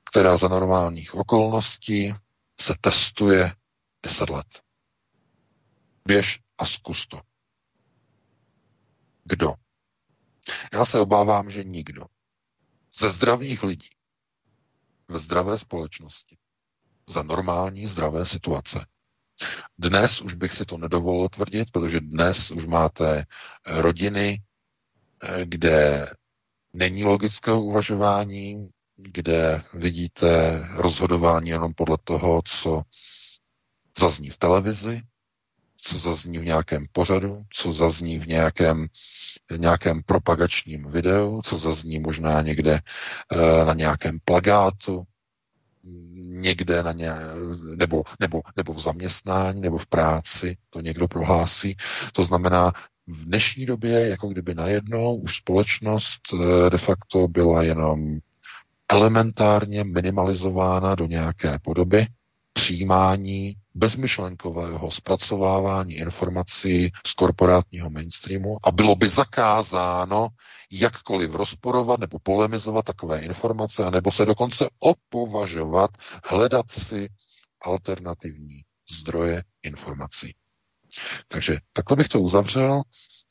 která 0.09 0.37
za 0.37 0.47
normálních 0.47 1.15
okolností 1.15 2.13
se 2.61 2.73
testuje 2.81 3.55
10 4.03 4.29
let. 4.29 4.61
Běž 6.05 6.39
a 6.57 6.65
zkus 6.65 7.07
to. 7.07 7.21
Kdo? 9.23 9.53
Já 10.73 10.85
se 10.85 10.99
obávám, 10.99 11.51
že 11.51 11.63
nikdo. 11.63 12.05
Ze 12.99 13.11
zdravých 13.11 13.63
lidí 13.63 13.89
ve 15.09 15.19
zdravé 15.19 15.57
společnosti. 15.57 16.37
Za 17.09 17.23
normální 17.23 17.87
zdravé 17.87 18.25
situace. 18.25 18.85
Dnes 19.77 20.21
už 20.21 20.33
bych 20.33 20.53
si 20.53 20.65
to 20.65 20.77
nedovolil 20.77 21.29
tvrdit, 21.29 21.71
protože 21.71 21.99
dnes 21.99 22.51
už 22.51 22.65
máte 22.65 23.25
rodiny, 23.65 24.41
eh, 25.23 25.45
kde 25.45 26.07
není 26.73 27.03
logického 27.03 27.61
uvažování, 27.63 28.69
kde 28.97 29.63
vidíte 29.73 30.59
rozhodování 30.71 31.49
jenom 31.49 31.73
podle 31.73 31.97
toho, 32.03 32.41
co 32.45 32.81
zazní 33.99 34.29
v 34.29 34.37
televizi, 34.37 35.01
co 35.77 35.97
zazní 35.97 36.37
v 36.37 36.45
nějakém 36.45 36.85
pořadu, 36.91 37.43
co 37.53 37.73
zazní 37.73 38.19
v 38.19 38.27
nějakém, 38.27 38.87
v 38.87 39.38
nějakém 39.57 40.03
propagačním 40.03 40.83
videu, 40.83 41.41
co 41.43 41.57
zazní 41.57 41.99
možná 41.99 42.41
někde 42.41 42.73
e, 42.73 43.65
na 43.65 43.73
nějakém 43.73 44.19
plagátu, 44.25 45.03
někde 46.15 46.83
na 46.83 46.91
ně, 46.91 47.11
nebo, 47.75 48.03
nebo, 48.19 48.41
nebo 48.57 48.73
v 48.73 48.79
zaměstnání, 48.79 49.61
nebo 49.61 49.77
v 49.77 49.87
práci, 49.87 50.57
to 50.69 50.81
někdo 50.81 51.07
prohlásí. 51.07 51.77
To 52.13 52.23
znamená, 52.23 52.73
v 53.07 53.25
dnešní 53.25 53.65
době, 53.65 54.09
jako 54.09 54.27
kdyby 54.27 54.55
najednou 54.55 55.15
už 55.15 55.35
společnost 55.37 56.21
eh, 56.33 56.69
de 56.69 56.77
facto 56.77 57.27
byla 57.27 57.63
jenom 57.63 58.19
elementárně 58.91 59.83
minimalizována 59.83 60.95
do 60.95 61.05
nějaké 61.05 61.59
podoby, 61.59 62.07
přijímání 62.59 63.55
bezmyšlenkového 63.75 64.91
zpracovávání 64.91 65.93
informací 65.93 66.91
z 67.07 67.13
korporátního 67.13 67.89
mainstreamu 67.89 68.57
a 68.63 68.71
bylo 68.71 68.95
by 68.95 69.09
zakázáno 69.09 70.27
jakkoliv 70.71 71.33
rozporovat 71.33 71.99
nebo 71.99 72.19
polemizovat 72.19 72.85
takové 72.85 73.19
informace, 73.19 73.85
anebo 73.85 74.11
se 74.11 74.25
dokonce 74.25 74.69
opovažovat, 74.79 75.91
hledat 76.23 76.71
si 76.71 77.09
alternativní 77.61 78.61
zdroje 78.99 79.43
informací. 79.63 80.35
Takže 81.27 81.57
takhle 81.73 81.97
bych 81.97 82.07
to 82.07 82.21
uzavřel. 82.21 82.81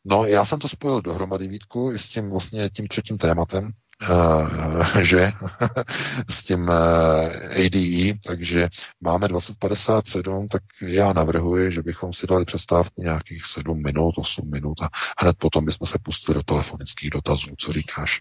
No, 0.04 0.24
já 0.24 0.44
jsem 0.44 0.58
to 0.58 0.68
spojil 0.68 1.02
dohromady, 1.02 1.48
Vítku, 1.48 1.92
i 1.92 1.98
s 1.98 2.08
tím 2.08 2.30
vlastně 2.30 2.70
tím 2.70 2.88
třetím 2.88 3.18
tématem, 3.18 3.72
že 5.02 5.32
s 6.30 6.42
tím 6.42 6.70
eh, 6.70 7.66
ADE, 7.66 8.18
takže 8.26 8.68
máme 9.00 9.28
2057, 9.28 10.48
tak 10.48 10.62
já 10.82 11.12
navrhuji, 11.12 11.72
že 11.72 11.82
bychom 11.82 12.12
si 12.12 12.26
dali 12.26 12.44
přestávku 12.44 13.02
nějakých 13.02 13.44
7 13.44 13.82
minut, 13.82 14.14
8 14.18 14.50
minut 14.50 14.82
a 14.82 14.88
hned 15.20 15.36
potom 15.38 15.64
bychom 15.64 15.86
se 15.86 15.98
pustili 16.02 16.34
do 16.34 16.42
telefonických 16.42 17.10
dotazů. 17.10 17.48
Co 17.58 17.72
říkáš? 17.72 18.20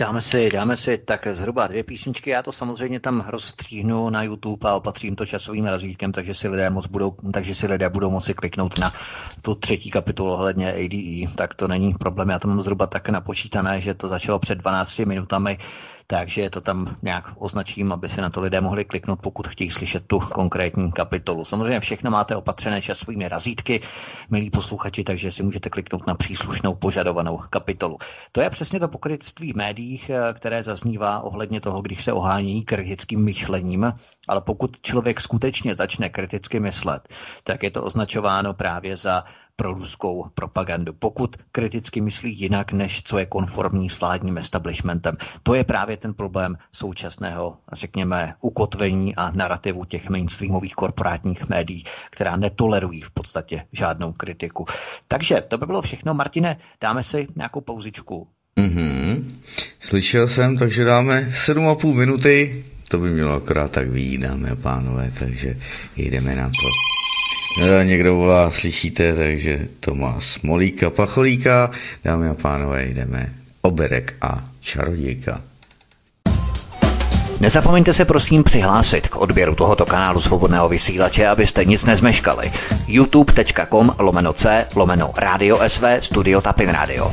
Dáme 0.00 0.22
si, 0.22 0.50
dáme 0.50 0.76
si 0.76 0.98
tak 0.98 1.26
zhruba 1.32 1.66
dvě 1.66 1.84
písničky, 1.84 2.30
já 2.30 2.42
to 2.42 2.52
samozřejmě 2.52 3.00
tam 3.00 3.24
rozstříhnu 3.28 4.10
na 4.10 4.22
YouTube 4.22 4.70
a 4.70 4.74
opatřím 4.74 5.16
to 5.16 5.26
časovým 5.26 5.66
razítkem, 5.66 6.12
takže 6.12 6.34
si 6.34 6.48
lidé 6.48 6.70
moc 6.70 6.86
budou, 6.86 7.16
takže 7.32 7.54
si 7.54 7.66
lidé 7.66 7.88
budou 7.88 8.10
moci 8.10 8.34
kliknout 8.34 8.78
na 8.78 8.92
tu 9.42 9.54
třetí 9.54 9.90
kapitolu 9.90 10.32
ohledně 10.32 10.72
ADE, 10.72 11.34
tak 11.36 11.54
to 11.54 11.68
není 11.68 11.94
problém, 11.94 12.28
já 12.28 12.38
to 12.38 12.48
mám 12.48 12.62
zhruba 12.62 12.86
tak 12.86 13.08
napočítané, 13.08 13.80
že 13.80 13.94
to 13.94 14.08
začalo 14.08 14.38
před 14.38 14.58
12 14.58 14.98
minutami, 14.98 15.58
takže 16.06 16.50
to 16.50 16.60
tam 16.60 16.96
nějak 17.02 17.24
označím, 17.36 17.92
aby 17.92 18.08
se 18.08 18.20
na 18.22 18.30
to 18.30 18.40
lidé 18.40 18.60
mohli 18.60 18.84
kliknout, 18.84 19.20
pokud 19.20 19.48
chtějí 19.48 19.70
slyšet 19.70 20.06
tu 20.06 20.18
konkrétní 20.18 20.92
kapitolu. 20.92 21.44
Samozřejmě 21.44 21.80
všechno 21.80 22.10
máte 22.10 22.36
opatřené 22.36 22.82
časovými 22.82 23.28
razítky, 23.28 23.80
milí 24.30 24.50
posluchači, 24.50 25.04
takže 25.04 25.32
si 25.32 25.42
můžete 25.42 25.70
kliknout 25.70 26.06
na 26.06 26.14
příslušnou 26.14 26.74
požadovanou 26.74 27.38
kapitolu. 27.50 27.98
To 28.32 28.40
je 28.40 28.50
přesně 28.50 28.80
to 28.80 28.88
pokrytství 28.88 29.52
v 29.52 29.56
médiích, 29.56 30.10
eh, 30.10 30.32
které 30.32 30.62
zaznívá 30.62 31.20
ohledně 31.20 31.60
toho, 31.60 31.82
když 31.82 32.04
se 32.04 32.12
ohání 32.12 32.64
kritickým 32.64 33.24
myšlením, 33.24 33.92
ale 34.28 34.40
pokud 34.40 34.76
člověk 34.82 35.20
skutečně 35.20 35.74
začne 35.74 36.08
kriticky 36.08 36.60
myslet, 36.60 37.08
tak 37.44 37.62
je 37.62 37.70
to 37.70 37.82
označováno 37.82 38.54
právě 38.54 38.96
za 38.96 39.24
pro 39.56 39.74
ruskou 39.74 40.26
propagandu, 40.34 40.92
pokud 40.92 41.36
kriticky 41.52 42.00
myslí 42.00 42.40
jinak, 42.40 42.72
než 42.72 43.02
co 43.02 43.18
je 43.18 43.26
konformní 43.26 43.90
s 43.90 44.00
vládním 44.00 44.38
establishmentem. 44.38 45.14
To 45.42 45.54
je 45.54 45.64
právě 45.64 45.96
ten 45.96 46.14
problém 46.14 46.56
současného, 46.72 47.56
řekněme, 47.72 48.34
ukotvení 48.40 49.16
a 49.16 49.30
narrativu 49.30 49.84
těch 49.84 50.10
mainstreamových 50.10 50.74
korporátních 50.74 51.48
médií, 51.48 51.84
která 52.10 52.36
netolerují 52.36 53.00
v 53.00 53.10
podstatě 53.10 53.64
žádnou 53.72 54.12
kritiku. 54.12 54.66
Takže 55.08 55.40
to 55.48 55.58
by 55.58 55.66
bylo 55.66 55.82
všechno. 55.82 56.14
Martine, 56.14 56.56
dáme 56.80 57.02
si 57.02 57.26
nějakou 57.36 57.60
pauzičku. 57.60 58.28
Mm-hmm. 58.56 59.24
Slyšel 59.80 60.28
jsem, 60.28 60.58
takže 60.58 60.84
dáme 60.84 61.32
7,5 61.46 61.94
minuty. 61.94 62.64
To 62.88 62.98
by 62.98 63.10
mělo 63.10 63.32
akorát 63.32 63.70
tak 63.70 63.90
výjít, 63.90 64.20
dámy 64.20 64.50
a 64.50 64.56
pánové, 64.56 65.12
takže 65.18 65.56
jdeme 65.96 66.36
na 66.36 66.48
to. 66.48 66.93
Někdo 67.82 68.14
volá, 68.14 68.50
slyšíte, 68.50 69.14
takže 69.14 69.68
to 69.80 69.94
má 69.94 70.20
Smolíka, 70.20 70.90
Pacholíka. 70.90 71.70
Dámy 72.04 72.28
a 72.28 72.34
pánové, 72.34 72.84
jdeme 72.84 73.32
Oberek 73.62 74.14
a 74.20 74.44
Čarodějka. 74.60 75.40
Nezapomeňte 77.40 77.92
se 77.92 78.04
prosím 78.04 78.44
přihlásit 78.44 79.08
k 79.08 79.16
odběru 79.16 79.54
tohoto 79.54 79.86
kanálu 79.86 80.20
svobodného 80.20 80.68
vysílače, 80.68 81.26
abyste 81.26 81.64
nic 81.64 81.84
nezmeškali. 81.84 82.52
youtube.com 82.86 83.90
lomeno 83.98 84.32
c 84.32 84.66
lomeno 84.74 85.10
radio 85.16 85.58
sv 85.66 85.84
studio 86.00 86.40
tapin 86.40 86.68
radio. 86.68 87.12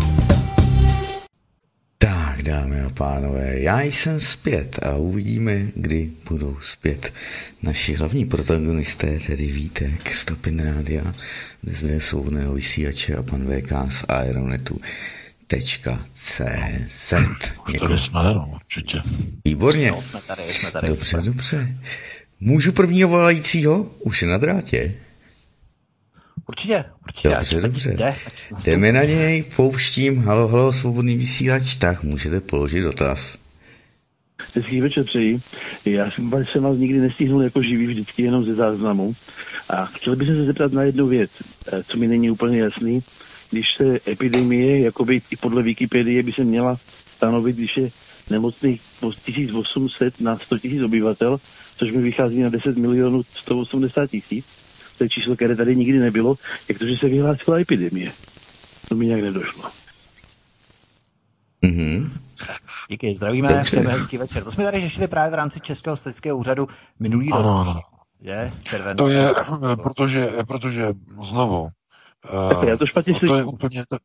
Tak, 2.31 2.43
dámy 2.43 2.81
a 2.81 2.89
pánové, 2.89 3.59
já 3.59 3.81
jsem 3.81 4.19
zpět 4.19 4.79
a 4.83 4.95
uvidíme, 4.95 5.67
kdy 5.75 6.09
budou 6.29 6.57
zpět 6.61 7.13
naši 7.63 7.93
hlavní 7.93 8.25
protagonisté, 8.25 9.19
tedy 9.27 9.47
Vítek, 9.47 10.15
Stopin 10.15 10.59
Rádia, 10.59 11.15
zde 11.63 12.01
svobodného 12.01 12.53
vysílače 12.53 13.15
a 13.15 13.23
pan 13.23 13.47
VK 13.47 13.71
z 13.89 14.05
Aeronetu. 14.07 14.81
CZ. 16.15 16.41
Tady 17.79 17.97
jsme, 17.97 18.23
no, 18.23 18.51
určitě. 18.55 19.01
Výborně. 19.45 19.91
No, 19.91 20.01
jsme 20.01 20.19
tady, 20.27 20.53
jsme 20.53 20.71
tady. 20.71 20.87
Dobře, 20.87 21.05
super. 21.05 21.23
dobře. 21.25 21.75
Můžu 22.39 22.71
prvního 22.71 23.09
volajícího? 23.09 23.91
Už 23.99 24.21
je 24.21 24.27
na 24.27 24.37
drátě. 24.37 24.93
Určitě, 26.51 26.85
určitě. 27.03 27.29
Dobře, 27.29 27.61
dobře. 27.61 27.93
Jde, 27.93 28.15
Jdeme 28.65 28.91
na 28.91 29.03
něj, 29.03 29.43
pouštím. 29.55 30.17
Halo, 30.17 30.47
halo, 30.47 30.73
svobodný 30.73 31.17
vysílač. 31.17 31.75
Tak, 31.75 32.03
můžete 32.03 32.39
položit 32.39 32.81
dotaz. 32.81 33.35
Hezký 34.55 34.81
večer 34.81 35.03
přeji. 35.03 35.39
Já 35.85 36.11
jsem, 36.11 36.45
jsem 36.51 36.63
vás 36.63 36.77
nikdy 36.77 36.99
nestihnul 36.99 37.41
jako 37.41 37.61
živý, 37.61 37.87
vždycky 37.87 38.23
jenom 38.23 38.43
ze 38.43 38.55
záznamu. 38.55 39.13
A 39.69 39.85
chtěl 39.85 40.15
bych 40.15 40.27
se 40.27 40.45
zeptat 40.45 40.71
na 40.71 40.83
jednu 40.83 41.07
věc, 41.07 41.31
eh, 41.73 41.83
co 41.83 41.97
mi 41.97 42.07
není 42.07 42.31
úplně 42.31 42.59
jasný. 42.59 42.99
Když 43.51 43.65
se 43.77 43.99
epidemie, 44.07 44.79
jakoby 44.79 45.21
i 45.31 45.35
podle 45.35 45.63
Wikipedie 45.63 46.23
by 46.23 46.31
se 46.31 46.43
měla 46.43 46.77
stanovit, 47.15 47.55
když 47.55 47.77
je 47.77 47.89
nemocných 48.29 48.81
1800 49.25 50.21
na 50.21 50.37
100 50.37 50.55
000 50.63 50.85
obyvatel, 50.85 51.39
což 51.75 51.91
mi 51.91 52.01
vychází 52.01 52.41
na 52.41 52.49
10 52.49 52.77
milionů 52.77 53.23
180 53.23 54.09
tisíc. 54.09 54.60
To 55.01 55.05
je 55.05 55.09
číslo, 55.09 55.35
které 55.35 55.55
tady 55.55 55.75
nikdy 55.75 55.99
nebylo, 55.99 56.35
jak 56.69 56.77
to, 56.77 56.85
že 56.85 56.97
se 56.97 57.07
vyhlásila 57.07 57.59
epidemie. 57.59 58.11
To 58.89 58.95
mi 58.95 59.05
nějak 59.05 59.21
nedošlo. 59.21 59.63
Mm-hmm. 61.63 62.09
Díky, 62.89 63.15
zdravíme, 63.15 63.63
přejeme 63.63 63.91
hezký 63.91 64.17
večer. 64.17 64.43
To 64.43 64.51
jsme 64.51 64.63
tady 64.63 64.81
řešili 64.81 65.07
právě 65.07 65.31
v 65.31 65.33
rámci 65.33 65.59
Českého 65.59 65.97
statického 65.97 66.37
úřadu 66.37 66.67
minulý 66.99 67.29
rok. 67.29 67.39
Ano, 67.39 67.81
Je, 68.19 68.53
červený. 68.63 68.97
To 68.97 69.07
je, 69.07 69.33
protože, 69.83 70.29
protože 70.47 70.93
znovu, 71.29 71.69
tak 72.49 72.67
já 72.67 72.77
to 72.77 72.85
špatně 72.85 73.13
to 73.13 73.35
je 73.35 73.43
úplně, 73.43 73.85
to, 73.85 73.97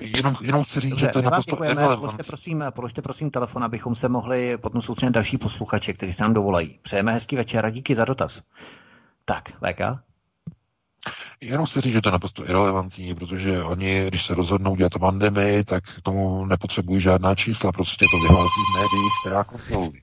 jenom, 0.00 0.36
jenom 0.42 0.64
chci 0.64 0.80
říct, 0.80 0.90
Dobře, 0.90 1.06
že 1.06 1.12
to 1.12 1.18
je 1.18 1.22
naprosto 1.22 1.56
položte 1.56 2.22
prosím, 2.22 2.64
položte 2.70 3.02
prosím 3.02 3.30
telefon, 3.30 3.64
abychom 3.64 3.94
se 3.94 4.08
mohli 4.08 4.58
potom 4.58 4.82
soustředit 4.82 5.12
další 5.12 5.38
posluchače, 5.38 5.92
kteří 5.92 6.12
se 6.12 6.22
nám 6.22 6.34
dovolají. 6.34 6.78
Přejeme 6.82 7.12
hezký 7.12 7.36
večer 7.36 7.66
a 7.66 7.70
díky 7.70 7.94
za 7.94 8.04
dotaz. 8.04 8.42
Tak, 9.24 9.48
VK? 9.48 10.07
Jenom 11.40 11.66
chci 11.66 11.80
říct, 11.80 11.92
že 11.92 12.00
to 12.00 12.08
je 12.08 12.12
naprosto 12.12 12.44
irrelevantní, 12.44 13.14
protože 13.14 13.62
oni, 13.62 14.06
když 14.06 14.26
se 14.26 14.34
rozhodnou 14.34 14.76
dělat 14.76 14.92
pandemii, 15.00 15.64
tak 15.64 15.84
k 15.84 16.02
tomu 16.02 16.46
nepotřebují 16.46 17.00
žádná 17.00 17.34
čísla, 17.34 17.72
prostě 17.72 18.06
to 18.10 18.28
vyhlásí 18.28 18.60
v 18.60 18.74
médiích, 18.74 19.12
která 19.22 19.44
kontrolují. 19.44 20.02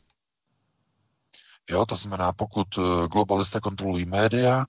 Jo, 1.69 1.85
to 1.85 1.95
znamená, 1.95 2.33
pokud 2.33 2.67
eh, 2.77 3.07
globalisté 3.07 3.59
kontrolují 3.59 4.05
média, 4.05 4.65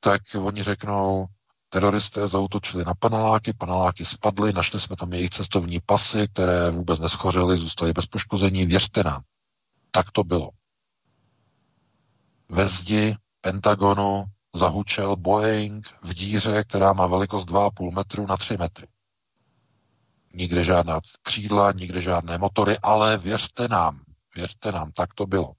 tak 0.00 0.22
oni 0.34 0.62
řeknou, 0.62 1.26
teroristé 1.72 2.28
zautočili 2.28 2.84
na 2.84 2.94
paneláky, 2.94 3.52
paneláky 3.52 4.04
spadly, 4.04 4.52
našli 4.52 4.80
jsme 4.80 4.96
tam 4.96 5.12
jejich 5.12 5.30
cestovní 5.30 5.80
pasy, 5.86 6.28
které 6.32 6.70
vůbec 6.70 7.00
neschořily, 7.00 7.56
zůstaly 7.56 7.92
bez 7.92 8.06
poškození, 8.06 8.66
věřte 8.66 9.02
nám. 9.04 9.22
Tak 9.90 10.10
to 10.10 10.24
bylo. 10.24 10.50
ve 12.48 12.68
zdi 12.68 13.16
Pentagonu 13.40 14.24
zahučel 14.54 15.16
Boeing 15.16 15.88
v 16.02 16.14
díře, 16.14 16.64
která 16.64 16.92
má 16.92 17.06
velikost 17.06 17.48
2,5 17.48 17.94
metru 17.94 18.26
na 18.26 18.36
3 18.36 18.56
metry. 18.56 18.86
Nikde 20.34 20.64
žádná 20.64 21.00
křídla, 21.22 21.72
nikde 21.72 22.00
žádné 22.00 22.38
motory, 22.38 22.78
ale 22.82 23.16
věřte 23.18 23.68
nám, 23.68 24.00
věřte 24.36 24.72
nám, 24.72 24.92
tak 24.92 25.14
to 25.14 25.26
bylo. 25.26 25.52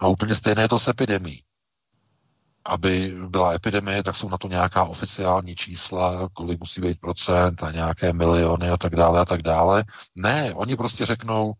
No 0.00 0.06
a 0.06 0.10
úplně 0.10 0.34
stejné 0.34 0.62
je 0.62 0.68
to 0.68 0.78
s 0.78 0.88
epidemí. 0.88 1.42
Aby 2.64 3.14
byla 3.28 3.52
epidemie, 3.52 4.02
tak 4.02 4.16
jsou 4.16 4.28
na 4.28 4.38
to 4.38 4.48
nějaká 4.48 4.84
oficiální 4.84 5.56
čísla, 5.56 6.28
kolik 6.32 6.60
musí 6.60 6.80
být 6.80 7.00
procent 7.00 7.62
a 7.62 7.70
nějaké 7.70 8.12
miliony 8.12 8.70
a 8.70 8.76
tak 8.76 8.96
dále 8.96 9.20
a 9.20 9.24
tak 9.24 9.42
dále. 9.42 9.84
Ne, 10.14 10.54
oni 10.54 10.76
prostě 10.76 11.06
řeknou, 11.06 11.52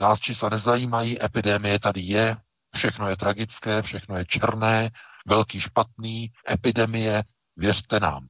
nás 0.00 0.20
čísla 0.20 0.48
nezajímají, 0.48 1.24
epidemie 1.24 1.78
tady 1.78 2.00
je, 2.00 2.36
všechno 2.74 3.08
je 3.08 3.16
tragické, 3.16 3.82
všechno 3.82 4.16
je 4.16 4.24
černé, 4.24 4.90
velký 5.28 5.60
špatný, 5.60 6.32
epidemie, 6.50 7.22
věřte 7.56 8.00
nám. 8.00 8.26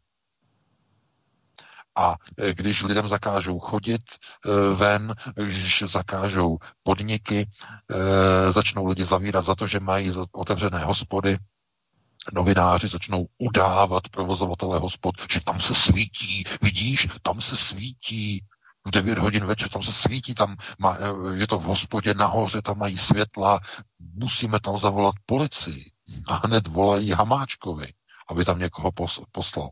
A 1.99 2.17
e, 2.39 2.55
když 2.55 2.83
lidem 2.83 3.09
zakážou 3.09 3.59
chodit 3.59 4.03
e, 4.11 4.75
ven, 4.75 5.15
když 5.35 5.83
zakážou 5.87 6.59
podniky, 6.83 7.49
e, 7.91 8.53
začnou 8.53 8.87
lidi 8.87 9.05
zavírat 9.05 9.45
za 9.45 9.55
to, 9.55 9.67
že 9.67 9.81
mají 9.81 10.13
otevřené 10.33 10.85
hospody, 10.85 11.39
novináři 12.33 12.89
začnou 12.89 13.27
udávat 13.39 14.09
provozovatele 14.09 14.79
hospod, 14.79 15.15
že 15.31 15.41
tam 15.41 15.61
se 15.61 15.75
svítí, 15.75 16.45
vidíš, 16.63 17.09
tam 17.23 17.41
se 17.41 17.57
svítí, 17.57 18.45
v 18.87 18.91
9 18.91 19.19
hodin 19.19 19.45
večer, 19.45 19.69
tam 19.69 19.83
se 19.83 19.93
svítí, 19.93 20.35
tam 20.35 20.57
má, 20.79 20.99
je 21.35 21.47
to 21.47 21.59
v 21.59 21.63
hospodě 21.63 22.15
nahoře, 22.15 22.63
tam 22.63 22.79
mají 22.79 22.99
světla, 22.99 23.61
musíme 24.15 24.61
tam 24.61 24.79
zavolat 24.79 25.15
policii. 25.27 25.91
A 26.27 26.47
hned 26.47 26.67
volají 26.67 27.11
Hamáčkovi, 27.11 27.93
aby 28.29 28.45
tam 28.45 28.59
někoho 28.59 28.93
poslal. 29.33 29.71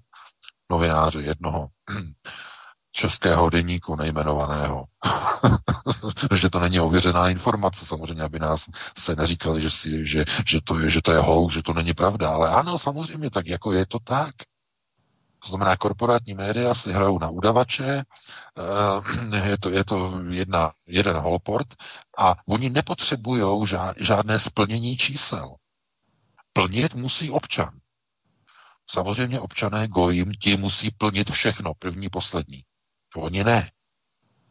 Novináře 0.70 1.22
jednoho 1.22 1.68
českého 2.92 3.50
deníku 3.50 3.96
nejmenovaného. 3.96 4.84
že 6.36 6.50
to 6.50 6.60
není 6.60 6.80
ověřená 6.80 7.28
informace, 7.28 7.86
samozřejmě, 7.86 8.22
aby 8.22 8.38
nás 8.38 8.64
se 8.98 9.16
neříkali, 9.16 9.62
že, 9.62 9.70
si, 9.70 10.06
že, 10.06 10.24
že, 10.46 10.60
to 10.64 10.78
je, 10.78 10.90
že 10.90 11.02
to 11.02 11.12
je 11.12 11.18
hoax, 11.18 11.54
že 11.54 11.62
to 11.62 11.72
není 11.72 11.94
pravda. 11.94 12.30
Ale 12.30 12.50
ano, 12.50 12.78
samozřejmě, 12.78 13.30
tak 13.30 13.46
jako 13.46 13.72
je 13.72 13.86
to 13.86 13.98
tak. 13.98 14.34
To 15.42 15.48
znamená, 15.48 15.76
korporátní 15.76 16.34
média 16.34 16.74
si 16.74 16.92
hrajou 16.92 17.18
na 17.18 17.28
udavače, 17.28 18.02
eh, 18.02 19.36
je 19.48 19.58
to, 19.58 19.70
je 19.70 19.84
to 19.84 20.20
jedna, 20.30 20.72
jeden 20.86 21.16
holport 21.16 21.68
a 22.18 22.34
oni 22.48 22.70
nepotřebují 22.70 23.66
žádné 23.96 24.38
splnění 24.38 24.96
čísel. 24.96 25.54
Plnit 26.56 26.94
musí 26.94 27.30
občan. 27.30 27.80
Samozřejmě 28.90 29.40
občané 29.40 29.88
gojím, 29.88 30.32
ti 30.32 30.56
musí 30.56 30.90
plnit 30.90 31.30
všechno, 31.30 31.74
první, 31.74 32.08
poslední. 32.08 32.64
Oni 33.16 33.44
ne. 33.44 33.70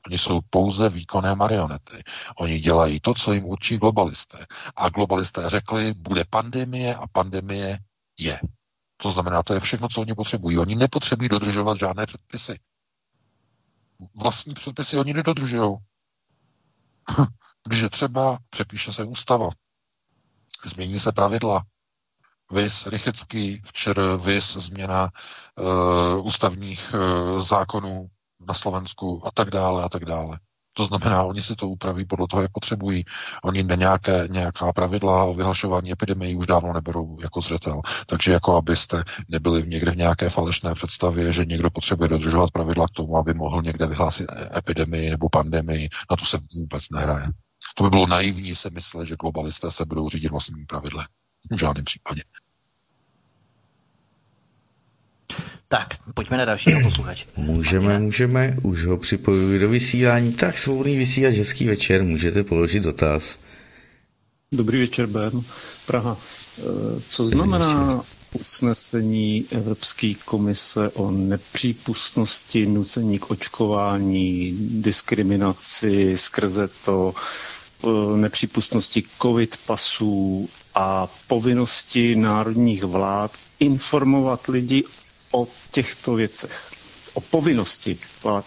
Oni 0.08 0.18
jsou 0.18 0.40
pouze 0.50 0.90
výkonné 0.90 1.36
marionety. 1.36 2.04
Oni 2.38 2.60
dělají 2.60 3.00
to, 3.00 3.14
co 3.14 3.34
jim 3.34 3.46
určí 3.46 3.78
globalisté. 3.78 4.46
A 4.76 4.90
globalisté 4.90 5.50
řekli, 5.50 5.94
bude 5.94 6.26
pandemie 6.30 6.96
a 6.96 7.08
pandemie 7.08 7.80
je. 8.18 8.40
To 8.98 9.12
znamená, 9.12 9.44
to 9.44 9.54
je 9.54 9.60
všechno, 9.60 9.88
co 9.88 10.02
oni 10.02 10.14
potřebují. 10.14 10.58
Oni 10.58 10.76
nepotřebují 10.76 11.30
dodržovat 11.30 11.80
žádné 11.80 12.06
předpisy. 12.06 12.60
Vlastní 14.16 14.54
předpisy 14.54 14.98
oni 14.98 15.14
nedodržují. 15.14 15.78
Když 17.68 17.80
je 17.80 17.90
třeba, 17.90 18.40
přepíše 18.50 18.94
se 18.94 19.04
ústava. 19.04 19.50
Změní 20.66 21.00
se 21.00 21.12
pravidla. 21.12 21.66
Vys 22.52 22.88
Rychecký, 22.88 23.62
včera 23.66 24.16
vys 24.16 24.54
změna 24.54 25.10
uh, 25.60 26.28
ústavních 26.28 26.94
uh, 26.94 27.46
zákonů 27.46 28.08
na 28.48 28.54
Slovensku 28.54 29.22
a 29.28 29.32
tak 29.32 29.50
dále 29.50 29.84
a 29.84 29.90
tak 29.90 30.06
dále. 30.06 30.40
To 30.78 30.86
znamená, 30.86 31.24
oni 31.24 31.42
si 31.42 31.56
to 31.56 31.70
upraví 31.70 32.06
podle 32.06 32.28
toho, 32.28 32.42
jak 32.42 32.52
potřebují. 32.52 33.06
Oni 33.44 33.64
ne 33.64 33.76
nějaké, 33.76 34.28
nějaká 34.32 34.74
pravidla 34.74 35.24
o 35.24 35.34
vyhlašování 35.34 35.92
epidemii 35.92 36.36
už 36.36 36.48
dávno 36.48 36.74
neberou 36.74 37.18
jako 37.22 37.42
zřetel. 37.42 37.82
Takže 38.06 38.32
jako 38.32 38.56
abyste 38.56 39.04
nebyli 39.28 39.68
někde 39.68 39.92
v 39.92 39.98
nějaké 39.98 40.30
falešné 40.30 40.74
představě, 40.74 41.32
že 41.32 41.46
někdo 41.46 41.70
potřebuje 41.70 42.10
dodržovat 42.10 42.52
pravidla 42.52 42.88
k 42.88 42.92
tomu, 42.92 43.18
aby 43.18 43.34
mohl 43.34 43.62
někde 43.62 43.88
vyhlásit 43.88 44.28
epidemii 44.58 45.10
nebo 45.10 45.30
pandemii, 45.30 45.90
na 46.12 46.18
to 46.18 46.26
se 46.26 46.40
vůbec 46.56 46.90
nehraje. 46.90 47.28
To 47.76 47.84
by 47.84 47.90
bylo 47.90 48.08
naivní 48.08 48.56
se 48.56 48.70
myslet, 48.70 49.06
že 49.06 49.16
globalisté 49.16 49.72
se 49.72 49.86
budou 49.86 50.10
řídit 50.10 50.32
vlastními 50.32 50.66
pravidly. 50.66 51.04
V 51.52 51.60
žádném 51.60 51.86
případě. 51.86 52.24
Tak, 55.68 55.88
pojďme 56.14 56.38
na 56.38 56.46
dalšího 56.46 56.82
posluchače. 56.82 57.26
Můžeme, 57.38 58.00
můžeme, 58.00 58.58
už 58.62 58.86
ho 58.86 58.98
připojuji 58.98 59.60
do 59.60 59.70
vysílání. 59.70 60.34
Tak, 60.34 60.58
svobodný 60.58 60.98
vysílač, 60.98 61.36
hezký 61.36 61.66
večer, 61.66 62.04
můžete 62.04 62.44
položit 62.44 62.80
dotaz. 62.80 63.40
Dobrý 64.52 64.80
večer, 64.80 65.08
Ben. 65.08 65.42
Praha. 65.86 66.18
Eh, 66.60 66.62
co 67.08 67.28
znamená 67.28 68.02
usnesení 68.34 69.46
Evropské 69.52 70.14
komise 70.26 70.90
o 70.90 71.12
nepřípustnosti 71.12 72.66
nucení 72.66 73.20
k 73.20 73.32
očkování, 73.32 74.58
diskriminaci 74.82 76.18
skrze 76.18 76.70
to, 76.86 77.14
eh, 77.84 78.18
nepřípustnosti 78.18 79.04
covid 79.22 79.58
pasů 79.66 80.50
a 80.76 81.08
povinnosti 81.28 82.16
národních 82.16 82.84
vlád 82.84 83.32
informovat 83.60 84.48
lidi 84.48 84.84
o 85.32 85.48
těchto 85.72 86.16
věcech, 86.16 86.72
o 87.14 87.22
povinnosti 87.22 87.98
vlád 88.24 88.46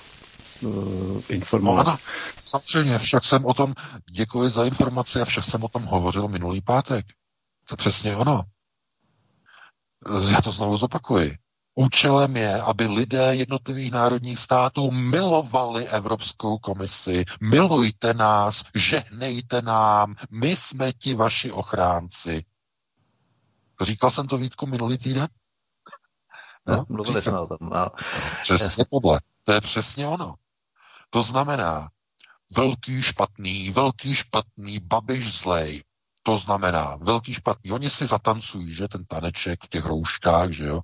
uh, 0.63 1.23
informovat. 1.29 1.87
No, 1.87 1.93
ano, 1.93 1.99
samozřejmě, 2.47 2.99
však 2.99 3.25
jsem 3.25 3.45
o 3.45 3.55
tom, 3.55 3.75
děkuji 4.11 4.49
za 4.51 4.65
informace, 4.65 5.21
a 5.23 5.25
však 5.25 5.45
jsem 5.45 5.65
o 5.65 5.69
tom 5.69 5.83
hovořil 5.83 6.29
minulý 6.29 6.61
pátek. 6.61 7.07
To 7.69 7.77
přesně 7.77 8.17
ono. 8.17 8.43
Já 10.31 10.43
to 10.43 10.53
znovu 10.53 10.77
zopakuji. 10.77 11.37
Účelem 11.79 12.37
je, 12.37 12.63
aby 12.63 12.87
lidé 12.87 13.35
jednotlivých 13.35 13.93
národních 13.93 14.39
států 14.39 14.91
milovali 14.91 15.89
Evropskou 15.89 16.59
komisi. 16.59 17.25
Milujte 17.41 18.15
nás, 18.15 18.65
žehnejte 18.75 19.63
nám, 19.63 20.15
my 20.31 20.57
jsme 20.57 20.93
ti 20.93 21.15
vaši 21.15 21.53
ochránci. 21.53 22.45
Říkal 23.81 24.11
jsem 24.11 24.27
to 24.27 24.39
Vítku 24.39 24.67
minulý 24.67 24.99
týden? 24.99 25.29
No, 26.67 26.85
mluvili 26.89 27.23
jsme 27.23 27.39
o 27.39 27.47
tom. 27.47 27.59
No. 27.61 27.89
Přesně 28.43 28.85
podle. 28.91 29.21
To 29.45 29.53
je 29.53 29.61
přesně 29.61 30.09
ono. 30.09 30.35
To 31.11 31.23
znamená, 31.23 31.89
velký 32.57 33.03
špatný, 33.03 33.71
velký 33.71 34.15
špatný, 34.15 34.79
babiš 34.79 35.39
zlej, 35.39 35.85
to 36.29 36.39
znamená, 36.39 36.97
velký 37.01 37.35
špatný, 37.35 37.73
oni 37.73 37.91
si 37.91 38.07
zatancují, 38.07 38.75
že 38.75 38.89
ten 38.89 39.05
taneček 39.05 39.65
v 39.65 39.69
těch 39.69 39.85
rouškách, 39.85 40.51
že 40.51 40.65
jo, 40.65 40.81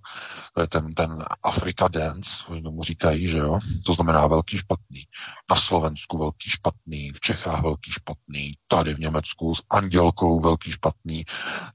ten, 0.69 0.95
ten 0.95 1.25
Afrika 1.43 1.89
dance, 1.89 2.45
oni 2.49 2.63
tomu 2.63 2.83
říkají, 2.83 3.29
že 3.29 3.39
jo, 3.39 3.59
to 3.87 3.95
znamená 3.95 4.27
velký 4.27 4.59
špatný. 4.59 5.03
Na 5.51 5.57
Slovensku 5.57 6.19
velký 6.19 6.51
špatný, 6.51 7.13
v 7.13 7.21
Čechách 7.21 7.63
velký 7.63 7.91
špatný, 7.91 8.53
tady 8.69 8.95
v 8.95 8.99
Německu 8.99 9.55
s 9.55 9.63
Andělkou 9.71 10.41
velký 10.41 10.73
špatný. 10.73 11.25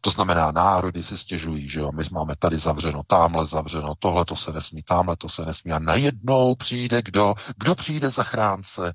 To 0.02 0.10
znamená, 0.10 0.52
národy 0.52 1.04
si 1.04 1.18
stěžují, 1.18 1.70
že 1.70 1.80
jo, 1.80 1.92
my 1.92 2.04
máme 2.12 2.36
tady 2.40 2.58
zavřeno, 2.58 3.02
tamhle 3.08 3.46
zavřeno, 3.46 3.94
tohle 4.00 4.26
to 4.26 4.36
se 4.36 4.52
nesmí, 4.52 4.84
tamhle 4.84 5.16
to 5.18 5.30
se 5.30 5.46
nesmí. 5.46 5.72
A 5.72 5.80
najednou 5.80 6.56
přijde 6.56 7.02
kdo? 7.02 7.34
Kdo 7.58 7.76
přijde 7.76 8.10
zachránce? 8.10 8.94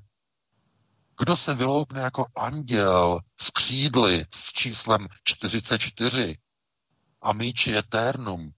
Kdo 1.19 1.37
se 1.37 1.53
vyloupne 1.53 2.01
jako 2.01 2.25
anděl 2.35 3.19
s 3.39 3.49
křídly 3.49 4.25
s 4.33 4.51
číslem 4.51 5.07
44 5.23 6.37
a 7.21 7.33
míči 7.33 7.77
eternum, 7.77 8.51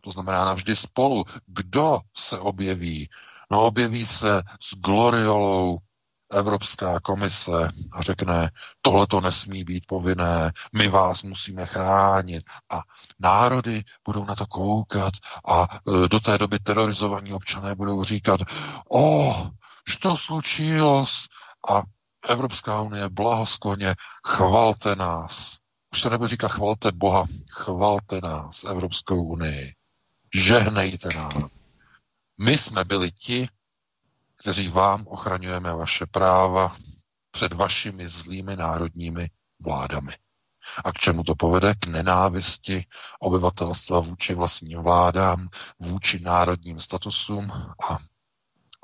to 0.00 0.10
znamená 0.10 0.44
navždy 0.44 0.76
spolu, 0.76 1.24
kdo 1.46 2.00
se 2.16 2.38
objeví? 2.38 3.08
No 3.50 3.66
objeví 3.66 4.06
se 4.06 4.42
s 4.60 4.74
gloriolou 4.74 5.78
Evropská 6.32 7.00
komise 7.00 7.68
a 7.92 8.02
řekne, 8.02 8.50
tohle 8.82 9.06
to 9.06 9.20
nesmí 9.20 9.64
být 9.64 9.86
povinné, 9.86 10.52
my 10.72 10.88
vás 10.88 11.22
musíme 11.22 11.66
chránit. 11.66 12.44
A 12.70 12.80
národy 13.18 13.84
budou 14.04 14.24
na 14.24 14.34
to 14.34 14.46
koukat 14.46 15.14
a 15.48 15.68
e, 16.04 16.08
do 16.08 16.20
té 16.20 16.38
doby 16.38 16.58
terorizovaní 16.58 17.32
občané 17.32 17.74
budou 17.74 18.04
říkat, 18.04 18.40
o, 18.90 19.50
že 19.88 19.98
to 19.98 20.16
slučilo, 20.16 21.06
a 21.70 21.82
Evropská 22.28 22.80
unie 22.80 23.08
blahoskloně 23.08 23.94
chvalte 24.26 24.96
nás. 24.96 25.58
Už 25.92 26.00
se 26.00 26.10
nebude 26.10 26.28
říkat 26.28 26.48
chvalte 26.48 26.92
Boha, 26.92 27.26
chvalte 27.50 28.20
nás, 28.20 28.64
Evropskou 28.64 29.22
unii. 29.22 29.74
Žehnejte 30.34 31.08
nám. 31.08 31.50
My 32.40 32.58
jsme 32.58 32.84
byli 32.84 33.10
ti, 33.10 33.48
kteří 34.36 34.68
vám 34.68 35.06
ochraňujeme 35.06 35.72
vaše 35.72 36.06
práva 36.06 36.76
před 37.30 37.52
vašimi 37.52 38.08
zlými 38.08 38.56
národními 38.56 39.30
vládami. 39.60 40.12
A 40.84 40.92
k 40.92 40.98
čemu 40.98 41.24
to 41.24 41.34
povede? 41.34 41.74
K 41.74 41.86
nenávisti 41.86 42.86
obyvatelstva 43.20 44.00
vůči 44.00 44.34
vlastním 44.34 44.82
vládám, 44.82 45.48
vůči 45.78 46.20
národním 46.20 46.80
statusům 46.80 47.50
a 47.90 47.98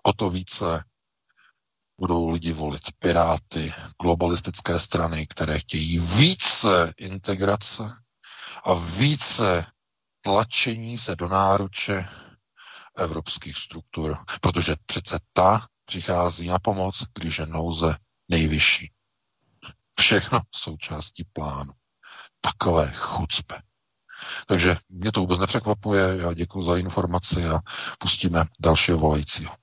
o 0.02 0.12
to 0.12 0.30
více 0.30 0.84
budou 1.98 2.28
lidi 2.28 2.52
volit 2.52 2.82
piráty, 2.98 3.72
globalistické 4.02 4.80
strany, 4.80 5.26
které 5.26 5.58
chtějí 5.58 5.98
více 5.98 6.92
integrace 6.96 7.82
a 8.64 8.74
více 8.74 9.66
tlačení 10.20 10.98
se 10.98 11.16
do 11.16 11.28
náruče 11.28 12.08
evropských 12.96 13.56
struktur, 13.58 14.18
protože 14.40 14.76
přece 14.86 15.18
ta 15.32 15.66
přichází 15.84 16.46
na 16.48 16.58
pomoc, 16.58 17.04
když 17.14 17.38
je 17.38 17.46
nouze 17.46 17.96
nejvyšší. 18.28 18.92
Všechno 20.00 20.40
součástí 20.54 21.24
plánu. 21.32 21.72
Takové 22.40 22.92
chucpe. 22.94 23.62
Takže 24.46 24.76
mě 24.88 25.12
to 25.12 25.20
vůbec 25.20 25.40
nepřekvapuje, 25.40 26.16
já 26.16 26.34
děkuji 26.34 26.62
za 26.62 26.76
informaci 26.76 27.46
a 27.48 27.60
pustíme 27.98 28.44
dalšího 28.60 28.98
volajícího. 28.98 29.54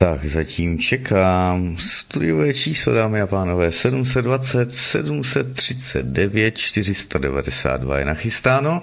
Tak 0.00 0.24
zatím 0.24 0.78
čekám. 0.78 1.76
Studiové 1.78 2.54
číslo, 2.54 2.94
dámy 2.94 3.20
a 3.20 3.26
pánové, 3.26 3.72
720 3.72 4.74
739 4.74 6.56
492 6.56 7.98
je 7.98 8.04
nachystáno. 8.04 8.82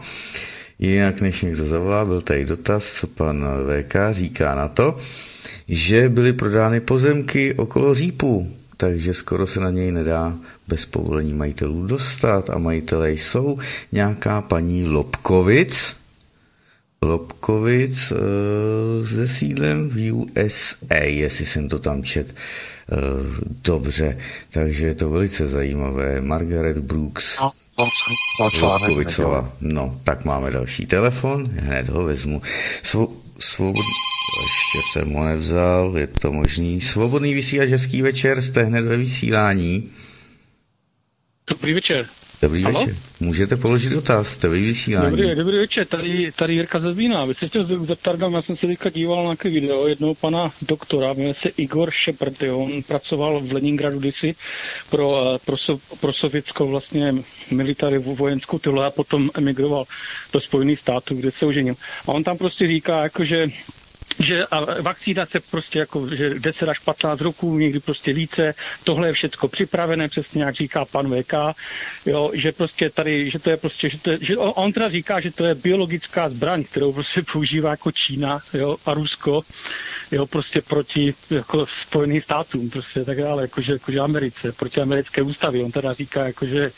Jinak 0.79 1.21
než 1.21 1.41
někdo 1.41 1.65
zavolá, 1.65 2.05
byl 2.05 2.21
tady 2.21 2.45
dotaz, 2.45 2.83
co 2.99 3.07
pan 3.07 3.47
VK 3.67 3.95
říká 4.11 4.55
na 4.55 4.67
to, 4.67 4.97
že 5.67 6.09
byly 6.09 6.33
prodány 6.33 6.79
pozemky 6.79 7.53
okolo 7.53 7.93
Řípu, 7.95 8.55
takže 8.77 9.13
skoro 9.13 9.47
se 9.47 9.59
na 9.59 9.69
něj 9.69 9.91
nedá 9.91 10.35
bez 10.67 10.85
povolení 10.85 11.33
majitelů 11.33 11.87
dostat 11.87 12.49
a 12.49 12.57
majitelé 12.57 13.11
jsou 13.11 13.59
nějaká 13.91 14.41
paní 14.41 14.87
Lobkovic, 14.87 15.95
Lobkovic 17.05 18.11
uh, 18.11 19.07
se 19.07 19.27
sídlem 19.27 19.89
v 19.89 20.11
USA, 20.11 21.03
jestli 21.03 21.45
jsem 21.45 21.69
to 21.69 21.79
tam 21.79 22.03
čet 22.03 22.27
uh, 22.27 22.35
dobře. 23.63 24.17
Takže 24.51 24.85
je 24.85 24.95
to 24.95 25.09
velice 25.09 25.47
zajímavé. 25.47 26.21
Margaret 26.21 26.77
Brooks. 26.77 27.25
No. 27.41 27.51
Lobkovicová. 28.61 29.53
No, 29.61 29.99
tak 30.03 30.25
máme 30.25 30.51
další 30.51 30.85
telefon, 30.85 31.45
hned 31.45 31.89
ho 31.89 32.03
vezmu. 32.03 32.41
Svo, 32.83 33.07
svobod... 33.39 33.85
Ještě 34.35 34.79
jsem 34.91 35.13
ho 35.13 35.25
nevzal, 35.25 35.93
je 35.97 36.07
to 36.07 36.33
možný. 36.33 36.81
Svobodný 36.81 37.33
vysílač, 37.33 37.69
hezký 37.69 38.01
večer, 38.01 38.41
jste 38.41 38.63
hned 38.63 38.81
ve 38.85 38.97
vysílání. 38.97 39.91
Dobrý 41.49 41.73
večer. 41.73 42.05
Dobrý 42.45 42.63
Halo? 42.63 42.79
večer. 42.79 42.95
Můžete 43.19 43.55
položit 43.55 43.89
dotaz, 43.89 44.27
jste 44.27 44.49
vy 44.49 44.61
vysílání. 44.61 45.09
Dobrý, 45.09 45.35
dobrý 45.35 45.57
večer, 45.57 45.87
tady, 45.87 46.31
tady 46.31 46.53
Jirka 46.53 46.79
ze 46.79 46.93
Zvína. 46.93 47.25
Vy 47.25 47.35
se 47.35 47.47
chtěl 47.47 47.65
zeptat, 47.65 48.19
já 48.33 48.41
jsem 48.41 48.57
se 48.57 48.67
teďka 48.67 48.89
díval 48.89 49.17
na 49.17 49.23
nějaké 49.23 49.49
video 49.49 49.87
jednoho 49.87 50.15
pana 50.15 50.51
doktora, 50.61 51.13
jmenuje 51.13 51.33
se 51.33 51.49
Igor 51.49 51.91
Shepard, 52.05 52.41
jo. 52.41 52.59
on 52.59 52.83
pracoval 52.83 53.39
v 53.39 53.53
Leningradu 53.53 53.99
kdysi 53.99 54.35
pro, 54.89 55.33
eh, 55.35 55.39
pro, 55.45 55.57
pro 56.01 56.13
sovětskou 56.13 56.67
vlastně 56.67 57.15
military 57.51 57.97
vojenskou 57.97 58.59
tyhle 58.59 58.85
a 58.85 58.91
potom 58.91 59.29
emigroval 59.35 59.85
do 60.33 60.41
Spojených 60.41 60.79
států, 60.79 61.15
kde 61.15 61.31
se 61.31 61.45
oženil. 61.45 61.75
A 62.07 62.11
on 62.11 62.23
tam 62.23 62.37
prostě 62.37 62.67
říká, 62.67 63.03
jako, 63.03 63.25
že 63.25 63.47
že 64.19 64.45
a 64.45 64.81
vakcínace 64.81 65.39
prostě 65.39 65.79
jako, 65.79 66.15
že 66.15 66.39
10 66.39 66.69
až 66.69 66.79
15 66.79 67.21
roků, 67.21 67.57
někdy 67.57 67.79
prostě 67.79 68.13
více, 68.13 68.53
tohle 68.83 69.07
je 69.07 69.13
všechno 69.13 69.49
připravené, 69.49 70.07
přesně 70.07 70.43
jak 70.43 70.55
říká 70.55 70.85
pan 70.85 71.21
VK, 71.23 71.33
jo, 72.05 72.31
že 72.33 72.51
prostě 72.51 72.89
tady, 72.89 73.29
že 73.29 73.39
to 73.39 73.49
je 73.49 73.57
prostě, 73.57 73.89
že, 73.89 73.97
to 73.97 74.11
je, 74.11 74.17
že 74.21 74.37
on 74.37 74.73
teda 74.73 74.89
říká, 74.89 75.19
že 75.19 75.31
to 75.31 75.45
je 75.45 75.55
biologická 75.55 76.29
zbraň, 76.29 76.63
kterou 76.63 76.93
prostě 76.93 77.21
používá 77.31 77.69
jako 77.69 77.91
Čína, 77.91 78.39
jo, 78.53 78.77
a 78.85 78.93
Rusko, 78.93 79.41
jo, 80.11 80.25
prostě 80.25 80.61
proti 80.61 81.13
jako 81.29 81.65
Spojeným 81.81 82.21
státům, 82.21 82.69
prostě 82.69 83.05
tak 83.05 83.17
dále, 83.17 83.41
jakože, 83.41 83.73
jakože 83.73 83.99
Americe, 83.99 84.51
proti 84.51 84.81
americké 84.81 85.21
ústavy. 85.21 85.63
On 85.63 85.71
teda 85.71 85.93
říká, 85.93 86.25
jakože 86.25 86.71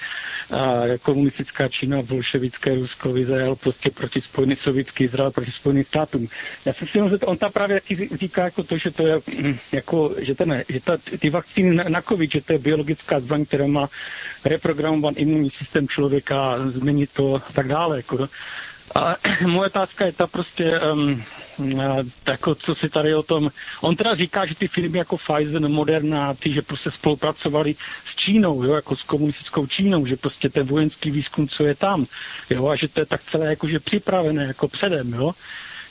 a, 0.53 0.81
komunistická 1.01 1.67
Čína, 1.67 2.01
bolševické 2.01 2.75
Rusko, 2.75 3.17
Izrael, 3.17 3.55
prostě 3.55 3.89
proti 3.91 4.21
Spojený 4.21 4.55
sovětský 4.55 5.03
Izrael, 5.03 5.31
proti 5.31 5.51
Spojeným 5.51 5.83
státům. 5.83 6.27
Já 6.65 6.73
si 6.73 6.83
myslím, 6.83 7.09
že 7.09 7.17
on 7.27 7.37
tam 7.37 7.51
právě 7.51 7.81
říká 8.13 8.43
jako 8.43 8.63
to, 8.63 8.77
že 8.77 8.91
to 8.91 9.07
je 9.07 9.21
hm, 9.41 9.57
jako, 9.71 10.15
že, 10.17 10.35
ten, 10.35 10.63
že 10.69 10.79
ta, 10.79 10.97
ty 11.19 11.29
vakcíny 11.29 11.75
na, 11.75 11.83
na 11.83 12.01
COVID, 12.01 12.31
že 12.31 12.41
to 12.41 12.53
je 12.53 12.59
biologická 12.59 13.19
zbraň, 13.19 13.45
která 13.45 13.67
má 13.67 13.89
reprogramovat 14.45 15.17
imunní 15.17 15.49
systém 15.49 15.87
člověka, 15.87 16.55
změnit 16.65 17.09
to 17.13 17.35
a 17.35 17.51
tak 17.53 17.67
dále. 17.67 17.97
Jako. 17.97 18.29
A 18.95 19.15
moje 19.47 19.67
otázka 19.67 20.05
je 20.05 20.11
ta 20.11 20.27
prostě, 20.27 20.79
um, 20.79 21.23
jako 22.27 22.55
co 22.55 22.75
si 22.75 22.89
tady 22.89 23.15
o 23.15 23.23
tom, 23.23 23.51
on 23.81 23.95
teda 23.95 24.15
říká, 24.15 24.45
že 24.45 24.55
ty 24.55 24.67
firmy 24.67 24.97
jako 24.97 25.17
Pfizer, 25.17 25.61
Moderna, 25.61 26.33
ty, 26.33 26.53
že 26.53 26.61
prostě 26.61 26.91
spolupracovali 26.91 27.75
s 28.03 28.15
Čínou, 28.15 28.63
jo, 28.63 28.73
jako 28.73 28.95
s 28.95 29.03
komunistickou 29.03 29.67
Čínou, 29.67 30.05
že 30.05 30.17
prostě 30.17 30.49
ten 30.49 30.67
vojenský 30.67 31.11
výzkum, 31.11 31.47
co 31.47 31.65
je 31.65 31.75
tam, 31.75 32.05
jo, 32.49 32.67
a 32.67 32.75
že 32.75 32.87
to 32.87 32.99
je 32.99 33.05
tak 33.05 33.21
celé 33.21 33.45
jakože 33.45 33.79
připravené, 33.79 34.43
jako 34.45 34.67
předem, 34.67 35.13
jo. 35.13 35.33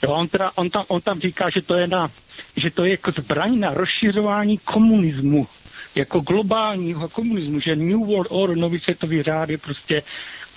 Jo, 0.03 0.13
on, 0.13 0.27
teda, 0.27 0.51
on, 0.55 0.69
tam, 0.69 0.85
on 0.87 1.01
tam 1.01 1.19
říká, 1.19 1.49
že 1.49 1.61
to 1.61 1.75
je, 1.75 1.87
na, 1.87 2.11
že 2.55 2.71
to 2.71 2.85
je 2.85 2.91
jako 2.91 3.11
zbraň 3.11 3.59
na 3.59 3.73
rozšiřování 3.73 4.57
komunismu, 4.57 5.47
jako 5.95 6.19
globálního 6.19 7.09
komunismu, 7.09 7.59
že 7.59 7.75
New 7.75 7.99
World 8.05 8.27
Order, 8.29 8.57
nový 8.57 8.79
světový 8.79 9.23
řád 9.23 9.49
je 9.49 9.57
prostě 9.57 10.03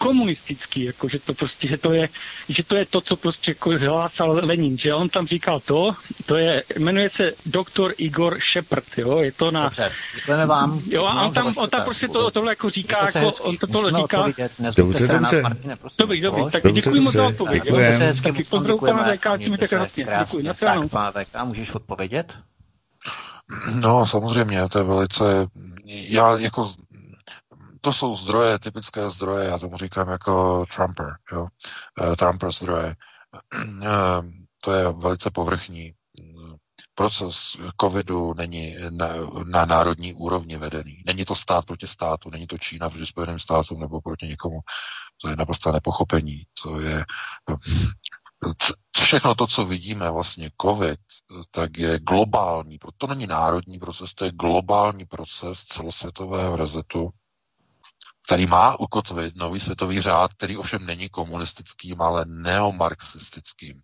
komunistický, 0.01 0.85
jako, 0.85 1.09
že 1.09 1.19
to 1.19 1.35
prostě, 1.35 1.69
že 1.69 1.77
to 1.77 1.93
je, 1.93 2.09
že 2.49 2.65
to 2.65 2.77
je 2.77 2.87
to, 2.87 3.01
co 3.01 3.17
prostě 3.17 3.51
jako 3.51 3.71
hlásal 3.79 4.41
Lenin, 4.43 4.79
že 4.79 4.95
on 4.95 5.09
tam 5.09 5.27
říkal 5.27 5.61
to, 5.61 5.93
to 6.27 6.37
je, 6.37 6.63
jmenuje 6.79 7.11
se 7.11 7.33
doktor 7.47 7.95
Igor 7.99 8.39
Shepard, 8.53 8.99
jo, 8.99 9.19
je 9.19 9.33
to 9.33 9.51
na... 9.51 9.63
Dobře, 9.63 9.93
vám. 10.47 10.81
Jo, 10.89 11.05
a 11.05 11.23
on 11.23 11.33
tam, 11.33 11.55
on 11.57 11.71
tam 11.71 11.83
prostě 11.83 12.09
to, 12.09 12.31
tohle 12.31 12.53
jako 12.53 12.71
říká, 12.71 13.07
to 13.13 13.19
jako, 13.19 13.31
on 13.43 13.57
to 13.57 13.67
tohle 13.67 13.91
říká... 14.03 14.27
Dobře, 14.77 15.09
dobře. 15.09 15.43
Dobrý, 15.99 16.21
dobrý, 16.21 16.51
tak 16.51 16.73
děkuji 16.73 17.01
moc 17.01 17.15
za 17.15 17.27
odpověď. 17.27 17.65
Se 17.91 18.05
hezky, 18.05 18.33
taky 18.33 18.45
pozdravu 18.45 18.79
pana 18.79 19.13
VK, 19.15 19.27
čím 19.39 19.57
krásně. 19.57 20.07
Děkuji, 20.21 20.43
na 20.43 20.55
Tak, 20.55 20.91
pana 20.91 21.11
VK, 21.11 21.45
můžeš 21.45 21.71
odpovědět? 21.75 22.39
No, 23.75 24.07
samozřejmě, 24.07 24.69
to 24.69 24.79
je 24.79 24.85
velice... 24.85 25.25
Já 25.87 26.39
jako 26.39 26.73
to 27.81 27.93
jsou 27.93 28.17
zdroje, 28.17 28.59
typické 28.59 29.11
zdroje, 29.11 29.49
já 29.49 29.59
tomu 29.59 29.77
říkám 29.77 30.09
jako 30.09 30.67
Trumper, 30.75 31.15
jo, 31.33 31.47
uh, 32.03 32.15
Trumper 32.17 32.53
zdroje. 32.53 32.97
Uh, 33.55 34.25
to 34.61 34.73
je 34.73 34.93
velice 34.93 35.31
povrchní. 35.31 35.93
Proces 36.95 37.57
covidu 37.81 38.35
není 38.35 38.77
na, 38.91 39.09
na 39.45 39.65
národní 39.65 40.15
úrovni 40.15 40.57
vedený. 40.57 41.03
Není 41.07 41.25
to 41.25 41.35
stát 41.35 41.65
proti 41.65 41.87
státu, 41.87 42.31
není 42.31 42.47
to 42.47 42.59
Čína 42.59 42.91
proti 42.91 43.07
Spojeným 43.07 43.39
státům 43.39 43.81
nebo 43.81 44.01
proti 44.01 44.27
někomu. 44.27 44.59
To 45.23 45.29
je 45.29 45.37
naprosto 45.37 45.73
nepochopení. 45.73 46.43
To 46.63 46.81
je 46.81 47.05
všechno 48.97 49.35
to, 49.35 49.47
co 49.47 49.65
vidíme, 49.65 50.11
vlastně 50.11 50.51
COVID, 50.63 51.01
tak 51.51 51.79
je 51.79 52.01
globální, 52.01 52.79
to 52.99 53.07
není 53.07 53.27
národní 53.27 53.79
proces, 53.79 54.15
to 54.15 54.25
je 54.25 54.31
globální 54.31 55.07
proces 55.07 55.65
celosvětového 55.65 56.57
rezetu, 56.57 57.11
který 58.27 58.47
má 58.47 58.81
ukotvit 58.81 59.37
nový 59.37 59.61
světový 59.61 60.01
řád, 60.01 60.33
který 60.35 60.57
ovšem 60.57 60.87
není 60.87 61.09
komunistickým, 61.09 62.03
ale 62.03 62.25
neomarxistickým. 62.25 63.83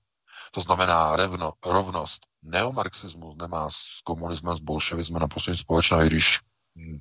To 0.50 0.60
znamená 0.60 1.16
revno, 1.16 1.52
rovnost. 1.64 2.26
Neomarxismus 2.42 3.36
nemá 3.38 3.70
s 3.70 3.76
komunismem, 4.04 4.56
s 4.56 4.60
bolševismem 4.60 5.20
naprosto 5.20 5.50
nic 5.50 5.60
společného, 5.60 6.02
i 6.02 6.06
když 6.06 6.40
hm, 6.76 6.98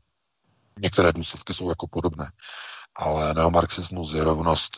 některé 0.79 1.13
důsledky 1.13 1.53
jsou 1.53 1.69
jako 1.69 1.87
podobné. 1.87 2.31
Ale 2.95 3.33
neomarxismus 3.33 4.13
je 4.13 4.23
rovnost 4.23 4.77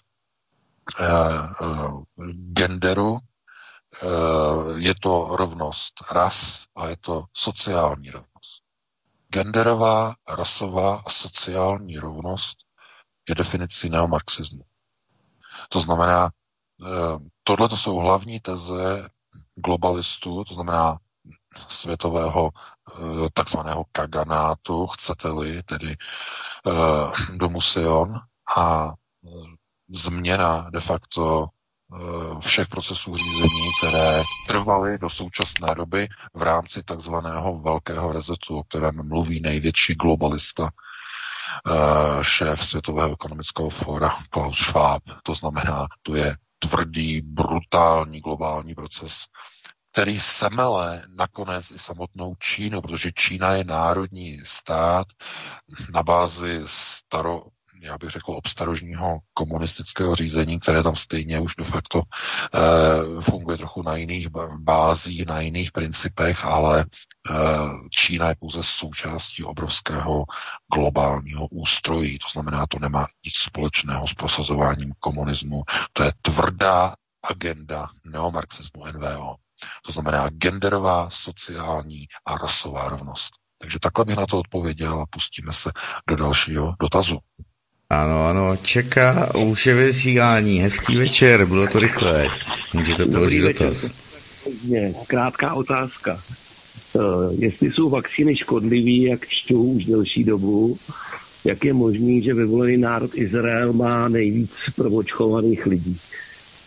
eh, 1.00 1.06
eh, 1.06 2.34
genderu, 2.54 3.20
eh, 4.04 4.08
je 4.76 4.96
to 5.02 5.36
rovnost 5.36 5.94
ras 6.12 6.66
a 6.76 6.88
je 6.88 6.98
to 6.98 7.26
sociální 7.34 8.12
rovnost. 8.12 8.57
Genderová, 9.30 10.16
rasová 10.28 11.02
a 11.06 11.10
sociální 11.10 11.98
rovnost 11.98 12.58
je 13.30 13.36
definicí 13.36 13.90
neomarxismu. 13.90 14.62
To 15.70 15.80
znamená, 15.80 16.32
eh, 16.86 17.20
tohle 17.44 17.70
to 17.70 17.78
jsou 17.78 17.96
hlavní 17.96 18.40
teze 18.40 19.10
globalistů, 19.56 20.44
to 20.44 20.54
znamená 20.54 20.98
světového 21.68 22.50
eh, 22.56 23.30
takzvaného 23.34 23.86
kaganátu, 23.92 24.88
chcete-li, 24.88 25.64
tedy 25.64 25.98
eh, 26.68 27.36
domu 27.38 27.62
Sion 27.62 28.20
a 28.58 28.94
změna 29.90 30.70
de 30.70 30.80
facto 30.82 31.48
všech 32.40 32.68
procesů 32.68 33.16
řízení, 33.16 33.68
které 33.80 34.22
trvaly 34.48 34.98
do 34.98 35.10
současné 35.10 35.76
doby 35.76 36.08
v 36.34 36.42
rámci 36.42 36.84
takzvaného 36.84 37.60
velkého 37.60 38.12
rezetu, 38.12 38.58
o 38.58 38.64
kterém 38.64 39.08
mluví 39.08 39.42
největší 39.42 39.96
globalista, 39.96 40.70
eh, 40.70 42.24
šéf 42.24 42.66
Světového 42.66 43.12
ekonomického 43.12 43.70
fóra 43.70 44.16
Klaus 44.30 44.58
Schwab. 44.58 45.04
To 45.24 45.36
znamená, 45.36 45.88
to 46.02 46.16
je 46.16 46.36
tvrdý, 46.60 47.22
brutální 47.22 48.20
globální 48.20 48.76
proces, 48.76 49.26
který 49.92 50.20
semele 50.20 51.04
nakonec 51.16 51.72
i 51.72 51.80
samotnou 51.80 52.36
Čínu, 52.36 52.82
protože 52.82 53.12
Čína 53.12 53.54
je 53.54 53.64
národní 53.64 54.40
stát 54.44 55.08
na 55.94 56.04
bázi 56.04 56.62
staro, 56.66 57.44
já 57.82 57.98
bych 57.98 58.10
řekl, 58.10 58.32
obstarožního 58.32 59.20
komunistického 59.34 60.16
řízení, 60.16 60.60
které 60.60 60.84
tam 60.84 60.96
stejně 60.96 61.40
už 61.40 61.56
de 61.56 61.64
facto 61.64 62.02
e, 62.02 63.22
funguje 63.22 63.58
trochu 63.58 63.82
na 63.82 63.96
jiných 63.96 64.28
bázích, 64.58 65.26
na 65.26 65.42
jiných 65.42 65.72
principech, 65.72 66.46
ale 66.46 66.82
e, 66.82 66.86
Čína 67.90 68.30
je 68.30 68.36
pouze 68.40 68.64
součástí 68.64 69.44
obrovského 69.44 70.26
globálního 70.74 71.48
ústrojí. 71.48 72.20
To 72.20 72.28
znamená, 72.34 72.66
to 72.68 72.80
nemá 72.80 73.08
nic 73.26 73.36
společného 73.36 74.08
s 74.08 74.14
prosazováním 74.14 74.94
komunismu. 75.00 75.64
To 75.94 76.04
je 76.04 76.12
tvrdá 76.22 76.96
agenda 77.24 77.90
neomarxismu 78.06 78.86
NVO. 78.86 79.36
To 79.86 79.92
znamená 79.92 80.30
genderová, 80.30 81.10
sociální 81.10 82.08
a 82.26 82.38
rasová 82.38 82.90
rovnost. 82.90 83.34
Takže 83.58 83.80
takhle 83.80 84.06
bych 84.06 84.18
na 84.18 84.26
to 84.26 84.40
odpověděl 84.40 85.02
a 85.02 85.06
pustíme 85.10 85.54
se 85.54 85.72
do 86.10 86.16
dalšího 86.16 86.76
dotazu. 86.80 87.20
Ano, 87.90 88.28
ano, 88.28 88.58
čeká, 88.58 89.36
už 89.36 89.66
je 89.66 89.76
vysílání. 89.76 90.60
Hezký 90.60 90.96
večer, 90.96 91.46
bylo 91.46 91.68
to 91.68 91.80
rychlé. 91.80 92.28
Můžete 92.74 93.06
položit 93.06 93.42
dotaz. 93.42 93.78
Krátká 95.08 95.54
otázka. 95.54 96.20
Uh, 96.94 97.34
jestli 97.38 97.72
jsou 97.72 97.90
vakcíny 97.90 98.36
škodlivé, 98.36 99.10
jak 99.10 99.28
čtu 99.28 99.64
už 99.64 99.86
delší 99.86 100.24
dobu, 100.24 100.78
jak 101.46 101.66
je 101.66 101.74
možný, 101.74 102.24
že 102.24 102.34
vyvolený 102.34 102.78
národ 102.78 103.12
Izrael 103.14 103.74
má 103.74 104.08
nejvíc 104.08 104.52
provočkovaných 104.76 105.66
lidí? 105.66 105.98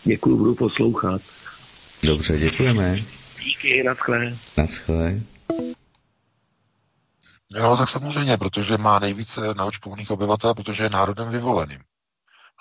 Děkuji, 0.03 0.37
budu 0.37 0.55
poslouchat. 0.55 1.21
Dobře, 2.03 2.37
děkujeme. 2.37 2.99
Díky, 3.43 3.83
naschle. 3.83 4.33
Naschle. 4.57 5.21
No, 7.53 7.77
tak 7.77 7.89
samozřejmě, 7.89 8.37
protože 8.37 8.77
má 8.77 8.99
nejvíce 8.99 9.53
naočkovaných 9.53 10.11
obyvatel, 10.11 10.53
protože 10.53 10.83
je 10.83 10.89
národem 10.89 11.29
vyvoleným. 11.29 11.83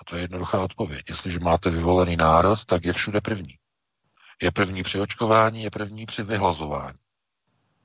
A 0.01 0.05
to 0.05 0.17
je 0.17 0.23
jednoduchá 0.23 0.61
odpověď. 0.62 1.05
Jestliže 1.09 1.41
máte 1.41 1.71
vyvolený 1.71 2.17
národ, 2.17 2.65
tak 2.65 2.85
je 2.85 2.93
všude 2.93 3.21
první. 3.21 3.55
Je 4.43 4.51
první 4.51 4.83
při 4.83 5.01
očkování, 5.01 5.62
je 5.62 5.71
první 5.71 6.07
při 6.07 6.23
vyhlazování. 6.23 6.99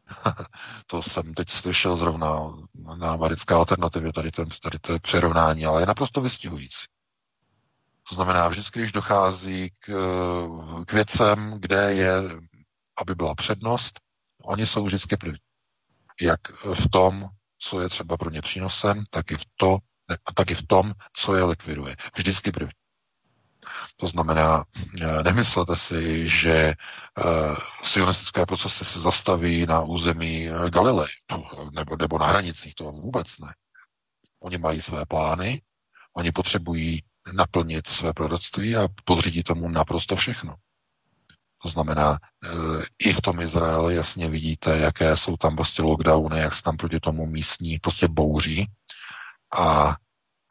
to 0.88 1.02
jsem 1.02 1.34
teď 1.34 1.50
slyšel 1.50 1.98
zrovna 1.98 2.54
na 2.96 3.12
americké 3.14 3.54
alternativě, 3.54 4.14
tady, 4.14 4.32
ten, 4.32 4.48
tady 4.64 4.80
to 4.80 5.00
přirovnání, 5.00 5.66
ale 5.66 5.82
je 5.82 5.86
naprosto 5.86 6.22
vystihující. 6.22 6.86
To 8.10 8.16
znamená, 8.16 8.48
vždycky, 8.48 8.80
když 8.80 8.92
dochází 8.92 9.72
k, 9.80 9.92
k 10.86 10.94
věcem, 10.94 11.58
kde 11.60 11.94
je, 11.94 12.12
aby 13.02 13.16
byla 13.16 13.36
přednost, 13.36 14.00
oni 14.44 14.68
jsou 14.68 14.86
vždycky 14.86 15.18
první 15.18 15.45
jak 16.22 16.40
v 16.74 16.90
tom, 16.90 17.30
co 17.60 17.82
je 17.82 17.90
třeba 17.90 18.18
pro 18.18 18.30
ně 18.30 18.42
přínosem, 18.42 19.04
tak 19.10 19.32
i 19.32 19.36
v, 19.36 19.46
to, 19.56 19.78
tak 20.36 20.52
i 20.52 20.56
v 20.56 20.68
tom, 20.68 20.94
co 21.14 21.36
je 21.36 21.44
likviduje. 21.44 21.96
Vždycky 22.16 22.52
první. 22.52 22.72
To 23.98 24.08
znamená, 24.08 24.66
eh, 25.02 25.24
nemyslete 25.24 25.78
si, 25.78 26.30
že 26.30 26.74
uh, 27.18 27.58
sionistické 27.84 28.46
procesy 28.46 28.86
se 28.86 29.00
zastaví 29.00 29.66
na 29.66 29.82
území 29.82 30.48
eh, 30.48 30.70
Galilei 30.70 31.08
nebo, 31.72 31.96
nebo 31.96 32.20
na 32.20 32.26
hranicích, 32.26 32.76
to 32.76 32.84
vůbec 32.84 33.40
ne. 33.40 33.54
Oni 34.40 34.58
mají 34.58 34.82
své 34.82 35.06
plány, 35.06 35.62
oni 36.14 36.32
potřebují 36.32 37.04
naplnit 37.34 37.88
své 37.88 38.14
proroctví 38.14 38.76
a 38.76 38.88
podřídit 39.06 39.44
tomu 39.44 39.70
naprosto 39.70 40.16
všechno. 40.16 40.56
To 41.66 41.70
znamená, 41.70 42.14
e, 42.14 42.50
i 43.00 43.14
v 43.14 43.22
tom 43.22 43.42
Izraeli 43.42 43.96
jasně 43.96 44.30
vidíte, 44.30 44.78
jaké 44.78 45.18
jsou 45.18 45.38
tam 45.38 45.56
prostě 45.56 45.82
lockdowny, 45.82 46.40
jak 46.40 46.54
se 46.54 46.62
tam 46.62 46.78
proti 46.78 47.00
tomu 47.00 47.26
místní 47.26 47.80
prostě 47.80 48.08
bouří 48.08 48.72
a 49.58 49.96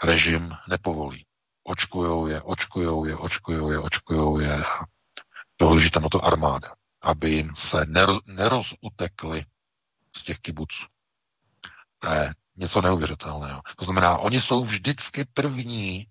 režim 0.05 0.57
nepovolí. 0.69 1.27
Očkujou 1.65 2.27
je, 2.27 2.43
očkujou 2.43 3.05
je, 3.05 3.17
očkujou 3.17 3.71
je, 3.71 3.79
očkujou 3.79 4.39
je 4.39 4.65
dohlíží 5.59 5.91
na 6.03 6.09
to 6.09 6.25
armáda, 6.25 6.75
aby 7.03 7.31
jim 7.31 7.57
se 7.57 7.87
nerozutekli 8.27 9.45
z 10.17 10.25
těch 10.25 10.39
kibuců. 10.39 10.87
To 11.99 12.11
je 12.11 12.35
něco 12.57 12.83
neuvěřitelného. 12.83 13.61
To 13.77 13.85
znamená, 13.85 14.19
oni 14.19 14.41
jsou 14.41 14.65
vždycky 14.65 15.25
první, 15.25 16.07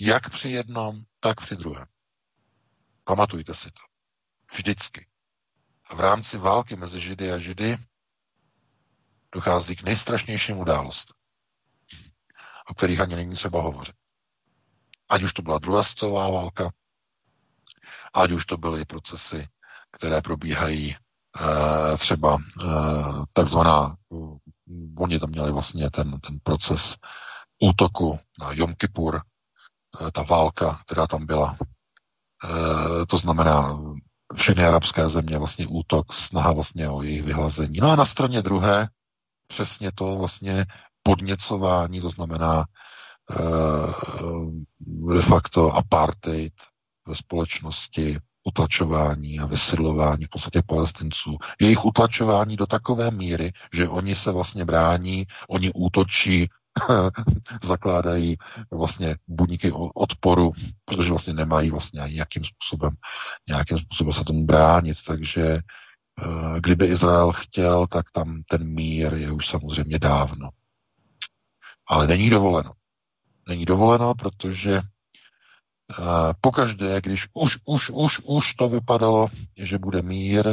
jak 0.00 0.30
při 0.30 0.48
jednom, 0.48 1.02
tak 1.20 1.40
při 1.40 1.56
druhém. 1.56 1.86
Pamatujte 3.04 3.54
si 3.54 3.70
to. 3.70 3.82
Vždycky. 4.52 5.06
A 5.84 5.94
v 5.94 6.00
rámci 6.00 6.38
války 6.38 6.76
mezi 6.76 7.00
Židy 7.00 7.32
a 7.32 7.38
Židy 7.38 7.78
dochází 9.34 9.76
k 9.76 9.82
nejstrašnějším 9.82 10.58
událostem, 10.58 11.16
o 12.70 12.74
kterých 12.74 13.00
ani 13.00 13.16
není 13.16 13.34
třeba 13.34 13.62
hovořit. 13.62 13.94
Ať 15.08 15.22
už 15.22 15.32
to 15.32 15.42
byla 15.42 15.58
druhá 15.58 15.82
světová 15.82 16.30
válka, 16.30 16.70
ať 18.14 18.30
už 18.30 18.46
to 18.46 18.56
byly 18.56 18.84
procesy, 18.84 19.48
které 19.90 20.22
probíhají 20.22 20.96
e, 20.96 20.98
třeba 21.98 22.38
e, 22.38 22.66
takzvaná, 23.32 23.96
uh, 24.08 24.38
oni 24.98 25.18
tam 25.20 25.30
měli 25.30 25.52
vlastně 25.52 25.90
ten, 25.90 26.20
ten 26.20 26.38
proces 26.42 26.96
útoku 27.58 28.18
na 28.40 28.52
Jom 28.52 28.74
Kippur, 28.74 29.22
ta 30.12 30.22
válka, 30.22 30.82
která 30.86 31.06
tam 31.06 31.26
byla, 31.26 31.56
Eh, 31.60 31.71
to 33.08 33.18
znamená 33.18 33.80
všechny 34.34 34.64
arabské 34.64 35.08
země, 35.08 35.38
vlastně 35.38 35.66
útok, 35.66 36.12
snaha 36.12 36.52
vlastně 36.52 36.88
o 36.88 37.02
jejich 37.02 37.22
vyhlazení. 37.22 37.78
No 37.80 37.90
a 37.90 37.96
na 37.96 38.06
straně 38.06 38.42
druhé 38.42 38.88
přesně 39.46 39.92
to 39.94 40.16
vlastně 40.16 40.66
podněcování, 41.02 42.00
to 42.00 42.10
znamená 42.10 42.64
uh, 43.40 45.14
de 45.14 45.22
facto 45.22 45.72
apartheid 45.72 46.52
ve 47.06 47.14
společnosti, 47.14 48.18
utlačování 48.44 49.38
a 49.38 49.46
vysidlování 49.46 50.24
v 50.24 50.28
podstatě 50.28 50.62
palestinců. 50.66 51.36
Jejich 51.60 51.84
utlačování 51.84 52.56
do 52.56 52.66
takové 52.66 53.10
míry, 53.10 53.52
že 53.72 53.88
oni 53.88 54.14
se 54.14 54.32
vlastně 54.32 54.64
brání, 54.64 55.26
oni 55.48 55.72
útočí 55.74 56.48
zakládají 57.62 58.36
vlastně 58.70 59.16
budníky 59.26 59.72
odporu, 59.94 60.52
protože 60.84 61.10
vlastně 61.10 61.32
nemají 61.32 61.70
vlastně 61.70 62.00
ani 62.00 62.14
nějakým 62.14 62.44
způsobem, 62.44 62.96
nějakým 63.48 63.78
způsobem 63.78 64.12
se 64.12 64.24
tomu 64.24 64.46
bránit, 64.46 64.96
takže 65.06 65.46
eh, 65.46 66.60
kdyby 66.60 66.86
Izrael 66.86 67.32
chtěl, 67.32 67.86
tak 67.86 68.10
tam 68.10 68.42
ten 68.48 68.64
mír 68.64 69.14
je 69.14 69.32
už 69.32 69.46
samozřejmě 69.46 69.98
dávno. 69.98 70.48
Ale 71.86 72.06
není 72.06 72.30
dovoleno. 72.30 72.72
Není 73.48 73.64
dovoleno, 73.64 74.14
protože 74.14 74.76
eh, 74.78 76.34
pokaždé, 76.40 77.00
když 77.00 77.28
už, 77.34 77.58
už, 77.64 77.90
už, 77.90 78.20
už 78.24 78.54
to 78.54 78.68
vypadalo, 78.68 79.28
že 79.56 79.78
bude 79.78 80.02
mír, 80.02 80.46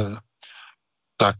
tak 1.16 1.36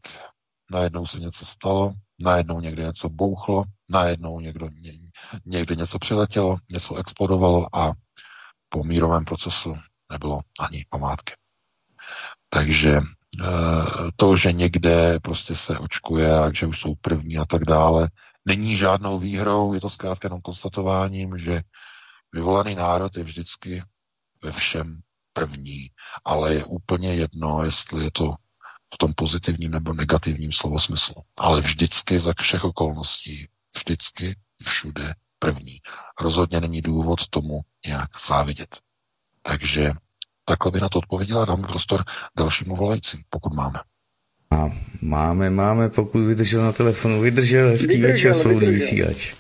najednou 0.70 1.06
se 1.06 1.20
něco 1.20 1.46
stalo, 1.46 1.94
najednou 2.20 2.60
někde 2.60 2.82
něco 2.82 3.08
bouchlo, 3.08 3.64
najednou 3.88 4.40
někdo, 4.40 4.68
někde 5.44 5.74
něco 5.74 5.98
přiletělo, 5.98 6.56
něco 6.70 6.96
explodovalo 6.96 7.76
a 7.76 7.92
po 8.68 8.84
mírovém 8.84 9.24
procesu 9.24 9.74
nebylo 10.12 10.40
ani 10.60 10.84
památky. 10.88 11.32
Takže 12.48 12.96
eh, 12.96 13.44
to, 14.16 14.36
že 14.36 14.52
někde 14.52 15.20
prostě 15.20 15.54
se 15.54 15.78
očkuje 15.78 16.38
a 16.38 16.52
že 16.52 16.66
už 16.66 16.80
jsou 16.80 16.94
první 16.94 17.38
a 17.38 17.44
tak 17.44 17.64
dále, 17.64 18.08
není 18.44 18.76
žádnou 18.76 19.18
výhrou, 19.18 19.74
je 19.74 19.80
to 19.80 19.90
zkrátka 19.90 20.26
jenom 20.26 20.40
konstatováním, 20.40 21.38
že 21.38 21.62
vyvolený 22.32 22.74
národ 22.74 23.16
je 23.16 23.24
vždycky 23.24 23.82
ve 24.42 24.52
všem 24.52 25.00
první, 25.32 25.90
ale 26.24 26.54
je 26.54 26.64
úplně 26.64 27.14
jedno, 27.14 27.64
jestli 27.64 28.04
je 28.04 28.10
to 28.10 28.34
v 28.94 28.98
tom 28.98 29.12
pozitivním 29.14 29.70
nebo 29.70 29.92
negativním 29.92 30.52
slovosmyslu. 30.52 31.14
Ale 31.36 31.60
vždycky 31.60 32.18
za 32.18 32.32
všech 32.40 32.64
okolností 32.64 33.48
vždycky, 33.76 34.36
všude 34.64 35.14
první. 35.38 35.78
Rozhodně 36.20 36.60
není 36.60 36.82
důvod 36.82 37.28
tomu 37.30 37.60
nějak 37.86 38.10
závidět. 38.28 38.78
Takže 39.42 39.92
takhle 40.44 40.72
by 40.72 40.80
na 40.80 40.88
to 40.88 40.98
odpověděla, 40.98 41.44
dáme 41.44 41.66
prostor 41.68 42.04
dalšímu 42.38 42.76
volajícím, 42.76 43.22
pokud 43.30 43.54
máme. 43.54 43.80
A 44.50 44.70
máme, 45.00 45.50
máme, 45.50 45.88
pokud 45.88 46.20
vydržel 46.20 46.62
na 46.62 46.72
telefonu, 46.72 47.20
vydržel, 47.20 47.68
hezký 47.68 47.86
vydržel, 47.86 48.12
večer, 48.12 48.34
svobodný 48.34 48.70
vysílač. 48.70 49.34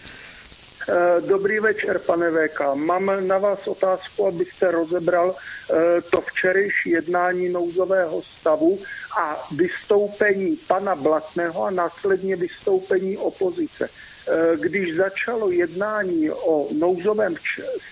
Eh, 0.90 1.20
dobrý 1.20 1.60
večer, 1.60 1.98
pane 1.98 2.30
VK. 2.30 2.60
Mám 2.74 3.28
na 3.28 3.38
vás 3.38 3.68
otázku, 3.68 4.26
abyste 4.26 4.70
rozebral 4.70 5.34
eh, 5.34 6.00
to 6.10 6.20
včerejší 6.20 6.90
jednání 6.90 7.48
nouzového 7.48 8.22
stavu 8.22 8.78
a 9.20 9.48
vystoupení 9.54 10.56
pana 10.56 10.94
Blatného 10.94 11.64
a 11.64 11.70
následně 11.70 12.36
vystoupení 12.36 13.16
opozice. 13.16 13.88
Eh, 13.88 14.56
když 14.56 14.96
začalo 14.96 15.50
jednání 15.50 16.30
o 16.30 16.68
nouzovém 16.78 17.34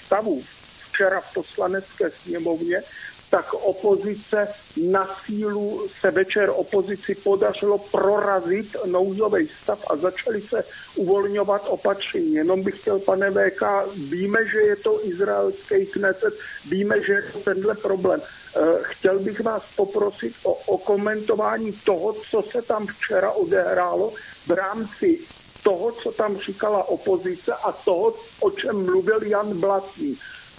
stavu 0.06 0.42
včera 0.88 1.20
v 1.20 1.34
poslanecké 1.34 2.10
sněmovně, 2.10 2.82
tak 3.30 3.54
opozice 3.54 4.48
na 4.76 5.08
sílu 5.24 5.88
se 6.00 6.10
večer 6.10 6.52
opozici 6.54 7.14
podařilo 7.14 7.78
prorazit 7.78 8.76
nouzový 8.86 9.48
stav 9.62 9.84
a 9.90 9.96
začali 9.96 10.40
se 10.40 10.64
uvolňovat 10.96 11.66
opatření. 11.68 12.34
Jenom 12.34 12.62
bych 12.62 12.80
chtěl, 12.80 12.98
pane 12.98 13.30
VK, 13.30 13.62
víme, 14.08 14.38
že 14.48 14.58
je 14.58 14.76
to 14.76 15.06
izraelský 15.06 15.86
kneset, 15.86 16.34
víme, 16.68 17.02
že 17.02 17.12
je 17.12 17.22
to 17.32 17.38
tenhle 17.38 17.74
problém. 17.74 18.20
Eh, 18.56 18.60
chtěl 18.82 19.18
bych 19.18 19.40
vás 19.40 19.62
poprosit 19.76 20.34
o, 20.42 20.52
o 20.52 20.78
komentování 20.78 21.72
toho, 21.72 22.12
co 22.12 22.42
se 22.42 22.62
tam 22.62 22.86
včera 22.86 23.30
odehrálo 23.30 24.12
v 24.46 24.50
rámci 24.50 25.20
toho, 25.62 25.92
co 25.92 26.12
tam 26.12 26.36
říkala 26.36 26.88
opozice 26.88 27.54
a 27.54 27.72
toho, 27.72 28.14
o 28.40 28.50
čem 28.50 28.84
mluvil 28.84 29.22
Jan 29.22 29.60
Blatný 29.60 30.18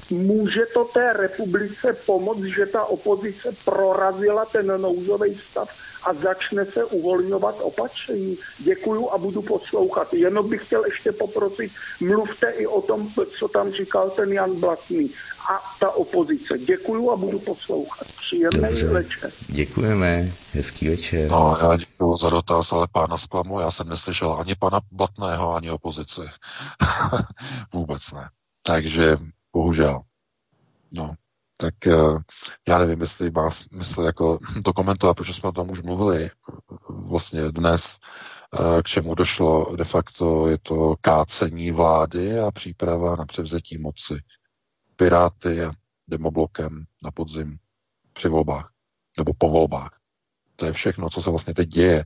může 0.10 0.66
to 0.74 0.84
té 0.86 1.14
republice 1.14 1.94
pomoct, 2.06 2.44
že 2.44 2.66
ta 2.66 2.86
opozice 2.86 3.56
prorazila 3.66 4.46
ten 4.46 4.82
nouzový 4.82 5.36
stav 5.36 5.70
a 6.04 6.14
začne 6.14 6.66
se 6.66 6.84
uvolňovat 6.84 7.56
opatření. 7.62 8.38
Děkuju 8.60 9.10
a 9.10 9.18
budu 9.18 9.42
poslouchat. 9.42 10.14
Jenom 10.14 10.50
bych 10.50 10.66
chtěl 10.66 10.86
ještě 10.86 11.12
poprosit, 11.12 11.72
mluvte 12.00 12.50
i 12.50 12.68
o 12.68 12.82
tom, 12.82 13.10
co 13.40 13.48
tam 13.48 13.72
říkal 13.72 14.10
ten 14.10 14.34
Jan 14.34 14.60
Blatný 14.60 15.12
a 15.50 15.60
ta 15.80 15.92
opozice. 15.92 16.58
Děkuju 16.58 17.12
a 17.12 17.16
budu 17.16 17.40
poslouchat. 17.40 18.08
Příjemný 18.08 18.84
večer. 18.84 19.32
Děkujeme. 19.48 20.32
Hezký 20.54 20.90
večer. 20.90 21.32
No, 21.32 21.58
já 21.62 21.76
děkuju 21.76 22.18
za 22.18 22.30
dotaz, 22.30 22.72
ale 22.72 22.88
pána 22.92 23.18
zklamu, 23.18 23.60
já 23.60 23.72
jsem 23.72 23.90
neslyšel 23.90 24.34
ani 24.40 24.56
pana 24.56 24.80
Blatného, 24.92 25.56
ani 25.56 25.72
opozici. 25.72 26.22
Vůbec 27.74 28.12
ne. 28.14 28.30
Takže 28.64 29.18
Bohužel. 29.54 30.02
No, 30.92 31.16
tak 31.58 31.88
eh, 31.88 31.94
já 32.68 32.80
nevím, 32.80 33.02
jestli 33.02 33.32
má 33.32 33.52
smysl 33.52 34.02
jako 34.02 34.40
to 34.66 34.74
komentovat, 34.74 35.14
protože 35.14 35.34
jsme 35.34 35.50
o 35.50 35.52
tom 35.52 35.70
už 35.70 35.82
mluvili 35.82 36.32
vlastně 36.90 37.52
dnes, 37.52 37.98
eh, 38.60 38.82
k 38.84 38.88
čemu 38.88 39.16
došlo. 39.16 39.76
De 39.76 39.86
facto 39.86 40.48
je 40.48 40.58
to 40.58 40.96
kácení 41.02 41.72
vlády 41.72 42.40
a 42.40 42.52
příprava 42.52 43.16
na 43.16 43.26
převzetí 43.26 43.78
moci. 43.78 44.24
Piráty 44.96 45.64
a 45.64 45.72
demoblokem 46.08 46.86
na 47.04 47.12
podzim 47.12 47.58
při 48.14 48.28
volbách 48.28 48.72
nebo 49.18 49.34
po 49.38 49.50
volbách. 49.50 50.00
To 50.56 50.66
je 50.66 50.74
všechno, 50.74 51.10
co 51.10 51.22
se 51.22 51.30
vlastně 51.30 51.54
teď 51.54 51.70
děje. 51.70 52.06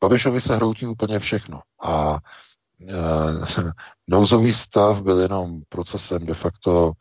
Babišovi 0.00 0.40
se 0.40 0.56
hroutí 0.56 0.86
úplně 0.86 1.18
všechno. 1.18 1.60
A 1.82 2.18
nouzový 4.08 4.52
stav 4.52 5.02
byl 5.02 5.20
jenom 5.20 5.62
procesem 5.68 6.26
de 6.26 6.34
facto 6.34 6.92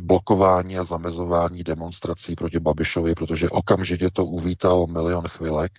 blokování 0.00 0.78
a 0.78 0.84
zamezování 0.84 1.64
demonstrací 1.64 2.34
proti 2.34 2.60
Babišovi, 2.60 3.14
protože 3.14 3.50
okamžitě 3.50 4.10
to 4.10 4.24
uvítal 4.24 4.86
milion 4.86 5.28
chvilek. 5.28 5.72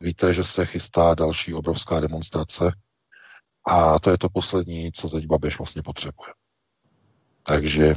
Víte, 0.00 0.34
že 0.34 0.44
se 0.44 0.66
chystá 0.66 1.14
další 1.14 1.54
obrovská 1.54 2.00
demonstrace 2.00 2.72
a 3.66 3.98
to 3.98 4.10
je 4.10 4.18
to 4.18 4.28
poslední, 4.28 4.92
co 4.92 5.08
teď 5.08 5.26
Babiš 5.26 5.58
vlastně 5.58 5.82
potřebuje. 5.82 6.34
Takže 7.42 7.94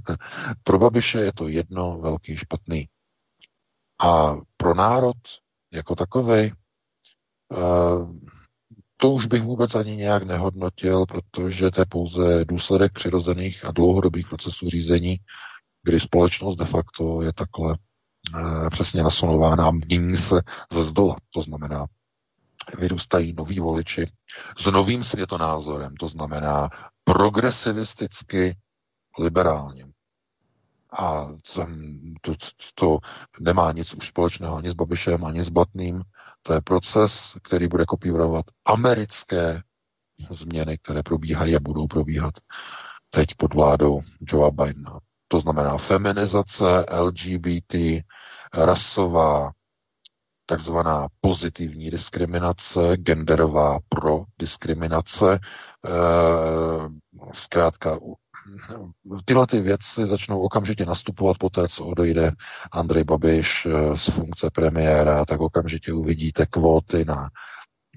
pro 0.64 0.78
Babiše 0.78 1.20
je 1.20 1.32
to 1.32 1.48
jedno 1.48 1.98
velký 1.98 2.36
špatný. 2.36 2.88
A 4.02 4.34
pro 4.56 4.74
národ 4.74 5.16
jako 5.72 5.94
takový 5.96 6.52
to 9.00 9.10
už 9.10 9.26
bych 9.26 9.42
vůbec 9.42 9.74
ani 9.74 9.96
nějak 9.96 10.22
nehodnotil, 10.22 11.06
protože 11.06 11.70
to 11.70 11.80
je 11.80 11.86
pouze 11.88 12.44
důsledek 12.44 12.92
přirozených 12.92 13.64
a 13.64 13.70
dlouhodobých 13.70 14.28
procesů 14.28 14.68
řízení, 14.70 15.16
kdy 15.82 16.00
společnost 16.00 16.56
de 16.56 16.64
facto 16.64 17.22
je 17.22 17.32
takhle 17.32 17.74
e, 17.74 18.70
přesně 18.70 19.02
nasunována 19.02 19.70
mění 19.70 20.16
se 20.16 20.40
ze 20.72 20.84
zdola. 20.84 21.16
To 21.34 21.42
znamená, 21.42 21.86
vyrůstají 22.78 23.32
noví 23.32 23.60
voliči 23.60 24.12
s 24.58 24.70
novým 24.70 25.04
světonázorem, 25.04 25.96
to 25.96 26.08
znamená 26.08 26.68
progresivisticky 27.04 28.56
liberálním. 29.18 29.89
A 30.92 31.26
to, 32.20 32.34
to, 32.74 32.98
nemá 33.40 33.72
nic 33.72 33.94
už 33.94 34.08
společného 34.08 34.56
ani 34.56 34.70
s 34.70 34.74
Babišem, 34.74 35.24
ani 35.24 35.44
s 35.44 35.48
Blatným. 35.48 36.02
To 36.42 36.52
je 36.52 36.60
proces, 36.60 37.36
který 37.42 37.68
bude 37.68 37.84
kopírovat 37.84 38.44
americké 38.64 39.62
změny, 40.30 40.78
které 40.78 41.02
probíhají 41.02 41.56
a 41.56 41.60
budou 41.60 41.86
probíhat 41.86 42.34
teď 43.10 43.34
pod 43.34 43.54
vládou 43.54 44.00
Joea 44.20 44.50
Bidena. 44.50 44.98
To 45.28 45.40
znamená 45.40 45.78
feminizace, 45.78 46.86
LGBT, 47.00 47.74
rasová, 48.54 49.52
takzvaná 50.46 51.08
pozitivní 51.20 51.90
diskriminace, 51.90 52.96
genderová 52.96 53.78
pro 53.88 54.24
diskriminace, 54.38 55.38
zkrátka 57.32 57.98
tyhle 59.24 59.46
ty 59.46 59.60
věci 59.60 60.06
začnou 60.06 60.40
okamžitě 60.40 60.86
nastupovat 60.86 61.38
po 61.38 61.50
té, 61.50 61.68
co 61.68 61.84
odejde 61.84 62.32
Andrej 62.72 63.04
Babiš 63.04 63.66
eh, 63.66 63.96
z 63.96 64.08
funkce 64.08 64.50
premiéra, 64.50 65.24
tak 65.24 65.40
okamžitě 65.40 65.92
uvidíte 65.92 66.46
kvóty 66.46 67.04
na 67.04 67.30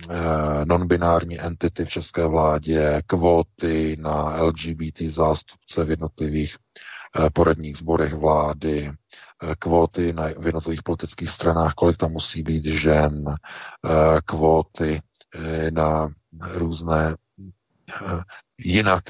eh, 0.10 0.66
non-binární 0.66 1.42
entity 1.42 1.86
v 1.86 1.90
české 1.90 2.28
vládě, 2.28 3.02
kvóty 3.08 3.98
na 4.00 4.42
LGBT 4.42 5.02
zástupce 5.02 5.86
v 5.86 5.90
jednotlivých 5.90 6.58
eh, 7.20 7.30
poradních 7.30 7.78
sborech 7.78 8.14
vlády, 8.14 8.92
kvóty 9.60 10.14
na, 10.14 10.28
v 10.38 10.46
jednotlivých 10.46 10.84
politických 10.84 11.30
stranách, 11.30 11.74
kolik 11.74 11.98
tam 11.98 12.12
musí 12.12 12.44
být 12.44 12.66
žen, 12.66 13.36
kvóty 14.26 15.02
na 15.70 16.10
různé 16.42 17.16
jinak 18.58 19.04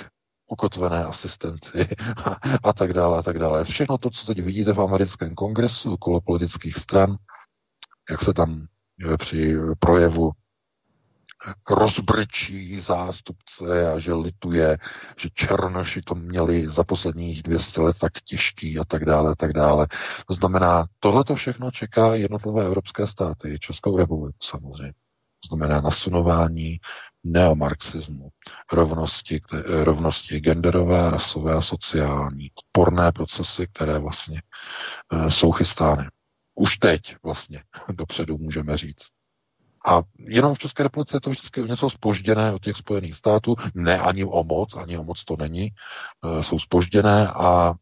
ukotvené 0.47 1.03
asistenty 1.03 1.87
a, 2.25 2.37
a 2.63 2.73
tak 2.73 2.93
dále, 2.93 3.19
a 3.19 3.23
tak 3.23 3.39
dále. 3.39 3.65
Všechno 3.65 3.97
to, 3.97 4.09
co 4.09 4.25
teď 4.25 4.39
vidíte 4.39 4.73
v 4.73 4.81
americkém 4.81 5.35
kongresu 5.35 5.93
okolo 5.93 6.21
politických 6.21 6.77
stran, 6.77 7.15
jak 8.11 8.21
se 8.21 8.33
tam 8.33 8.65
eh, 9.13 9.17
při 9.17 9.55
projevu 9.79 10.31
rozbrčí 11.69 12.79
zástupce 12.79 13.93
a 13.93 13.99
že 13.99 14.13
lituje, 14.13 14.77
že 15.17 15.29
Černoši 15.33 16.01
to 16.01 16.15
měli 16.15 16.67
za 16.67 16.83
posledních 16.83 17.43
200 17.43 17.81
let 17.81 17.97
tak 17.99 18.21
těžký 18.21 18.79
a 18.79 18.83
tak 18.83 19.05
dále, 19.05 19.31
a 19.31 19.35
tak 19.35 19.53
dále. 19.53 19.87
To 20.27 20.33
znamená, 20.33 20.85
tohle 20.99 21.23
to 21.23 21.35
všechno 21.35 21.71
čeká 21.71 22.15
jednotlivé 22.15 22.65
evropské 22.65 23.07
státy, 23.07 23.59
Českou 23.59 23.97
republiku 23.97 24.37
samozřejmě. 24.43 24.93
To 24.93 25.55
znamená 25.55 25.81
nasunování 25.81 26.79
neomarxismu, 27.23 28.29
rovnosti, 28.71 29.41
rovnosti 29.83 30.39
genderové, 30.39 31.11
rasové 31.11 31.53
a 31.53 31.61
sociální, 31.61 32.51
odporné 32.55 33.11
procesy, 33.11 33.67
které 33.73 33.99
vlastně 33.99 34.41
e, 35.13 35.31
jsou 35.31 35.51
chystány. 35.51 36.07
Už 36.55 36.77
teď 36.77 37.15
vlastně 37.23 37.63
dopředu 37.91 38.37
můžeme 38.37 38.77
říct. 38.77 39.07
A 39.87 40.01
jenom 40.19 40.53
v 40.53 40.59
České 40.59 40.83
republice 40.83 41.17
je 41.17 41.21
to 41.21 41.29
vždycky 41.29 41.61
něco 41.61 41.89
spožděné 41.89 42.53
od 42.53 42.63
těch 42.63 42.77
Spojených 42.77 43.15
států, 43.15 43.55
ne 43.75 43.99
ani 43.99 44.25
o 44.25 44.43
moc, 44.43 44.75
ani 44.75 44.97
o 44.97 45.03
moc 45.03 45.23
to 45.23 45.35
není, 45.37 45.67
e, 45.67 46.43
jsou 46.43 46.59
spožděné 46.59 47.27
a 47.27 47.73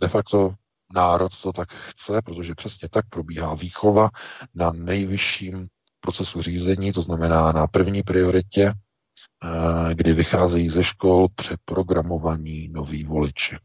de 0.00 0.08
facto 0.08 0.54
národ 0.94 1.40
to 1.42 1.52
tak 1.52 1.72
chce, 1.72 2.22
protože 2.22 2.54
přesně 2.54 2.88
tak 2.88 3.08
probíhá 3.08 3.54
výchova 3.54 4.10
na 4.54 4.72
nejvyšším 4.72 5.68
procesu 6.02 6.42
řízení, 6.42 6.92
to 6.92 7.02
znamená 7.02 7.52
na 7.52 7.66
první 7.66 8.02
prioritě, 8.02 8.72
eh, 8.72 9.94
kdy 9.94 10.12
vycházejí 10.12 10.70
ze 10.70 10.84
škol 10.84 11.28
přeprogramovaní 11.34 12.68
noví 12.68 13.04
voliči, 13.04 13.56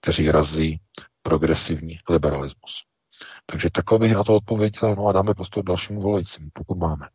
kteří 0.00 0.30
razí 0.30 0.80
progresivní 1.22 1.98
liberalismus. 2.10 2.74
Takže 3.46 3.70
takhle 3.72 3.98
bych 3.98 4.14
na 4.14 4.24
to 4.24 4.34
odpověděl, 4.34 4.94
no 4.96 5.06
a 5.06 5.12
dáme 5.12 5.34
prostor 5.34 5.64
dalšímu 5.64 6.00
volajícímu, 6.00 6.48
pokud 6.52 6.78
máme. 6.78 7.08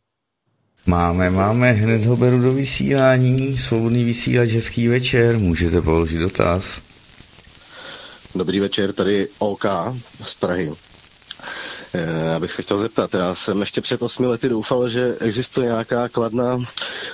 Máme, 0.85 1.29
máme, 1.29 1.71
hned 1.71 2.05
ho 2.05 2.17
beru 2.17 2.41
do 2.41 2.51
vysílání, 2.51 3.57
svobodný 3.57 4.03
vysílač, 4.03 4.49
hezký 4.49 4.88
večer, 4.88 5.38
můžete 5.38 5.81
položit 5.81 6.17
dotaz. 6.17 6.81
Dobrý 8.35 8.59
večer, 8.59 8.93
tady 8.93 9.27
OK 9.39 9.65
z 10.23 10.35
Prahy. 10.35 10.71
Já 11.93 12.39
bych 12.39 12.51
se 12.51 12.61
chtěl 12.61 12.77
zeptat, 12.77 13.13
já 13.13 13.35
jsem 13.35 13.59
ještě 13.59 13.81
před 13.81 14.01
osmi 14.01 14.27
lety 14.27 14.49
doufal, 14.49 14.89
že 14.89 15.18
existuje 15.19 15.68
nějaká 15.68 16.09
kladná 16.09 16.59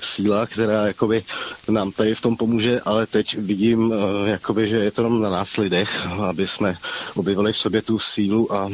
síla, 0.01 0.45
která 0.45 0.87
jakoby 0.87 1.23
nám 1.69 1.91
tady 1.91 2.15
v 2.15 2.21
tom 2.21 2.37
pomůže, 2.37 2.81
ale 2.85 3.07
teď 3.07 3.37
vidím, 3.37 3.93
eh, 3.93 4.29
jakoby, 4.29 4.67
že 4.67 4.75
je 4.75 4.91
to 4.91 5.01
jenom 5.01 5.21
na 5.21 5.29
nás 5.29 5.57
lidech, 5.57 6.05
aby 6.29 6.47
jsme 6.47 6.77
objevili 7.15 7.53
v 7.53 7.57
sobě 7.57 7.81
tu 7.81 7.99
sílu 7.99 8.53
a 8.53 8.69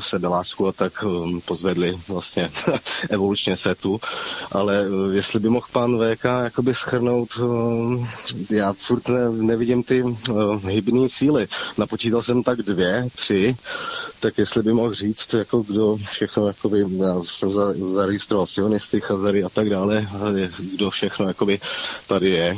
sebelásku 0.00 0.68
a 0.68 0.72
tak 0.72 1.04
eh, 1.06 1.40
pozvedli 1.44 1.98
vlastně 2.08 2.50
evolučně 3.10 3.54
tu. 3.80 4.00
Ale 4.52 4.84
eh, 4.86 5.14
jestli 5.16 5.40
by 5.40 5.48
mohl 5.48 5.66
pan 5.72 5.98
VK 5.98 6.24
jakoby 6.24 6.74
schrnout, 6.74 7.40
já 8.50 8.72
furt 8.72 9.08
ne, 9.08 9.30
nevidím 9.30 9.82
ty 9.82 10.04
hybné 10.68 11.08
síly. 11.08 11.48
Napočítal 11.78 12.22
jsem 12.22 12.42
tak 12.42 12.58
dvě, 12.62 13.08
tři, 13.14 13.56
tak 14.20 14.38
jestli 14.38 14.62
by 14.62 14.72
mohl 14.72 14.94
říct, 14.94 15.34
jako 15.46 15.62
kdo 15.62 15.96
všechno, 15.96 16.46
jakoby, 16.46 16.84
já 16.98 17.22
jsem 17.22 17.52
za, 17.52 17.72
zaregistroval 17.72 18.46
sionisty, 18.46 19.00
chazary 19.00 19.44
a 19.44 19.48
tak 19.48 19.70
dále, 19.70 20.06
kdo 20.74 20.90
všechno 20.90 21.28
jakoby 21.28 21.60
tady 22.06 22.30
je, 22.30 22.56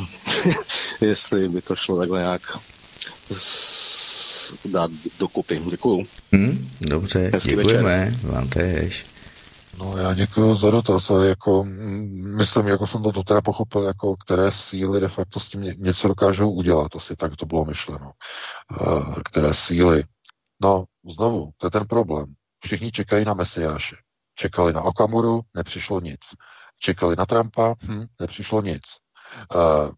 jestli 1.01 1.49
by 1.49 1.63
to 1.63 1.77
šlo 1.77 1.99
takhle 1.99 2.19
nějak 2.19 2.43
dát 4.65 4.91
dokupy. 5.19 5.63
Děkuju. 5.71 6.07
Hmm, 6.33 6.69
dobře, 6.81 7.31
Hezký 7.35 7.49
děkujeme, 7.57 8.05
večer. 8.05 8.31
vám 8.31 8.49
též. 8.49 9.07
No 9.79 9.95
já 9.99 10.15
děkuji 10.15 10.55
za 10.55 10.71
dotaz, 10.71 11.11
ale 11.11 11.29
jako 11.29 11.65
mm, 11.65 12.37
myslím, 12.37 12.67
jako 12.67 12.87
jsem 12.87 13.03
to 13.03 13.23
teda 13.23 13.41
pochopil, 13.41 13.83
jako 13.83 14.17
které 14.17 14.53
síly 14.53 15.01
de 15.01 15.09
facto 15.09 15.41
s 15.41 15.49
tím 15.49 15.61
něco 15.61 16.09
dokážou 16.09 16.51
udělat, 16.51 16.97
asi 16.97 17.17
tak 17.17 17.37
to 17.37 17.47
bylo 17.47 17.65
myšleno. 17.65 18.13
Uh, 18.81 19.15
které 19.25 19.55
síly. 19.55 20.05
No, 20.63 20.85
znovu, 21.17 21.51
to 21.57 21.67
je 21.67 21.71
ten 21.71 21.87
problém. 21.87 22.35
Všichni 22.65 22.93
čekají 22.93 23.25
na 23.25 23.35
Mesiáše. 23.35 23.97
Čekali 24.35 24.73
na 24.73 24.83
Okamuru, 24.83 25.41
nepřišlo 25.55 26.01
nic. 26.01 26.21
Čekali 26.79 27.17
na 27.17 27.27
Trumpa, 27.27 27.75
hm, 27.83 28.07
nepřišlo 28.21 28.63
nic. 28.63 28.83
Uh, 29.55 29.91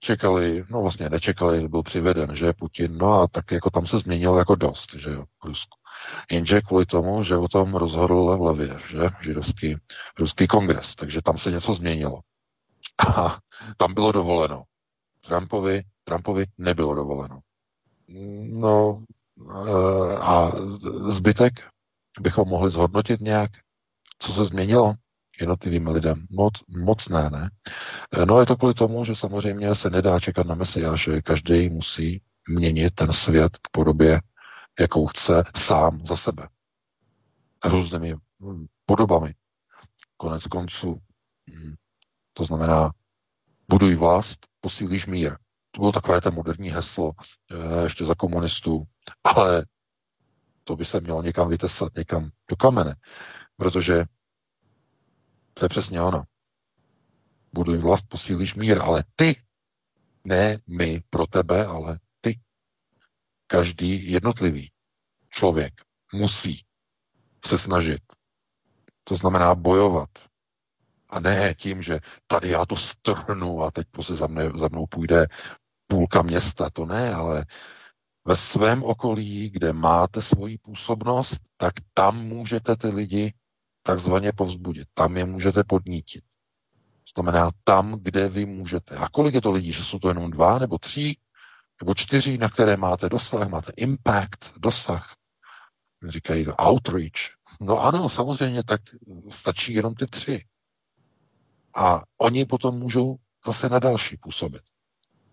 čekali, 0.00 0.64
no 0.70 0.82
vlastně 0.82 1.10
nečekali, 1.10 1.68
byl 1.68 1.82
přiveden, 1.82 2.36
že 2.36 2.52
Putin, 2.52 2.98
no 2.98 3.12
a 3.12 3.26
tak 3.26 3.50
jako 3.50 3.70
tam 3.70 3.86
se 3.86 3.98
změnilo 3.98 4.38
jako 4.38 4.54
dost, 4.54 4.94
že 4.94 5.10
jo, 5.10 5.24
v 5.42 5.46
Rusku. 5.46 5.78
Jenže 6.30 6.60
kvůli 6.60 6.86
tomu, 6.86 7.22
že 7.22 7.36
o 7.36 7.48
tom 7.48 7.74
rozhodl 7.74 8.24
Lev 8.24 8.40
Levě, 8.40 8.78
že, 8.88 8.98
židovský, 9.20 9.76
ruský 10.18 10.46
kongres, 10.46 10.94
takže 10.94 11.22
tam 11.22 11.38
se 11.38 11.50
něco 11.50 11.74
změnilo. 11.74 12.20
A 13.16 13.38
tam 13.76 13.94
bylo 13.94 14.12
dovoleno. 14.12 14.62
Trumpovi, 15.26 15.82
Trumpovi 16.04 16.46
nebylo 16.58 16.94
dovoleno. 16.94 17.40
No 18.52 19.02
eh, 19.50 20.16
a 20.20 20.52
zbytek 21.08 21.52
bychom 22.20 22.48
mohli 22.48 22.70
zhodnotit 22.70 23.20
nějak, 23.20 23.50
co 24.18 24.32
se 24.32 24.44
změnilo 24.44 24.94
jednotlivým 25.40 25.86
lidem. 25.86 26.26
Moc, 26.30 26.54
moc 26.68 27.08
ne, 27.08 27.30
ne. 27.30 27.50
No 28.24 28.40
je 28.40 28.46
to 28.46 28.56
kvůli 28.56 28.74
tomu, 28.74 29.04
že 29.04 29.16
samozřejmě 29.16 29.74
se 29.74 29.90
nedá 29.90 30.20
čekat 30.20 30.46
na 30.46 30.54
Mesiáše. 30.54 31.22
Každý 31.22 31.68
musí 31.68 32.22
měnit 32.48 32.94
ten 32.94 33.12
svět 33.12 33.56
k 33.56 33.68
podobě, 33.70 34.20
jakou 34.80 35.06
chce 35.06 35.44
sám 35.56 36.06
za 36.06 36.16
sebe. 36.16 36.48
Různými 37.64 38.14
hm, 38.40 38.66
podobami. 38.86 39.34
Konec 40.16 40.46
konců. 40.46 41.00
Hm, 41.50 41.74
to 42.32 42.44
znamená, 42.44 42.90
buduj 43.68 43.94
vlast, 43.94 44.38
posílíš 44.60 45.06
mír. 45.06 45.36
To 45.70 45.80
bylo 45.80 45.92
takové 45.92 46.20
to 46.20 46.30
moderní 46.30 46.70
heslo 46.70 47.12
eh, 47.50 47.82
ještě 47.84 48.04
za 48.04 48.14
komunistů, 48.14 48.84
ale 49.24 49.64
to 50.66 50.76
by 50.76 50.84
se 50.84 51.00
mělo 51.00 51.22
někam 51.22 51.48
vytesat, 51.48 51.96
někam 51.96 52.30
do 52.50 52.56
kamene, 52.56 52.96
protože 53.56 54.04
to 55.54 55.64
je 55.64 55.68
přesně 55.68 56.02
ono. 56.02 56.24
Buduj 57.52 57.78
vlast, 57.78 58.08
posílíš 58.08 58.54
mír, 58.54 58.82
ale 58.82 59.04
ty, 59.16 59.42
ne 60.24 60.58
my 60.66 61.02
pro 61.10 61.26
tebe, 61.26 61.66
ale 61.66 61.98
ty. 62.20 62.40
Každý 63.46 64.10
jednotlivý 64.10 64.72
člověk 65.30 65.74
musí 66.12 66.64
se 67.46 67.58
snažit. 67.58 68.02
To 69.04 69.16
znamená 69.16 69.54
bojovat. 69.54 70.10
A 71.08 71.20
ne 71.20 71.54
tím, 71.54 71.82
že 71.82 71.98
tady 72.26 72.48
já 72.48 72.66
to 72.66 72.76
strhnu 72.76 73.62
a 73.62 73.70
teď 73.70 73.86
se 74.02 74.16
za, 74.16 74.26
mne, 74.26 74.50
za 74.54 74.68
mnou 74.68 74.86
půjde 74.86 75.26
půlka 75.86 76.22
města. 76.22 76.70
To 76.70 76.86
ne, 76.86 77.14
ale 77.14 77.44
ve 78.26 78.36
svém 78.36 78.82
okolí, 78.82 79.50
kde 79.50 79.72
máte 79.72 80.22
svoji 80.22 80.58
působnost, 80.58 81.38
tak 81.56 81.74
tam 81.94 82.24
můžete 82.24 82.76
ty 82.76 82.88
lidi 82.88 83.34
takzvaně 83.82 84.32
povzbudit. 84.32 84.88
Tam 84.94 85.16
je 85.16 85.24
můžete 85.24 85.64
podnítit. 85.64 86.24
To 87.14 87.22
znamená 87.22 87.50
tam, 87.64 87.98
kde 88.02 88.28
vy 88.28 88.46
můžete. 88.46 88.96
A 88.96 89.08
kolik 89.08 89.34
je 89.34 89.40
to 89.40 89.52
lidí, 89.52 89.72
že 89.72 89.84
jsou 89.84 89.98
to 89.98 90.08
jenom 90.08 90.30
dva 90.30 90.58
nebo 90.58 90.78
tři 90.78 91.16
nebo 91.82 91.94
čtyři, 91.94 92.38
na 92.38 92.48
které 92.48 92.76
máte 92.76 93.08
dosah, 93.08 93.48
máte 93.48 93.72
impact, 93.76 94.58
dosah. 94.58 95.14
Říkají 96.08 96.44
to 96.44 96.54
outreach. 96.56 97.36
No 97.60 97.82
ano, 97.82 98.08
samozřejmě, 98.08 98.64
tak 98.64 98.80
stačí 99.30 99.74
jenom 99.74 99.94
ty 99.94 100.06
tři. 100.06 100.44
A 101.76 102.02
oni 102.18 102.44
potom 102.46 102.78
můžou 102.78 103.16
zase 103.46 103.68
na 103.68 103.78
další 103.78 104.16
působit. 104.16 104.62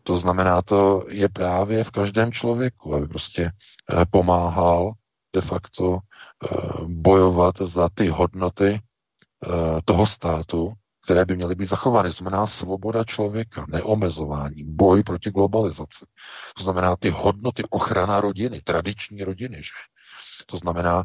To 0.03 0.17
znamená, 0.17 0.61
to 0.61 1.05
je 1.09 1.29
právě 1.29 1.83
v 1.83 1.91
každém 1.91 2.31
člověku, 2.31 2.95
aby 2.95 3.07
prostě 3.07 3.51
eh, 3.51 4.05
pomáhal 4.11 4.93
de 5.35 5.41
facto 5.41 5.99
eh, 5.99 6.57
bojovat 6.85 7.57
za 7.57 7.89
ty 7.93 8.07
hodnoty 8.07 8.79
eh, 8.79 9.81
toho 9.85 10.07
státu, 10.07 10.73
které 11.03 11.25
by 11.25 11.35
měly 11.35 11.55
být 11.55 11.65
zachovány. 11.65 12.09
To 12.09 12.15
znamená 12.15 12.47
svoboda 12.47 13.03
člověka, 13.03 13.65
neomezování, 13.69 14.63
boj 14.63 15.03
proti 15.03 15.31
globalizaci. 15.31 16.05
To 16.57 16.63
znamená 16.63 16.95
ty 16.95 17.09
hodnoty 17.09 17.63
ochrana 17.69 18.21
rodiny, 18.21 18.61
tradiční 18.61 19.23
rodiny. 19.23 19.57
Že? 19.57 19.71
To 20.45 20.57
znamená, 20.57 21.03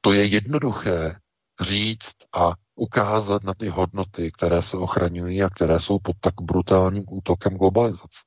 to 0.00 0.12
je 0.12 0.24
jednoduché 0.24 1.16
říct 1.60 2.16
a 2.34 2.52
ukázat 2.74 3.44
na 3.44 3.54
ty 3.54 3.68
hodnoty, 3.68 4.32
které 4.32 4.62
se 4.62 4.76
ochraňují 4.76 5.42
a 5.42 5.50
které 5.50 5.80
jsou 5.80 5.98
pod 5.98 6.16
tak 6.20 6.34
brutálním 6.40 7.04
útokem 7.08 7.56
globalizace. 7.56 8.18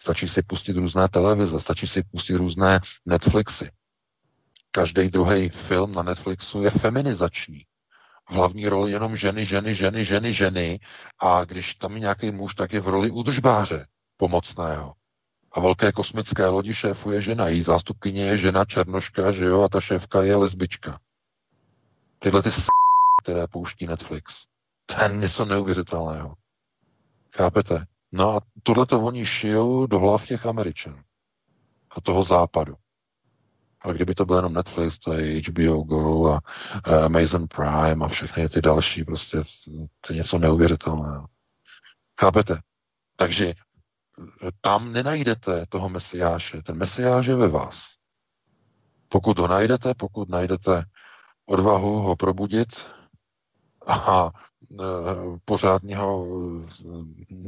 Stačí 0.00 0.28
si 0.28 0.42
pustit 0.42 0.76
různé 0.76 1.08
televize, 1.08 1.60
stačí 1.60 1.86
si 1.86 2.02
pustit 2.02 2.34
různé 2.34 2.80
Netflixy. 3.06 3.70
Každý 4.70 5.08
druhý 5.08 5.48
film 5.48 5.92
na 5.92 6.02
Netflixu 6.02 6.62
je 6.62 6.70
feminizační. 6.70 7.62
V 8.30 8.34
hlavní 8.34 8.68
roli 8.68 8.92
jenom 8.92 9.16
ženy, 9.16 9.46
ženy, 9.46 9.74
ženy, 9.74 10.04
ženy, 10.04 10.34
ženy 10.34 10.80
a 11.20 11.44
když 11.44 11.74
tam 11.74 11.94
je 11.94 12.00
nějaký 12.00 12.30
muž, 12.30 12.54
tak 12.54 12.72
je 12.72 12.80
v 12.80 12.88
roli 12.88 13.10
údržbáře 13.10 13.86
pomocného. 14.16 14.94
A 15.52 15.60
velké 15.60 15.92
kosmické 15.92 16.46
lodi 16.46 16.74
šéfuje 16.74 17.22
žena, 17.22 17.48
její 17.48 17.62
zástupkyně 17.62 18.24
je 18.24 18.36
žena 18.36 18.64
černoška, 18.64 19.32
že 19.32 19.44
jo, 19.44 19.62
a 19.62 19.68
ta 19.68 19.80
šéfka 19.80 20.22
je 20.22 20.36
lesbička. 20.36 20.98
Tyhle 22.18 22.42
ty 22.42 22.52
s 22.52 22.66
které 23.24 23.46
pouští 23.46 23.86
Netflix. 23.86 24.44
To 24.86 25.02
je 25.02 25.08
něco 25.16 25.44
neuvěřitelného. 25.44 26.34
Chápete? 27.36 27.86
No 28.12 28.30
a 28.36 28.40
tohle 28.62 28.86
to 28.86 29.00
oni 29.00 29.26
šijou 29.26 29.86
do 29.86 29.98
hlav 30.00 30.26
těch 30.26 30.46
Američanů 30.46 31.02
a 31.90 32.00
toho 32.00 32.24
západu. 32.24 32.74
A 33.80 33.92
kdyby 33.92 34.14
to 34.14 34.24
byl 34.24 34.36
jenom 34.36 34.52
Netflix, 34.54 34.98
to 34.98 35.12
je 35.12 35.42
HBO 35.42 35.82
Go 35.82 36.32
a, 36.32 36.40
Amazon 37.04 37.48
Prime 37.48 38.04
a 38.04 38.08
všechny 38.08 38.48
ty 38.48 38.60
další, 38.60 39.04
prostě 39.04 39.42
to 40.00 40.12
je 40.12 40.16
něco 40.16 40.38
neuvěřitelného. 40.38 41.26
Chápete? 42.20 42.58
Takže 43.16 43.46
e, 43.46 43.54
tam 44.60 44.92
nenajdete 44.92 45.66
toho 45.68 45.88
mesiáše. 45.88 46.62
Ten 46.62 46.76
mesiáš 46.76 47.26
je 47.26 47.36
ve 47.36 47.48
vás. 47.48 47.94
Pokud 49.08 49.38
ho 49.38 49.48
najdete, 49.48 49.94
pokud 49.94 50.28
najdete 50.28 50.84
odvahu 51.46 52.00
ho 52.00 52.16
probudit, 52.16 52.93
a 53.86 54.30
e, 54.30 54.76
pořádně 55.44 55.96
ho 55.96 56.26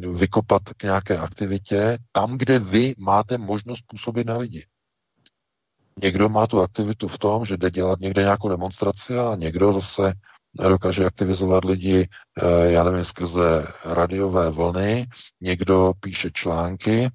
e, 0.03 0.07
vykopat 0.07 0.63
k 0.77 0.83
nějaké 0.83 1.19
aktivitě 1.19 1.99
tam, 2.13 2.39
kde 2.39 2.59
vy 2.59 2.95
máte 2.99 3.39
možnost 3.39 3.83
působit 3.87 4.27
na 4.27 4.37
lidi. 4.37 4.67
Někdo 6.03 6.29
má 6.29 6.47
tu 6.47 6.61
aktivitu 6.61 7.09
v 7.09 7.19
tom, 7.19 7.45
že 7.45 7.57
jde 7.57 7.71
dělat 7.71 8.01
někde 8.01 8.23
nějakou 8.23 8.49
demonstraci 8.49 9.19
a 9.19 9.35
někdo 9.35 9.73
zase 9.73 10.13
dokáže 10.69 11.05
aktivizovat 11.05 11.65
lidi, 11.65 12.09
e, 12.43 12.71
já 12.73 12.85
nevím, 12.85 13.05
skrze 13.05 13.67
radiové 13.85 14.51
vlny, 14.51 15.07
někdo 15.41 15.93
píše 16.01 16.31
články, 16.31 17.11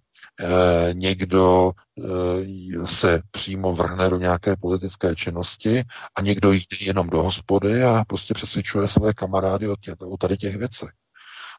někdo 0.94 1.72
eh, 2.00 2.86
se 2.86 3.22
přímo 3.32 3.74
vrhne 3.76 4.10
do 4.10 4.18
nějaké 4.18 4.56
politické 4.56 5.16
činnosti 5.16 5.84
a 6.18 6.22
někdo 6.22 6.52
jde 6.52 6.78
jenom 6.82 7.10
do 7.10 7.24
hospody 7.24 7.84
a 7.84 8.04
prostě 8.08 8.34
přesvědčuje 8.34 8.88
své 8.88 9.14
kamarády 9.14 9.68
o, 9.68 9.76
tě, 9.76 9.96
o 9.96 10.18
tady 10.18 10.38
těch 10.38 10.58
věcech. 10.58 10.90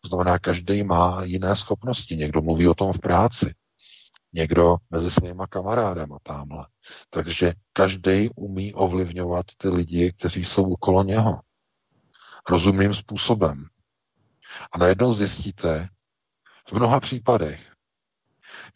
To 0.02 0.08
znamená, 0.08 0.38
každý 0.38 0.84
má 0.84 1.22
jiné 1.24 1.56
schopnosti. 1.56 2.16
Někdo 2.16 2.42
mluví 2.42 2.68
o 2.68 2.74
tom 2.74 2.92
v 2.92 2.98
práci. 2.98 3.54
někdo 4.34 4.76
mezi 4.90 5.10
svýma 5.10 5.46
kamarádama 5.46 6.16
tamhle. 6.22 6.66
Takže 7.10 7.54
každý 7.72 8.30
umí 8.36 8.74
ovlivňovat 8.74 9.46
ty 9.56 9.68
lidi, 9.68 10.12
kteří 10.12 10.44
jsou 10.44 10.72
okolo 10.72 11.04
něho. 11.04 11.40
Rozumným 12.50 12.94
způsobem. 12.94 13.66
A 14.72 14.78
najednou 14.78 15.12
zjistíte, 15.12 15.88
v 16.68 16.72
mnoha 16.72 17.00
případech, 17.00 17.71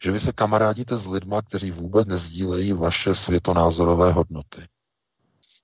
že 0.03 0.11
vy 0.11 0.19
se 0.19 0.31
kamarádíte 0.31 0.97
s 0.97 1.07
lidma, 1.07 1.41
kteří 1.41 1.71
vůbec 1.71 2.07
nezdílejí 2.07 2.73
vaše 2.73 3.15
světonázorové 3.15 4.11
hodnoty. 4.11 4.61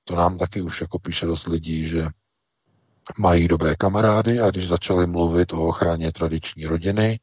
To 0.04 0.16
nám 0.16 0.38
taky 0.38 0.62
už 0.62 0.82
jako 0.82 1.00
píše 1.00 1.26
dost 1.26 1.48
lidí, 1.48 1.86
že 1.88 2.08
mají 3.18 3.48
dobré 3.48 3.76
kamarády 3.76 4.40
a 4.40 4.50
když 4.52 4.68
začali 4.68 5.08
mluvit 5.08 5.54
o 5.54 5.68
ochraně 5.68 6.12
tradiční 6.12 6.66
rodiny 6.66 7.20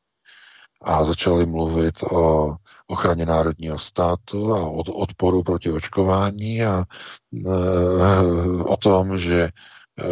a 0.83 1.05
začali 1.05 1.47
mluvit 1.47 2.03
o 2.03 2.57
ochraně 2.87 3.27
národního 3.27 3.79
státu 3.79 4.55
a 4.55 4.61
o 4.65 4.81
odporu 4.81 5.43
proti 5.43 5.71
očkování 5.71 6.65
a 6.65 6.85
e, 7.47 7.51
o 8.65 8.77
tom, 8.77 9.19
že 9.19 9.49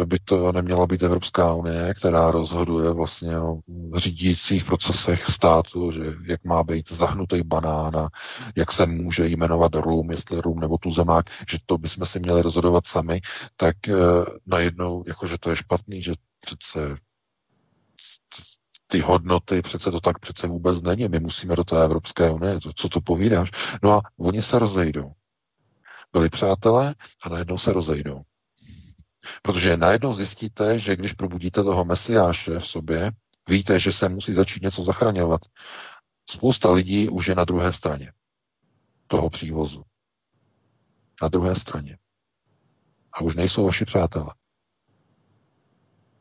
by 0.05 0.19
to 0.19 0.51
neměla 0.51 0.87
být 0.87 1.03
Evropská 1.03 1.53
unie, 1.53 1.93
která 1.93 2.31
rozhoduje 2.31 2.91
vlastně 2.91 3.39
o 3.39 3.59
řídících 3.95 4.65
procesech 4.65 5.29
státu, 5.29 5.91
že 5.91 6.01
jak 6.25 6.43
má 6.43 6.63
být 6.63 6.91
zahnutý 6.91 7.41
banán 7.43 7.95
a 7.97 8.09
jak 8.55 8.71
se 8.71 8.85
může 8.85 9.27
jmenovat 9.27 9.75
rum, 9.75 10.11
jestli 10.11 10.41
rum 10.41 10.59
nebo 10.59 10.77
tuzemák, 10.77 11.25
že 11.51 11.57
to 11.65 11.77
bychom 11.77 12.05
si 12.05 12.19
měli 12.19 12.41
rozhodovat 12.41 12.87
sami, 12.87 13.21
tak 13.57 13.87
e, 13.87 13.93
najednou, 14.47 15.03
jakože 15.07 15.37
to 15.37 15.49
je 15.49 15.55
špatný, 15.55 16.01
že 16.01 16.13
přece 16.41 16.95
ty 18.87 18.99
hodnoty, 18.99 19.61
přece 19.61 19.91
to 19.91 19.99
tak 19.99 20.19
přece 20.19 20.47
vůbec 20.47 20.81
není. 20.81 21.07
My 21.07 21.19
musíme 21.19 21.55
do 21.55 21.63
té 21.63 21.83
Evropské 21.85 22.29
unie, 22.31 22.59
to, 22.59 22.73
co 22.73 22.89
to 22.89 23.01
povídáš. 23.01 23.51
No 23.83 23.91
a 23.91 24.01
oni 24.17 24.41
se 24.41 24.59
rozejdou. 24.59 25.11
Byli 26.13 26.29
přátelé 26.29 26.95
a 27.23 27.29
najednou 27.29 27.57
se 27.57 27.73
rozejdou. 27.73 28.21
Protože 29.41 29.77
najednou 29.77 30.13
zjistíte, 30.13 30.79
že 30.79 30.95
když 30.95 31.13
probudíte 31.13 31.63
toho 31.63 31.85
mesiáše 31.85 32.59
v 32.59 32.67
sobě, 32.67 33.11
víte, 33.49 33.79
že 33.79 33.91
se 33.91 34.09
musí 34.09 34.33
začít 34.33 34.63
něco 34.63 34.83
zachraňovat. 34.83 35.41
Spousta 36.29 36.71
lidí 36.71 37.09
už 37.09 37.27
je 37.27 37.35
na 37.35 37.45
druhé 37.45 37.73
straně 37.73 38.13
toho 39.07 39.29
přívozu. 39.29 39.83
Na 41.21 41.27
druhé 41.27 41.55
straně. 41.55 41.97
A 43.13 43.21
už 43.21 43.35
nejsou 43.35 43.65
vaši 43.65 43.85
přátelé. 43.85 44.33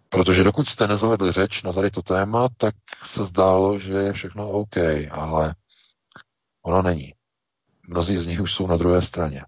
Protože 0.08 0.44
dokud 0.44 0.68
jste 0.68 0.86
nezavedli 0.86 1.32
řeč 1.32 1.62
na 1.62 1.72
tady 1.72 1.90
to 1.90 2.02
téma, 2.02 2.48
tak 2.56 2.74
se 3.06 3.24
zdálo, 3.24 3.78
že 3.78 3.92
je 3.92 4.12
všechno 4.12 4.50
OK, 4.50 4.76
ale 5.10 5.54
ono 6.62 6.82
není. 6.82 7.14
Mnozí 7.88 8.16
z 8.16 8.26
nich 8.26 8.40
už 8.40 8.54
jsou 8.54 8.66
na 8.66 8.76
druhé 8.76 9.02
straně. 9.02 9.44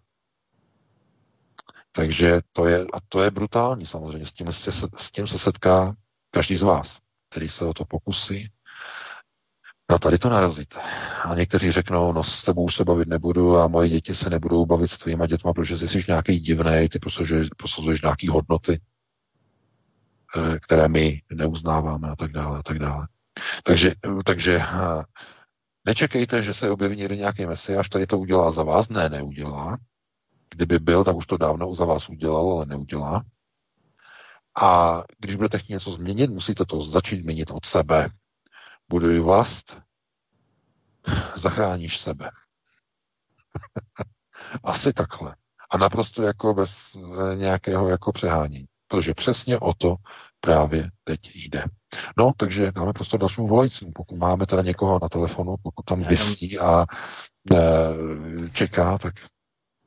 Takže 1.92 2.40
to 2.52 2.66
je, 2.66 2.80
a 2.92 2.98
to 3.08 3.22
je 3.22 3.30
brutální 3.30 3.86
samozřejmě. 3.86 4.26
S 4.26 4.32
tím, 4.32 4.52
se, 4.52 4.72
s 4.96 5.10
tím 5.10 5.26
se 5.26 5.38
setká 5.38 5.94
každý 6.30 6.56
z 6.56 6.62
vás, 6.62 6.98
který 7.30 7.48
se 7.48 7.64
o 7.64 7.74
to 7.74 7.84
pokusí. 7.84 8.50
A 9.90 9.98
tady 9.98 10.18
to 10.18 10.28
narazíte. 10.28 10.80
A 11.24 11.34
někteří 11.34 11.72
řeknou, 11.72 12.12
no 12.12 12.24
s 12.24 12.42
tebou 12.42 12.64
už 12.64 12.74
se 12.76 12.84
bavit 12.84 13.08
nebudu 13.08 13.56
a 13.56 13.68
moje 13.68 13.88
děti 13.88 14.14
se 14.14 14.30
nebudou 14.30 14.66
bavit 14.66 14.88
s 14.88 14.98
tvýma 14.98 15.26
dětma, 15.26 15.52
protože 15.52 15.78
jsi 15.78 16.04
nějaký 16.08 16.38
divný, 16.38 16.88
ty 16.88 16.98
prosazuješ, 16.98 17.48
prosazuješ 17.56 18.02
nějaký 18.02 18.28
hodnoty, 18.28 18.80
eh, 20.36 20.58
které 20.58 20.88
my 20.88 21.22
neuznáváme 21.32 22.10
a 22.10 22.16
tak 22.16 22.32
dále 22.32 22.58
a 22.58 22.62
tak 22.62 22.78
dále. 22.78 23.08
Takže, 23.62 23.94
takže 24.24 24.56
eh, 24.56 25.02
nečekejte, 25.86 26.42
že 26.42 26.54
se 26.54 26.70
objeví 26.70 26.96
někdy 26.96 27.16
nějaký 27.16 27.46
mesiáš, 27.46 27.88
který 27.88 28.06
to 28.06 28.18
udělá 28.18 28.52
za 28.52 28.62
vás. 28.62 28.88
Ne, 28.88 29.08
neudělá. 29.08 29.78
Kdyby 30.54 30.78
byl, 30.78 31.04
tak 31.04 31.16
už 31.16 31.26
to 31.26 31.36
dávno 31.36 31.74
za 31.74 31.84
vás 31.84 32.08
udělal, 32.08 32.52
ale 32.52 32.66
neudělá. 32.66 33.24
A 34.60 35.02
když 35.18 35.36
budete 35.36 35.58
chtít 35.58 35.72
něco 35.72 35.90
změnit, 35.90 36.30
musíte 36.30 36.64
to 36.64 36.80
začít 36.80 37.24
měnit 37.24 37.50
od 37.50 37.66
sebe. 37.66 38.08
Buduj 38.88 39.20
vlast, 39.20 39.80
zachráníš 41.36 41.98
sebe. 41.98 42.30
Asi 44.64 44.92
takhle. 44.92 45.36
A 45.70 45.78
naprosto 45.78 46.22
jako 46.22 46.54
bez 46.54 46.76
eh, 46.96 47.36
nějakého 47.36 47.88
jako 47.88 48.12
přehání. 48.12 48.66
Protože 48.88 49.14
přesně 49.14 49.58
o 49.58 49.74
to 49.74 49.96
právě 50.40 50.90
teď 51.04 51.20
jde. 51.34 51.64
No, 52.18 52.32
takže 52.36 52.72
dáme 52.72 52.92
prostě 52.92 53.18
dalšímu 53.18 53.46
volajícímu. 53.46 53.92
Pokud 53.94 54.16
máme 54.16 54.46
teda 54.46 54.62
někoho 54.62 54.98
na 55.02 55.08
telefonu, 55.08 55.54
pokud 55.62 55.82
tam 55.82 56.02
vysí 56.02 56.58
a 56.58 56.84
e, 57.52 57.58
čeká, 58.52 58.98
tak 58.98 59.14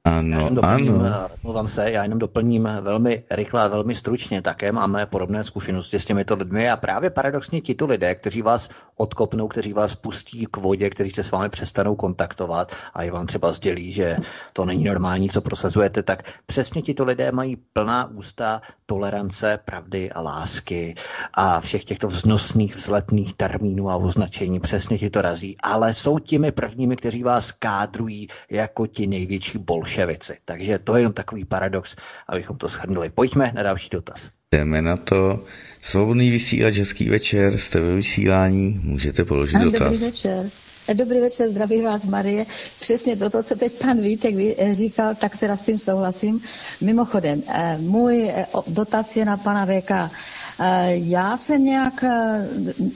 ano, 0.05 0.39
já 0.41 0.49
doplním, 0.49 1.01
ano. 1.01 1.27
Mluvám 1.43 1.67
se, 1.67 1.91
já 1.91 2.03
jenom 2.03 2.19
doplním 2.19 2.69
velmi 2.81 3.23
rychle 3.31 3.61
a 3.61 3.67
velmi 3.67 3.95
stručně. 3.95 4.41
Také 4.41 4.71
máme 4.71 5.05
podobné 5.05 5.43
zkušenosti 5.43 5.99
s 5.99 6.05
těmito 6.05 6.35
lidmi 6.35 6.69
a 6.69 6.77
právě 6.77 7.09
paradoxně 7.09 7.61
tito 7.61 7.85
lidé, 7.85 8.15
kteří 8.15 8.41
vás 8.41 8.69
odkopnou, 8.97 9.47
kteří 9.47 9.73
vás 9.73 9.95
pustí 9.95 10.47
k 10.51 10.57
vodě, 10.57 10.89
kteří 10.89 11.11
se 11.11 11.23
s 11.23 11.31
vámi 11.31 11.49
přestanou 11.49 11.95
kontaktovat 11.95 12.75
a 12.93 13.03
i 13.03 13.09
vám 13.09 13.27
třeba 13.27 13.51
sdělí, 13.51 13.93
že 13.93 14.17
to 14.53 14.65
není 14.65 14.83
normální, 14.83 15.29
co 15.29 15.41
prosazujete, 15.41 16.03
tak 16.03 16.23
přesně 16.45 16.81
tito 16.81 17.05
lidé 17.05 17.31
mají 17.31 17.55
plná 17.55 18.05
ústa 18.05 18.61
tolerance, 18.85 19.59
pravdy 19.65 20.11
a 20.11 20.21
lásky 20.21 20.95
a 21.33 21.59
všech 21.59 21.83
těchto 21.83 22.07
vznosných, 22.07 22.75
vzletných 22.75 23.33
termínů 23.33 23.89
a 23.89 23.95
označení. 23.95 24.59
Přesně 24.59 24.97
ti 24.97 25.09
to 25.09 25.21
razí, 25.21 25.57
ale 25.63 25.93
jsou 25.93 26.19
těmi 26.19 26.51
prvními, 26.51 26.95
kteří 26.95 27.23
vás 27.23 27.51
kádrují 27.51 28.27
jako 28.49 28.87
ti 28.87 29.07
největší 29.07 29.57
bolševici. 29.93 30.33
Takže 30.45 30.79
to 30.79 30.95
je 30.95 31.01
jenom 31.01 31.13
takový 31.13 31.45
paradox, 31.45 31.95
abychom 32.29 32.57
to 32.57 32.67
shrnuli. 32.67 33.09
Pojďme 33.09 33.51
na 33.55 33.63
další 33.63 33.89
dotaz. 33.89 34.29
Jdeme 34.51 34.81
na 34.81 34.97
to. 34.97 35.45
Svobodný 35.81 36.29
vysílač, 36.29 36.77
hezký 36.77 37.09
večer, 37.09 37.57
jste 37.57 37.79
ve 37.79 37.95
vysílání, 37.95 38.79
můžete 38.83 39.25
položit 39.25 39.57
dotaz. 39.57 39.81
Dobrý 39.81 39.97
večer. 39.97 40.45
Dobrý 40.91 41.19
večer, 41.19 41.49
zdraví 41.49 41.81
vás 41.81 42.05
Marie. 42.05 42.45
Přesně 42.79 43.15
toto, 43.15 43.43
co 43.43 43.55
teď 43.55 43.73
pan 43.73 44.01
Vítek 44.01 44.35
říkal, 44.71 45.15
tak 45.15 45.35
se 45.35 45.49
s 45.49 45.61
tím 45.61 45.77
souhlasím. 45.77 46.41
Mimochodem, 46.81 47.43
eh, 47.47 47.77
můj 47.77 48.29
eh, 48.29 48.45
dotaz 48.67 49.17
je 49.17 49.25
na 49.25 49.37
pana 49.37 49.65
VK. 49.65 49.91
Eh, 49.91 50.09
já 50.95 51.37
jsem 51.37 51.65
nějak 51.65 52.03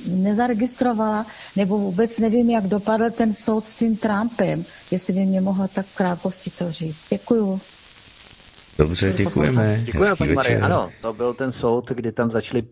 nezaregistrovala, 0.07 1.25
nebo 1.55 1.77
vůbec 1.77 2.17
nevím, 2.19 2.49
jak 2.49 2.67
dopadl 2.67 3.11
ten 3.11 3.33
soud 3.33 3.67
s 3.67 3.73
tím 3.73 3.97
Trumpem, 3.97 4.65
jestli 4.91 5.13
by 5.13 5.25
mě 5.25 5.41
mohla 5.41 5.67
tak 5.67 5.85
v 5.85 5.95
krátkosti 5.95 6.49
to 6.49 6.71
říct. 6.71 7.05
Děkuju. 7.09 7.61
Dobře, 8.77 9.13
děkujeme. 9.13 9.79
Děkujeme, 9.83 10.15
paní 10.15 10.33
Marie. 10.33 10.59
Ano, 10.59 10.89
to 11.01 11.13
byl 11.13 11.33
ten 11.33 11.51
soud, 11.51 11.89
kdy 11.89 12.11
tam 12.11 12.31
začali 12.31 12.63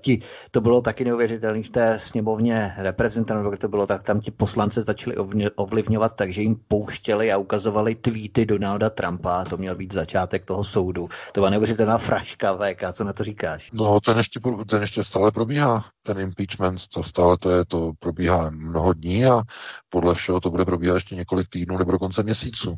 ti, 0.00 0.22
to 0.50 0.60
bylo 0.60 0.82
taky 0.82 1.04
neuvěřitelné 1.04 1.62
v 1.62 1.68
té 1.68 1.98
sněmovně 1.98 2.72
reprezentantů, 2.76 3.48
kde 3.48 3.58
to 3.58 3.68
bylo, 3.68 3.86
tak 3.86 4.02
tam 4.02 4.20
ti 4.20 4.30
poslanci 4.30 4.82
začali 4.82 5.16
ovlivňovat, 5.56 6.16
takže 6.16 6.42
jim 6.42 6.56
pouštěli 6.68 7.32
a 7.32 7.36
ukazovali 7.36 7.94
tweety 7.94 8.46
Donalda 8.46 8.90
Trumpa. 8.90 9.44
To 9.44 9.56
měl 9.56 9.74
být 9.74 9.92
začátek 9.92 10.44
toho 10.44 10.64
soudu. 10.64 11.08
To 11.32 11.40
byla 11.40 11.50
neuvěřitelná 11.50 11.98
fraška, 11.98 12.56
VK, 12.56 12.92
co 12.92 13.04
na 13.04 13.12
to 13.12 13.24
říkáš? 13.24 13.70
No, 13.72 14.00
ten 14.00 14.18
ještě, 14.18 14.40
ten 14.68 14.80
ještě 14.80 15.04
stále 15.04 15.32
probíhá, 15.32 15.84
ten 16.02 16.20
impeachment, 16.20 16.80
to 16.94 17.02
stále 17.02 17.38
to, 17.38 17.50
je, 17.50 17.64
to 17.64 17.92
probíhá 17.98 18.50
mnoho 18.50 18.92
dní 18.92 19.26
a 19.26 19.42
podle 19.88 20.14
všeho 20.14 20.40
to 20.40 20.50
bude 20.50 20.64
probíhat 20.64 20.94
ještě 20.94 21.14
několik 21.14 21.48
týdnů 21.48 21.78
nebo 21.78 21.92
dokonce 21.92 22.22
měsíců. 22.22 22.76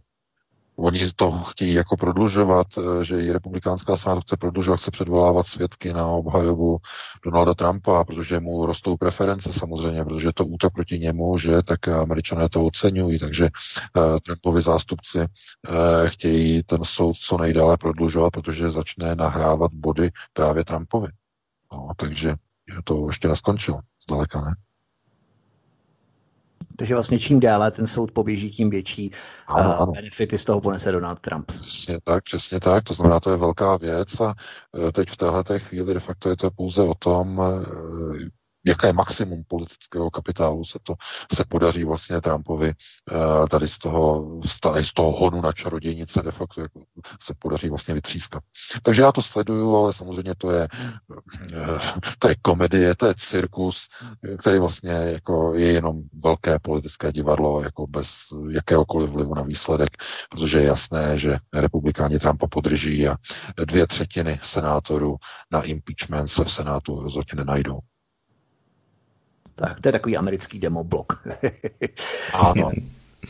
Oni 0.79 1.13
to 1.17 1.33
chtějí 1.33 1.75
jako 1.75 1.97
prodlužovat, 1.97 2.67
eh, 2.79 3.05
že 3.05 3.23
i 3.23 3.33
republikánská 3.33 3.97
strana 3.97 4.15
to 4.15 4.21
chce 4.21 4.37
prodlužovat, 4.37 4.81
chce 4.81 4.91
předvolávat 4.91 5.47
svědky 5.47 5.93
na 5.93 6.07
obhajobu 6.07 6.79
Donalda 7.25 7.55
Trumpa, 7.55 8.05
protože 8.05 8.41
mu 8.41 8.67
rostou 8.67 8.97
preference 8.97 9.53
samozřejmě, 9.53 10.05
protože 10.05 10.33
to 10.33 10.47
útok 10.47 10.73
proti 10.73 10.99
němu, 10.99 11.39
že 11.39 11.63
tak 11.63 11.89
američané 11.89 12.49
to 12.49 12.65
oceňují, 12.65 13.19
takže 13.19 13.49
uh, 13.97 14.19
Trumpovi 14.19 14.63
zástupci 14.63 15.19
uh, 15.19 15.25
chtějí 16.07 16.63
ten 16.63 16.85
soud 16.85 17.17
co 17.17 17.39
nejdále 17.39 17.77
prodlužovat, 17.77 18.31
protože 18.31 18.71
začne 18.71 19.15
nahrávat 19.15 19.73
body 19.73 20.11
právě 20.33 20.65
Trumpovi. 20.65 21.09
No, 21.73 21.89
takže 21.97 22.35
to 22.85 23.07
ještě 23.09 23.29
neskončilo, 23.29 23.81
zdaleka 24.09 24.41
ne. 24.41 24.66
Takže 26.79 26.95
vlastně 26.95 27.19
čím 27.19 27.41
déle 27.41 27.71
ten 27.71 27.87
soud 27.87 28.13
poběží, 28.13 28.51
tím 28.51 28.71
větší 28.71 29.11
ano, 29.47 29.69
uh, 29.69 29.83
ano. 29.83 29.93
benefity 29.93 30.39
z 30.39 30.45
toho 30.45 30.61
ponese 30.61 30.93
Donald 30.93 31.21
Trump. 31.21 31.53
Přesně 31.53 31.99
tak, 32.05 32.25
přesně 32.25 32.61
tak. 32.61 32.85
To 32.85 32.95
znamená, 32.95 33.21
to 33.21 33.31
je 33.31 33.37
velká 33.37 33.77
věc 33.77 34.21
a 34.21 34.35
uh, 34.73 34.91
teď 34.91 35.11
v 35.11 35.17
téhle 35.17 35.45
chvíli 35.59 35.95
de 35.95 36.01
facto 36.01 36.29
je 36.29 36.37
to 36.37 36.51
pouze 36.51 36.83
o 36.83 36.95
tom, 36.95 37.39
uh, 37.39 38.17
jaké 38.67 38.93
maximum 38.93 39.45
politického 39.49 40.11
kapitálu 40.11 40.65
se 40.65 40.79
to 40.83 40.95
se 41.35 41.45
podaří 41.49 41.85
vlastně 41.85 42.21
Trumpovi 42.21 42.73
uh, 43.13 43.49
tady 43.49 43.69
z 43.69 43.79
toho, 43.79 44.41
z 44.83 44.93
toho 44.95 45.13
honu 45.13 45.41
na 45.41 45.53
čarodějnice 45.53 46.23
de 46.23 46.31
facto 46.31 46.61
jako 46.61 46.83
se 47.23 47.35
podaří 47.39 47.69
vlastně 47.69 47.95
vytřískat. 47.95 48.43
Takže 48.83 49.03
já 49.03 49.13
to 49.13 49.23
sleduju, 49.23 49.77
ale 49.77 49.93
samozřejmě 49.93 50.35
to 50.39 50.51
je, 50.51 50.69
uh, 51.09 51.79
to 52.19 52.29
je 52.29 52.35
komedie, 52.43 52.95
to 52.95 53.07
je 53.07 53.15
cirkus, 53.19 53.89
který 54.39 54.59
vlastně 54.59 54.91
jako 54.93 55.55
je 55.55 55.73
jenom 55.73 56.03
velké 56.25 56.59
politické 56.59 57.13
divadlo, 57.13 57.63
jako 57.63 57.87
bez 57.87 58.09
jakéhokoliv 58.51 59.11
vlivu 59.11 59.35
na 59.35 59.43
výsledek, 59.43 59.91
protože 60.31 60.59
je 60.59 60.65
jasné, 60.65 61.19
že 61.19 61.39
republikáni 61.55 62.19
Trumpa 62.19 62.47
podrží 62.47 63.09
a 63.09 63.17
dvě 63.67 63.87
třetiny 63.87 64.41
senátorů 64.43 65.17
na 65.51 65.63
impeachment 65.63 66.29
se 66.29 66.45
v 66.45 66.53
Senátu 66.53 67.03
rozhodně 67.03 67.37
nenajdou. 67.37 67.79
Tak 69.57 69.81
to 69.81 69.89
je 69.89 69.93
takový 69.93 70.17
americký 70.17 70.59
demoblok. 70.59 71.23
ano. 72.35 72.71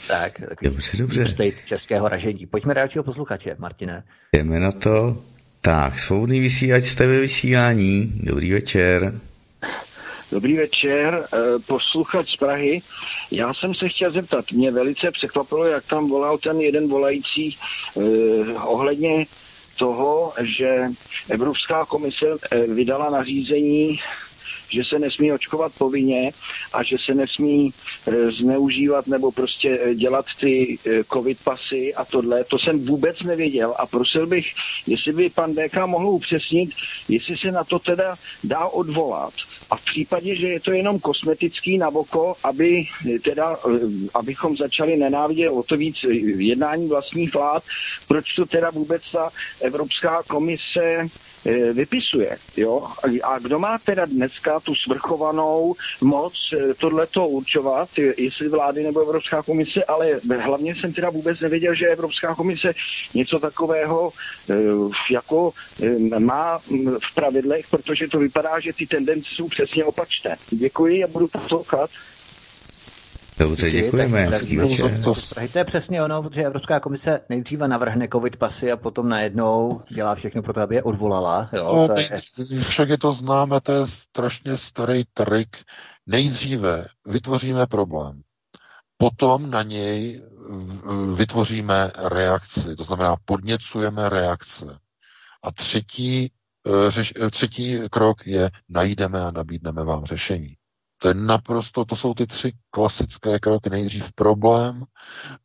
tak, 0.09 0.41
takový 0.49 0.71
dobře, 0.71 0.97
dobře. 0.97 1.27
state 1.27 1.55
českého 1.65 2.09
ražení. 2.09 2.47
Pojďme 2.47 2.75
dalšího 2.75 3.05
posluchače, 3.05 3.57
Martine. 3.59 4.03
Jdeme 4.33 4.61
na 4.61 4.73
to. 4.73 5.23
Tak, 5.61 5.99
svobodný 5.99 6.41
vysílač 6.41 6.85
jste 6.85 7.07
ve 7.07 7.21
vysílání. 7.21 8.13
Dobrý 8.15 8.53
večer. 8.53 9.21
Dobrý 10.33 10.57
večer, 10.57 11.25
eh, 11.35 11.39
posluchač 11.67 12.33
z 12.33 12.37
Prahy. 12.37 12.81
Já 13.31 13.55
jsem 13.55 13.75
se 13.75 13.89
chtěl 13.89 14.11
zeptat, 14.11 14.53
mě 14.53 14.71
velice 14.71 15.11
překvapilo, 15.11 15.65
jak 15.65 15.85
tam 15.85 16.09
volal 16.09 16.39
ten 16.39 16.61
jeden 16.61 16.89
volající 16.89 17.57
eh, 17.97 18.01
ohledně 18.55 19.27
toho, 19.79 20.33
že 20.43 20.89
Evropská 21.31 21.85
komise 21.85 22.27
eh, 22.51 22.67
vydala 22.67 23.11
nařízení 23.11 23.99
že 24.71 24.83
se 24.85 24.99
nesmí 24.99 25.33
očkovat 25.33 25.73
povinně 25.79 26.31
a 26.73 26.83
že 26.83 26.97
se 27.07 27.15
nesmí 27.15 27.71
e, 28.07 28.33
zneužívat 28.33 29.07
nebo 29.07 29.33
prostě 29.33 29.79
e, 29.83 29.95
dělat 29.95 30.27
ty 30.41 30.79
e, 30.87 31.05
covid 31.05 31.39
pasy 31.45 31.95
a 31.95 32.05
tohle. 32.05 32.45
To 32.45 32.59
jsem 32.59 32.85
vůbec 32.85 33.23
nevěděl 33.23 33.75
a 33.79 33.87
prosil 33.87 34.27
bych, 34.27 34.47
jestli 34.87 35.13
by 35.13 35.31
pan 35.31 35.55
DK 35.55 35.87
mohl 35.87 36.09
upřesnit, 36.09 36.71
jestli 37.09 37.37
se 37.37 37.53
na 37.53 37.65
to 37.65 37.79
teda 37.79 38.17
dá 38.45 38.67
odvolat. 38.67 39.33
A 39.71 39.77
v 39.77 39.85
případě, 39.85 40.37
že 40.37 40.49
je 40.49 40.61
to 40.61 40.73
jenom 40.73 40.99
kosmetický 40.99 41.79
naboko, 41.79 42.35
aby 42.45 42.87
teda, 43.25 43.57
abychom 44.15 44.57
začali 44.57 44.97
nenávidět 44.97 45.51
o 45.51 45.63
to 45.63 45.77
víc 45.77 45.97
jednání 46.39 46.89
vlastních 46.89 47.35
vlád, 47.35 47.63
proč 48.09 48.35
to 48.35 48.47
teda 48.47 48.71
vůbec 48.71 49.03
ta 49.13 49.31
Evropská 49.61 50.23
komise 50.23 51.09
vypisuje. 51.73 52.37
Jo? 52.57 52.89
A 53.23 53.39
kdo 53.39 53.59
má 53.59 53.79
teda 53.79 54.05
dneska 54.05 54.61
tu 54.61 54.75
svrchovanou 54.75 55.75
moc 56.01 56.35
e, 56.53 56.75
tohleto 56.75 57.29
určovat, 57.29 57.89
jestli 58.17 58.49
vlády 58.49 58.83
nebo 58.83 59.01
Evropská 59.01 59.43
komise, 59.43 59.85
ale 59.85 60.21
hlavně 60.39 60.75
jsem 60.75 60.93
teda 60.93 61.11
vůbec 61.11 61.41
nevěděl, 61.41 61.75
že 61.75 61.87
Evropská 61.87 62.35
komise 62.35 62.73
něco 63.15 63.39
takového 63.39 64.13
e, 64.51 64.55
jako 65.11 65.53
má 66.19 66.59
v 67.11 67.15
pravidlech, 67.15 67.67
protože 67.71 68.09
to 68.09 68.19
vypadá, 68.19 68.61
že 68.61 68.73
ty 68.73 68.87
tendence 68.87 69.29
jsou 69.35 69.49
přesně 69.49 69.85
opačné. 69.85 70.37
Děkuji 70.51 71.05
a 71.05 71.07
budu 71.07 71.29
poslouchat. 71.29 71.91
Dobře, 73.39 73.71
děkujeme. 73.71 74.31
Tak, 74.31 74.43
to, 75.53 75.59
je 75.59 75.65
přesně 75.65 76.03
ono, 76.03 76.23
protože 76.23 76.43
Evropská 76.45 76.81
komise 76.81 77.21
nejdříve 77.29 77.69
navrhne 77.69 78.09
covid 78.09 78.37
pasy 78.37 78.73
a 78.73 78.77
potom 78.77 79.09
najednou 79.09 79.83
dělá 79.95 80.15
všechno 80.15 80.43
pro 80.43 80.53
to, 80.53 80.61
aby 80.61 80.75
je 80.75 80.83
odvolala. 80.83 81.51
Jo, 81.53 81.77
no, 81.77 81.89
to 81.89 82.01
je... 82.01 82.21
Však 82.63 82.89
je 82.89 82.99
to 82.99 83.13
známe, 83.13 83.61
to 83.61 83.73
je 83.73 83.87
strašně 83.87 84.57
starý 84.57 85.05
trik. 85.15 85.49
Nejdříve 86.07 86.87
vytvoříme 87.07 87.67
problém, 87.67 88.23
potom 88.99 89.51
na 89.51 89.63
něj 89.63 90.23
vytvoříme 91.17 91.91
reakci, 92.09 92.77
to 92.77 92.85
znamená 92.85 93.17
podněcujeme 93.25 94.09
reakce. 94.09 94.79
A 95.43 95.53
třetí, 95.53 96.33
eh, 96.67 96.91
řeš, 96.91 97.15
eh, 97.27 97.31
třetí 97.31 97.79
krok 97.91 98.27
je 98.27 98.51
najdeme 98.69 99.21
a 99.25 99.31
nabídneme 99.31 99.85
vám 99.85 100.05
řešení. 100.05 100.57
To 100.99 101.09
je 101.09 101.15
naprosto, 101.15 101.85
to 101.85 101.97
jsou 101.97 102.15
ty 102.15 102.27
tři 102.27 102.53
klasické 102.71 103.39
kroky. 103.39 103.71
Nejdřív 103.71 104.13
problém, 104.13 104.85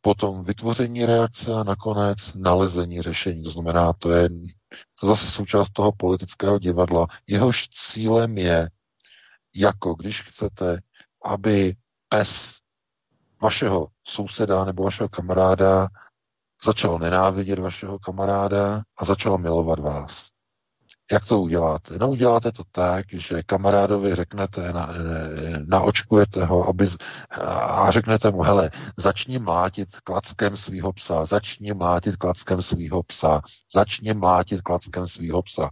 potom 0.00 0.44
vytvoření 0.44 1.06
reakce 1.06 1.54
a 1.54 1.64
nakonec 1.64 2.34
nalezení 2.34 3.02
řešení. 3.02 3.44
To 3.44 3.50
znamená, 3.50 3.92
to 3.92 4.12
je 4.12 4.28
zase 5.02 5.26
součást 5.26 5.70
toho 5.72 5.92
politického 5.92 6.58
divadla. 6.58 7.06
Jehož 7.26 7.68
cílem 7.68 8.38
je, 8.38 8.70
jako 9.54 9.94
když 9.94 10.22
chcete, 10.22 10.80
aby 11.24 11.76
pes 12.08 12.54
vašeho 13.42 13.88
souseda 14.04 14.64
nebo 14.64 14.82
vašeho 14.82 15.08
kamaráda 15.08 15.88
začal 16.64 16.98
nenávidět 16.98 17.58
vašeho 17.58 17.98
kamaráda 17.98 18.82
a 18.98 19.04
začal 19.04 19.38
milovat 19.38 19.78
vás. 19.78 20.31
Jak 21.12 21.26
to 21.26 21.40
uděláte? 21.40 21.98
No 21.98 22.10
uděláte 22.10 22.52
to 22.52 22.62
tak, 22.72 23.06
že 23.12 23.42
kamarádovi 23.42 24.14
řeknete, 24.14 24.72
na, 24.72 24.88
eh, 24.94 25.58
naočkujete 25.66 26.44
ho 26.44 26.68
aby, 26.68 26.86
a 27.40 27.90
řeknete 27.90 28.30
mu, 28.30 28.42
hele, 28.42 28.70
začni 28.96 29.38
mlátit 29.38 30.00
klackem 30.00 30.56
svého 30.56 30.92
psa, 30.92 31.24
začni 31.24 31.74
mlátit 31.74 32.16
klackem 32.16 32.62
svého 32.62 33.02
psa, 33.02 33.40
začni 33.74 34.14
mlátit 34.14 34.60
klackem 34.60 35.08
svého 35.08 35.42
psa. 35.42 35.70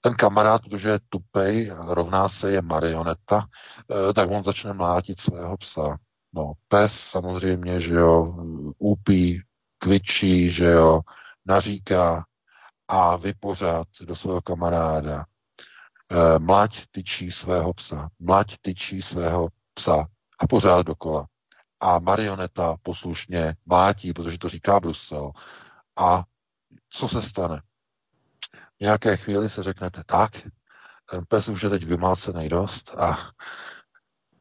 Ten 0.00 0.14
kamarád, 0.14 0.62
protože 0.62 0.88
je 0.88 1.00
tupej, 1.08 1.72
rovná 1.86 2.28
se 2.28 2.50
je 2.50 2.62
marioneta, 2.62 3.46
eh, 3.90 4.12
tak 4.12 4.30
on 4.30 4.42
začne 4.42 4.72
mlátit 4.72 5.20
svého 5.20 5.56
psa. 5.56 5.96
No, 6.34 6.52
pes 6.68 6.92
samozřejmě, 6.92 7.80
že 7.80 7.94
jo, 7.94 8.34
úpí, 8.78 9.42
kvičí, 9.78 10.50
že 10.50 10.64
jo, 10.64 11.00
naříká, 11.46 12.24
a 12.92 13.16
vypořád 13.16 13.88
do 14.00 14.16
svého 14.16 14.40
kamaráda. 14.40 15.24
E, 15.24 16.38
mlať 16.38 16.86
tyčí 16.90 17.30
svého 17.30 17.72
psa, 17.72 18.08
mlať 18.18 18.56
tyčí 18.60 19.02
svého 19.02 19.48
psa 19.74 20.06
a 20.38 20.46
pořád 20.46 20.86
dokola. 20.86 21.26
A 21.80 21.98
marioneta 21.98 22.76
poslušně 22.82 23.56
mlátí, 23.66 24.12
protože 24.12 24.38
to 24.38 24.48
říká 24.48 24.80
Brusel. 24.80 25.32
A 25.96 26.24
co 26.90 27.08
se 27.08 27.22
stane? 27.22 27.62
V 28.76 28.80
nějaké 28.80 29.16
chvíli 29.16 29.50
se 29.50 29.62
řeknete, 29.62 30.02
tak, 30.06 30.32
ten 31.10 31.24
pes 31.28 31.48
už 31.48 31.62
je 31.62 31.70
teď 31.70 31.84
vymálcený 31.84 32.48
dost 32.48 32.94
a 32.98 33.18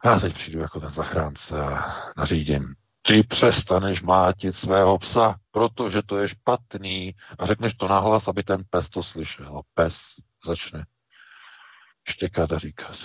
já 0.05 0.19
teď 0.19 0.33
přijdu 0.33 0.59
jako 0.59 0.79
ten 0.79 0.91
zachránce 0.91 1.63
a 1.63 1.95
nařídím 2.17 2.75
ty 3.01 3.23
přestaneš 3.23 4.01
mátit 4.01 4.55
svého 4.55 4.97
psa, 4.97 5.35
protože 5.51 6.01
to 6.01 6.17
je 6.17 6.27
špatný 6.29 7.15
a 7.39 7.45
řekneš 7.45 7.73
to 7.73 7.87
nahlas, 7.87 8.27
aby 8.27 8.43
ten 8.43 8.63
pes 8.69 8.89
to 8.89 9.03
slyšel. 9.03 9.57
A 9.57 9.61
pes 9.73 9.97
začne 10.45 10.85
štěkat 12.09 12.51
a 12.51 12.57
říkat. 12.57 12.97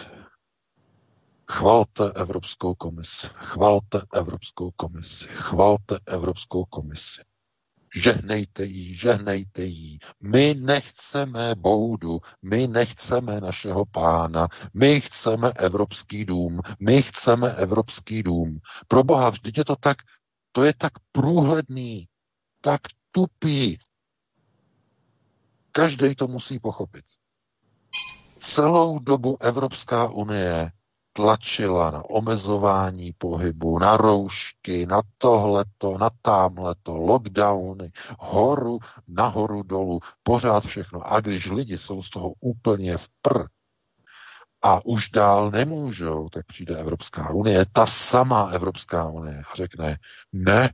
Chvalte 1.51 2.13
Evropskou 2.15 2.75
komisi, 2.75 3.27
chvalte 3.35 4.03
Evropskou 4.15 4.71
komisi, 4.71 5.29
chvalte 5.29 5.99
Evropskou 6.07 6.65
komisi. 6.65 7.23
Žehnejte 7.97 8.65
jí, 8.65 8.95
žehnejte 8.95 9.63
jí. 9.63 9.99
My 10.21 10.55
nechceme 10.55 11.55
boudu, 11.55 12.19
my 12.43 12.69
nechceme 12.69 13.41
našeho 13.41 13.85
pána, 13.87 14.49
my 14.75 15.01
chceme 15.01 15.53
Evropský 15.53 16.25
dům, 16.25 16.61
my 16.81 17.03
chceme 17.03 17.55
Evropský 17.55 18.23
dům. 18.23 18.59
Pro 18.89 19.05
boha, 19.05 19.31
vždyť 19.31 19.59
je 19.59 19.65
to 19.65 19.77
tak, 19.77 19.97
to 20.53 20.65
je 20.65 20.75
tak 20.79 20.93
průhledný, 21.13 22.09
tak 22.61 22.81
tupý. 23.11 23.79
Každý 25.73 26.15
to 26.15 26.29
musí 26.29 26.59
pochopit. 26.59 27.05
Celou 28.39 28.99
dobu 28.99 29.43
Evropská 29.43 30.09
unie 30.09 30.71
tlačila 31.17 31.91
na 31.91 32.05
omezování 32.11 33.13
pohybu, 33.19 33.79
na 33.79 33.97
roušky, 33.97 34.87
na 34.87 35.03
tohleto, 35.19 35.99
na 35.99 36.11
tamhleto, 36.23 36.97
lockdowny, 36.97 37.93
horu, 38.19 38.79
nahoru, 39.09 39.63
dolů, 39.63 40.01
pořád 40.23 40.65
všechno. 40.65 41.13
A 41.13 41.21
když 41.21 41.51
lidi 41.51 41.79
jsou 41.79 42.03
z 42.03 42.11
toho 42.11 42.33
úplně 42.41 42.97
v 42.97 43.09
pr 43.23 43.45
a 44.63 44.81
už 44.87 45.11
dál 45.11 45.51
nemůžou, 45.51 46.29
tak 46.29 46.47
přijde 46.47 46.77
Evropská 46.77 47.31
unie, 47.31 47.67
ta 47.73 47.87
samá 47.87 48.49
Evropská 48.51 49.09
unie 49.09 49.43
a 49.53 49.57
řekne, 49.57 49.99
ne, 50.33 50.71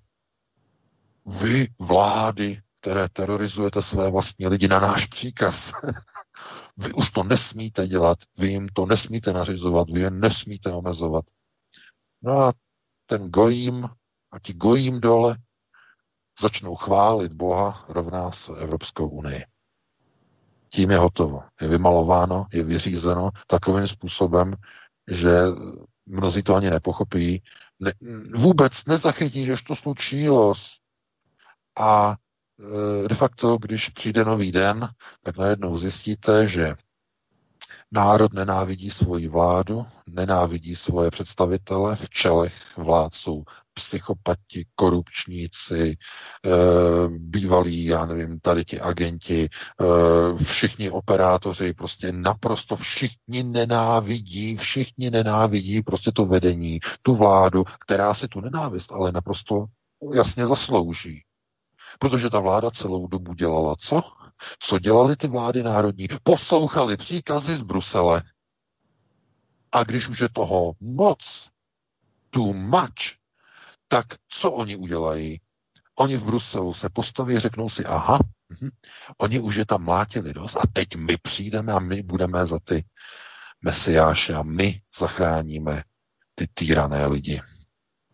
vy 1.40 1.68
vlády, 1.78 2.60
které 2.80 3.08
terorizujete 3.08 3.82
své 3.82 4.10
vlastní 4.10 4.46
lidi 4.46 4.68
na 4.68 4.80
náš 4.80 5.06
příkaz, 5.06 5.72
Vy 6.76 6.92
už 6.92 7.10
to 7.10 7.22
nesmíte 7.22 7.88
dělat, 7.88 8.18
vy 8.38 8.48
jim 8.48 8.68
to 8.68 8.86
nesmíte 8.86 9.32
nařizovat, 9.32 9.90
vy 9.90 10.00
je 10.00 10.10
nesmíte 10.10 10.72
omezovat. 10.72 11.24
No 12.22 12.40
a 12.40 12.52
ten 13.06 13.30
gojím 13.30 13.88
a 14.32 14.38
ti 14.38 14.54
gojím 14.54 15.00
dole 15.00 15.36
začnou 16.40 16.76
chválit 16.76 17.32
Boha 17.32 17.84
rovná 17.88 18.30
se 18.32 18.52
Evropskou 18.52 19.08
unii. 19.08 19.44
Tím 20.68 20.90
je 20.90 20.98
hotovo. 20.98 21.42
Je 21.60 21.68
vymalováno, 21.68 22.46
je 22.52 22.64
vyřízeno 22.64 23.30
takovým 23.46 23.86
způsobem, 23.86 24.54
že 25.08 25.32
mnozí 26.06 26.42
to 26.42 26.54
ani 26.54 26.70
nepochopí, 26.70 27.42
ne, 27.80 27.92
vůbec 28.36 28.84
nezachytí, 28.84 29.44
že 29.44 29.56
to 29.66 29.76
slučilo. 29.76 30.54
A 31.78 32.16
de 33.08 33.14
facto, 33.14 33.58
když 33.58 33.88
přijde 33.88 34.24
nový 34.24 34.52
den, 34.52 34.88
tak 35.22 35.36
najednou 35.36 35.78
zjistíte, 35.78 36.48
že 36.48 36.74
Národ 37.94 38.32
nenávidí 38.32 38.90
svoji 38.90 39.28
vládu, 39.28 39.86
nenávidí 40.06 40.76
svoje 40.76 41.10
představitele, 41.10 41.96
v 41.96 42.10
čelech 42.10 42.52
vládců 42.76 43.44
psychopati, 43.74 44.66
korupčníci, 44.74 45.96
eh, 46.46 46.50
bývalí, 47.08 47.84
já 47.84 48.06
nevím, 48.06 48.40
tady 48.40 48.64
ti 48.64 48.80
agenti, 48.80 49.48
eh, 49.48 50.44
všichni 50.44 50.90
operátoři, 50.90 51.74
prostě 51.74 52.12
naprosto 52.12 52.76
všichni 52.76 53.42
nenávidí, 53.42 54.56
všichni 54.56 55.10
nenávidí 55.10 55.82
prostě 55.82 56.12
to 56.12 56.26
vedení, 56.26 56.80
tu 57.02 57.14
vládu, 57.14 57.64
která 57.80 58.14
si 58.14 58.28
tu 58.28 58.40
nenávist 58.40 58.92
ale 58.92 59.12
naprosto 59.12 59.66
jasně 60.14 60.46
zaslouží. 60.46 61.22
Protože 62.02 62.30
ta 62.30 62.40
vláda 62.40 62.70
celou 62.70 63.06
dobu 63.06 63.34
dělala 63.34 63.76
co? 63.78 64.02
Co 64.58 64.78
dělali 64.78 65.16
ty 65.16 65.28
vlády 65.28 65.62
národní? 65.62 66.08
Poslouchali 66.22 66.96
příkazy 66.96 67.56
z 67.56 67.62
Brusele. 67.62 68.22
A 69.72 69.84
když 69.84 70.08
už 70.08 70.20
je 70.20 70.28
toho 70.28 70.72
moc, 70.80 71.48
tu 72.30 72.54
mač, 72.54 73.14
tak 73.88 74.06
co 74.28 74.50
oni 74.50 74.76
udělají? 74.76 75.40
Oni 75.94 76.16
v 76.16 76.24
Bruselu 76.24 76.74
se 76.74 76.88
postaví, 76.88 77.38
řeknou 77.38 77.68
si, 77.68 77.84
aha, 77.84 78.18
hm, 78.62 78.70
oni 79.18 79.40
už 79.40 79.54
je 79.54 79.66
tam 79.66 79.84
mlátili 79.84 80.34
dost 80.34 80.56
a 80.56 80.62
teď 80.72 80.96
my 80.96 81.16
přijdeme 81.16 81.72
a 81.72 81.78
my 81.78 82.02
budeme 82.02 82.46
za 82.46 82.58
ty 82.64 82.84
mesiáše 83.64 84.34
a 84.34 84.42
my 84.42 84.80
zachráníme 84.98 85.84
ty 86.34 86.46
týrané 86.54 87.06
lidi. 87.06 87.40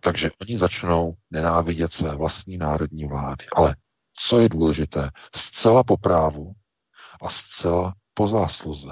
Takže 0.01 0.31
oni 0.41 0.59
začnou 0.59 1.15
nenávidět 1.31 1.93
své 1.93 2.17
vlastní 2.17 2.59
národní 2.59 3.07
vlády. 3.07 3.47
Ale 3.57 3.77
co 4.19 4.41
je 4.41 4.49
důležité, 4.49 5.11
zcela 5.35 5.85
po 5.85 5.97
právu 5.97 6.53
a 7.23 7.31
zcela 7.31 7.95
po 8.15 8.29
zásluze. 8.29 8.89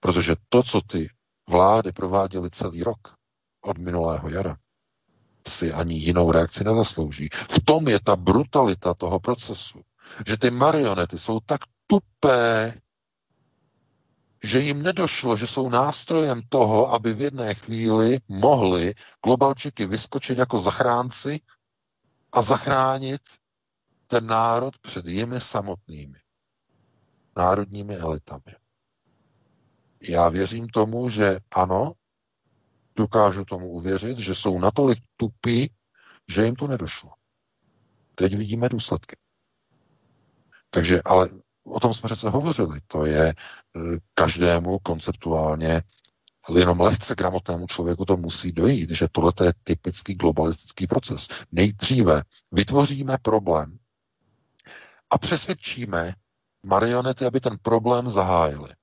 Protože 0.00 0.36
to, 0.48 0.62
co 0.62 0.80
ty 0.80 1.08
vlády 1.48 1.92
prováděly 1.92 2.50
celý 2.50 2.82
rok 2.82 3.14
od 3.60 3.78
minulého 3.78 4.28
jara, 4.28 4.56
si 5.48 5.72
ani 5.72 5.94
jinou 5.94 6.32
reakci 6.32 6.64
nezaslouží. 6.64 7.28
V 7.50 7.64
tom 7.64 7.88
je 7.88 8.00
ta 8.00 8.16
brutalita 8.16 8.94
toho 8.94 9.20
procesu, 9.20 9.80
že 10.26 10.36
ty 10.36 10.50
marionety 10.50 11.18
jsou 11.18 11.40
tak 11.40 11.60
tupé, 11.86 12.74
že 14.46 14.60
jim 14.60 14.82
nedošlo, 14.82 15.36
že 15.36 15.46
jsou 15.46 15.68
nástrojem 15.68 16.42
toho, 16.48 16.92
aby 16.92 17.14
v 17.14 17.20
jedné 17.20 17.54
chvíli 17.54 18.18
mohli 18.28 18.94
globalčiky 19.24 19.86
vyskočit 19.86 20.38
jako 20.38 20.58
zachránci 20.58 21.40
a 22.32 22.42
zachránit 22.42 23.20
ten 24.06 24.26
národ 24.26 24.78
před 24.78 25.06
jimi 25.06 25.40
samotnými, 25.40 26.18
národními 27.36 27.96
elitami. 27.96 28.54
Já 30.00 30.28
věřím 30.28 30.68
tomu, 30.68 31.08
že 31.08 31.38
ano, 31.50 31.92
dokážu 32.96 33.44
tomu 33.44 33.70
uvěřit, 33.70 34.18
že 34.18 34.34
jsou 34.34 34.58
natolik 34.58 34.98
tupí, 35.16 35.72
že 36.28 36.44
jim 36.44 36.56
to 36.56 36.66
nedošlo. 36.66 37.10
Teď 38.14 38.36
vidíme 38.36 38.68
důsledky. 38.68 39.16
Takže, 40.70 41.02
ale 41.04 41.28
o 41.66 41.80
tom 41.80 41.94
jsme 41.94 42.06
přece 42.06 42.30
hovořili. 42.30 42.80
To 42.86 43.04
je 43.04 43.28
e, 43.28 43.34
každému 44.14 44.78
konceptuálně 44.78 45.82
jenom 46.54 46.80
lehce 46.80 47.14
gramotnému 47.14 47.66
člověku 47.66 48.04
to 48.04 48.16
musí 48.16 48.52
dojít, 48.52 48.90
že 48.90 49.08
tohle 49.12 49.32
je 49.44 49.52
typický 49.64 50.14
globalistický 50.14 50.86
proces. 50.86 51.28
Nejdříve 51.52 52.22
vytvoříme 52.52 53.16
problém, 53.22 53.78
a 55.10 55.18
přesvědčíme 55.18 56.14
marionety, 56.62 57.24
aby 57.24 57.40
ten 57.40 57.58
problém 57.62 58.10
zahájili. 58.10 58.74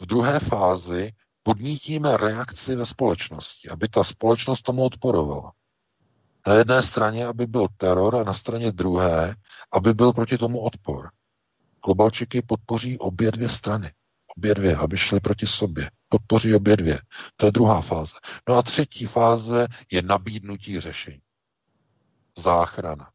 V 0.00 0.06
druhé 0.06 0.40
fázi 0.40 1.12
podnítíme 1.42 2.16
reakci 2.16 2.76
ve 2.76 2.86
společnosti, 2.86 3.68
aby 3.68 3.88
ta 3.88 4.04
společnost 4.04 4.62
tomu 4.62 4.84
odporovala. 4.84 5.52
Na 6.46 6.54
jedné 6.54 6.82
straně, 6.82 7.26
aby 7.26 7.46
byl 7.46 7.66
teror 7.76 8.16
a 8.16 8.24
na 8.24 8.34
straně 8.34 8.72
druhé, 8.72 9.34
aby 9.72 9.94
byl 9.94 10.12
proti 10.12 10.38
tomu 10.38 10.60
odpor. 10.60 11.10
Globalčiky 11.84 12.42
podpoří 12.42 12.98
obě 12.98 13.30
dvě 13.30 13.48
strany. 13.48 13.90
Obě 14.36 14.54
dvě, 14.54 14.76
aby 14.76 14.96
šly 14.96 15.20
proti 15.20 15.46
sobě. 15.46 15.90
Podpoří 16.08 16.54
obě 16.54 16.76
dvě. 16.76 17.00
To 17.36 17.46
je 17.46 17.52
druhá 17.52 17.80
fáze. 17.80 18.14
No 18.48 18.54
a 18.54 18.62
třetí 18.62 19.06
fáze 19.06 19.66
je 19.90 20.02
nabídnutí 20.02 20.80
řešení. 20.80 21.20
Záchrana 22.38 23.10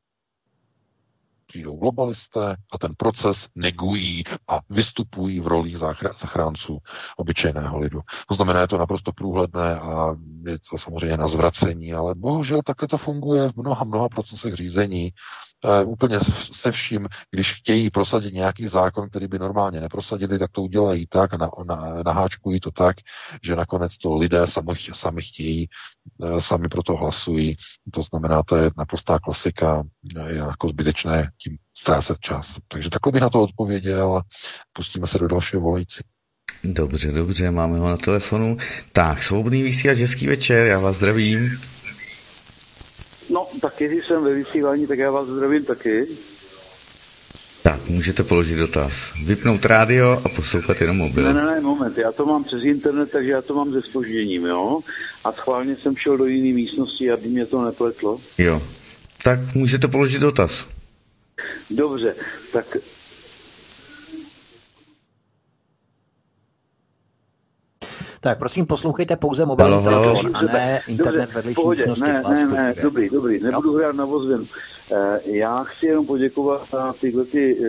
přijdou 1.47 1.75
globalisté 1.77 2.55
a 2.71 2.77
ten 2.77 2.93
proces 2.97 3.47
negují 3.55 4.23
a 4.47 4.59
vystupují 4.69 5.39
v 5.39 5.47
rolích 5.47 5.77
zachránců 5.77 6.77
obyčejného 7.17 7.79
lidu. 7.79 8.01
To 8.27 8.35
znamená, 8.35 8.61
je 8.61 8.67
to 8.67 8.77
naprosto 8.77 9.11
průhledné 9.11 9.79
a 9.79 10.15
je 10.47 10.59
to 10.69 10.77
samozřejmě 10.77 11.17
na 11.17 11.27
zvracení, 11.27 11.93
ale 11.93 12.15
bohužel 12.15 12.61
takhle 12.61 12.87
to 12.87 12.97
funguje 12.97 13.49
v 13.51 13.55
mnoha, 13.57 13.83
mnoha 13.85 14.09
procesech 14.09 14.53
řízení 14.53 15.13
úplně 15.85 16.19
se 16.51 16.71
vším, 16.71 17.07
když 17.31 17.53
chtějí 17.53 17.89
prosadit 17.89 18.33
nějaký 18.33 18.67
zákon, 18.67 19.09
který 19.09 19.27
by 19.27 19.39
normálně 19.39 19.81
neprosadili, 19.81 20.39
tak 20.39 20.51
to 20.51 20.61
udělají 20.61 21.07
tak 21.07 21.33
a 21.33 21.37
na, 21.37 21.49
na, 21.67 22.03
naháčkují 22.05 22.59
to 22.59 22.71
tak, 22.71 22.95
že 23.43 23.55
nakonec 23.55 23.97
to 23.97 24.17
lidé 24.17 24.47
sami, 24.47 24.73
sami 24.93 25.21
chtějí, 25.21 25.67
uh, 26.17 26.39
sami 26.39 26.67
proto 26.67 26.95
hlasují. 26.95 27.55
To 27.93 28.01
znamená, 28.01 28.43
to 28.43 28.55
je 28.55 28.69
naprostá 28.77 29.19
klasika, 29.19 29.83
je 30.27 30.35
jako 30.35 30.69
zbytečné 30.69 31.31
tím 31.43 31.57
ztrácet 31.77 32.19
čas. 32.19 32.55
Takže 32.67 32.89
takhle 32.89 33.11
bych 33.11 33.21
na 33.21 33.29
to 33.29 33.41
odpověděl. 33.41 34.21
Pustíme 34.73 35.07
se 35.07 35.19
do 35.19 35.27
dalšího 35.27 35.61
volající. 35.61 35.99
Dobře, 36.63 37.11
dobře, 37.11 37.51
máme 37.51 37.79
ho 37.79 37.89
na 37.89 37.97
telefonu. 37.97 38.57
Tak, 38.91 39.23
svobodný 39.23 39.63
vysílač, 39.63 39.97
hezký 39.97 40.27
večer, 40.27 40.67
já 40.67 40.79
vás 40.79 40.95
zdravím. 40.95 41.76
No, 43.29 43.47
tak 43.61 43.81
jestli 43.81 44.01
jsem 44.01 44.23
ve 44.23 44.33
vysílání, 44.33 44.87
tak 44.87 44.99
já 44.99 45.11
vás 45.11 45.27
zdravím 45.27 45.65
taky. 45.65 46.07
Tak, 47.63 47.87
můžete 47.87 48.23
položit 48.23 48.55
dotaz. 48.55 48.91
Vypnout 49.25 49.65
rádio 49.65 50.21
a 50.25 50.29
poslouchat 50.29 50.81
jenom 50.81 50.97
mobil. 50.97 51.23
Ne, 51.23 51.33
ne, 51.33 51.45
ne, 51.45 51.61
moment, 51.61 51.97
já 51.97 52.11
to 52.11 52.25
mám 52.25 52.43
přes 52.43 52.63
internet, 52.63 53.11
takže 53.11 53.31
já 53.31 53.41
to 53.41 53.53
mám 53.53 53.71
se 53.71 53.81
spožděním, 53.81 54.45
jo? 54.45 54.79
A 55.23 55.31
schválně 55.31 55.75
jsem 55.75 55.95
šel 55.95 56.17
do 56.17 56.25
jiné 56.25 56.55
místnosti, 56.55 57.11
aby 57.11 57.27
mě 57.27 57.45
to 57.45 57.65
nepletlo. 57.65 58.19
Jo, 58.37 58.61
tak 59.23 59.55
můžete 59.55 59.87
položit 59.87 60.19
dotaz. 60.19 60.51
Dobře, 61.69 62.15
tak 62.53 62.77
Tak 68.19 68.37
prosím, 68.37 68.65
poslouchejte 68.65 69.15
pouze 69.15 69.45
mobilní 69.45 69.83
telefon 69.83 70.29
a 70.33 70.41
ne 70.41 70.81
internet 70.87 71.33
vedlejší 71.33 71.61
místnosti. 71.69 72.01
Ne, 72.01 72.23
ne, 72.29 72.45
ne, 72.45 72.75
dobrý, 72.81 73.09
dobrý, 73.09 73.43
nebudu 73.43 73.73
hrát 73.73 73.95
na 73.95 74.05
vozven. 74.05 74.45
Eh, 74.91 75.19
já 75.25 75.63
chci 75.63 75.85
jenom 75.85 76.05
poděkovat 76.05 76.69
za 76.69 76.93
tyhle 76.93 77.25
ty 77.25 77.57
eh, 77.63 77.67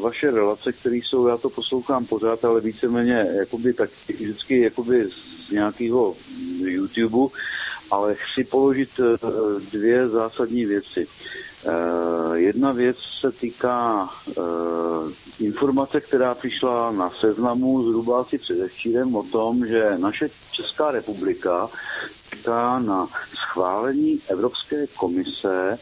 vaše 0.00 0.30
relace, 0.30 0.72
které 0.72 0.96
jsou, 0.96 1.26
já 1.26 1.36
to 1.36 1.50
poslouchám 1.50 2.06
pořád, 2.06 2.44
ale 2.44 2.60
víceméně 2.60 3.26
jakoby 3.38 3.72
tak 3.72 3.90
vždycky 4.08 4.60
jakoby 4.60 5.08
z 5.10 5.50
nějakého 5.50 6.14
YouTube, 6.60 7.34
ale 7.90 8.14
chci 8.14 8.44
položit 8.44 8.90
eh, 9.00 9.26
dvě 9.72 10.08
zásadní 10.08 10.64
věci. 10.64 11.06
Uh, 11.06 11.49
jedna 12.34 12.72
věc 12.72 12.96
se 13.20 13.32
týká 13.32 14.08
uh, 14.26 14.44
informace, 15.40 16.00
která 16.00 16.34
přišla 16.34 16.92
na 16.92 17.10
seznamu 17.10 17.82
zhruba 17.82 18.20
asi 18.20 18.38
předevčírem 18.38 19.16
o 19.16 19.22
tom, 19.22 19.66
že 19.66 19.98
naše 19.98 20.28
Česká 20.50 20.90
republika 20.90 21.68
čeká 22.30 22.78
na 22.78 23.06
schválení 23.34 24.20
Evropské 24.28 24.86
komise 24.86 25.78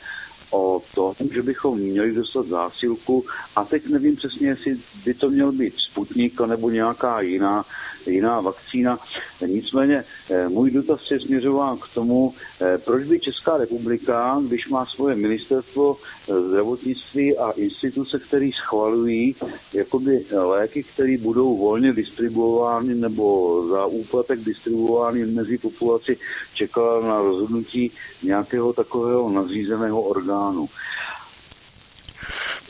o 0.51 0.83
tom, 0.95 1.15
že 1.35 1.43
bychom 1.43 1.79
měli 1.79 2.15
dostat 2.15 2.47
zásilku 2.47 3.25
a 3.57 3.65
teď 3.65 3.89
nevím 3.89 4.17
přesně, 4.17 4.49
jestli 4.49 4.77
by 5.05 5.15
to 5.15 5.31
měl 5.31 5.53
být 5.53 5.75
Sputnik 5.77 6.41
nebo 6.41 6.71
nějaká 6.71 7.21
jiná 7.21 7.65
jiná 8.11 8.41
vakcína. 8.41 8.99
Nicméně 9.47 10.05
eh, 10.31 10.49
můj 10.49 10.71
dotaz 10.71 11.11
je 11.11 11.21
směřován 11.21 11.79
k 11.79 11.95
tomu, 11.95 12.35
eh, 12.61 12.79
proč 12.79 13.05
by 13.05 13.21
Česká 13.21 13.57
republika, 13.57 14.41
když 14.47 14.69
má 14.69 14.87
svoje 14.87 15.17
ministerstvo 15.17 15.97
eh, 15.97 16.43
zdravotnictví 16.43 17.39
a 17.39 17.51
instituce, 17.51 18.19
které 18.19 18.51
schvalují 18.55 19.35
jakoby 19.75 20.25
léky, 20.33 20.83
které 20.83 21.19
budou 21.19 21.57
volně 21.57 21.93
distribuovány 21.93 22.95
nebo 22.95 23.67
za 23.69 23.87
úplatek 23.87 24.41
distribuovány 24.41 25.27
mezi 25.27 25.59
populaci, 25.59 26.17
čekala 26.55 27.07
na 27.07 27.23
rozhodnutí 27.23 27.91
nějakého 28.23 28.73
takového 28.73 29.31
nazřízeného 29.31 30.03
orgánu. 30.03 30.38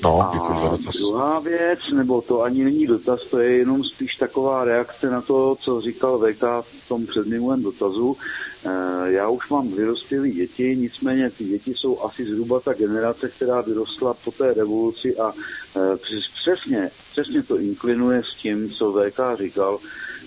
No, 0.02 0.20
a 0.20 0.76
druhá 0.98 1.40
věc, 1.40 1.80
nebo 1.92 2.20
to 2.20 2.42
ani 2.42 2.64
není 2.64 2.86
dotaz, 2.86 3.20
to 3.30 3.38
je 3.38 3.50
jenom 3.50 3.84
spíš 3.84 4.16
taková 4.16 4.64
reakce 4.64 5.10
na 5.10 5.20
to, 5.20 5.56
co 5.60 5.80
říkal 5.80 6.18
VK 6.18 6.42
v 6.62 6.88
tom 6.88 7.06
předminulém 7.06 7.62
dotazu. 7.62 8.16
Eh, 8.64 9.12
já 9.12 9.28
už 9.28 9.48
mám 9.50 9.68
vyrostlé 9.68 10.30
děti, 10.30 10.76
nicméně 10.76 11.30
ty 11.30 11.44
děti 11.44 11.74
jsou 11.74 12.02
asi 12.02 12.24
zhruba 12.24 12.60
ta 12.60 12.72
generace, 12.72 13.28
která 13.28 13.60
vyrostla 13.60 14.14
po 14.24 14.30
té 14.30 14.54
revoluci 14.54 15.16
a 15.16 15.32
eh, 15.76 15.96
přesně, 16.42 16.90
přesně 17.12 17.42
to 17.42 17.58
inklinuje 17.58 18.22
s 18.22 18.36
tím, 18.36 18.70
co 18.70 18.92
VK 18.92 19.20
říkal, 19.38 19.78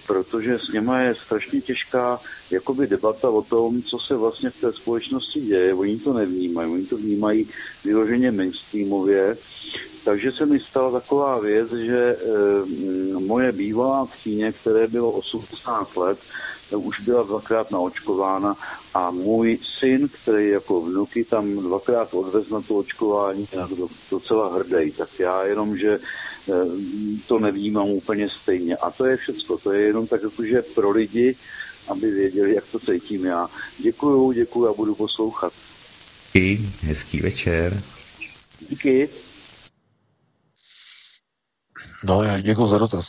protože 0.08 0.60
s 0.60 0.74
něma 0.74 1.00
je 1.00 1.16
strašně 1.16 1.62
těžká 1.62 2.20
jakoby 2.52 2.88
debata 2.88 3.30
o 3.30 3.42
tom, 3.42 3.82
co 3.82 4.00
se 4.00 4.16
vlastně 4.16 4.50
v 4.50 4.62
té 4.62 4.74
společnosti 4.74 5.42
děje. 5.42 5.74
Oni 5.74 6.00
to 6.00 6.14
nevnímají, 6.14 6.72
oni 6.72 6.86
to 6.86 6.98
vnímají 6.98 7.48
vyloženě 7.86 8.32
mainstreamově. 8.32 9.38
Takže 10.06 10.32
se 10.32 10.46
mi 10.46 10.60
stala 10.60 10.92
taková 10.92 11.40
věc, 11.40 11.72
že 11.72 11.98
e, 11.98 12.18
moje 13.20 13.52
bývalá 13.52 14.06
tchýně, 14.06 14.52
které 14.52 14.88
bylo 14.88 15.12
80 15.12 15.98
let, 15.98 16.20
už 16.78 17.00
byla 17.00 17.24
dvakrát 17.24 17.72
naočkována 17.72 18.56
a 18.94 19.12
můj 19.12 19.60
syn, 19.80 20.10
který 20.10 20.50
jako 20.50 20.82
vnuky 20.82 21.24
tam 21.24 21.58
dvakrát 21.58 22.14
odvez 22.14 22.50
na 22.50 22.62
to 22.62 22.76
očkování, 22.76 23.48
je 23.52 23.76
to 23.76 23.88
docela 24.12 24.54
hrdý. 24.54 24.92
Tak 24.92 25.10
já 25.20 25.44
jenom, 25.44 25.78
že 25.78 26.00
to 27.28 27.40
nevnímám 27.40 27.90
úplně 27.90 28.30
stejně. 28.30 28.78
A 28.78 28.92
to 28.92 29.06
je 29.06 29.18
všecko. 29.18 29.58
To 29.58 29.72
je 29.72 29.82
jenom 29.82 30.08
tak, 30.08 30.22
že 30.46 30.62
pro 30.62 30.92
lidi, 30.92 31.36
aby 31.88 32.12
věděli, 32.12 32.56
jak 32.56 32.64
to 32.72 32.80
cítím 32.80 33.26
já. 33.26 33.48
Děkuju, 33.80 34.32
děkuju 34.32 34.68
a 34.68 34.74
budu 34.74 34.96
poslouchat. 34.96 35.54
Díky, 36.34 36.70
hezký 36.82 37.22
večer. 37.22 37.82
Díky. 38.70 39.10
No, 42.04 42.24
já 42.24 42.40
děkuji 42.40 42.68
za 42.68 42.78
dotaz. 42.78 43.06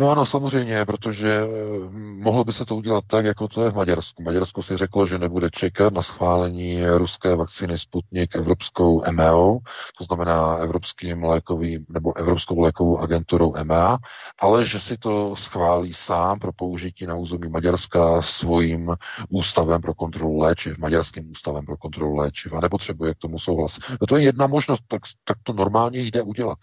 No 0.00 0.10
ano, 0.10 0.26
samozřejmě, 0.26 0.84
protože 0.84 1.40
eh, 1.40 1.48
mohlo 1.94 2.44
by 2.44 2.52
se 2.52 2.64
to 2.64 2.76
udělat 2.76 3.04
tak, 3.06 3.24
jako 3.24 3.48
to 3.48 3.64
je 3.64 3.70
v 3.70 3.74
Maďarsku. 3.74 4.22
Maďarsko 4.22 4.62
si 4.62 4.76
řeklo, 4.76 5.06
že 5.06 5.18
nebude 5.18 5.50
čekat 5.50 5.92
na 5.92 6.02
schválení 6.02 6.86
ruské 6.86 7.36
vakcíny 7.36 7.78
Sputnik 7.78 8.34
Evropskou 8.34 9.04
EMEO, 9.04 9.58
to 9.98 10.04
znamená 10.04 10.56
Evropským 10.56 11.24
lékovým 11.24 11.86
nebo 11.88 12.16
Evropskou 12.16 12.60
lékovou 12.60 12.98
agenturou 12.98 13.56
EMEA, 13.56 13.98
ale 14.40 14.64
že 14.64 14.80
si 14.80 14.96
to 14.96 15.36
schválí 15.36 15.94
sám 15.94 16.38
pro 16.38 16.52
použití 16.52 17.06
na 17.06 17.14
území 17.16 17.48
Maďarska 17.48 18.22
svým 18.22 18.94
ústavem 19.28 19.80
pro 19.80 19.94
kontrolu 19.94 20.38
léčiv, 20.38 20.78
Maďarským 20.78 21.30
ústavem 21.30 21.66
pro 21.66 21.76
kontrolu 21.76 22.16
léčiv 22.16 22.52
a 22.52 22.60
nepotřebuje 22.60 23.14
k 23.14 23.18
tomu 23.18 23.38
souhlas. 23.38 23.78
No 24.00 24.06
to 24.06 24.16
je 24.16 24.22
jedna 24.22 24.46
možnost, 24.46 24.82
tak, 24.88 25.02
tak 25.24 25.36
to 25.42 25.52
normálně 25.52 26.00
jde 26.00 26.22
udělat. 26.22 26.58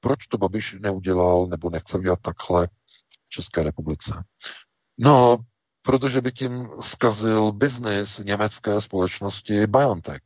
Proč 0.00 0.26
to 0.26 0.38
Babiš 0.38 0.76
neudělal 0.80 1.46
nebo 1.46 1.70
nechce 1.70 1.98
udělat 1.98 2.18
takhle 2.22 2.68
České 3.30 3.62
republice? 3.62 4.24
No, 4.98 5.38
protože 5.82 6.20
by 6.20 6.32
tím 6.32 6.68
zkazil 6.80 7.52
biznis 7.52 8.18
německé 8.18 8.80
společnosti 8.80 9.66
BioNTech 9.66 10.22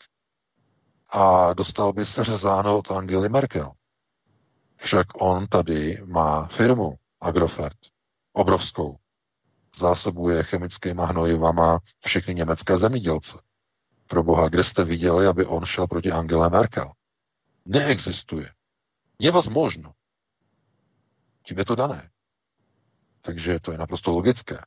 a 1.11 1.55
dostal 1.55 1.93
by 1.93 2.07
se 2.07 2.25
řezáno 2.25 2.79
od 2.79 2.91
Angely 2.91 3.29
Merkel. 3.29 3.73
Však 4.77 5.07
on 5.23 5.47
tady 5.47 6.03
má 6.05 6.47
firmu 6.47 6.95
Agrofert, 7.21 7.79
obrovskou. 8.33 8.97
Zásobuje 9.79 10.43
chemickýma 10.43 11.07
hnojivama 11.07 11.79
všechny 12.07 12.35
německé 12.35 12.79
zemědělce. 12.79 13.39
Pro 14.07 14.23
boha, 14.23 14.49
kde 14.49 14.65
jste 14.65 14.85
viděli, 14.85 15.27
aby 15.27 15.47
on 15.47 15.65
šel 15.65 15.87
proti 15.87 16.13
Angele 16.13 16.51
Merkel? 16.51 16.93
Neexistuje. 17.65 18.53
Je 19.19 19.33
možno. 19.51 19.93
Tím 21.43 21.59
je 21.59 21.65
to 21.65 21.75
dané. 21.75 22.11
Takže 23.25 23.61
to 23.61 23.73
je 23.73 23.79
naprosto 23.79 24.11
logické. 24.11 24.59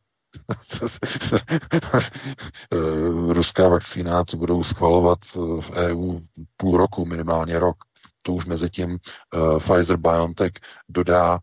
Ruská 3.29 3.69
vakcína 3.69 4.25
to 4.25 4.37
budou 4.37 4.63
schvalovat 4.63 5.19
v 5.61 5.71
EU 5.71 6.19
půl 6.57 6.77
roku, 6.77 7.05
minimálně 7.05 7.59
rok. 7.59 7.77
To 8.23 8.33
už 8.33 8.45
mezi 8.45 8.69
tím 8.69 8.91
uh, 8.91 9.59
Pfizer 9.59 9.97
BioNTech 9.97 10.51
dodá 10.89 11.33
uh, 11.33 11.39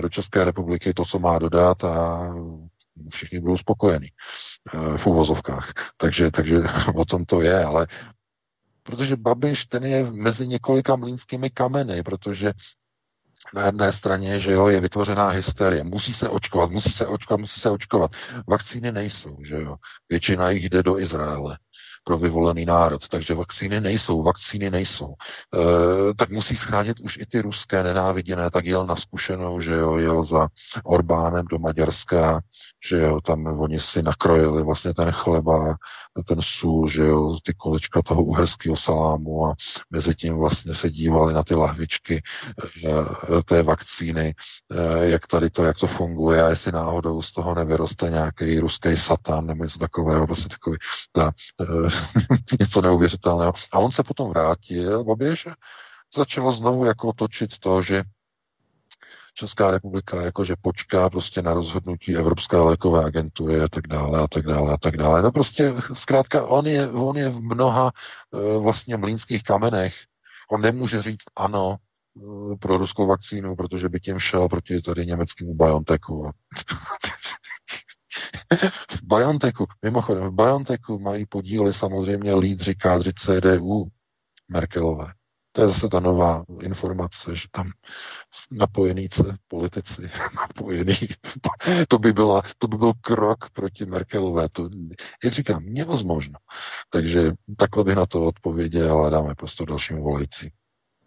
do 0.00 0.08
České 0.08 0.44
republiky 0.44 0.94
to, 0.94 1.04
co 1.04 1.18
má 1.18 1.38
dodat 1.38 1.84
a 1.84 2.28
všichni 3.10 3.40
budou 3.40 3.56
spokojení 3.56 4.08
v 4.96 5.06
uvozovkách. 5.06 5.72
Takže, 5.96 6.30
takže 6.30 6.56
o 6.94 7.04
tom 7.04 7.24
to 7.24 7.42
je, 7.42 7.64
ale 7.64 7.86
protože 8.82 9.16
Babiš 9.16 9.66
ten 9.66 9.84
je 9.84 10.12
mezi 10.12 10.48
několika 10.48 10.96
mlínskými 10.96 11.50
kameny, 11.50 12.02
protože 12.02 12.52
na 13.54 13.66
jedné 13.66 13.92
straně, 13.92 14.40
že 14.40 14.52
jo, 14.52 14.68
je 14.68 14.80
vytvořená 14.80 15.28
hysterie. 15.28 15.84
Musí 15.84 16.14
se 16.14 16.28
očkovat, 16.28 16.70
musí 16.70 16.90
se 16.90 17.06
očkovat, 17.06 17.40
musí 17.40 17.60
se 17.60 17.70
očkovat. 17.70 18.10
Vakcíny 18.46 18.92
nejsou, 18.92 19.36
že 19.44 19.62
jo. 19.62 19.76
Většina 20.08 20.50
jich 20.50 20.64
jde 20.64 20.82
do 20.82 20.98
Izraele 20.98 21.58
pro 22.08 22.18
vyvolený 22.18 22.64
národ, 22.64 23.08
takže 23.08 23.34
vakcíny 23.34 23.80
nejsou, 23.80 24.22
vakcíny 24.22 24.70
nejsou. 24.70 25.12
E, 25.12 26.14
tak 26.14 26.30
musí 26.30 26.56
schánět 26.56 27.00
už 27.00 27.16
i 27.16 27.26
ty 27.26 27.40
ruské 27.40 27.82
nenáviděné, 27.82 28.50
tak 28.50 28.64
jel 28.64 28.86
na 28.86 28.96
zkušenou, 28.96 29.60
že 29.60 29.74
jo, 29.74 29.96
jel 29.96 30.24
za 30.24 30.48
Orbánem 30.84 31.44
do 31.44 31.58
Maďarska, 31.58 32.40
že 32.88 32.96
jo, 32.96 33.20
tam 33.20 33.60
oni 33.60 33.80
si 33.80 34.02
nakrojili 34.02 34.62
vlastně 34.62 34.94
ten 34.94 35.10
chleba, 35.12 35.76
ten 36.24 36.38
sůl, 36.42 36.88
že 36.88 37.04
jo, 37.04 37.38
ty 37.42 37.54
kolečka 37.54 38.02
toho 38.02 38.22
uherského 38.22 38.76
salámu 38.76 39.46
a 39.46 39.54
mezi 39.90 40.14
tím 40.14 40.36
vlastně 40.36 40.74
se 40.74 40.90
dívali 40.90 41.34
na 41.34 41.42
ty 41.42 41.54
lahvičky 41.54 42.22
e, 42.84 43.42
té 43.42 43.62
vakcíny, 43.62 44.34
e, 44.70 45.08
jak 45.08 45.26
tady 45.26 45.50
to, 45.50 45.64
jak 45.64 45.78
to 45.78 45.86
funguje 45.86 46.42
a 46.42 46.48
jestli 46.48 46.72
náhodou 46.72 47.22
z 47.22 47.32
toho 47.32 47.54
nevyroste 47.54 48.10
nějaký 48.10 48.60
ruský 48.60 48.96
satan 48.96 49.46
nebo 49.46 49.64
něco 49.64 49.78
takového, 49.78 50.26
prostě 50.26 50.48
takový 50.48 50.76
ta, 51.12 51.32
e, 51.60 51.90
něco 52.60 52.80
neuvěřitelného. 52.80 53.52
A 53.72 53.78
on 53.78 53.92
se 53.92 54.02
potom 54.02 54.30
vrátil, 54.30 55.04
Babiš, 55.04 55.48
začalo 56.16 56.52
znovu 56.52 56.84
jako 56.84 57.12
točit 57.12 57.58
to, 57.58 57.82
že 57.82 58.02
Česká 59.38 59.70
republika 59.70 60.22
jakože 60.22 60.54
počká 60.62 61.10
prostě 61.10 61.42
na 61.42 61.54
rozhodnutí 61.54 62.16
Evropské 62.16 62.56
lékové 62.56 63.04
agentury 63.04 63.60
a 63.60 63.68
tak 63.68 63.86
dále 63.86 64.20
a 64.20 64.28
tak 64.28 64.46
dále 64.46 64.72
a 64.72 64.76
tak 64.76 64.96
dále. 64.96 65.22
No 65.22 65.32
prostě 65.32 65.74
zkrátka 65.92 66.46
on 66.46 66.66
je, 66.66 66.90
on 66.90 67.16
je 67.16 67.28
v 67.28 67.40
mnoha 67.40 67.92
uh, 68.30 68.62
vlastně 68.62 68.96
mlínských 68.96 69.42
kamenech. 69.42 69.94
On 70.50 70.60
nemůže 70.60 71.02
říct 71.02 71.24
ano 71.36 71.76
uh, 72.14 72.56
pro 72.56 72.76
ruskou 72.76 73.06
vakcínu, 73.06 73.56
protože 73.56 73.88
by 73.88 74.00
tím 74.00 74.18
šel 74.18 74.48
proti 74.48 74.82
tady 74.82 75.06
německému 75.06 75.54
BioNTechu. 75.54 76.30
v 78.90 79.02
Bajanteku, 79.02 79.66
mimochodem, 79.82 80.24
v 80.24 80.32
Bajanteku 80.32 80.98
mají 80.98 81.26
podíly 81.26 81.74
samozřejmě 81.74 82.34
lídři 82.34 82.74
kádři 82.74 83.12
CDU 83.12 83.88
Merkelové. 84.48 85.12
To 85.52 85.62
je 85.62 85.68
zase 85.68 85.88
ta 85.88 86.00
nová 86.00 86.44
informace, 86.62 87.36
že 87.36 87.48
tam 87.50 87.70
napojení 88.50 89.08
se 89.12 89.36
politici, 89.48 90.10
napojení. 90.36 90.96
to 91.88 91.98
by, 91.98 92.12
byla, 92.12 92.42
to 92.58 92.68
by 92.68 92.76
byl 92.76 92.92
krok 93.00 93.50
proti 93.52 93.86
Merkelové. 93.86 94.48
To, 94.48 94.68
jak 95.24 95.32
říkám, 95.32 95.64
nevozmožno. 95.64 96.38
Takže 96.90 97.32
takhle 97.56 97.84
bych 97.84 97.96
na 97.96 98.06
to 98.06 98.26
odpověděl 98.26 99.04
a 99.04 99.10
dáme 99.10 99.34
prostor 99.34 99.68
dalším 99.68 99.96
volajícím. 99.96 100.50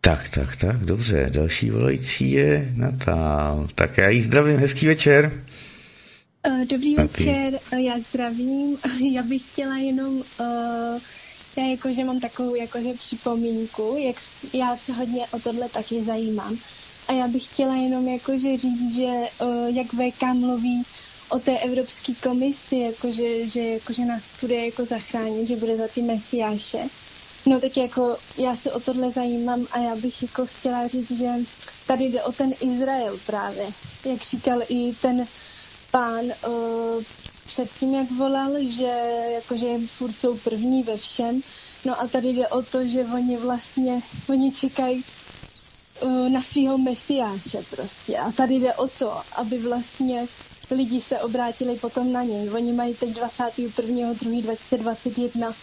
Tak, 0.02 0.30
tak, 0.30 0.56
tak, 0.56 0.78
dobře. 0.78 1.30
Další 1.30 1.70
volající 1.70 2.32
je 2.32 2.72
Natál. 2.76 3.68
Tak 3.76 3.98
já 3.98 4.10
jí 4.10 4.22
zdravím, 4.22 4.58
hezký 4.58 4.88
večer. 4.88 5.44
Uh, 6.48 6.66
dobrý 6.66 6.96
večer, 6.96 7.60
uh, 7.74 7.80
já 7.80 8.00
zdravím. 8.00 8.78
Já 9.12 9.24
bych 9.24 9.42
chtěla 9.52 9.78
jenom 9.78 10.16
uh, 10.16 11.02
já 11.58 11.64
jakože 11.64 12.04
mám 12.04 12.20
takovou 12.20 12.56
jakože 12.56 12.94
připomínku, 12.94 13.96
jak 13.98 14.16
já 14.54 14.78
se 14.78 14.94
hodně 14.94 15.28
o 15.32 15.40
tohle 15.40 15.70
taky 15.70 16.04
zajímám. 16.04 16.58
A 17.08 17.14
já 17.14 17.28
bych 17.28 17.44
chtěla 17.46 17.76
jenom 17.76 18.08
jakože 18.08 18.58
říct, 18.58 18.96
že 18.96 19.06
uh, 19.06 19.76
jak 19.76 19.88
VK 19.88 20.24
mluví 20.34 20.84
o 21.30 21.40
té 21.40 21.58
Evropské 21.60 22.14
komisi, 22.24 22.78
jakože, 22.78 23.48
že 23.48 23.62
jakože 23.62 24.06
nás 24.06 24.24
bude 24.42 24.66
jako 24.66 24.86
zachránit, 24.86 25.48
že 25.48 25.56
bude 25.56 25.78
za 25.78 25.88
ty 25.88 26.02
mesiáše. 26.02 26.80
No 27.46 27.60
tak 27.60 27.78
jako 27.78 28.18
já 28.38 28.56
se 28.56 28.72
o 28.72 28.80
tohle 28.80 29.12
zajímám 29.12 29.68
a 29.72 29.80
já 29.80 29.96
bych 29.96 30.22
jako 30.22 30.46
chtěla 30.46 30.88
říct, 30.88 31.12
že 31.12 31.30
tady 31.88 32.04
jde 32.04 32.24
o 32.24 32.32
ten 32.32 32.54
Izrael 32.62 33.18
právě. 33.26 33.66
Jak 34.06 34.22
říkal 34.22 34.62
i 34.70 34.94
ten 35.02 35.28
pán 35.92 36.26
uh, 36.48 37.04
předtím, 37.46 37.96
jak 37.96 38.12
volal, 38.12 38.52
že 38.62 38.92
jakože 39.34 39.68
furt 39.88 40.20
jsou 40.20 40.38
první 40.38 40.84
ve 40.84 40.98
všem. 40.98 41.42
No 41.86 42.02
a 42.02 42.08
tady 42.08 42.28
jde 42.28 42.48
o 42.48 42.62
to, 42.62 42.88
že 42.88 43.06
oni 43.06 43.38
vlastně, 43.38 44.02
oni 44.30 44.52
čekají 44.52 45.04
uh, 46.02 46.30
na 46.30 46.42
svého 46.42 46.78
mesiáše 46.78 47.64
prostě. 47.76 48.18
A 48.18 48.32
tady 48.32 48.56
jde 48.56 48.74
o 48.74 48.88
to, 48.88 49.22
aby 49.36 49.58
vlastně 49.58 50.28
lidi 50.72 51.02
se 51.02 51.20
obrátili 51.20 51.76
potom 51.76 52.14
na 52.14 52.24
něj. 52.24 52.50
Oni 52.50 52.74
mají 52.74 52.94
teď 52.94 53.10
21.2.2021 53.10 55.54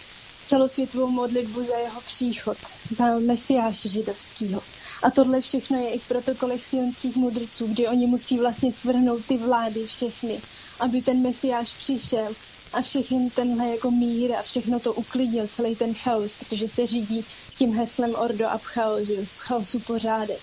celosvětovou 0.47 1.11
modlitbu 1.11 1.65
za 1.65 1.77
jeho 1.77 2.01
příchod, 2.01 2.57
za 2.97 3.19
mesiáše 3.19 3.89
židovského. 3.89 4.63
A 5.03 5.11
tohle 5.11 5.41
všechno 5.41 5.79
je 5.79 5.91
i 5.91 5.99
v 5.99 6.09
protokolech 6.09 6.65
sionských 6.65 7.17
mudrců, 7.17 7.67
kdy 7.67 7.89
oni 7.89 8.07
musí 8.07 8.39
vlastně 8.39 8.73
svrhnout 8.73 9.27
ty 9.27 9.37
vlády 9.37 9.87
všechny, 9.87 10.41
aby 10.81 11.03
ten 11.03 11.23
mesiáš 11.23 11.71
přišel 11.71 12.33
a 12.73 12.83
všechny 12.83 13.31
tenhle 13.31 13.69
jako 13.69 13.91
mír 13.91 14.33
a 14.33 14.43
všechno 14.43 14.81
to 14.81 14.93
uklidnil, 14.93 15.49
celý 15.57 15.77
ten 15.77 15.95
chaos, 15.95 16.37
protože 16.39 16.69
se 16.69 16.87
řídí 16.87 17.25
tím 17.59 17.75
heslem 17.75 18.15
Ordo 18.15 18.49
ab 18.49 18.63
chaos, 18.63 19.07
že 19.07 19.25
v 19.25 19.39
chaosu 19.39 19.81
pořádek. 19.81 20.41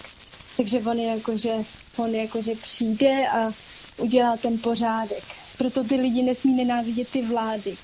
Takže 0.57 0.79
on 0.79 0.99
je 0.99 1.07
jako, 1.07 1.37
že, 1.37 1.53
on 1.97 2.15
je 2.15 2.21
jako, 2.21 2.41
že 2.41 2.55
přijde 2.55 3.27
a 3.27 3.51
udělá 3.97 4.37
ten 4.37 4.57
pořádek. 4.57 5.23
Proto 5.57 5.83
ty 5.83 5.95
lidi 5.95 6.23
nesmí 6.23 6.55
nenávidět 6.55 7.09
ty 7.09 7.21
vlády. 7.21 7.77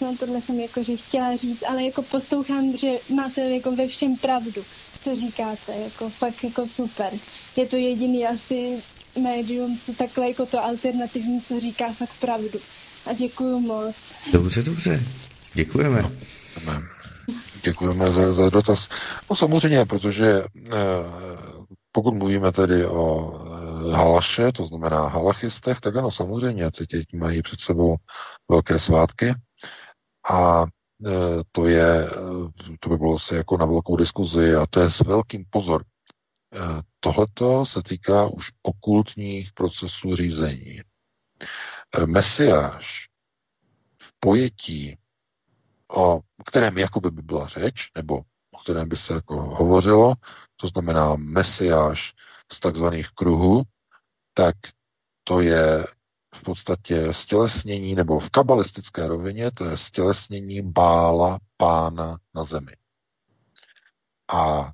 No 0.00 0.16
tohle 0.16 0.40
jsem 0.40 0.60
jako, 0.60 0.82
že 0.82 0.96
chtěla 0.96 1.36
říct, 1.36 1.62
ale 1.68 1.84
jako 1.84 2.02
poslouchám, 2.02 2.76
že 2.76 2.98
máte 3.14 3.40
jako 3.40 3.72
ve 3.72 3.86
všem 3.86 4.16
pravdu, 4.16 4.64
co 5.04 5.16
říkáte, 5.16 5.76
jako 5.76 6.08
fakt 6.08 6.44
jako 6.44 6.66
super. 6.66 7.12
Je 7.56 7.66
to 7.66 7.76
jediný 7.76 8.26
asi 8.26 8.82
médium, 9.22 9.78
co 9.78 9.92
takhle 9.92 10.28
jako 10.28 10.46
to 10.46 10.64
alternativní, 10.64 11.40
co 11.42 11.60
říká 11.60 11.92
fakt 11.92 12.20
pravdu. 12.20 12.58
A 13.06 13.12
děkuju 13.12 13.60
moc. 13.60 13.94
Dobře, 14.32 14.62
dobře. 14.62 15.02
Děkujeme. 15.54 16.10
Děkujeme 17.64 18.10
za, 18.10 18.32
za 18.32 18.50
dotaz. 18.50 18.88
No 19.30 19.36
samozřejmě, 19.36 19.86
protože 19.86 20.44
eh, 20.66 20.70
pokud 21.92 22.14
mluvíme 22.14 22.52
tedy 22.52 22.86
o 22.86 23.32
eh, 23.32 23.96
halaše, 23.96 24.52
to 24.52 24.66
znamená 24.66 25.08
halachistech, 25.08 25.80
tak 25.80 25.96
ano, 25.96 26.10
samozřejmě, 26.10 26.70
teď 26.70 26.88
mají 27.14 27.42
před 27.42 27.60
sebou 27.60 27.96
velké 28.50 28.78
svátky 28.78 29.34
a 30.30 30.64
to 31.52 31.66
je, 31.66 32.08
to 32.80 32.88
by 32.88 32.96
bylo 32.96 33.16
asi 33.16 33.34
jako 33.34 33.56
na 33.56 33.66
velkou 33.66 33.96
diskuzi 33.96 34.54
a 34.54 34.66
to 34.66 34.80
je 34.80 34.90
s 34.90 35.00
velkým 35.00 35.44
pozor. 35.50 35.84
Tohleto 37.00 37.66
se 37.66 37.82
týká 37.82 38.26
už 38.26 38.50
okultních 38.62 39.52
procesů 39.52 40.16
řízení. 40.16 40.80
Mesiáš 42.06 43.08
v 44.02 44.12
pojetí, 44.20 44.98
o 45.92 46.20
kterém 46.46 46.78
jakoby 46.78 47.10
by 47.10 47.22
byla 47.22 47.46
řeč, 47.46 47.90
nebo 47.96 48.18
o 48.50 48.58
kterém 48.62 48.88
by 48.88 48.96
se 48.96 49.14
jako 49.14 49.40
hovořilo, 49.42 50.14
to 50.56 50.68
znamená 50.68 51.16
Mesiáš 51.16 52.12
z 52.52 52.60
takzvaných 52.60 53.08
kruhů, 53.08 53.62
tak 54.34 54.56
to 55.24 55.40
je 55.40 55.86
v 56.34 56.42
podstatě 56.42 57.12
stělesnění, 57.14 57.94
nebo 57.94 58.20
v 58.20 58.30
kabalistické 58.30 59.08
rovině, 59.08 59.50
to 59.50 59.64
je 59.64 59.76
stělesnění 59.76 60.62
bála 60.62 61.38
pána 61.56 62.18
na 62.34 62.44
zemi. 62.44 62.72
A 64.32 64.60
e, 64.66 64.70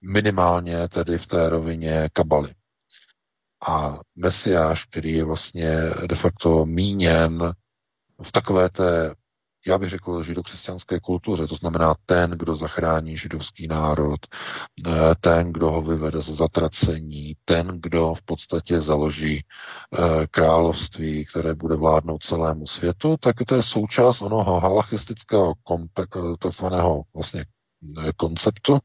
minimálně 0.00 0.88
tedy 0.88 1.18
v 1.18 1.26
té 1.26 1.48
rovině 1.48 2.10
kabaly. 2.12 2.54
A 3.68 3.98
Mesiáš, 4.16 4.84
který 4.84 5.12
je 5.12 5.24
vlastně 5.24 5.76
de 6.06 6.16
facto 6.16 6.66
míněn 6.66 7.52
v 8.22 8.32
takové 8.32 8.70
té, 8.70 9.14
já 9.66 9.78
bych 9.78 9.90
řekl, 9.90 10.22
židokřesťanské 10.22 11.00
kultuře, 11.00 11.46
to 11.46 11.54
znamená 11.54 11.94
ten, 12.06 12.30
kdo 12.30 12.56
zachrání 12.56 13.16
židovský 13.16 13.68
národ, 13.68 14.20
eh, 14.86 14.90
ten, 15.20 15.52
kdo 15.52 15.70
ho 15.70 15.82
vyvede 15.82 16.20
ze 16.22 16.34
zatracení, 16.34 17.36
ten, 17.44 17.80
kdo 17.80 18.14
v 18.14 18.22
podstatě 18.22 18.80
založí 18.80 19.44
eh, 19.44 20.26
království, 20.30 21.24
které 21.24 21.54
bude 21.54 21.76
vládnout 21.76 22.22
celému 22.22 22.66
světu, 22.66 23.16
tak 23.20 23.36
to 23.46 23.54
je 23.54 23.62
součást 23.62 24.22
onoho 24.22 24.60
halachistického, 24.60 25.54
eh, 26.00 26.04
takzvaného 26.38 27.02
vlastně 27.14 27.44
konceptu, 28.16 28.78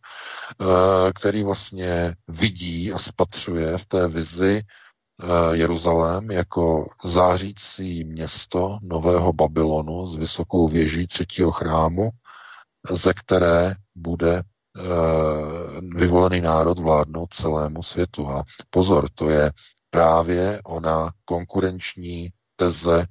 který 1.16 1.44
vlastně 1.44 2.16
vidí 2.28 2.94
a 2.94 3.00
spatřuje 3.00 3.78
v 3.78 3.86
té 3.86 4.08
vizi 4.08 4.62
Jeruzalém 5.52 6.32
jako 6.32 6.88
zářící 7.04 8.04
město 8.04 8.78
nového 8.82 9.34
Babylonu 9.34 10.08
s 10.08 10.16
vysokou 10.16 10.68
věží 10.68 11.08
třetího 11.08 11.52
chrámu, 11.52 12.10
ze 12.90 13.14
které 13.14 13.76
bude 13.96 14.38
eh, 14.38 14.82
vyvolený 15.82 16.42
národ 16.42 16.80
vládnout 16.80 17.34
celému 17.34 17.84
světu. 17.84 18.30
A 18.30 18.44
pozor, 18.70 19.10
to 19.16 19.30
je 19.30 19.52
právě 19.90 20.62
ona 20.66 21.12
konkurenční 21.26 22.30
teze 22.56 23.06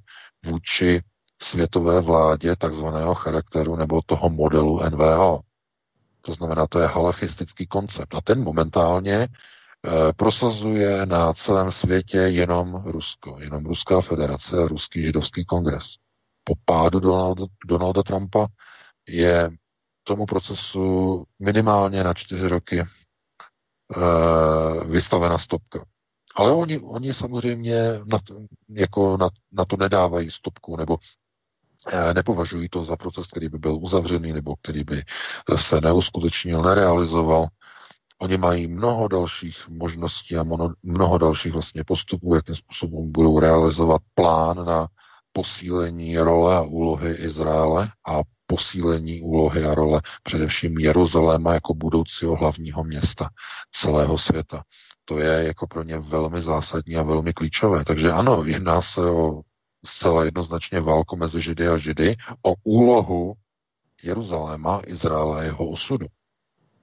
vůči 0.45 1.01
světové 1.41 2.01
vládě 2.01 2.55
takzvaného 2.55 3.15
charakteru 3.15 3.75
nebo 3.75 4.01
toho 4.05 4.29
modelu 4.29 4.81
NVO. 4.89 5.39
To 6.21 6.33
znamená, 6.33 6.67
to 6.67 6.79
je 6.79 6.87
halachistický 6.87 7.67
koncept. 7.67 8.15
A 8.15 8.21
ten 8.21 8.43
momentálně 8.43 9.27
prosazuje 10.15 11.05
na 11.05 11.33
celém 11.33 11.71
světě 11.71 12.17
jenom 12.17 12.83
Rusko, 12.85 13.37
jenom 13.39 13.65
Ruská 13.65 14.01
federace 14.01 14.63
a 14.63 14.67
Ruský 14.67 15.01
židovský 15.01 15.45
kongres. 15.45 15.95
Po 16.43 16.53
pádu 16.65 16.99
Donalda, 16.99 17.45
Donalda 17.65 18.03
Trumpa 18.03 18.47
je 19.07 19.49
tomu 20.03 20.25
procesu 20.25 21.23
minimálně 21.39 22.03
na 22.03 22.13
čtyři 22.13 22.47
roky 22.47 22.79
e, 22.79 22.85
vystavena 24.85 25.37
stopka. 25.37 25.85
Ale 26.35 26.51
oni, 26.51 26.79
oni 26.79 27.13
samozřejmě 27.13 27.75
na, 28.05 28.19
jako 28.69 29.17
na, 29.17 29.29
na 29.51 29.65
to 29.65 29.77
nedávají 29.77 30.31
stopku, 30.31 30.77
nebo 30.77 30.97
Eh, 31.87 32.13
nepovažují 32.13 32.69
to 32.69 32.83
za 32.83 32.95
proces, 32.95 33.27
který 33.27 33.49
by 33.49 33.57
byl 33.57 33.77
uzavřený 33.81 34.33
nebo 34.33 34.55
který 34.55 34.83
by 34.83 35.03
se 35.55 35.81
neuskutečnil, 35.81 36.61
nerealizoval. 36.61 37.47
Oni 38.21 38.37
mají 38.37 38.67
mnoho 38.67 39.07
dalších 39.07 39.67
možností 39.69 40.37
a 40.37 40.45
mnoho 40.83 41.17
dalších 41.17 41.53
vlastně 41.53 41.83
postupů, 41.83 42.35
jakým 42.35 42.55
způsobem 42.55 43.11
budou 43.11 43.39
realizovat 43.39 44.01
plán 44.13 44.65
na 44.65 44.87
posílení 45.31 46.17
role 46.17 46.55
a 46.55 46.61
úlohy 46.61 47.11
Izraele 47.11 47.91
a 48.07 48.19
posílení 48.47 49.21
úlohy 49.21 49.65
a 49.65 49.75
role 49.75 50.01
především 50.23 50.77
Jeruzaléma 50.77 51.53
jako 51.53 51.73
budoucího 51.73 52.35
hlavního 52.35 52.83
města 52.83 53.29
celého 53.71 54.17
světa. 54.17 54.63
To 55.05 55.19
je 55.19 55.43
jako 55.43 55.67
pro 55.67 55.83
ně 55.83 55.99
velmi 55.99 56.41
zásadní 56.41 56.95
a 56.95 57.03
velmi 57.03 57.33
klíčové. 57.33 57.85
Takže 57.85 58.11
ano, 58.11 58.43
jedná 58.45 58.81
se 58.81 59.01
o 59.01 59.41
zcela 59.85 60.23
jednoznačně 60.23 60.79
válku 60.79 61.17
mezi 61.17 61.41
Židy 61.41 61.67
a 61.67 61.77
Židy 61.77 62.15
o 62.41 62.53
úlohu 62.63 63.33
Jeruzaléma, 64.03 64.81
Izraela 64.87 65.39
a 65.39 65.43
jeho 65.43 65.69
osudu. 65.69 66.07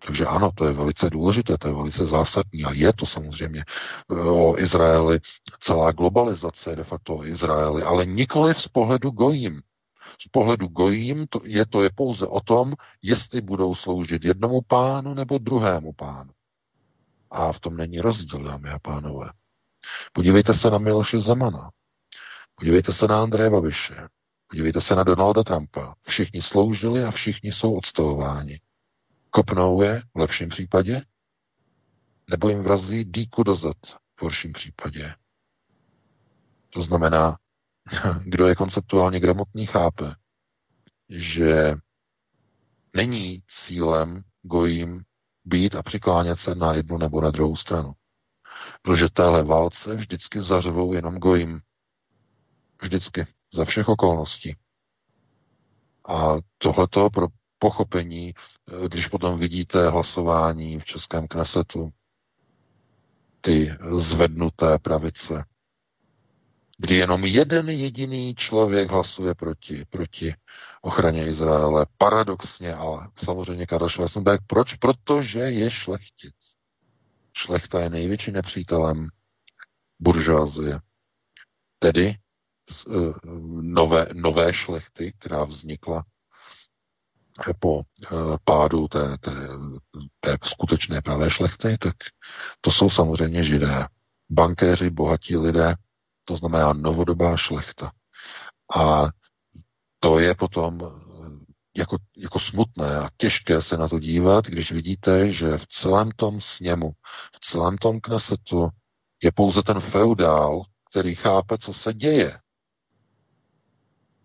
Takže 0.06 0.26
ano, 0.26 0.52
to 0.54 0.64
je 0.64 0.72
velice 0.72 1.10
důležité, 1.10 1.58
to 1.58 1.68
je 1.68 1.74
velice 1.74 2.06
zásadní 2.06 2.64
a 2.64 2.72
je 2.72 2.92
to 2.92 3.06
samozřejmě 3.06 3.64
eh, 4.10 4.14
o 4.14 4.58
Izraeli 4.58 5.20
celá 5.60 5.92
globalizace 5.92 6.76
de 6.76 6.84
facto 6.84 7.14
o 7.14 7.24
Izraeli, 7.24 7.82
ale 7.82 8.06
nikoli 8.06 8.54
z 8.54 8.68
pohledu 8.68 9.10
gojím. 9.10 9.62
Z 10.20 10.28
pohledu 10.30 10.68
gojím 10.68 11.26
to 11.26 11.40
je, 11.44 11.66
to 11.66 11.82
je 11.82 11.90
pouze 11.94 12.26
o 12.26 12.40
tom, 12.40 12.74
jestli 13.02 13.40
budou 13.40 13.74
sloužit 13.74 14.24
jednomu 14.24 14.60
pánu 14.60 15.14
nebo 15.14 15.38
druhému 15.38 15.92
pánu. 15.92 16.30
A 17.30 17.52
v 17.52 17.60
tom 17.60 17.76
není 17.76 18.00
rozdíl, 18.00 18.42
dámy 18.42 18.70
a 18.70 18.78
pánové. 18.78 19.30
Podívejte 20.12 20.54
se 20.54 20.70
na 20.70 20.78
Miloše 20.78 21.20
Zemana. 21.20 21.70
Podívejte 22.54 22.92
se 22.92 23.08
na 23.08 23.22
Andreje 23.22 23.50
Babiše. 23.50 24.08
Podívejte 24.46 24.80
se 24.80 24.94
na 24.94 25.04
Donalda 25.04 25.42
Trumpa. 25.42 25.94
Všichni 26.02 26.42
sloužili 26.42 27.04
a 27.04 27.10
všichni 27.10 27.52
jsou 27.52 27.74
odstavováni. 27.74 28.60
Kopnou 29.34 29.82
je 29.82 30.02
v 30.14 30.18
lepším 30.18 30.48
případě, 30.48 31.02
nebo 32.30 32.48
jim 32.48 32.62
vrazí 32.62 33.04
díku 33.04 33.42
do 33.42 33.54
zad 33.54 33.76
v 34.16 34.22
horším 34.22 34.52
případě. 34.52 35.14
To 36.70 36.82
znamená, 36.82 37.38
kdo 38.24 38.46
je 38.46 38.54
konceptuálně 38.54 39.20
gramotný, 39.20 39.66
chápe, 39.66 40.14
že 41.08 41.74
není 42.96 43.42
cílem 43.48 44.22
gojím 44.42 45.04
být 45.44 45.74
a 45.74 45.82
přiklánět 45.82 46.38
se 46.38 46.54
na 46.54 46.74
jednu 46.74 46.98
nebo 46.98 47.20
na 47.20 47.30
druhou 47.30 47.56
stranu. 47.56 47.92
Protože 48.82 49.08
téhle 49.08 49.42
válce 49.42 49.94
vždycky 49.94 50.42
zařvou 50.42 50.92
jenom 50.92 51.18
gojím. 51.18 51.60
Vždycky, 52.82 53.26
za 53.54 53.64
všech 53.64 53.88
okolností. 53.88 54.56
A 56.08 56.34
tohleto 56.58 57.10
pro 57.10 57.28
pochopení, 57.62 58.34
eh, 58.34 58.88
když 58.88 59.06
potom 59.06 59.38
vidíte 59.38 59.90
hlasování 59.90 60.80
v 60.80 60.84
Českém 60.84 61.28
knesetu, 61.28 61.92
ty 63.40 63.70
zvednuté 63.98 64.78
pravice, 64.78 65.44
kdy 66.78 66.94
jenom 66.94 67.24
jeden 67.24 67.68
jediný 67.70 68.34
člověk 68.34 68.90
hlasuje 68.90 69.34
proti, 69.34 69.84
proti 69.90 70.34
ochraně 70.82 71.26
Izraele. 71.26 71.86
Paradoxně, 71.98 72.74
ale 72.74 73.08
samozřejmě 73.16 73.66
Karel 73.66 73.88
Schwarzenberg. 73.88 74.40
Proč? 74.46 74.74
Protože 74.74 75.40
je 75.40 75.70
šlechtic. 75.70 76.34
Šlechta 77.36 77.80
je 77.80 77.90
největším 77.90 78.34
nepřítelem 78.34 79.08
buržoazie. 79.98 80.80
Tedy 81.78 82.16
Eh, 82.70 83.12
nové, 83.62 84.06
nové 84.12 84.52
šlechty, 84.52 85.12
která 85.18 85.44
vznikla 85.44 86.04
po 87.58 87.82
eh, 87.82 88.08
pádu 88.44 88.88
té, 88.88 89.18
té, 89.18 89.30
té 90.20 90.36
skutečné 90.42 91.02
pravé 91.02 91.30
šlechty, 91.30 91.78
tak 91.78 91.94
to 92.60 92.70
jsou 92.70 92.90
samozřejmě 92.90 93.44
židé. 93.44 93.86
Bankéři, 94.30 94.90
bohatí 94.90 95.36
lidé, 95.36 95.74
to 96.24 96.36
znamená 96.36 96.72
novodobá 96.72 97.36
šlechta. 97.36 97.92
A 98.76 99.08
to 100.00 100.18
je 100.18 100.34
potom 100.34 100.80
jako, 101.76 101.96
jako 102.16 102.38
smutné 102.38 102.96
a 102.98 103.08
těžké 103.16 103.62
se 103.62 103.76
na 103.76 103.88
to 103.88 103.98
dívat, 103.98 104.46
když 104.46 104.72
vidíte, 104.72 105.32
že 105.32 105.58
v 105.58 105.66
celém 105.66 106.10
tom 106.10 106.40
sněmu, 106.40 106.92
v 107.36 107.40
celém 107.40 107.78
tom 107.78 108.00
knesetu 108.00 108.68
je 109.22 109.32
pouze 109.32 109.62
ten 109.62 109.80
feudál, 109.80 110.62
který 110.90 111.14
chápe, 111.14 111.58
co 111.58 111.74
se 111.74 111.94
děje. 111.94 112.38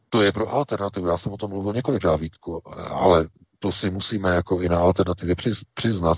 To 0.10 0.22
je 0.22 0.32
pro 0.32 0.50
alternativu. 0.54 1.08
Já 1.08 1.18
jsem 1.18 1.34
o 1.34 1.38
tom 1.38 1.50
mluvil 1.50 1.74
několikrát, 1.74 2.16
Vítku, 2.16 2.62
ale 2.78 3.28
to 3.60 3.72
si 3.72 3.90
musíme 3.90 4.30
jako 4.30 4.62
i 4.62 4.70
na 4.70 4.80
alternativě 4.80 5.36
přiznat, 5.74 6.18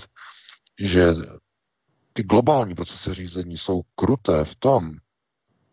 že 0.80 1.14
ty 2.12 2.22
globální 2.22 2.74
procesy 2.74 3.14
řízení 3.14 3.58
jsou 3.58 3.82
kruté 3.94 4.44
v 4.44 4.54
tom, 4.54 4.92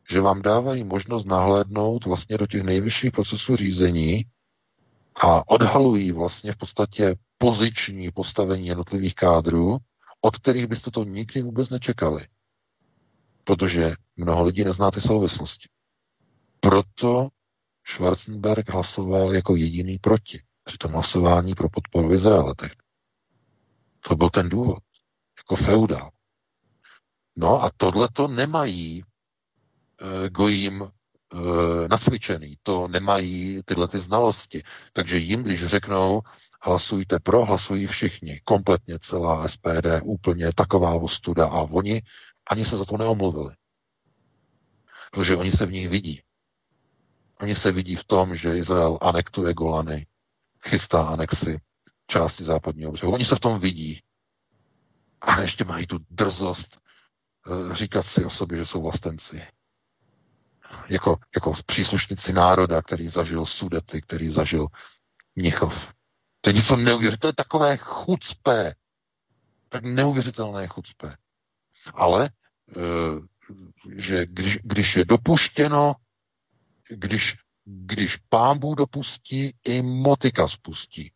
že 0.09 0.21
vám 0.21 0.41
dávají 0.41 0.83
možnost 0.83 1.25
nahlédnout 1.25 2.05
vlastně 2.05 2.37
do 2.37 2.47
těch 2.47 2.63
nejvyšších 2.63 3.11
procesů 3.11 3.55
řízení 3.55 4.25
a 5.21 5.47
odhalují 5.49 6.11
vlastně 6.11 6.51
v 6.51 6.57
podstatě 6.57 7.15
poziční 7.37 8.11
postavení 8.11 8.67
jednotlivých 8.67 9.15
kádrů, 9.15 9.77
od 10.21 10.37
kterých 10.37 10.67
byste 10.67 10.91
to 10.91 11.03
nikdy 11.03 11.41
vůbec 11.41 11.69
nečekali. 11.69 12.27
Protože 13.43 13.95
mnoho 14.15 14.43
lidí 14.43 14.63
nezná 14.63 14.91
ty 14.91 15.01
souvislosti. 15.01 15.69
Proto 16.59 17.29
Schwarzenberg 17.87 18.69
hlasoval 18.69 19.33
jako 19.33 19.55
jediný 19.55 19.97
proti 19.97 20.41
při 20.63 20.77
tom 20.77 20.91
hlasování 20.91 21.55
pro 21.55 21.69
podporu 21.69 22.13
Izraele. 22.13 22.53
To 23.99 24.15
byl 24.15 24.29
ten 24.29 24.49
důvod. 24.49 24.83
Jako 25.37 25.55
feudál. 25.55 26.11
No 27.35 27.63
a 27.63 27.71
tohle 27.77 28.09
to 28.13 28.27
nemají 28.27 29.03
e, 29.03 30.29
gojím 30.29 30.83
e, 30.83 30.87
nacvičený. 31.87 32.57
To 32.63 32.87
nemají 32.87 33.61
tyhle 33.65 33.87
ty 33.87 33.99
znalosti. 33.99 34.63
Takže 34.93 35.17
jim, 35.17 35.43
když 35.43 35.65
řeknou, 35.65 36.21
hlasujte 36.61 37.19
pro, 37.19 37.45
hlasují 37.45 37.87
všichni. 37.87 38.41
Kompletně 38.43 38.99
celá 38.99 39.47
SPD, 39.47 39.87
úplně 40.03 40.53
taková 40.53 40.93
ostuda. 40.93 41.45
A 41.47 41.61
oni 41.61 42.01
ani 42.49 42.65
se 42.65 42.77
za 42.77 42.85
to 42.85 42.97
neomluvili. 42.97 43.55
Protože 45.11 45.35
oni 45.35 45.51
se 45.51 45.65
v 45.65 45.71
nich 45.71 45.89
vidí. 45.89 46.21
Oni 47.39 47.55
se 47.55 47.71
vidí 47.71 47.95
v 47.95 48.03
tom, 48.03 48.35
že 48.35 48.57
Izrael 48.57 48.97
anektuje 49.01 49.53
Golany, 49.53 50.07
chystá 50.67 51.03
anexi 51.03 51.59
části 52.07 52.43
západního 52.43 52.91
břehu. 52.91 53.13
Oni 53.13 53.25
se 53.25 53.35
v 53.35 53.39
tom 53.39 53.59
vidí. 53.59 54.03
A 55.21 55.41
ještě 55.41 55.63
mají 55.63 55.87
tu 55.87 55.97
drzost 56.09 56.79
uh, 57.47 57.73
říkat 57.73 58.03
si 58.03 58.25
o 58.25 58.29
sobě, 58.29 58.57
že 58.57 58.65
jsou 58.65 58.81
vlastenci. 58.81 59.47
Jako, 60.89 61.17
jako 61.35 61.53
příslušníci 61.65 62.33
národa, 62.33 62.81
který 62.81 63.07
zažil 63.07 63.45
Sudety, 63.45 64.01
který 64.01 64.29
zažil 64.29 64.67
Mnichov. 65.35 65.93
To 66.41 66.49
je 66.49 66.53
něco 66.53 66.75
neuvěřitelné, 66.75 67.17
to 67.17 67.27
je 67.27 67.33
takové 67.33 67.77
chucpé. 67.77 68.75
Tak 69.69 69.83
neuvěřitelné 69.83 70.67
chucpé. 70.67 71.17
Ale, 71.93 72.29
uh, 72.75 73.25
že 73.95 74.25
když, 74.25 74.59
když 74.63 74.95
je 74.95 75.05
dopuštěno 75.05 75.95
když, 76.89 77.35
když 77.65 78.17
pán 78.17 78.59
Bůh 78.59 78.77
dopustí, 78.77 79.53
i 79.63 79.81
motika 79.81 80.47
spustí. 80.47 81.11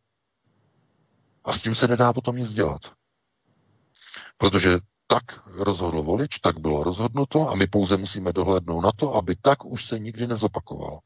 A 1.44 1.54
s 1.54 1.62
tím 1.62 1.76
se 1.76 1.88
nedá 1.88 2.14
potom 2.14 2.36
nic 2.36 2.54
dělat. 2.54 2.82
Protože 4.38 4.80
tak 5.08 5.48
rozhodl 5.48 6.04
volič, 6.04 6.40
tak 6.40 6.60
bylo 6.60 6.84
rozhodnuto 6.84 7.50
a 7.50 7.56
my 7.56 7.68
pouze 7.68 7.98
musíme 7.98 8.34
dohlédnout 8.34 8.82
na 8.82 8.92
to, 8.96 9.16
aby 9.16 9.36
tak 9.36 9.66
už 9.66 9.86
se 9.86 10.00
nikdy 10.00 10.28
nezopakovalo. 10.28 11.00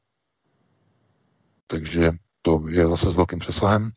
Takže 1.68 2.11
to 2.42 2.68
je 2.69 2.88
zase 2.88 3.11
s 3.11 3.14
velkým 3.14 3.40
přesahem. 3.40 3.92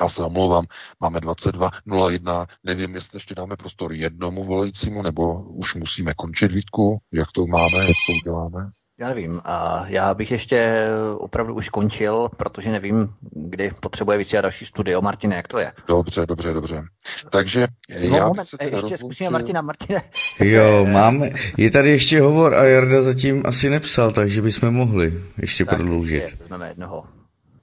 Já 0.00 0.08
se 0.08 0.22
omlouvám, 0.22 0.66
máme 1.00 1.18
22.01, 1.18 2.46
nevím, 2.62 2.94
jestli 2.94 3.16
ještě 3.16 3.34
dáme 3.34 3.56
prostor 3.56 3.92
jednomu 3.92 4.44
volajícímu, 4.44 5.02
nebo 5.02 5.42
už 5.42 5.74
musíme 5.74 6.14
končit 6.14 6.52
výtku, 6.52 6.98
jak 7.12 7.32
to 7.32 7.46
máme, 7.46 7.78
jak 7.78 7.96
to 8.06 8.12
uděláme. 8.22 8.70
Já 8.98 9.08
nevím. 9.08 9.40
A 9.44 9.84
já 9.88 10.14
bych 10.14 10.30
ještě 10.30 10.86
opravdu 11.18 11.54
už 11.54 11.68
končil, 11.68 12.28
protože 12.36 12.70
nevím, 12.70 13.08
kdy 13.32 13.70
potřebuje 13.80 14.18
víc 14.18 14.32
další 14.32 14.64
studio. 14.64 15.00
Martine, 15.00 15.36
jak 15.36 15.48
to 15.48 15.58
je? 15.58 15.72
Dobře, 15.88 16.26
dobře, 16.26 16.52
dobře. 16.52 16.82
Takže 17.30 17.66
no, 18.08 18.16
já 18.16 18.26
moment, 18.28 18.48
ještě 18.60 18.74
rozlučil... 18.74 18.98
zkusíme 18.98 19.30
Martina. 19.30 19.62
Martine. 19.62 20.02
Jo, 20.40 20.86
máme. 20.92 21.30
Je 21.56 21.70
tady 21.70 21.90
ještě 21.90 22.20
hovor 22.20 22.54
a 22.54 22.64
Jarda 22.64 23.02
zatím 23.02 23.42
asi 23.44 23.70
nepsal, 23.70 24.12
takže 24.12 24.42
bychom 24.42 24.70
mohli 24.70 25.22
ještě 25.38 25.64
tak, 25.64 25.74
prodloužit. 25.74 26.22
Ještě 26.22 26.36
vezmeme 26.40 26.68
jednoho. 26.68 27.04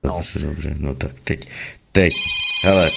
No. 0.03 0.15
Dobře, 0.15 0.39
dobře, 0.39 0.75
no 0.77 0.95
tak 0.95 1.11
teď. 1.23 1.49
Teď. 1.91 2.13
Hele, 2.63 2.89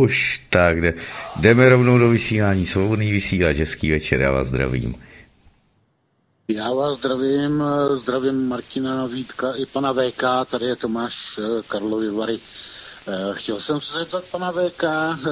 už 0.00 0.42
tak, 0.50 0.80
jde, 0.80 0.94
jdeme 1.40 1.68
rovnou 1.68 1.98
do 1.98 2.08
vysílání. 2.08 2.66
Svobodný 2.66 3.12
vysílač, 3.12 3.56
hezký 3.56 3.90
večer, 3.90 4.20
já 4.20 4.32
vás 4.32 4.48
zdravím. 4.48 4.94
Já 6.48 6.72
vás 6.74 6.98
zdravím, 6.98 7.64
zdravím 7.94 8.48
Martina 8.48 9.06
Vítka 9.06 9.54
i 9.54 9.66
pana 9.66 9.92
VK, 9.92 10.22
tady 10.50 10.66
je 10.66 10.76
Tomáš 10.76 11.38
eh, 11.38 11.62
Karlovy 11.68 12.10
Vary. 12.10 12.40
Eh, 13.06 13.12
chtěl 13.32 13.60
jsem 13.60 13.80
se 13.80 13.98
zeptat 13.98 14.24
pana 14.24 14.52
VK, 14.52 14.84
eh, 14.84 15.28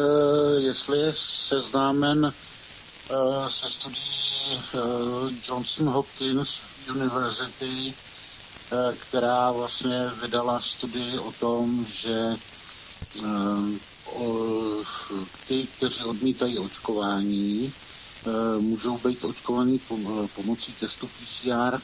jestli 0.57 0.99
je 0.99 1.13
seznámen 1.17 2.33
se 3.49 3.71
studií 3.71 4.61
Johnson 5.49 5.89
Hopkins 5.89 6.61
University, 6.91 7.95
která 8.99 9.53
vlastně 9.53 10.11
vydala 10.23 10.61
studii 10.61 11.19
o 11.19 11.33
tom, 11.33 11.87
že 11.89 12.37
ty, 15.49 15.67
kteří 15.77 16.05
odmítají 16.05 16.59
očkování, 16.59 17.73
můžou 18.61 18.99
být 18.99 19.25
očkovaný 19.25 19.81
eh, 19.91 20.29
pomocí 20.35 20.73
testu 20.73 21.07
PCR. 21.07 21.79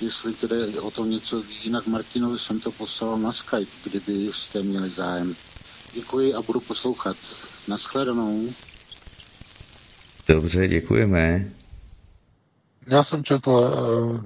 Jestli 0.00 0.32
tedy 0.32 0.78
o 0.78 0.90
tom 0.90 1.10
něco 1.10 1.42
ví, 1.42 1.54
jinak 1.64 1.86
Martinovi 1.86 2.38
jsem 2.38 2.60
to 2.60 2.70
poslal 2.70 3.18
na 3.18 3.32
Skype, 3.32 3.72
kdyby 3.84 4.30
jste 4.32 4.62
měli 4.62 4.88
zájem. 4.88 5.34
Děkuji 5.94 6.34
a 6.34 6.42
budu 6.42 6.60
poslouchat. 6.60 7.16
Naschledanou. 7.68 8.48
Dobře, 10.28 10.68
děkujeme. 10.68 11.48
Já 12.86 13.04
jsem 13.04 13.24
četl 13.24 13.50
uh, 13.50 14.20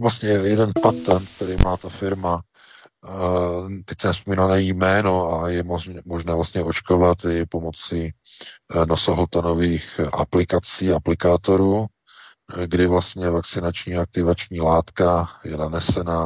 vlastně 0.00 0.28
jeden 0.28 0.72
patent, 0.82 1.28
který 1.36 1.56
má 1.64 1.76
ta 1.76 1.88
firma 1.88 2.42
Uh, 3.04 3.70
teď 3.84 4.00
jsem 4.00 4.12
vzpomínal 4.12 4.48
na 4.48 4.56
jméno 4.56 5.32
a 5.32 5.48
je 5.48 5.62
možné, 5.62 6.02
možné 6.04 6.34
vlastně 6.34 6.62
očkovat 6.62 7.18
i 7.24 7.46
pomocí 7.46 8.12
uh, 8.74 8.86
nosohltanových 8.86 10.00
aplikací, 10.12 10.92
aplikátorů, 10.92 11.78
uh, 11.78 11.86
kdy 12.66 12.86
vlastně 12.86 13.30
vakcinační 13.30 13.96
aktivační 13.96 14.60
látka 14.60 15.28
je 15.44 15.56
nanesena 15.56 16.20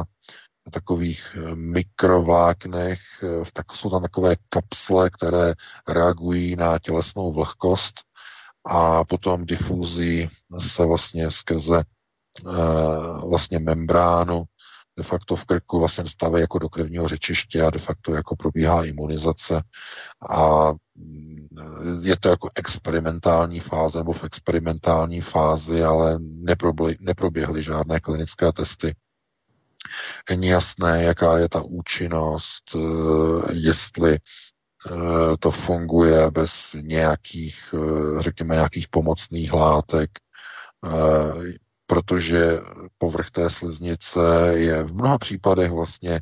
na 0.65 0.71
takových 0.71 1.37
mikrovláknech, 1.53 2.99
v 3.43 3.51
tak, 3.53 3.75
jsou 3.75 3.89
tam 3.89 4.01
takové 4.01 4.35
kapsle, 4.49 5.09
které 5.09 5.53
reagují 5.87 6.55
na 6.55 6.79
tělesnou 6.79 7.33
vlhkost 7.33 7.93
a 8.65 9.03
potom 9.03 9.45
difuzí 9.45 10.29
se 10.59 10.85
vlastně 10.85 11.31
skrze 11.31 11.83
vlastně 13.29 13.59
membránu 13.59 14.43
de 14.99 15.03
facto 15.03 15.35
v 15.35 15.45
krku 15.45 15.79
vlastně 15.79 16.03
dostávají 16.03 16.41
jako 16.41 16.59
do 16.59 16.69
krevního 16.69 17.07
řečiště 17.07 17.61
a 17.61 17.69
de 17.69 17.79
facto 17.79 18.13
jako 18.13 18.35
probíhá 18.35 18.85
imunizace 18.85 19.63
a 20.29 20.71
mm, 20.95 21.47
je 22.03 22.17
to 22.19 22.29
jako 22.29 22.49
experimentální 22.55 23.59
fáze 23.59 23.97
nebo 23.97 24.13
v 24.13 24.23
experimentální 24.23 25.21
fázi, 25.21 25.83
ale 25.83 26.19
neproběhly 26.99 27.63
žádné 27.63 27.99
klinické 27.99 28.51
testy. 28.51 28.95
Není 30.29 30.47
jasné, 30.47 31.03
jaká 31.03 31.37
je 31.37 31.49
ta 31.49 31.61
účinnost, 31.61 32.63
eh, 32.75 32.79
jestli 33.53 34.13
eh, 34.15 35.37
to 35.39 35.51
funguje 35.51 36.31
bez 36.31 36.75
nějakých, 36.81 37.73
eh, 37.73 38.21
řekněme, 38.21 38.55
nějakých 38.55 38.87
pomocných 38.87 39.53
látek, 39.53 40.09
protože 41.89 42.59
povrch 42.97 43.31
té 43.31 43.49
sliznice 43.49 44.19
je 44.53 44.83
v 44.83 44.93
mnoha 44.93 45.17
případech 45.17 45.71
vlastně 45.71 46.21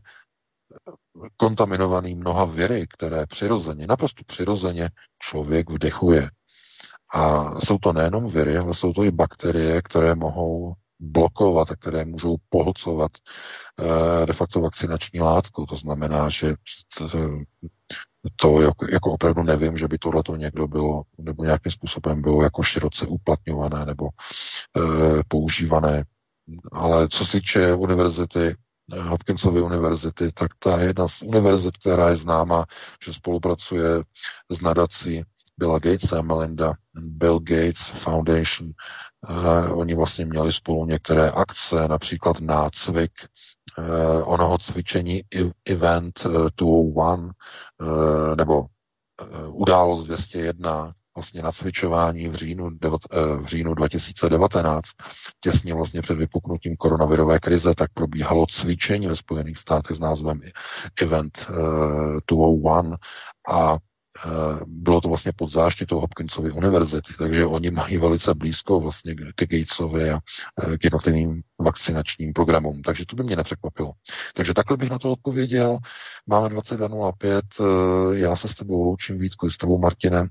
kontaminovaný 1.37 2.15
mnoha 2.15 2.45
viry, 2.45 2.87
které 2.87 3.25
přirozeně, 3.25 3.87
naprosto 3.87 4.23
přirozeně 4.23 4.89
člověk 5.19 5.69
vdechuje. 5.69 6.29
A 7.13 7.51
jsou 7.59 7.77
to 7.77 7.93
nejenom 7.93 8.31
viry, 8.31 8.57
ale 8.57 8.73
jsou 8.73 8.93
to 8.93 9.03
i 9.03 9.11
bakterie, 9.11 9.81
které 9.81 10.15
mohou 10.15 10.73
blokovat 10.99 11.71
a 11.71 11.75
které 11.75 12.05
můžou 12.05 12.35
pohlcovat 12.49 13.11
de 14.25 14.33
facto 14.33 14.61
vakcinační 14.61 15.19
látku. 15.19 15.65
To 15.65 15.75
znamená, 15.75 16.29
že 16.29 16.55
to 18.35 18.61
jako, 18.61 18.85
jako 18.91 19.11
opravdu 19.11 19.43
nevím, 19.43 19.77
že 19.77 19.87
by 19.87 19.97
tohle 19.97 20.23
to 20.23 20.35
někdo 20.35 20.67
bylo, 20.67 21.03
nebo 21.17 21.43
nějakým 21.43 21.71
způsobem 21.71 22.21
bylo 22.21 22.43
jako 22.43 22.63
široce 22.63 23.05
uplatňované 23.05 23.85
nebo 23.85 24.05
e, 24.07 25.23
používané. 25.27 26.03
Ale 26.71 27.09
co 27.09 27.25
se 27.25 27.31
týče 27.31 27.73
univerzity, 27.73 28.55
eh, 28.93 29.01
Hopkinsovy 29.01 29.61
univerzity, 29.61 30.31
tak 30.31 30.51
ta 30.59 30.79
je 30.79 30.87
jedna 30.87 31.07
z 31.07 31.21
univerzit, 31.21 31.77
která 31.77 32.09
je 32.09 32.17
známa, 32.17 32.65
že 33.05 33.13
spolupracuje 33.13 34.03
s 34.49 34.61
nadací 34.61 35.23
Billa 35.57 35.79
Gates 35.79 36.13
a 36.13 36.21
Melinda 36.21 36.73
Bill 36.93 37.39
Gates 37.39 37.81
Foundation. 37.81 38.71
Uh, 39.29 39.79
oni 39.79 39.95
vlastně 39.95 40.25
měli 40.25 40.53
spolu 40.53 40.85
některé 40.85 41.31
akce, 41.31 41.87
například 41.87 42.39
nácvik 42.39 43.11
onoho 44.23 44.57
cvičení 44.57 45.23
Event 45.65 46.23
201 46.57 47.13
uh, 47.13 48.35
nebo 48.35 48.59
uh, 48.61 49.61
událost 49.61 50.05
201, 50.05 50.93
vlastně 51.15 51.41
na 51.41 51.51
cvičování 51.51 52.27
v 52.27 52.35
říjnu, 52.35 52.69
v 53.41 53.45
říjnu 53.45 53.73
2019, 53.73 54.81
těsně 55.39 55.73
vlastně 55.73 56.01
před 56.01 56.17
vypuknutím 56.17 56.75
koronavirové 56.75 57.39
krize, 57.39 57.75
tak 57.75 57.91
probíhalo 57.93 58.45
cvičení 58.45 59.07
ve 59.07 59.15
Spojených 59.15 59.57
státech 59.57 59.97
s 59.97 59.99
názvem 59.99 60.41
Event 61.01 61.47
201 62.27 62.97
a 63.49 63.73
Eh, 63.73 63.86
bylo 64.65 65.01
to 65.01 65.07
vlastně 65.07 65.31
pod 65.35 65.51
záštitou 65.51 65.99
Hopkinsovy 65.99 66.51
univerzity, 66.51 67.13
takže 67.17 67.45
oni 67.45 67.71
mají 67.71 67.97
velice 67.97 68.33
blízko 68.33 68.79
vlastně 68.79 69.15
k 69.15 69.47
Gatesovi 69.47 70.11
a 70.11 70.19
eh, 70.63 70.77
k 70.77 70.83
jednotlivým 70.83 71.41
vakcinačním 71.59 72.33
programům, 72.33 72.81
takže 72.81 73.05
to 73.05 73.15
by 73.15 73.23
mě 73.23 73.35
nepřekvapilo. 73.35 73.91
Takže 74.33 74.53
takhle 74.53 74.77
bych 74.77 74.89
na 74.89 74.99
to 74.99 75.11
odpověděl. 75.11 75.77
Máme 76.27 76.49
22.05, 76.49 77.41
eh, 77.59 78.19
já 78.19 78.35
se 78.35 78.47
s 78.47 78.55
tebou 78.55 78.83
loučím, 78.83 79.19
Vítku, 79.19 79.49
s 79.49 79.57
tebou, 79.57 79.77
Martinem 79.77 80.27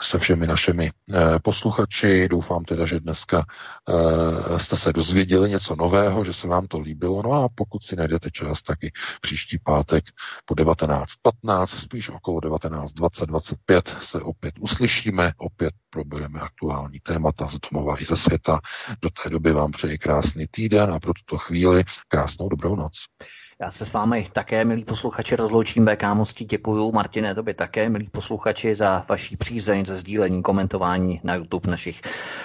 se 0.00 0.18
všemi 0.18 0.46
našimi 0.46 0.90
eh, 0.90 1.38
posluchači. 1.38 2.28
Doufám 2.28 2.64
teda, 2.64 2.86
že 2.86 3.00
dneska 3.00 3.44
eh, 3.88 4.58
jste 4.58 4.76
se 4.76 4.92
dozvěděli 4.92 5.50
něco 5.50 5.76
nového, 5.76 6.24
že 6.24 6.32
se 6.32 6.48
vám 6.48 6.66
to 6.66 6.80
líbilo. 6.80 7.22
No 7.22 7.32
a 7.32 7.48
pokud 7.54 7.84
si 7.84 7.96
najdete 7.96 8.30
čas, 8.30 8.62
taky 8.62 8.92
příští 9.20 9.58
pátek 9.58 10.04
po 10.44 10.54
19.15, 10.54 11.66
spíš 11.66 12.08
okolo 12.08 12.40
19.20, 12.40 13.26
25 13.26 13.96
se 14.00 14.20
opět 14.20 14.54
uslyšíme, 14.60 15.32
opět 15.36 15.74
probereme 15.90 16.40
aktuální 16.40 17.00
témata 17.00 17.48
z 17.48 17.58
domova 17.70 18.02
i 18.02 18.04
ze 18.04 18.16
světa. 18.16 18.60
Do 19.02 19.10
té 19.10 19.30
doby 19.30 19.52
vám 19.52 19.72
přeji 19.72 19.98
krásný 19.98 20.46
týden 20.50 20.92
a 20.92 21.00
pro 21.00 21.12
tuto 21.12 21.38
chvíli 21.38 21.84
krásnou 22.08 22.48
dobrou 22.48 22.76
noc. 22.76 22.92
Já 23.60 23.70
se 23.70 23.86
s 23.86 23.92
vámi 23.92 24.28
také, 24.32 24.64
milí 24.64 24.84
posluchači, 24.84 25.36
rozloučím. 25.36 25.86
VK 25.86 26.02
moc 26.14 26.34
děkuju. 26.34 26.92
Martine, 26.92 27.34
tobě 27.34 27.54
také, 27.54 27.88
milí 27.88 28.08
posluchači, 28.08 28.76
za 28.76 29.04
vaší 29.08 29.36
přízeň, 29.36 29.86
za 29.86 29.94
sdílení, 29.94 30.42
komentování 30.42 31.20
na 31.24 31.34
YouTube 31.34 31.70
našich 31.70 32.00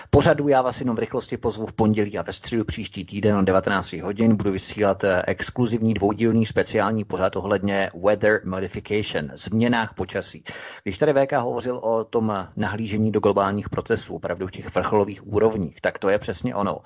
pořadů. 0.10 0.48
Já 0.48 0.62
vás 0.62 0.80
jenom 0.80 0.96
v 0.96 1.00
rychlosti 1.00 1.38
pozvu 1.38 1.66
v 1.66 1.74
pondělí 1.74 2.18
a 2.18 2.22
ve 2.22 2.34
středu 2.34 2.66
příští 2.66 3.06
týden 3.06 3.38
o 3.38 3.42
19 3.42 3.94
hodin. 3.94 4.36
Budu 4.36 4.52
vysílat 4.52 5.04
eh, 5.04 5.24
exkluzivní 5.28 5.94
dvoudílný 5.94 6.46
speciální 6.46 7.04
pořad 7.04 7.36
ohledně 7.36 7.92
weather 8.04 8.42
modification, 8.46 9.30
změnách 9.34 9.94
počasí. 9.94 10.44
Když 10.84 10.98
tady 10.98 11.14
VK 11.14 11.32
hovořil 11.32 11.78
o 11.78 12.04
tom 12.04 12.48
nahlížení 12.58 13.12
do 13.12 13.20
globálních 13.20 13.70
procesů, 13.70 14.16
opravdu 14.16 14.48
v 14.48 14.52
těch 14.52 14.76
vrcholových 14.76 15.28
úrovních, 15.28 15.82
tak 15.82 16.00
to 16.00 16.10
je 16.10 16.20
přesně 16.20 16.56
ono. 16.56 16.78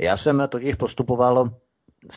Já 0.00 0.16
jsem 0.16 0.42
totiž 0.48 0.74
postupoval 0.74 1.50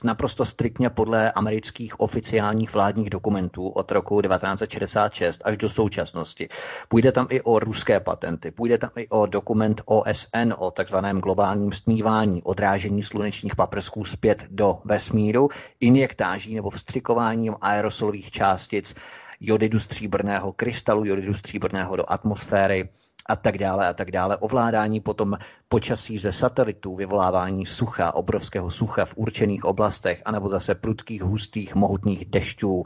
naprosto 0.04 0.46
striktně 0.46 0.90
podle 0.90 1.32
amerických 1.32 2.00
oficiálních 2.00 2.74
vládních 2.74 3.10
dokumentů 3.10 3.68
od 3.68 3.92
roku 3.92 4.22
1966 4.22 5.42
až 5.46 5.58
do 5.58 5.70
současnosti. 5.70 6.50
Půjde 6.90 7.12
tam 7.12 7.28
i 7.30 7.42
o 7.42 7.60
ruské 7.60 8.00
patenty, 8.00 8.52
půjde 8.52 8.78
tam 8.78 8.90
i 8.98 9.08
o 9.08 9.26
dokument 9.26 9.82
OSN 9.86 10.54
o 10.58 10.72
takzvaném 10.72 11.20
globálním 11.20 11.72
stmívání, 11.72 12.44
odrážení 12.44 13.04
slunečních 13.04 13.56
paprsků 13.56 14.04
zpět 14.04 14.46
do 14.50 14.80
vesmíru, 14.86 15.50
injektáží 15.80 16.56
nebo 16.56 16.70
vstřikováním 16.70 17.56
aerosolových 17.62 18.32
částic 18.32 18.96
jodidu 19.40 19.80
stříbrného, 19.80 20.54
krystalu 20.54 21.06
jodidu 21.06 21.34
stříbrného 21.34 21.96
do 21.96 22.12
atmosféry, 22.12 22.90
a 23.26 23.36
tak 23.36 23.58
dále 23.58 23.88
a 23.88 23.94
tak 23.94 24.12
dále. 24.12 24.38
Ovládání 24.38 25.00
potom 25.00 25.38
počasí 25.70 26.20
ze 26.20 26.32
satelitů, 26.32 26.96
vyvolávání 26.96 27.66
sucha, 27.66 28.16
obrovského 28.16 28.72
sucha 28.72 29.06
v 29.06 29.18
určených 29.18 29.66
oblastech, 29.66 30.22
anebo 30.26 30.50
zase 30.50 30.76
prudkých, 30.76 31.22
hustých, 31.22 31.76
mohutných 31.76 32.26
dešťů 32.26 32.84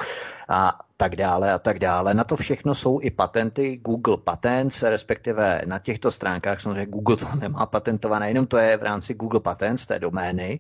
a 0.50 0.80
tak 0.98 1.16
dále 1.16 1.54
a 1.54 1.60
tak 1.60 1.80
dále. 1.80 2.14
Na 2.14 2.24
to 2.24 2.36
všechno 2.36 2.76
jsou 2.76 3.00
i 3.02 3.12
patenty 3.12 3.78
Google 3.78 4.18
Patents, 4.24 4.84
respektive 4.84 5.62
na 5.66 5.80
těchto 5.80 6.12
stránkách 6.12 6.62
samozřejmě 6.62 6.86
Google 6.86 7.18
to 7.18 7.28
nemá 7.40 7.66
patentované, 7.66 8.30
jenom 8.30 8.48
to 8.48 8.58
je 8.58 8.78
v 8.78 8.84
rámci 8.84 9.14
Google 9.14 9.40
Patents, 9.40 9.86
té 9.86 10.00
domény. 10.00 10.60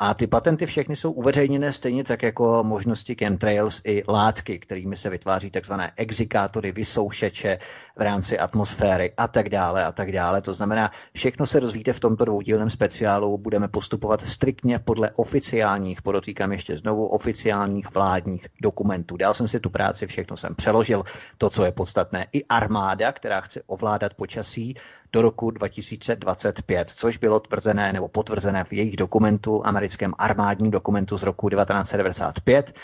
A 0.00 0.14
ty 0.14 0.26
patenty 0.26 0.66
všechny 0.66 0.96
jsou 0.96 1.12
uveřejněné 1.12 1.72
stejně 1.72 2.04
tak 2.04 2.22
jako 2.22 2.64
možnosti 2.64 3.14
chemtrails 3.14 3.82
i 3.84 4.02
látky, 4.08 4.58
kterými 4.58 4.96
se 4.96 5.10
vytváří 5.10 5.50
takzvané 5.50 5.92
exikátory, 5.96 6.72
vysoušeče 6.72 7.58
v 7.96 8.00
rámci 8.00 8.38
atmosféry 8.38 9.12
a 9.16 9.28
tak 9.28 9.48
dále 9.48 9.84
a 9.84 9.92
tak 9.92 10.12
dále. 10.12 10.42
To 10.42 10.54
znamená, 10.54 10.90
všechno 11.12 11.46
se 11.46 11.60
rozvíte 11.60 11.92
v 11.92 12.00
tomto 12.00 12.24
dvoudílném 12.24 12.70
speciálu. 12.70 13.38
Budeme 13.38 13.68
postupovat 13.68 14.20
striktně 14.20 14.78
podle 14.78 15.10
oficiálních, 15.10 16.02
podotýkám 16.02 16.52
ještě 16.52 16.76
znovu, 16.76 17.06
oficiálních 17.06 17.94
vládních 17.94 18.46
dokumentů. 18.62 19.16
Dal 19.16 19.34
jsem 19.34 19.48
si 19.48 19.60
tu 19.60 19.70
práci, 19.70 20.06
všechno 20.06 20.36
jsem 20.36 20.54
přeložil, 20.54 21.04
to, 21.38 21.50
co 21.50 21.64
je 21.64 21.72
podstatné. 21.72 22.26
I 22.32 22.44
armáda, 22.44 23.12
která 23.12 23.40
chce 23.40 23.62
ovládat 23.66 24.14
počasí, 24.14 24.74
do 25.12 25.22
roku 25.22 25.50
2025, 25.50 26.90
což 26.90 27.16
bylo 27.16 27.40
tvrzené 27.40 27.92
nebo 27.92 28.08
potvrzené 28.08 28.64
v 28.64 28.72
jejich 28.72 28.96
dokumentu, 28.96 29.66
americkém 29.66 30.14
armádním 30.18 30.70
dokumentu 30.70 31.16
z 31.16 31.22
roku 31.22 31.48
1995, 31.48 32.74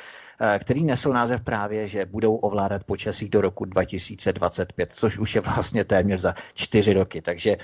eh, 0.40 0.58
který 0.58 0.84
nesl 0.84 1.12
název 1.12 1.40
právě, 1.40 1.88
že 1.88 2.06
budou 2.06 2.36
ovládat 2.36 2.84
počasí 2.84 3.28
do 3.28 3.40
roku 3.40 3.64
2025, 3.64 4.92
což 4.92 5.18
už 5.18 5.34
je 5.34 5.40
vlastně 5.40 5.84
téměř 5.84 6.20
za 6.20 6.34
čtyři 6.54 6.92
roky. 6.92 7.22
Takže 7.22 7.56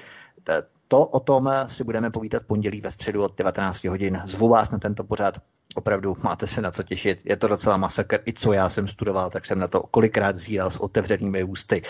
to 0.88 1.06
o 1.06 1.20
tom 1.20 1.50
si 1.66 1.84
budeme 1.84 2.10
povídat 2.10 2.42
pondělí 2.44 2.80
ve 2.80 2.90
středu 2.90 3.22
od 3.22 3.38
19 3.38 3.84
hodin. 3.84 4.22
Zvu 4.24 4.48
vás 4.48 4.70
na 4.70 4.78
tento 4.78 5.04
pořad. 5.04 5.34
Opravdu 5.74 6.16
máte 6.22 6.46
se 6.46 6.60
na 6.60 6.70
co 6.70 6.82
těšit. 6.82 7.20
Je 7.24 7.36
to 7.36 7.48
docela 7.48 7.76
masakr. 7.76 8.18
I 8.26 8.32
co 8.32 8.52
já 8.52 8.68
jsem 8.68 8.88
studoval, 8.88 9.30
tak 9.30 9.46
jsem 9.46 9.58
na 9.58 9.68
to 9.68 9.80
kolikrát 9.80 10.36
zíral 10.36 10.70
s 10.70 10.76
otevřenými 10.76 11.44
ústy 11.44 11.82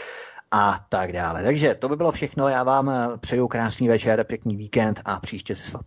a 0.50 0.86
tak 0.88 1.12
dále. 1.12 1.42
Takže 1.42 1.74
to 1.74 1.88
by 1.88 1.96
bylo 1.96 2.12
všechno. 2.12 2.48
Já 2.48 2.62
vám 2.62 2.90
eh, 2.90 3.18
přeju 3.20 3.48
krásný 3.48 3.88
večer, 3.88 4.24
pěkný 4.24 4.56
víkend 4.56 5.00
a 5.04 5.20
příště 5.20 5.54
se, 5.54 5.78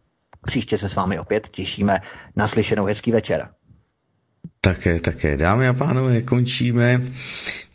příště 0.45 0.77
se 0.77 0.89
s 0.89 0.95
vámi 0.95 1.19
opět 1.19 1.49
těšíme 1.49 1.99
na 2.35 2.47
slyšenou 2.47 2.85
hezký 2.85 3.11
večer. 3.11 3.49
Také, 4.61 4.99
také. 4.99 5.37
Dámy 5.37 5.67
a 5.67 5.73
pánové, 5.73 6.21
končíme. 6.21 7.01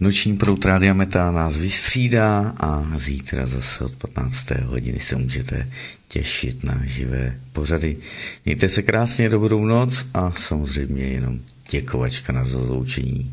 Noční 0.00 0.36
prout 0.36 0.64
Rádia 0.64 0.94
Meta 0.94 1.30
nás 1.30 1.58
vystřídá 1.58 2.54
a 2.60 2.84
zítra 2.98 3.46
zase 3.46 3.84
od 3.84 3.96
15. 3.96 4.36
hodiny 4.64 5.00
se 5.00 5.16
můžete 5.16 5.68
těšit 6.08 6.64
na 6.64 6.80
živé 6.84 7.40
pořady. 7.52 7.96
Mějte 8.44 8.68
se 8.68 8.82
krásně, 8.82 9.28
dobrou 9.28 9.64
noc 9.64 10.06
a 10.14 10.32
samozřejmě 10.32 11.04
jenom 11.04 11.38
děkovačka 11.70 12.32
na 12.32 12.44
zazloučení. 12.44 13.32